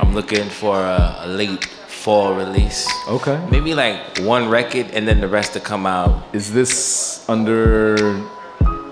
I'm 0.00 0.14
looking 0.14 0.48
for 0.50 0.76
a, 0.78 1.16
a 1.24 1.26
late 1.26 1.66
fall 2.06 2.34
release. 2.34 2.86
Okay. 3.08 3.36
Maybe 3.50 3.74
like 3.74 3.98
one 4.34 4.48
record, 4.48 4.86
and 4.94 5.08
then 5.08 5.18
the 5.20 5.26
rest 5.26 5.54
to 5.54 5.60
come 5.60 5.86
out. 5.86 6.10
Is 6.32 6.52
this 6.52 7.28
under 7.28 7.96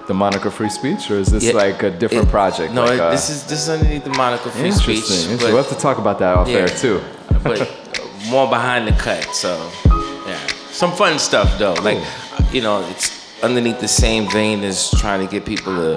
the 0.09 0.15
moniker 0.15 0.51
Frei 0.51 0.69
Speech, 0.69 1.13
or 1.13 1.19
is 1.25 1.29
this 1.29 1.45
Yeah, 1.45 1.53
like 1.65 1.79
a 1.85 1.93
different 2.03 2.27
it- 2.27 2.33
project? 2.39 2.75
No, 2.75 2.85
like, 2.85 2.99
uh, 3.01 3.11
this 3.13 3.31
is 3.31 3.45
this 3.45 3.61
is 3.65 3.69
underneath 3.69 4.03
the 4.03 4.17
moniker 4.25 4.51
free 4.51 4.67
interesting. 4.71 4.97
speech. 4.97 5.31
interesting. 5.31 5.53
We'll 5.55 5.63
have 5.63 5.73
to 5.77 5.81
talk 5.87 5.99
about 6.05 6.19
that 6.19 6.33
off 6.39 6.49
Yeah. 6.49 6.63
air 6.67 6.69
too. 6.85 6.99
but 7.45 7.59
more 8.35 8.49
behind 8.57 8.83
the 8.89 8.97
cut. 9.07 9.23
So 9.43 9.51
yeah, 10.31 10.41
some 10.81 10.93
fun 11.03 11.15
stuff 11.21 11.49
though. 11.63 11.77
Like 11.89 12.01
you 12.55 12.63
know, 12.67 12.77
it's 12.93 13.07
underneath 13.49 13.79
the 13.89 13.93
same 14.05 14.23
vein 14.39 14.65
as 14.65 14.91
trying 15.03 15.21
to 15.25 15.29
get 15.35 15.45
people 15.53 15.73
to 15.83 15.93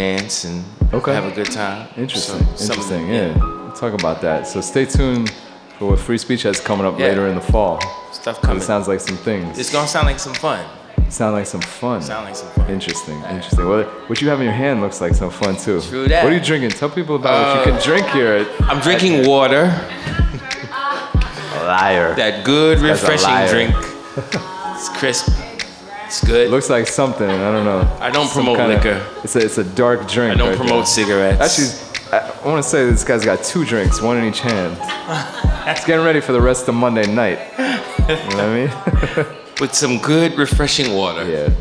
dance 0.00 0.34
and 0.48 0.64
Okay. 0.94 1.12
have 1.18 1.26
a 1.32 1.34
good 1.40 1.50
time. 1.62 1.88
Interesting. 2.04 2.40
So, 2.56 2.64
Interesting. 2.64 3.02
yeah. 3.16 3.30
We'll 3.36 3.76
talk 3.84 3.92
about 4.02 4.18
that. 4.22 4.46
So 4.52 4.60
stay 4.62 4.86
tuned 4.86 5.30
for 5.78 5.90
what 5.90 5.98
Frei 5.98 6.16
Speech 6.18 6.42
has 6.42 6.60
coming 6.60 6.86
up 6.86 6.98
Yeah. 6.98 7.06
later 7.08 7.26
in 7.28 7.34
the 7.34 7.40
fall. 7.40 7.80
Stuff 8.12 8.40
coming. 8.42 8.58
It 8.58 8.64
sounds 8.64 8.88
like 8.88 9.00
some 9.00 9.16
things. 9.16 9.58
It's 9.58 9.70
gonna 9.72 9.86
sound 9.88 10.06
like 10.06 10.18
some 10.18 10.34
fun. 10.34 10.64
Sound 11.08 11.34
like 11.34 11.46
some 11.46 11.60
fun. 11.62 12.02
Sound 12.02 12.26
like 12.26 12.36
some 12.36 12.48
fun. 12.50 12.68
Interesting. 12.68 13.16
Interesting. 13.30 13.66
Well, 13.68 13.84
what 14.08 14.20
you 14.20 14.28
have 14.28 14.40
in 14.40 14.44
your 14.44 14.52
hand 14.54 14.80
looks 14.82 15.00
like 15.00 15.14
some 15.14 15.30
fun 15.30 15.56
too. 15.56 15.80
True 15.80 16.06
that. 16.08 16.22
What 16.24 16.32
are 16.32 16.36
you 16.36 16.42
drinking? 16.42 16.70
Tell 16.70 16.90
people 16.90 17.16
about 17.16 17.56
what 17.56 17.66
you 17.66 17.72
Uh, 17.72 17.76
can 17.78 17.88
drink 17.88 18.06
here. 18.08 18.32
At, 18.34 18.70
I'm 18.70 18.80
drinking 18.80 19.26
water. 19.26 19.72
liar. 21.66 22.14
That 22.14 22.44
good, 22.44 22.78
This 22.78 23.02
guy's 23.02 23.02
a 23.02 23.12
refreshing 23.12 23.70
drink. 23.70 24.42
It's 24.78 24.88
crisp. 24.90 25.28
It's 26.06 26.24
good. 26.24 26.50
Looks 26.50 26.70
like 26.70 26.86
something. 26.86 27.28
I 27.28 27.50
don't 27.52 27.64
know. 27.64 27.80
I 28.00 28.10
don't 28.10 28.26
Some 28.28 28.44
promote 28.44 28.58
kinda- 28.58 28.76
liquor. 28.76 29.06
It's 29.24 29.34
a 29.34 29.40
it's 29.40 29.58
a 29.58 29.64
dark 29.64 30.06
drink. 30.08 30.32
I 30.34 30.36
don't 30.36 30.48
right 30.50 30.56
promote 30.56 30.84
there. 30.86 30.86
cigarettes. 30.86 31.40
Actually, 31.40 31.87
I, 32.12 32.32
want 32.46 32.62
to 32.62 32.68
say 32.68 32.88
this 32.90 33.04
guy's 33.04 33.24
got 33.24 33.42
two 33.44 33.64
drinks, 33.64 34.00
one 34.00 34.16
in 34.16 34.24
each 34.24 34.40
hand. 34.40 34.76
He's 35.68 35.84
getting 35.84 36.04
ready 36.04 36.20
for 36.20 36.32
the 36.32 36.40
rest 36.40 36.68
of 36.68 36.74
Monday 36.74 37.06
night. 37.12 37.38
You 37.58 37.66
know 38.06 38.16
what 38.26 38.40
I 38.40 38.54
mean? 39.24 39.26
With 39.60 39.74
some 39.74 39.98
good, 39.98 40.38
refreshing 40.38 40.94
water. 40.94 41.28
Yeah. 41.28 41.52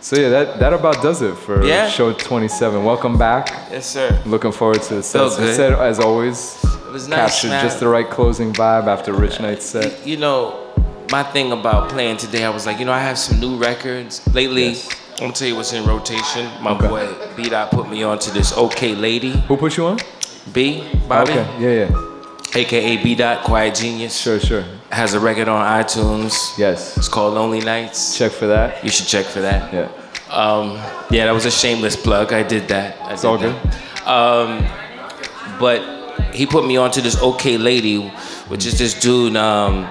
So 0.00 0.16
yeah, 0.16 0.30
that 0.30 0.58
that 0.58 0.72
about 0.72 1.00
does 1.02 1.22
it 1.22 1.36
for 1.36 1.64
Yeah. 1.64 1.88
show 1.88 2.12
27. 2.12 2.82
Welcome 2.84 3.16
back. 3.16 3.48
Yes, 3.70 3.86
sir. 3.86 4.20
Looking 4.26 4.50
forward 4.50 4.82
to 4.82 4.94
the 4.96 5.02
set. 5.02 5.18
Felt 5.20 5.36
good. 5.38 5.54
Set 5.54 5.72
as 5.72 6.00
always. 6.00 6.58
It 6.64 6.90
was 6.92 7.06
nice, 7.06 7.18
Captured 7.18 7.48
man. 7.50 7.64
just 7.64 7.78
the 7.78 7.86
right 7.88 8.08
closing 8.10 8.52
vibe 8.52 8.86
after 8.88 9.12
Rich 9.12 9.38
Knight's 9.40 9.64
set. 9.64 10.04
You 10.04 10.16
know, 10.16 10.72
my 11.12 11.22
thing 11.22 11.52
about 11.52 11.88
playing 11.90 12.16
today, 12.16 12.44
I 12.44 12.50
was 12.50 12.66
like, 12.66 12.80
you 12.80 12.84
know, 12.84 12.92
I 12.92 12.98
have 13.00 13.16
some 13.18 13.38
new 13.38 13.56
records. 13.56 14.20
Lately, 14.34 14.74
I'm 15.22 15.28
gonna 15.28 15.34
tell 15.38 15.46
you 15.46 15.54
what's 15.54 15.72
in 15.72 15.84
rotation. 15.86 16.50
My 16.60 16.72
Okay. 16.72 16.88
boy 16.88 17.08
B 17.36 17.48
Dot 17.48 17.70
put 17.70 17.88
me 17.88 18.02
on 18.02 18.18
to 18.18 18.32
this 18.32 18.52
OK 18.58 18.96
Lady. 18.96 19.30
Who 19.46 19.56
put 19.56 19.76
you 19.76 19.86
on? 19.86 19.98
B, 20.52 20.82
Bobby. 21.08 21.30
Okay. 21.30 21.46
Yeah, 21.60 21.86
yeah. 21.86 22.58
AKA 22.60 22.96
B 23.04 23.14
Dot, 23.14 23.44
Quiet 23.44 23.76
Genius. 23.76 24.18
Sure, 24.20 24.40
sure. 24.40 24.64
Has 24.90 25.14
a 25.14 25.20
record 25.20 25.46
on 25.46 25.64
iTunes. 25.64 26.58
Yes. 26.58 26.96
It's 26.96 27.06
called 27.08 27.34
Lonely 27.34 27.60
Nights. 27.60 28.18
Check 28.18 28.32
for 28.32 28.48
that. 28.48 28.82
You 28.82 28.90
should 28.90 29.06
check 29.06 29.24
for 29.26 29.40
that. 29.42 29.72
Yeah. 29.72 29.88
Um, 30.28 30.72
yeah, 31.10 31.26
that 31.26 31.32
was 31.32 31.46
a 31.46 31.52
shameless 31.52 31.94
plug. 31.94 32.32
I 32.32 32.42
did 32.42 32.66
that. 32.68 32.96
I 33.02 33.12
It's 33.12 33.22
did 33.22 33.28
all 33.28 33.38
that. 33.38 34.08
Um, 34.08 34.66
but 35.60 35.80
he 36.34 36.46
put 36.46 36.66
me 36.66 36.76
on 36.76 36.90
to 36.90 37.00
this 37.00 37.16
OK 37.22 37.58
Lady, 37.58 38.08
which 38.48 38.66
is 38.66 38.76
this 38.76 38.98
dude. 38.98 39.36
Um, 39.36 39.86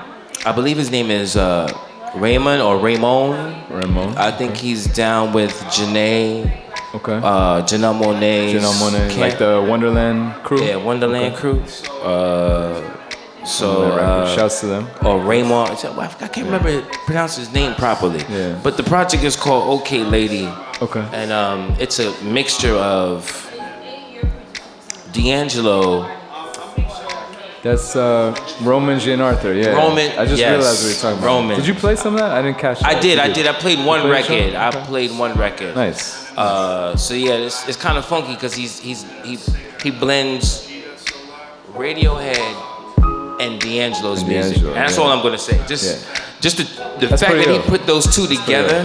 I 0.45 0.51
believe 0.51 0.76
his 0.77 0.92
name 0.92 1.10
is 1.10 1.38
uh, 1.38 1.72
Raymond 2.16 2.62
or 2.62 2.78
Raymond. 2.78 3.70
Raymond. 3.70 4.18
I 4.18 4.32
think 4.32 4.56
he's 4.58 4.86
down 4.88 5.34
with 5.34 5.52
Janae. 5.72 6.60
Okay. 6.94 7.14
Uh, 7.14 7.62
Janelle 7.64 7.98
Monáe. 8.00 8.52
Janelle 8.52 8.74
Monae, 8.74 9.18
like 9.18 9.38
the 9.38 9.62
Wondaland 9.62 10.44
crew. 10.44 10.62
Yeah, 10.62 10.74
Wondaland 10.74 11.36
crew. 11.36 11.64
Uh, 12.04 12.98
so 13.46 13.94
uh. 13.94 14.36
Shouts 14.36 14.60
to 14.60 14.68
them. 14.68 14.88
Or 15.06 15.20
Raymond. 15.20 15.72
I 15.72 16.28
can't 16.28 16.46
remember 16.46 16.82
pronounce 17.06 17.38
his 17.38 17.52
name 17.54 17.76
properly. 17.76 18.20
Yeah. 18.30 18.60
But 18.62 18.76
the 18.76 18.84
project 18.84 19.24
is 19.24 19.36
called 19.38 19.80
OK 19.80 20.04
Lady. 20.04 20.48
Okay. 20.82 21.08
And 21.14 21.32
um, 21.32 21.76
it's 21.80 22.00
a 22.00 22.12
mixture 22.24 22.76
of 22.76 23.48
D'Angelo. 25.14 26.10
That's 27.64 27.96
uh, 27.96 28.36
Roman 28.62 28.98
GianArthur. 28.98 29.54
Yeah. 29.56 29.74
Roman, 29.74 30.12
I 30.18 30.26
just 30.26 30.40
yes, 30.40 30.50
realized 30.58 30.84
we 30.84 30.90
were 30.90 30.96
talking 30.96 31.18
about. 31.20 31.26
Roman. 31.28 31.58
Did 31.58 31.68
you 31.68 31.76
play 31.76 31.96
some 31.96 32.14
of 32.16 32.20
that? 32.20 32.32
I 32.32 32.42
didn't 32.42 32.58
catch. 32.58 32.80
It. 32.82 32.86
I 32.88 32.94
that. 32.96 33.04
did, 33.04 33.20
I 33.20 33.32
did. 33.32 33.46
I 33.46 33.54
played 33.54 33.86
one 33.86 34.02
played 34.02 34.12
record. 34.12 34.56
I 34.56 34.70
Okay. 34.70 34.84
played 34.86 35.12
one 35.12 35.38
record. 35.38 35.76
Nice. 35.76 36.32
Uh, 36.36 36.96
so 36.96 37.14
yeah, 37.14 37.34
it's, 37.34 37.68
it's 37.68 37.78
kind 37.78 37.98
of 38.00 38.06
funky 38.06 38.34
because 38.34 38.54
he's 38.56 38.80
he's 38.80 39.04
he 39.24 39.38
he 39.84 39.92
blends 39.92 40.68
Radiohead 41.74 42.38
and 43.42 43.60
D'Angelo's 43.62 44.22
And 44.22 44.30
music. 44.30 44.56
D'Angelo, 44.56 44.74
and 44.74 44.82
that's 44.82 44.98
yeah. 44.98 45.04
all 45.04 45.12
I'm 45.12 45.22
gonna 45.22 45.38
say. 45.38 45.62
Just 45.68 45.86
Yeah. 46.04 46.22
just 46.40 46.58
the, 46.58 46.64
the 47.00 47.10
fact 47.18 47.34
that 47.34 47.48
he 47.48 47.60
put 47.60 47.86
those 47.86 48.06
two 48.16 48.26
pretty 48.26 48.42
together 48.42 48.80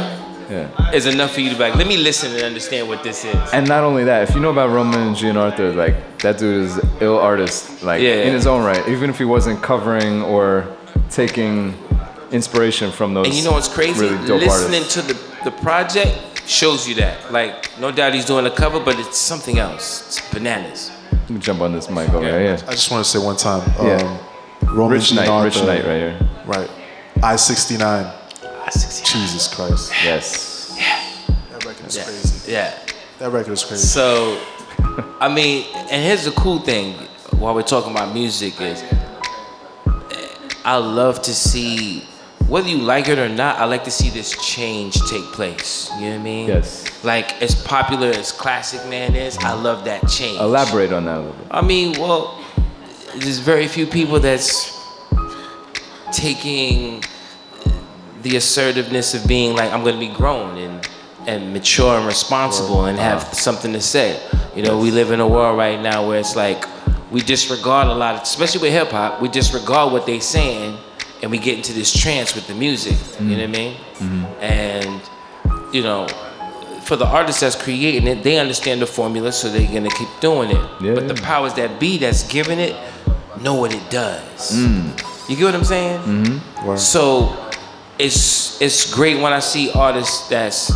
Yeah. 0.51 0.93
is 0.93 1.07
enough 1.07 1.33
for 1.35 1.41
you 1.41 1.51
to 1.51 1.57
be 1.57 1.61
like, 1.63 1.75
let 1.75 1.87
me 1.87 1.97
listen 1.97 2.33
and 2.33 2.43
understand 2.43 2.89
what 2.89 3.03
this 3.03 3.25
is. 3.25 3.35
And 3.53 3.67
not 3.69 3.83
only 3.85 4.05
that, 4.05 4.29
if 4.29 4.35
you 4.35 4.41
know 4.41 4.51
about 4.51 4.71
Roman 4.71 5.15
GianArthur, 5.15 5.75
like 5.75 6.19
that 6.21 6.39
dude 6.39 6.65
is 6.65 6.81
ill 7.01 7.19
artist, 7.19 7.83
like 7.83 8.01
Yeah. 8.03 8.23
in 8.27 8.33
his 8.33 8.47
own 8.47 8.65
right. 8.65 8.87
Even 8.89 9.11
if 9.11 9.19
he 9.19 9.25
wasn't 9.25 9.63
covering 9.63 10.23
or 10.23 10.67
taking 11.11 11.75
inspiration 12.33 12.91
from 12.91 13.15
those. 13.15 13.27
And 13.27 13.35
you 13.35 13.45
know 13.45 13.53
what's 13.53 13.69
crazy? 13.69 14.01
Really 14.07 14.27
dope 14.27 14.41
Listening 14.41 14.83
artists. 14.83 14.95
to 14.95 15.03
the, 15.03 15.51
the 15.51 15.51
project 15.63 16.49
shows 16.49 16.89
you 16.89 16.95
that. 16.97 17.33
Like, 17.33 17.71
no 17.81 17.91
doubt 17.91 18.15
he's 18.15 18.25
doing 18.25 18.47
a 18.47 18.51
cover, 18.51 18.79
but 18.81 18.99
it's 18.99 19.19
something 19.19 19.59
else. 19.59 20.07
It's 20.07 20.33
bananas. 20.35 20.91
Let 21.13 21.31
me 21.31 21.39
jump 21.41 21.61
on 21.61 21.73
this 21.73 21.89
mic 21.91 22.09
over 22.11 22.25
here. 22.25 22.41
Yeah. 22.41 22.61
I 22.69 22.73
just 22.73 22.91
want 22.91 23.05
to 23.05 23.11
say 23.11 23.19
one 23.19 23.37
time. 23.37 23.69
Yeah. 23.83 23.97
Um, 24.63 24.77
Roman 24.77 24.93
Rich 24.99 25.13
Knight, 25.15 25.27
Jean 25.27 25.45
Rich 25.45 25.57
Knight 25.63 25.85
right 25.85 25.97
here. 25.97 26.19
Right. 26.47 26.71
I 27.23 27.37
69. 27.37 28.13
Jesus 28.75 29.53
Christ. 29.55 29.93
Yes. 30.03 30.77
That 31.53 31.65
record 31.65 31.87
is 31.87 31.97
Yeah. 31.97 32.05
crazy. 32.05 32.53
Yeah. 32.53 32.75
That 33.19 33.31
record 33.31 33.53
is 33.53 33.65
crazy. 33.65 33.87
So, 33.87 34.39
I 35.21 35.29
mean, 35.29 35.67
and 35.75 36.03
here's 36.03 36.25
the 36.25 36.33
cool 36.33 36.59
thing 36.59 36.95
while 37.39 37.55
we're 37.55 37.63
talking 37.63 37.93
about 37.93 38.13
music 38.13 38.61
is 38.61 38.83
I 40.65 40.77
love 40.79 41.23
to 41.23 41.35
see, 41.35 42.05
whether 42.49 42.69
you 42.69 42.79
like 42.79 43.09
it 43.09 43.19
or 43.19 43.29
not, 43.29 43.59
I 43.59 43.67
like 43.67 43.85
to 43.85 43.91
see 43.91 44.11
this 44.11 44.33
change 44.45 44.95
take 45.09 45.25
place. 45.33 45.89
You 45.95 46.07
know 46.07 46.11
what 46.11 46.15
I 46.15 46.23
mean? 46.23 46.49
Yes. 46.49 47.05
Like, 47.05 47.41
as 47.41 47.55
popular 47.55 48.09
as 48.09 48.33
Classic 48.33 48.85
Man 48.89 49.15
is, 49.15 49.37
I 49.39 49.43
mm-hmm. 49.43 49.63
love 49.63 49.85
that 49.85 50.09
change. 50.09 50.41
Elaborate 50.41 50.93
on 50.93 51.05
that 51.05 51.19
a 51.19 51.21
little 51.21 51.33
bit. 51.35 51.47
I 51.53 51.63
mean, 51.63 51.93
well, 52.01 52.45
there's 53.15 53.39
very 53.39 53.69
few 53.69 53.87
people 53.87 54.19
that's 54.19 54.77
taking 56.13 57.05
the 58.29 58.37
assertiveness 58.37 59.15
of 59.15 59.27
being 59.27 59.55
like, 59.55 59.73
I'm 59.73 59.85
gonna 59.85 59.99
be 59.99 60.09
grown 60.09 60.59
and 60.59 60.89
and 61.27 61.53
mature 61.53 61.97
and 61.97 62.07
responsible 62.07 62.87
and 62.87 62.99
have 62.99 63.23
uh-huh. 63.23 63.33
something 63.33 63.73
to 63.73 63.81
say. 63.81 64.21
You 64.55 64.63
know, 64.63 64.79
we 64.79 64.91
live 64.91 65.11
in 65.11 65.21
a 65.21 65.27
world 65.27 65.59
right 65.59 65.81
now 65.81 66.07
where 66.07 66.19
it's 66.19 66.37
like 66.37 66.65
we 67.11 67.21
disregard 67.21 67.89
a 67.89 67.95
lot, 67.95 68.15
of, 68.15 68.23
especially 68.23 68.63
with 68.63 68.73
hip 68.73 68.91
hop, 68.91 69.21
we 69.21 69.29
disregard 69.29 69.93
what 69.93 70.07
they 70.07 70.21
saying 70.21 70.79
and 71.23 71.31
we 71.31 71.39
get 71.39 71.57
into 71.57 71.73
this 71.73 71.93
trance 71.93 72.35
with 72.35 72.47
the 72.47 72.55
music. 72.55 72.97
You 73.21 73.37
know 73.37 73.37
what 73.37 73.43
I 73.43 73.47
mm-hmm. 73.47 73.53
mean? 73.53 73.75
Mm-hmm. 73.75 74.43
And 74.43 75.75
you 75.75 75.83
know, 75.83 76.07
for 76.83 76.97
the 76.97 77.07
artists 77.07 77.41
that's 77.41 77.61
creating 77.61 78.07
it, 78.07 78.23
they 78.23 78.39
understand 78.39 78.81
the 78.81 78.87
formula, 78.87 79.33
so 79.33 79.51
they're 79.51 79.67
gonna 79.67 79.91
keep 79.91 80.09
doing 80.21 80.51
it. 80.51 80.71
Yeah, 80.81 80.95
but 80.95 81.09
the 81.09 81.15
powers 81.15 81.55
that 81.55 81.79
be 81.79 81.99
that's 81.99 82.27
giving 82.27 82.59
it 82.59 82.77
know 83.41 83.55
what 83.55 83.75
it 83.75 83.91
does. 83.91 84.53
Mm. 84.53 85.29
You 85.29 85.37
get 85.37 85.45
what 85.45 85.55
I'm 85.57 85.65
saying? 85.65 86.01
Mm-hmm. 86.03 86.77
So 86.77 87.46
it's 87.99 88.61
it's 88.61 88.93
great 88.93 89.21
when 89.21 89.33
I 89.33 89.41
see 89.41 89.71
artists 89.73 90.29
that's 90.29 90.71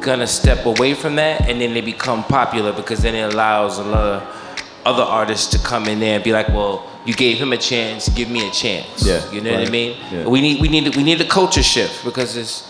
gonna 0.00 0.26
step 0.26 0.66
away 0.66 0.94
from 0.94 1.16
that 1.16 1.48
and 1.48 1.60
then 1.60 1.74
they 1.74 1.80
become 1.80 2.24
popular 2.24 2.72
because 2.72 3.02
then 3.02 3.14
it 3.14 3.32
allows 3.32 3.78
a 3.78 3.84
lot 3.84 4.04
of 4.22 4.62
other 4.84 5.02
artists 5.02 5.46
to 5.56 5.64
come 5.64 5.86
in 5.86 6.00
there 6.00 6.16
and 6.16 6.24
be 6.24 6.32
like, 6.32 6.48
well, 6.48 6.90
you 7.06 7.14
gave 7.14 7.38
him 7.38 7.52
a 7.52 7.56
chance, 7.56 8.08
give 8.10 8.28
me 8.28 8.48
a 8.48 8.50
chance. 8.50 9.06
Yeah, 9.06 9.30
You 9.30 9.40
know 9.40 9.52
what 9.52 9.66
I 9.66 9.70
mean? 9.70 9.96
Yeah. 10.10 10.26
We 10.26 10.40
need 10.40 10.60
we 10.60 10.68
need 10.68 10.94
we 10.96 11.02
need 11.02 11.20
a 11.20 11.28
culture 11.28 11.62
shift 11.62 12.04
because 12.04 12.36
it's 12.36 12.68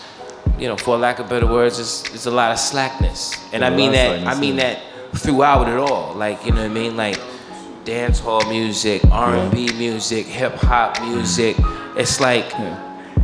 you 0.59 0.67
know, 0.67 0.77
for 0.77 0.97
lack 0.97 1.19
of 1.19 1.27
better 1.29 1.47
words, 1.47 1.79
it's, 1.79 2.03
it's 2.13 2.25
a 2.27 2.31
lot 2.31 2.51
of 2.51 2.59
slackness. 2.59 3.33
And 3.51 3.61
Yeah, 3.61 3.67
I 3.67 3.75
mean 3.75 3.91
that 3.91 4.27
I 4.27 4.39
mean 4.39 4.55
yeah. 4.57 4.75
that 4.75 5.17
throughout 5.17 5.67
it 5.67 5.77
all. 5.77 6.13
Like, 6.13 6.45
you 6.45 6.51
know 6.51 6.61
what 6.61 6.71
I 6.71 6.73
mean? 6.73 6.95
Like 6.95 7.19
dance 7.83 8.19
hall 8.19 8.47
music, 8.49 9.03
R 9.11 9.35
and 9.35 9.51
B 9.51 9.71
music, 9.73 10.25
hip 10.25 10.53
hop 10.55 11.01
music. 11.01 11.55
Mm-hmm. 11.57 11.99
It's 11.99 12.19
like 12.19 12.49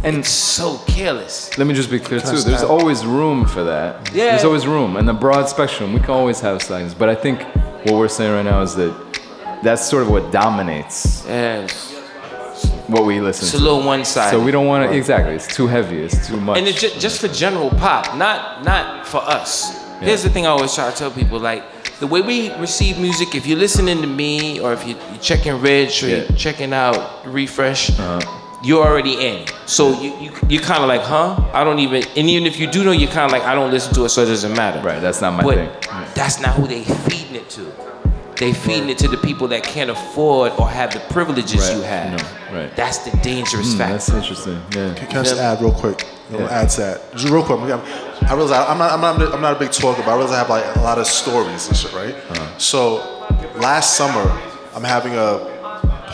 And 0.04 0.18
it's 0.18 0.30
so 0.30 0.78
careless. 0.88 1.58
Let 1.58 1.68
me 1.68 1.74
just 1.74 1.92
be 1.92 2.00
clear 2.00 2.22
too. 2.22 2.28
There's 2.38 2.60
stop? 2.60 2.70
always 2.70 3.06
room 3.06 3.46
for 3.46 3.64
that. 3.66 4.14
Yeah. 4.14 4.32
There's 4.32 4.46
always 4.46 4.66
room, 4.66 4.96
and 4.96 5.06
the 5.08 5.14
broad 5.14 5.50
spectrum. 5.50 5.94
We 5.94 6.00
can 6.00 6.12
always 6.12 6.40
have 6.40 6.62
slidings, 6.62 6.94
but 6.94 7.10
I 7.10 7.16
think 7.16 7.42
what 7.86 7.96
we're 7.96 8.08
saying 8.08 8.32
right 8.34 8.46
now 8.46 8.62
is 8.62 8.76
that 8.76 8.94
that's 9.62 9.86
sort 9.86 10.04
of 10.04 10.10
what 10.10 10.32
dominates 10.32 11.26
Yes. 11.28 11.94
what 12.88 13.06
we 13.06 13.20
listen 13.20 13.42
to. 13.42 13.46
It's 13.48 13.52
to. 13.52 13.58
a 13.58 13.66
little 13.66 13.84
one-sided. 13.84 14.32
So 14.32 14.42
we 14.42 14.52
don't 14.52 14.68
want 14.68 14.90
to. 14.90 14.96
Exactly. 14.98 15.36
It's 15.36 15.54
too 15.54 15.68
heavy. 15.68 16.00
It's 16.00 16.28
too 16.28 16.40
much. 16.40 16.58
And 16.58 16.68
it's 16.68 16.80
just, 16.80 17.00
just 17.02 17.20
for 17.20 17.28
general 17.28 17.70
pop, 17.72 18.16
not 18.18 18.64
not 18.64 19.06
for 19.06 19.18
us. 19.18 19.78
Here's 20.00 20.24
the 20.24 20.30
thing 20.30 20.46
I 20.46 20.50
always 20.52 20.74
try 20.74 20.90
to 20.90 20.96
tell 20.96 21.12
people: 21.12 21.40
like 21.40 21.64
the 22.00 22.08
way 22.08 22.22
we 22.22 22.52
receive 22.54 22.98
music. 23.00 23.36
If 23.36 23.46
you're 23.46 23.58
listening 23.60 24.00
to 24.02 24.08
me, 24.08 24.62
or 24.62 24.72
if 24.72 24.88
you, 24.88 24.96
you're 25.12 25.20
checking 25.22 25.60
Rich, 25.60 26.04
or 26.04 26.08
Yeah. 26.08 26.16
you're 26.24 26.38
checking 26.38 26.72
out 26.74 27.26
Refresh, 27.26 27.90
uh-huh. 28.00 28.22
You're 28.64 28.86
already 28.86 29.14
in. 29.26 29.48
So 29.66 30.00
you 30.02 30.14
you 30.20 30.32
you're 30.50 30.62
kind 30.64 30.82
of 30.84 30.90
like, 30.90 31.02
huh? 31.02 31.40
I 31.54 31.64
don't 31.64 31.80
even. 31.80 32.04
And 32.18 32.30
even 32.30 32.46
if 32.46 32.60
you 32.60 32.68
do 32.70 32.84
know, 32.84 32.92
you're 32.92 33.10
kind 33.12 33.26
of 33.26 33.32
like, 33.32 33.44
I 33.44 33.56
don't 33.56 33.72
listen 33.72 33.94
to 33.96 34.06
it, 34.06 34.10
so 34.10 34.24
it 34.24 34.26
doesn't 34.28 34.54
matter. 34.56 34.82
Right. 34.86 35.00
That's 35.02 35.22
not 35.22 35.34
my 35.34 35.44
But 35.44 35.56
thing. 35.56 35.70
That's 36.16 36.40
not 36.40 36.56
who 36.56 36.68
they 36.68 36.84
feeding 36.84 37.36
it 37.36 37.50
to. 37.52 37.72
They 38.38 38.54
feeding 38.54 38.90
it 38.90 38.98
to 39.00 39.08
the 39.10 39.18
people 39.18 39.50
that 39.50 39.64
can't 39.64 39.90
afford 39.90 40.54
or 40.58 40.70
have 40.70 40.94
the 40.94 41.00
privileges 41.14 41.60
Right. 41.68 41.76
you 41.76 41.82
have. 41.84 42.12
No, 42.52 42.58
right. 42.60 42.76
That's 42.76 43.00
the 43.00 43.16
dangerous 43.18 43.74
Mm, 43.74 43.78
fact. 43.78 43.92
That's 43.92 44.10
interesting. 44.10 44.62
Yeah. 44.74 44.94
Can 44.94 45.18
I 45.20 45.24
just 45.24 45.36
add 45.42 45.62
real 45.62 45.74
quick? 45.74 46.06
I'm 46.34 46.40
Yeah. 46.40 46.46
add 46.50 46.70
to 46.70 46.82
that. 46.82 47.12
Just 47.16 47.30
real 47.34 47.44
quick. 47.44 47.60
I'm- 47.60 47.82
realize 48.38 48.52
I, 48.52 48.66
I'm 48.72 48.78
not, 48.78 48.92
I'm 48.94 49.02
not, 49.02 49.34
I'm 49.34 49.42
not 49.42 49.56
a 49.58 49.60
big 49.60 49.72
talker, 49.72 50.02
but 50.04 50.12
I 50.12 50.16
realize 50.16 50.32
I 50.34 50.38
have 50.38 50.50
like 50.50 50.64
a 50.76 50.80
lot 50.82 50.98
of 51.00 51.08
stories 51.08 51.68
and 51.68 51.76
shit, 51.76 51.92
right? 51.94 52.16
Uh-huh. 52.32 52.58
So 52.58 53.26
last 53.58 53.96
summer, 53.98 54.24
I'm 54.76 54.84
having 54.84 55.16
a 55.16 55.40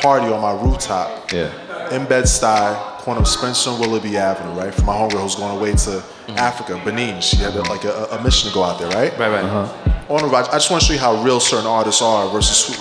party 0.02 0.32
on 0.34 0.42
my 0.42 0.54
rooftop 0.64 1.32
Yeah. 1.32 1.50
In 1.92 2.06
Bed-Stuy, 2.06 2.98
corner 3.00 3.22
of 3.22 3.28
Spencer 3.28 3.70
and 3.72 3.80
Willoughby 3.80 4.18
Avenue, 4.18 4.60
right? 4.60 4.74
For 4.74 4.84
my 4.84 4.94
homegirl 4.94 5.22
who's 5.22 5.36
going 5.36 5.58
away 5.58 5.74
to 5.76 6.04
Africa, 6.30 6.82
Benin. 6.84 7.22
She 7.22 7.38
had 7.38 7.56
like 7.56 7.84
a, 7.84 8.06
a 8.12 8.24
mission 8.24 8.50
to 8.50 8.54
go 8.54 8.64
out 8.64 8.80
there, 8.80 8.90
right? 8.90 9.12
Right, 9.18 9.30
right. 9.30 9.44
Uh-huh. 9.44 10.14
On 10.14 10.22
the 10.22 10.28
ride, 10.28 10.48
I 10.50 10.54
just 10.54 10.70
want 10.70 10.82
to 10.82 10.88
show 10.88 10.94
you 10.94 11.00
how 11.00 11.22
real 11.24 11.40
certain 11.40 11.68
artists 11.68 12.02
are 12.02 12.30
versus 12.30 12.76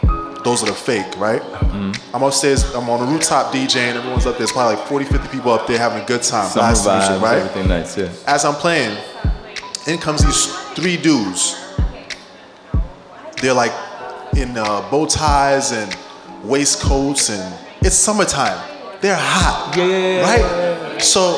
who, 0.00 0.42
those 0.42 0.62
that 0.62 0.70
are 0.70 0.74
fake, 0.74 1.16
right? 1.18 1.42
Mm-hmm. 1.42 2.14
I'm 2.14 2.22
upstairs, 2.22 2.64
I'm 2.74 2.88
on 2.88 3.06
the 3.06 3.12
rooftop 3.12 3.52
DJing, 3.52 3.94
everyone's 3.94 4.26
up 4.26 4.36
there, 4.36 4.44
It's 4.44 4.52
probably 4.52 4.76
like 4.76 4.86
40, 4.86 5.04
50 5.04 5.28
people 5.28 5.52
up 5.52 5.66
there 5.66 5.78
having 5.78 6.02
a 6.02 6.06
good 6.06 6.22
time, 6.22 6.48
Summer 6.48 6.72
blasting 6.72 6.92
music, 6.92 7.10
vibes, 7.16 7.22
right? 7.22 7.38
everything 7.38 7.68
nice. 7.68 7.96
Yeah. 7.96 8.12
As 8.26 8.44
I'm 8.44 8.54
playing, 8.54 8.96
in 9.86 9.98
comes 9.98 10.24
these 10.24 10.54
three 10.74 10.96
dudes. 10.96 11.58
They're 13.40 13.54
like 13.54 13.72
in 14.36 14.56
uh, 14.56 14.88
bow 14.90 15.06
ties 15.06 15.72
and 15.72 15.96
waistcoats, 16.44 17.30
and 17.30 17.54
it's 17.84 17.96
summertime. 17.96 18.58
They're 19.00 19.16
hot, 19.18 19.74
yeah, 19.76 20.22
right? 20.22 21.02
So 21.02 21.36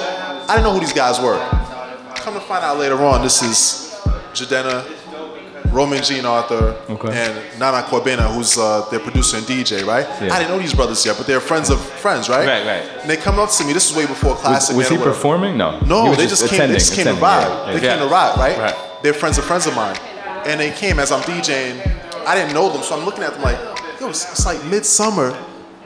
I 0.48 0.48
didn't 0.48 0.64
know 0.64 0.74
who 0.74 0.81
these 0.81 0.92
guys 0.92 1.20
were. 1.20 1.39
Come 2.16 2.34
to 2.34 2.40
find 2.40 2.64
out 2.64 2.78
later 2.78 3.02
on, 3.02 3.23
this 3.23 3.42
is 3.42 3.98
Jidenna, 4.34 4.84
Roman 5.73 5.98
GianArthur, 5.98 6.89
and 7.10 7.58
Nana 7.58 7.82
Kwabena, 7.82 8.34
who's 8.34 8.58
uh, 8.58 8.86
their 8.90 9.00
producer 9.00 9.39
and 9.39 9.47
DJ, 9.47 9.84
right? 9.86 10.06
Yeah. 10.23 10.34
I 10.34 10.39
didn't 10.39 10.50
know 10.50 10.58
these 10.58 10.74
brothers 10.74 11.05
yet, 11.05 11.16
but 11.16 11.26
they're 11.26 11.40
friends 11.40 11.70
of 11.70 11.81
friends, 11.81 12.28
right? 12.28 12.47
Right, 12.47 12.66
right. 12.66 13.00
And 13.00 13.10
they 13.10 13.16
come 13.16 13.39
up 13.39 13.50
to 13.50 13.64
me. 13.64 13.73
This 13.73 13.90
is 13.90 13.97
way 13.97 14.06
before 14.06 14.34
Classic. 14.36 14.76
was 14.76 14.89
he 14.89 14.97
Man 14.97 15.05
performing? 15.05 15.56
No. 15.56 15.81
No, 15.81 16.14
they 16.14 16.26
just, 16.26 16.47
came. 16.48 16.68
They 16.68 16.74
just 16.74 16.94
came 16.94 17.06
to 17.06 17.14
yeah, 17.14 17.73
They 17.73 17.81
came 17.81 17.98
to 17.98 18.06
ride, 18.06 18.36
right? 18.39 18.58
Right. 18.58 19.02
They're 19.02 19.14
friends 19.14 19.39
of 19.39 19.44
friends 19.44 19.66
of 19.66 19.74
mine, 19.74 19.97
and 20.47 20.60
they 20.60 20.70
came 20.70 20.98
as 20.98 21.10
I'm 21.10 21.23
DJing. 21.23 21.81
I 22.26 22.34
didn't 22.34 22.55
know 22.55 22.70
them, 22.70 22.82
so 22.82 22.97
I'm 22.97 23.05
looking 23.05 23.24
at 23.24 23.32
them 23.32 23.42
like, 23.42 23.58
yo, 24.00 24.10
it's, 24.10 24.31
it's 24.31 24.47
like 24.47 24.62
midsummer. 24.66 25.36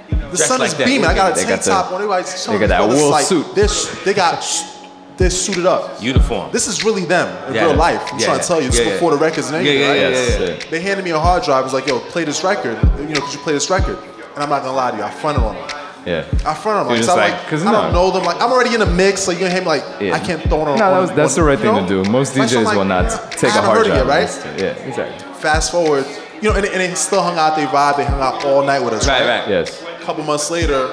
The 0.09 0.17
Dressed 0.37 0.47
sun 0.47 0.61
like 0.61 0.69
is 0.69 0.75
that. 0.77 0.87
beaming. 0.87 1.07
I 1.07 1.15
got 1.15 1.33
a 1.33 1.35
They 1.35 1.43
tank 1.45 1.57
got 1.57 1.65
the- 1.65 1.71
top 1.71 1.87
on. 1.89 1.95
Everybody's 1.95 2.47
they 2.47 2.59
got 2.59 2.69
that 2.69 2.89
wool 2.89 3.13
suit. 3.19 3.55
They're, 3.55 3.69
they 4.05 4.15
got, 4.15 4.45
they're 5.17 5.31
suited 5.31 5.67
up. 5.67 6.03
Uniform. 6.03 6.51
This 6.53 6.67
is 6.67 6.85
really 6.85 7.05
them 7.05 7.29
in 7.49 7.55
Yeah, 7.55 7.65
real 7.67 7.75
life. 7.75 8.01
I'm 8.13 8.19
Yeah, 8.19 8.25
trying 8.27 8.37
yeah. 8.37 8.43
to 8.43 8.49
tell 8.49 8.61
you. 8.61 8.69
This 8.69 8.77
Yeah, 8.77 8.83
is 8.83 8.89
yeah. 8.89 8.95
before 8.95 9.11
the 9.13 9.17
records 9.19 9.51
and 9.51 9.65
Yeah, 9.65 9.73
anything, 9.73 9.81
yeah, 9.81 9.89
right? 9.89 10.13
yeah, 10.13 10.39
yeah, 10.49 10.55
yeah. 10.65 10.71
They 10.71 10.81
handed 10.81 11.05
me 11.05 11.11
a 11.13 11.19
hard 11.19 11.43
drive. 11.45 11.61
It 11.61 11.65
was 11.65 11.73
like, 11.75 11.87
yo, 11.87 11.99
play 12.01 12.25
this 12.25 12.45
record. 12.45 12.79
You 12.99 13.09
know, 13.15 13.21
could 13.21 13.33
you 13.33 13.41
play 13.41 13.53
this 13.55 13.69
record? 13.71 13.99
And 14.35 14.43
I'm 14.45 14.51
not 14.51 14.63
gonna 14.63 14.77
lie 14.77 14.91
to 14.93 14.97
you, 14.99 15.03
I 15.03 15.11
fronted 15.11 15.43
on 15.45 15.55
them. 15.57 15.69
Yeah. 16.07 16.25
I 16.47 16.55
front 16.55 16.79
on 16.79 16.87
them. 16.87 16.95
You're 16.95 16.97
just 16.99 17.09
so 17.09 17.15
I'm 17.15 17.19
like, 17.19 17.33
like, 17.33 17.49
'cause 17.49 17.67
I 17.67 17.73
don't 17.73 17.93
know 17.93 18.11
them. 18.11 18.23
Like, 18.25 18.41
I'm 18.41 18.51
already 18.53 18.73
in 18.73 18.81
the 18.81 18.87
mix. 18.87 19.27
Like, 19.29 19.39
you're 19.41 19.49
gonna 19.49 19.61
hear 19.61 19.63
me 19.63 19.67
like, 19.69 19.85
Yeah. 20.01 20.15
I 20.15 20.21
can't 20.21 20.41
throw 20.43 20.63
it 20.63 20.69
on. 20.69 20.79
No, 20.79 20.85
that 20.91 20.93
on- 20.93 21.01
was, 21.03 21.11
that's 21.11 21.33
on- 21.37 21.45
the 21.45 21.45
right 21.45 21.59
you 21.59 21.65
thing 21.65 21.75
know? 21.75 21.87
to 21.87 22.05
do. 22.05 22.11
Most 22.11 22.37
Like, 22.37 22.49
so 22.49 22.59
I'm 22.59 22.63
DJs 22.63 22.67
like, 22.67 22.77
will 22.79 22.85
not 22.85 23.05
I 23.07 23.09
take 23.31 23.43
a 23.43 23.47
haven't 23.51 23.65
hard 23.65 23.77
heard 23.79 23.87
it 23.89 24.05
drive. 24.05 24.07
right? 24.07 24.21
and 24.21 24.27
listen 24.31 24.57
to 24.57 24.67
it. 24.71 24.77
Yeah, 24.79 24.85
exactly. 24.89 25.33
Fast 25.35 25.71
forward, 25.73 26.07
you 26.41 26.49
know, 26.49 26.57
and, 26.57 26.65
and 26.67 26.81
they 26.81 26.95
still 26.95 27.21
hung 27.23 27.37
out. 27.37 27.57
They 27.57 27.67
vibe. 27.67 27.97
They 27.99 28.05
hung 28.05 28.21
out 28.23 28.43
all 28.45 28.63
night 28.65 28.79
with 28.81 28.95
us. 28.95 29.07
Right, 29.09 29.27
right. 29.27 29.49
Yes. 29.49 29.83
A 30.09 30.11
couple 30.11 30.25
months 30.25 30.51
later, 30.51 30.91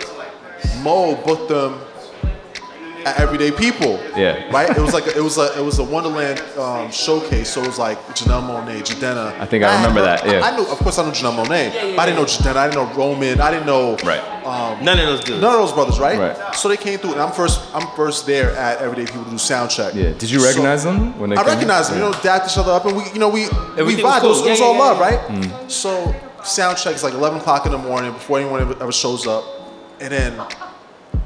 Mo 0.82 1.16
booked 1.26 1.48
them 1.48 1.80
at 3.06 3.18
Everyday 3.18 3.50
People. 3.50 3.98
Yeah. 4.14 4.46
Right. 4.52 4.70
It 4.70 4.82
was 4.82 4.94
like 4.94 5.08
a, 5.08 5.18
it 5.18 5.24
was 5.24 5.38
a 5.38 5.58
it 5.58 5.64
was 5.64 5.80
a 5.80 5.84
Wondaland 5.84 6.42
um, 6.58 6.92
showcase. 6.92 7.50
So 7.54 7.62
it 7.64 7.68
was 7.68 7.80
like 7.80 7.98
Janelle 8.08 8.44
Monáe, 8.44 8.82
Jidenna. 8.82 9.40
I 9.40 9.46
think 9.46 9.64
I 9.64 9.74
remember 9.78 10.02
that, 10.02 10.26
yeah. 10.26 10.42
I, 10.42 10.50
I 10.52 10.58
knew, 10.58 10.64
of 10.68 10.78
course, 10.80 11.00
I 11.00 11.06
knew 11.06 11.12
Janelle 11.12 11.46
Monáe, 11.46 11.96
but 11.96 12.00
I 12.02 12.06
didn't 12.08 12.18
know 12.20 12.26
Jidenna. 12.26 12.58
I 12.58 12.68
didn't 12.70 12.76
know 12.90 12.94
Roman. 12.94 13.40
I 13.40 13.52
didn't 13.52 13.68
know 13.68 13.96
Right. 14.04 14.20
um, 14.46 14.84
None 14.84 15.00
of 15.00 15.06
those 15.06 15.22
dudes. 15.24 15.40
None 15.42 15.54
of 15.54 15.60
those 15.62 15.72
brothers, 15.72 15.98
right? 15.98 16.20
Right. 16.20 16.54
So 16.54 16.68
they 16.68 16.76
came 16.76 17.00
through, 17.00 17.14
and 17.14 17.22
I'm 17.22 17.32
first. 17.32 17.62
I'm 17.74 17.88
first 17.96 18.26
there 18.26 18.52
at 18.58 18.80
Everyday 18.82 19.06
People 19.06 19.24
to 19.24 19.30
do 19.32 19.38
sound 19.38 19.72
check. 19.72 19.94
Yeah. 19.96 20.12
Did 20.12 20.30
you 20.30 20.42
So- 20.42 20.48
recognize 20.48 20.84
them 20.84 21.18
when 21.18 21.30
they 21.30 21.38
I 21.38 21.44
came? 21.44 21.54
recognized 21.54 21.92
them. 21.92 22.00
You 22.00 22.06
know, 22.12 22.14
dapped 22.22 22.52
each 22.52 22.58
other 22.58 22.74
up, 22.74 22.84
and 22.86 22.98
we, 22.98 23.04
you 23.14 23.20
know, 23.20 23.30
we 23.30 23.48
we 23.48 23.56
Everything 23.80 24.04
was 24.04 24.14
vibed. 24.16 24.24
It 24.26 24.28
was, 24.28 24.42
it 24.42 24.50
was 24.50 24.60
Yeah, 24.60 24.66
all 24.66 24.74
yeah, 24.74 24.80
love, 24.82 24.98
yeah. 25.00 25.08
right? 25.08 25.20
Mm. 25.30 25.72
So 25.72 26.14
sound 26.46 26.78
check 26.78 26.96
is 26.96 27.04
like 27.04 27.14
11 27.14 27.40
o'clock 27.40 27.66
in 27.66 27.72
the 27.72 27.78
morning 27.78 28.14
before 28.14 28.40
anyone 28.40 28.62
ever, 28.62 28.92
shows 28.92 29.28
up, 29.28 29.44
and 30.00 30.12
then 30.12 30.40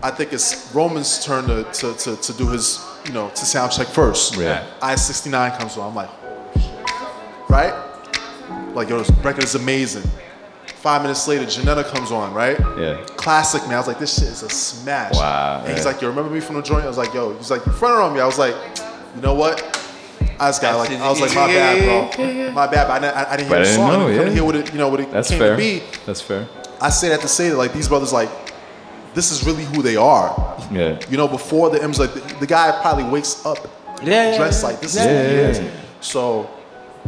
I 0.02 0.12
think 0.12 0.34
it's 0.34 0.74
Roman's 0.74 1.24
turn 1.24 1.46
to, 1.48 1.64
to, 1.64 1.94
to, 1.94 2.16
to 2.16 2.34
do 2.34 2.48
his, 2.50 2.86
you 3.06 3.14
know, 3.14 3.30
to 3.30 3.46
sound 3.46 3.72
check 3.72 3.88
first. 3.88 4.38
Yeah. 4.38 4.66
I-69 4.82 5.58
comes 5.58 5.78
on. 5.78 5.90
I'm 5.90 5.96
like, 5.96 6.10
oh, 6.24 7.46
right? 7.50 7.74
Like, 8.74 8.90
yo, 8.90 9.00
this 9.00 9.12
record 9.24 9.44
is 9.44 9.56
amazing. 9.56 10.10
Five 10.68 11.02
minutes 11.02 11.28
later, 11.28 11.44
Jidenna 11.46 11.84
comes 11.84 12.12
on, 12.12 12.34
right? 12.34 12.58
Yeah. 12.78 13.04
Classic, 13.18 13.62
man. 13.64 13.74
I 13.74 13.78
was 13.78 13.88
like, 13.88 14.00
this 14.00 14.16
shit 14.18 14.30
is 14.30 14.44
a 14.44 14.50
smash. 14.50 15.16
Wow, 15.16 15.64
And 15.66 15.76
he's 15.76 15.86
like, 15.86 16.02
yo, 16.02 16.08
remember 16.08 16.32
me 16.32 16.40
from 16.40 16.56
the 16.56 16.62
joint? 16.62 16.86
I 16.86 16.88
was 16.88 16.98
like, 16.98 17.14
yo, 17.14 17.36
he's 17.36 17.52
like, 17.52 17.66
you 17.66 17.74
fronted 17.74 18.02
on 18.02 18.14
me. 18.14 18.22
I 18.22 18.26
was 18.26 18.40
like, 18.40 18.56
you 19.16 19.22
know 19.22 19.34
what? 19.34 19.79
I 20.40 20.48
just 20.50 20.62
got 20.62 20.78
like, 20.78 20.92
I 20.92 21.10
was 21.10 21.20
like, 21.20 21.36
my 21.36 21.48
bad, 21.48 22.14
bro. 22.16 22.52
My 22.54 22.68
bad, 22.68 22.88
but 22.88 22.92
I, 22.92 23.00
didn't- 23.00 23.18
I, 23.18 23.32
I 23.34 23.38
didn't 23.38 23.50
hear 23.50 23.50
But 23.50 23.56
I 23.56 23.60
the 23.60 23.66
didn't 23.66 23.76
song. 23.76 23.92
know, 23.92 24.08
I 24.08 24.12
couldn't 24.12 24.28
yeah. 24.28 24.34
hear 24.34 24.44
what 24.46 24.56
it, 24.56 24.72
you 24.72 24.78
know, 24.80 24.90
what 24.90 25.00
it 25.02 25.12
That's 25.12 25.30
came 25.30 25.40
fair. 25.40 25.52
to 25.52 25.58
be. 25.58 25.84
That's 26.06 26.22
fair. 26.22 26.48
I 26.82 26.90
say 26.90 27.10
that 27.10 27.20
to 27.22 27.28
say 27.28 27.50
that 27.50 27.58
like 27.58 27.74
these 27.74 27.88
brothers 27.90 28.14
like 28.14 28.30
this 29.14 29.32
is 29.32 29.46
really 29.46 29.66
who 29.66 29.82
they 29.82 29.96
are. 29.98 30.58
Yeah. 30.72 31.00
You 31.10 31.18
know, 31.18 31.28
before 31.28 31.70
the 31.70 31.82
M's 31.84 32.00
like 32.00 32.14
the, 32.14 32.22
the 32.40 32.48
guy 32.48 32.72
probably 32.82 33.04
wakes 33.06 33.46
up 33.46 33.58
Yeah, 34.02 34.32
yeah, 34.32 34.38
dressed 34.38 34.64
yeah. 34.64 34.70
like 34.70 34.80
this 34.80 34.96
Yeah, 34.96 35.04
is 35.04 35.10
who 35.10 35.36
he 35.36 35.42
is. 35.42 35.60
yeah. 35.60 35.82
So 36.00 36.50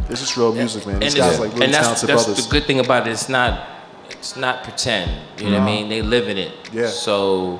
this 0.08 0.20
is 0.20 0.36
real 0.36 0.52
music, 0.52 0.86
man. 0.86 0.98
These 1.00 1.14
and 1.14 1.22
guys 1.22 1.32
it's- 1.34 1.40
like 1.40 1.52
really 1.54 1.64
and 1.66 1.74
that's, 1.74 1.86
talented 1.86 2.08
that's 2.10 2.24
brothers. 2.26 2.46
the 2.46 2.50
good 2.50 2.64
thing 2.66 2.80
about 2.80 3.06
it. 3.06 3.12
It's 3.12 3.28
not, 3.30 3.66
it's 4.10 4.36
not 4.36 4.62
pretend. 4.64 5.10
You 5.38 5.46
know 5.50 5.60
what 5.60 5.62
I 5.62 5.66
mean? 5.66 5.88
They 5.88 6.02
live 6.02 6.28
in 6.28 6.36
it. 6.36 6.52
Yeah. 6.72 6.88
So, 6.88 7.58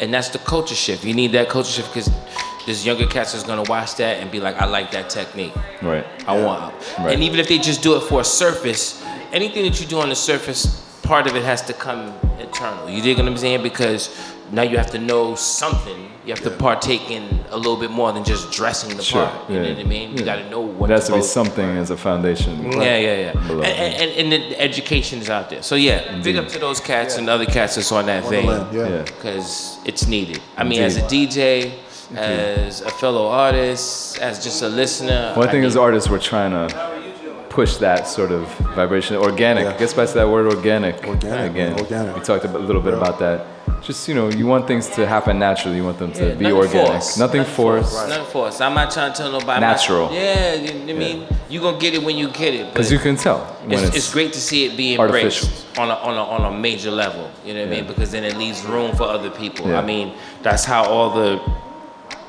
and 0.00 0.12
that's 0.12 0.28
the 0.28 0.38
culture 0.40 0.74
shift. 0.74 1.04
You 1.04 1.14
need 1.14 1.32
that 1.32 1.48
culture 1.48 1.70
shift 1.70 1.94
because 1.94 2.10
there's 2.66 2.84
younger 2.84 3.06
cats 3.06 3.32
that's 3.32 3.44
gonna 3.44 3.62
watch 3.68 3.96
that 3.96 4.18
and 4.20 4.30
be 4.30 4.40
like, 4.40 4.56
I 4.60 4.66
like 4.66 4.90
that 4.92 5.10
technique. 5.10 5.54
Right. 5.82 6.06
I 6.26 6.40
want. 6.40 6.74
Right. 6.98 7.12
And 7.14 7.22
even 7.22 7.38
if 7.40 7.48
they 7.48 7.58
just 7.58 7.82
do 7.82 7.96
it 7.96 8.00
for 8.02 8.20
a 8.20 8.24
surface, 8.24 9.02
anything 9.32 9.64
that 9.64 9.80
you 9.80 9.86
do 9.86 9.98
on 10.00 10.08
the 10.08 10.14
surface, 10.16 10.80
part 11.02 11.26
of 11.26 11.36
it 11.36 11.44
has 11.44 11.62
to 11.62 11.72
come 11.72 12.14
internal. 12.40 12.88
You 12.88 13.02
dig 13.02 13.18
what 13.18 13.26
I'm 13.26 13.36
saying? 13.36 13.62
Because 13.62 14.08
now 14.52 14.62
you 14.62 14.76
have 14.78 14.90
to 14.92 14.98
know 14.98 15.34
something. 15.34 16.10
You 16.24 16.32
have 16.32 16.42
to 16.44 16.50
partake 16.50 17.10
in 17.10 17.40
a 17.50 17.56
little 17.56 17.76
bit 17.76 17.90
more 17.90 18.10
than 18.12 18.24
just 18.24 18.50
dressing 18.50 18.96
the 18.96 19.02
Sure. 19.02 19.26
part. 19.26 19.50
You 19.50 19.56
yeah. 19.56 19.62
know 19.62 19.68
what 19.74 19.78
I 19.80 19.84
mean? 19.84 20.10
You 20.12 20.18
Yeah. 20.20 20.24
got 20.24 20.36
to 20.36 20.48
know 20.48 20.60
what. 20.60 20.90
It 20.90 20.94
has 20.94 21.06
to 21.06 21.12
be 21.12 21.18
vote. 21.18 21.24
something 21.26 21.68
as 21.76 21.90
a 21.90 21.96
foundation. 21.98 22.72
Yeah, 22.72 22.96
yeah, 22.96 23.32
yeah. 23.34 23.50
And, 23.50 23.64
and, 23.64 24.32
and 24.32 24.32
the 24.32 24.60
education 24.60 25.18
is 25.20 25.28
out 25.28 25.50
there. 25.50 25.62
So 25.62 25.74
yeah, 25.74 26.16
big 26.22 26.36
up 26.36 26.48
to 26.48 26.58
those 26.58 26.80
cats 26.80 27.18
and 27.18 27.28
other 27.28 27.44
cats 27.44 27.74
that's 27.74 27.92
on 27.92 28.06
that 28.06 28.24
vein. 28.28 28.46
Wondaland, 28.46 28.72
yeah. 28.72 28.88
Yeah. 28.88 29.02
Because 29.02 29.78
it's 29.84 30.06
needed. 30.06 30.40
I 30.56 30.64
mean, 30.64 30.80
as 30.82 30.96
a 30.96 31.02
Indeed. 31.02 31.30
DJ, 31.30 31.72
as 32.16 32.80
a 32.80 32.90
fellow 32.90 33.28
artist, 33.28 34.18
as 34.18 34.42
just 34.42 34.62
a 34.62 34.68
listener. 34.68 35.34
Well, 35.36 35.46
I 35.46 35.50
think 35.50 35.62
mean, 35.62 35.64
as 35.64 35.76
artists, 35.76 36.08
we're 36.08 36.18
trying 36.18 36.50
to 36.52 36.94
push 37.50 37.76
that 37.76 38.06
sort 38.06 38.32
of 38.32 38.48
vibration, 38.74 39.16
organic. 39.16 39.64
Yeah. 39.64 39.78
Gets 39.78 39.94
back 39.94 40.08
to 40.08 40.14
that 40.14 40.28
word 40.28 40.46
organic. 40.52 41.06
Organic, 41.06 41.52
again. 41.52 41.78
organic. 41.78 42.16
We 42.16 42.20
talked 42.22 42.44
a 42.44 42.58
little 42.58 42.82
bit 42.82 42.94
about 42.94 43.18
that. 43.20 43.46
Just 43.80 44.08
you 44.08 44.14
know, 44.14 44.28
you 44.30 44.46
want 44.46 44.66
things 44.66 44.88
to 44.90 45.06
happen 45.06 45.38
naturally. 45.38 45.76
You 45.76 45.84
want 45.84 45.98
them 45.98 46.12
to 46.14 46.28
Yeah, 46.28 46.34
be 46.34 46.44
nothing 46.44 46.56
organic. 46.56 46.92
forced. 46.92 47.18
Nothing 47.18 47.44
forced. 47.44 48.08
Nothing 48.08 48.24
forced. 48.26 48.60
I'm 48.62 48.74
not 48.74 48.90
trying 48.90 49.12
to 49.12 49.18
tell 49.18 49.30
nobody. 49.30 49.52
I'm 49.52 49.60
not- 49.60 49.76
Natural. 49.76 50.12
yeah, 50.12 50.54
you 50.54 50.72
know 50.72 50.80
what 50.80 50.90
I 50.90 50.98
mean? 50.98 51.26
you 51.50 51.60
going 51.60 51.74
to 51.74 51.80
get 51.80 51.94
it 51.94 52.02
when 52.02 52.16
you 52.16 52.28
get 52.30 52.54
it. 52.54 52.72
Because 52.72 52.90
you 52.90 52.98
can 52.98 53.16
tell 53.16 53.40
when 53.64 53.72
it's, 53.72 53.82
it's, 53.88 53.96
it's 53.96 54.12
great 54.12 54.32
to 54.32 54.40
see 54.40 54.64
it 54.64 54.76
being 54.76 54.98
artificial. 54.98 55.48
on 55.78 55.90
a, 55.90 55.94
on, 55.94 56.14
a, 56.16 56.22
on 56.22 56.54
a 56.54 56.58
major 56.58 56.90
level. 56.90 57.30
You 57.44 57.54
know 57.54 57.60
what 57.60 57.68
I 57.68 57.76
mean? 57.76 57.86
Because 57.86 58.10
then 58.10 58.24
it 58.24 58.36
leaves 58.36 58.64
room 58.64 58.96
for 58.96 59.04
other 59.04 59.30
people. 59.30 59.68
Yeah. 59.68 59.78
I 59.78 59.84
mean, 59.84 60.14
that's 60.42 60.64
how 60.64 60.84
all 60.84 61.10
the, 61.10 61.38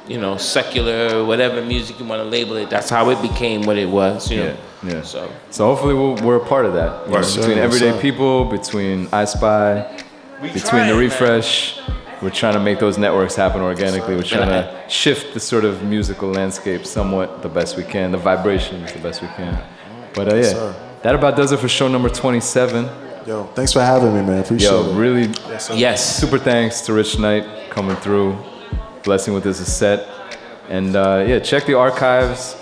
you 0.07 0.19
know, 0.19 0.37
secular, 0.37 1.23
whatever 1.25 1.61
music 1.63 1.99
you 1.99 2.05
want 2.05 2.21
to 2.21 2.25
label 2.27 2.55
it, 2.57 2.69
that's 2.69 2.89
how 2.89 3.09
it 3.09 3.21
became 3.21 3.63
what 3.63 3.77
it 3.77 3.89
was. 3.89 4.29
You 4.31 4.37
know? 4.37 4.57
Yeah, 4.83 4.93
yeah. 4.93 5.01
So. 5.01 5.31
So 5.51 5.65
hopefully 5.65 5.93
we'll, 5.93 6.15
we're 6.17 6.37
a 6.37 6.45
part 6.45 6.65
of 6.65 6.73
that. 6.73 7.05
you 7.07 7.13
know, 7.13 7.19
between 7.21 7.57
yes, 7.57 7.65
everyday 7.65 7.91
sir. 7.91 8.01
people, 8.01 8.45
between 8.45 9.07
I 9.11 9.25
Spy, 9.25 9.81
between 10.41 10.53
the 10.53 10.59
trying, 10.59 10.89
man. 10.91 10.99
refresh, 10.99 11.79
we're 12.21 12.29
trying 12.29 12.53
to 12.53 12.59
make 12.59 12.79
those 12.79 12.97
networks 12.97 13.35
happen 13.35 13.61
organically. 13.61 14.15
We're 14.15 14.23
trying 14.23 14.47
to 14.49 14.83
shift 14.89 15.33
the 15.33 15.39
sort 15.39 15.65
of 15.65 15.83
musical 15.83 16.29
landscape 16.29 16.85
somewhat 16.85 17.41
the 17.41 17.49
best 17.49 17.75
we 17.77 17.83
can, 17.83 18.11
the 18.11 18.17
vibrations 18.17 18.93
the 18.93 18.99
best 18.99 19.21
we 19.21 19.27
can. 19.29 19.61
But 20.13 20.31
uh, 20.31 20.35
yeah, 20.35 20.43
sir. 20.43 20.75
that 21.03 21.15
about 21.15 21.35
does 21.35 21.51
it 21.51 21.59
for 21.59 21.67
show 21.67 21.87
number 21.87 22.09
27. 22.09 22.87
Yo, 23.27 23.43
thanks 23.55 23.73
for 23.73 23.81
having 23.81 24.13
me, 24.13 24.21
man. 24.21 24.39
Appreciate 24.43 24.69
Yo, 24.69 24.91
it. 24.91 24.95
really, 24.95 25.23
Yes. 25.49 25.71
Yes. 25.73 26.19
super 26.19 26.37
thanks 26.37 26.81
to 26.81 26.93
Rich 26.93 27.17
Knight 27.17 27.71
coming 27.71 27.95
through, 27.97 28.37
blessing 29.05 29.33
with 29.33 29.43
this 29.43 29.73
set. 29.73 30.09
And 30.67 30.95
uh, 30.95 31.23
yeah, 31.27 31.39
check 31.39 31.65
the 31.65 31.75
archives, 31.75 32.57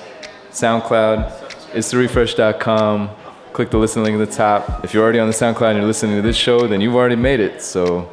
SoundCloud, 0.52 1.44
it's 1.74 1.92
therefresh.com. 1.92 3.10
Click 3.54 3.70
the 3.70 3.78
listen 3.78 4.04
link 4.04 4.20
at 4.20 4.30
the 4.30 4.36
top. 4.36 4.84
If 4.84 4.94
you're 4.94 5.04
already 5.04 5.20
on 5.20 5.28
the 5.28 5.34
SoundCloud 5.34 5.70
and 5.70 5.78
you're 5.78 5.88
listening 5.88 6.16
to 6.18 6.22
this 6.22 6.36
show, 6.36 6.68
then 6.68 6.82
you've 6.82 6.96
already 6.96 7.16
made 7.16 7.40
it. 7.40 7.62
So, 7.62 8.12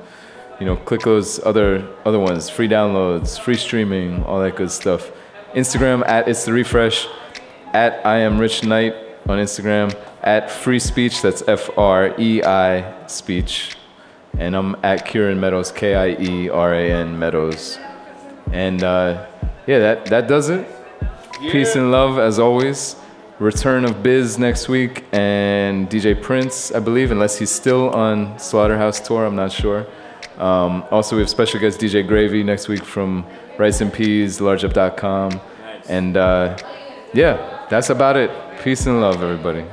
you 0.59 0.67
know, 0.67 0.77
click 0.77 1.01
those 1.01 1.45
other 1.45 1.87
other 2.05 2.19
ones, 2.19 2.49
free 2.49 2.69
downloads, 2.69 3.39
free 3.39 3.57
streaming, 3.57 4.23
all 4.25 4.41
that 4.41 4.57
good 4.57 4.71
stuff. 4.71 5.11
Instagram 5.55 6.07
at 6.07 6.29
it's 6.29 6.45
the 6.45 6.53
refresh, 6.53 7.09
at 7.73 8.05
I 8.07 8.19
am 8.19 8.39
Rich 8.39 8.65
Knight 8.65 8.95
on 9.29 9.39
Instagram, 9.39 9.95
at 10.23 10.51
free 10.51 10.79
speech, 10.79 11.23
that's 11.23 11.43
F 11.49 11.71
R 11.77 12.15
E 12.19 12.43
I 12.43 13.07
speech. 13.07 13.77
And 14.39 14.55
I'm 14.55 14.77
at 14.83 15.07
Kieran 15.07 15.41
Meadows, 15.41 15.73
K 15.73 15.95
I 15.95 16.09
E 16.21 16.49
R 16.49 16.75
A 16.75 16.93
N 16.93 17.19
Meadows. 17.19 17.79
And 18.53 18.83
uh, 18.83 19.27
yeah, 19.67 19.79
that, 19.79 20.07
that 20.07 20.29
does 20.29 20.49
it. 20.49 20.67
Peace 21.41 21.75
and 21.75 21.91
love 21.91 22.19
as 22.19 22.39
always. 22.39 22.97
Return 23.39 23.87
of 23.87 24.03
Biz 24.03 24.39
next 24.39 24.69
week 24.69 25.05
and 25.13 25.89
DJ 25.89 26.21
Prince, 26.21 26.73
I 26.73 26.81
believe, 26.81 27.11
unless 27.11 27.39
he's 27.39 27.51
still 27.51 27.89
on 27.91 28.39
Slaughterhouse 28.39 29.01
tour, 29.01 29.25
I'm 29.25 29.37
not 29.37 29.51
sure. 29.51 29.87
Um, 30.37 30.85
also, 30.91 31.17
we 31.17 31.23
have 31.23 31.31
special 31.31 31.59
guest 31.59 31.81
DJ 31.81 32.07
Gravy 32.07 32.43
next 32.43 32.69
week 32.69 32.85
from 32.85 33.25
Rice 33.59 33.81
and 33.81 33.93
Peas, 33.93 34.41
largeup.com. 34.41 35.41
And 35.89 36.17
uh, 36.19 36.59
yeah, 37.15 37.67
that's 37.71 37.89
about 37.89 38.17
it. 38.17 38.31
Peace 38.63 38.85
and 38.87 39.01
love, 39.01 39.23
everybody. 39.23 39.65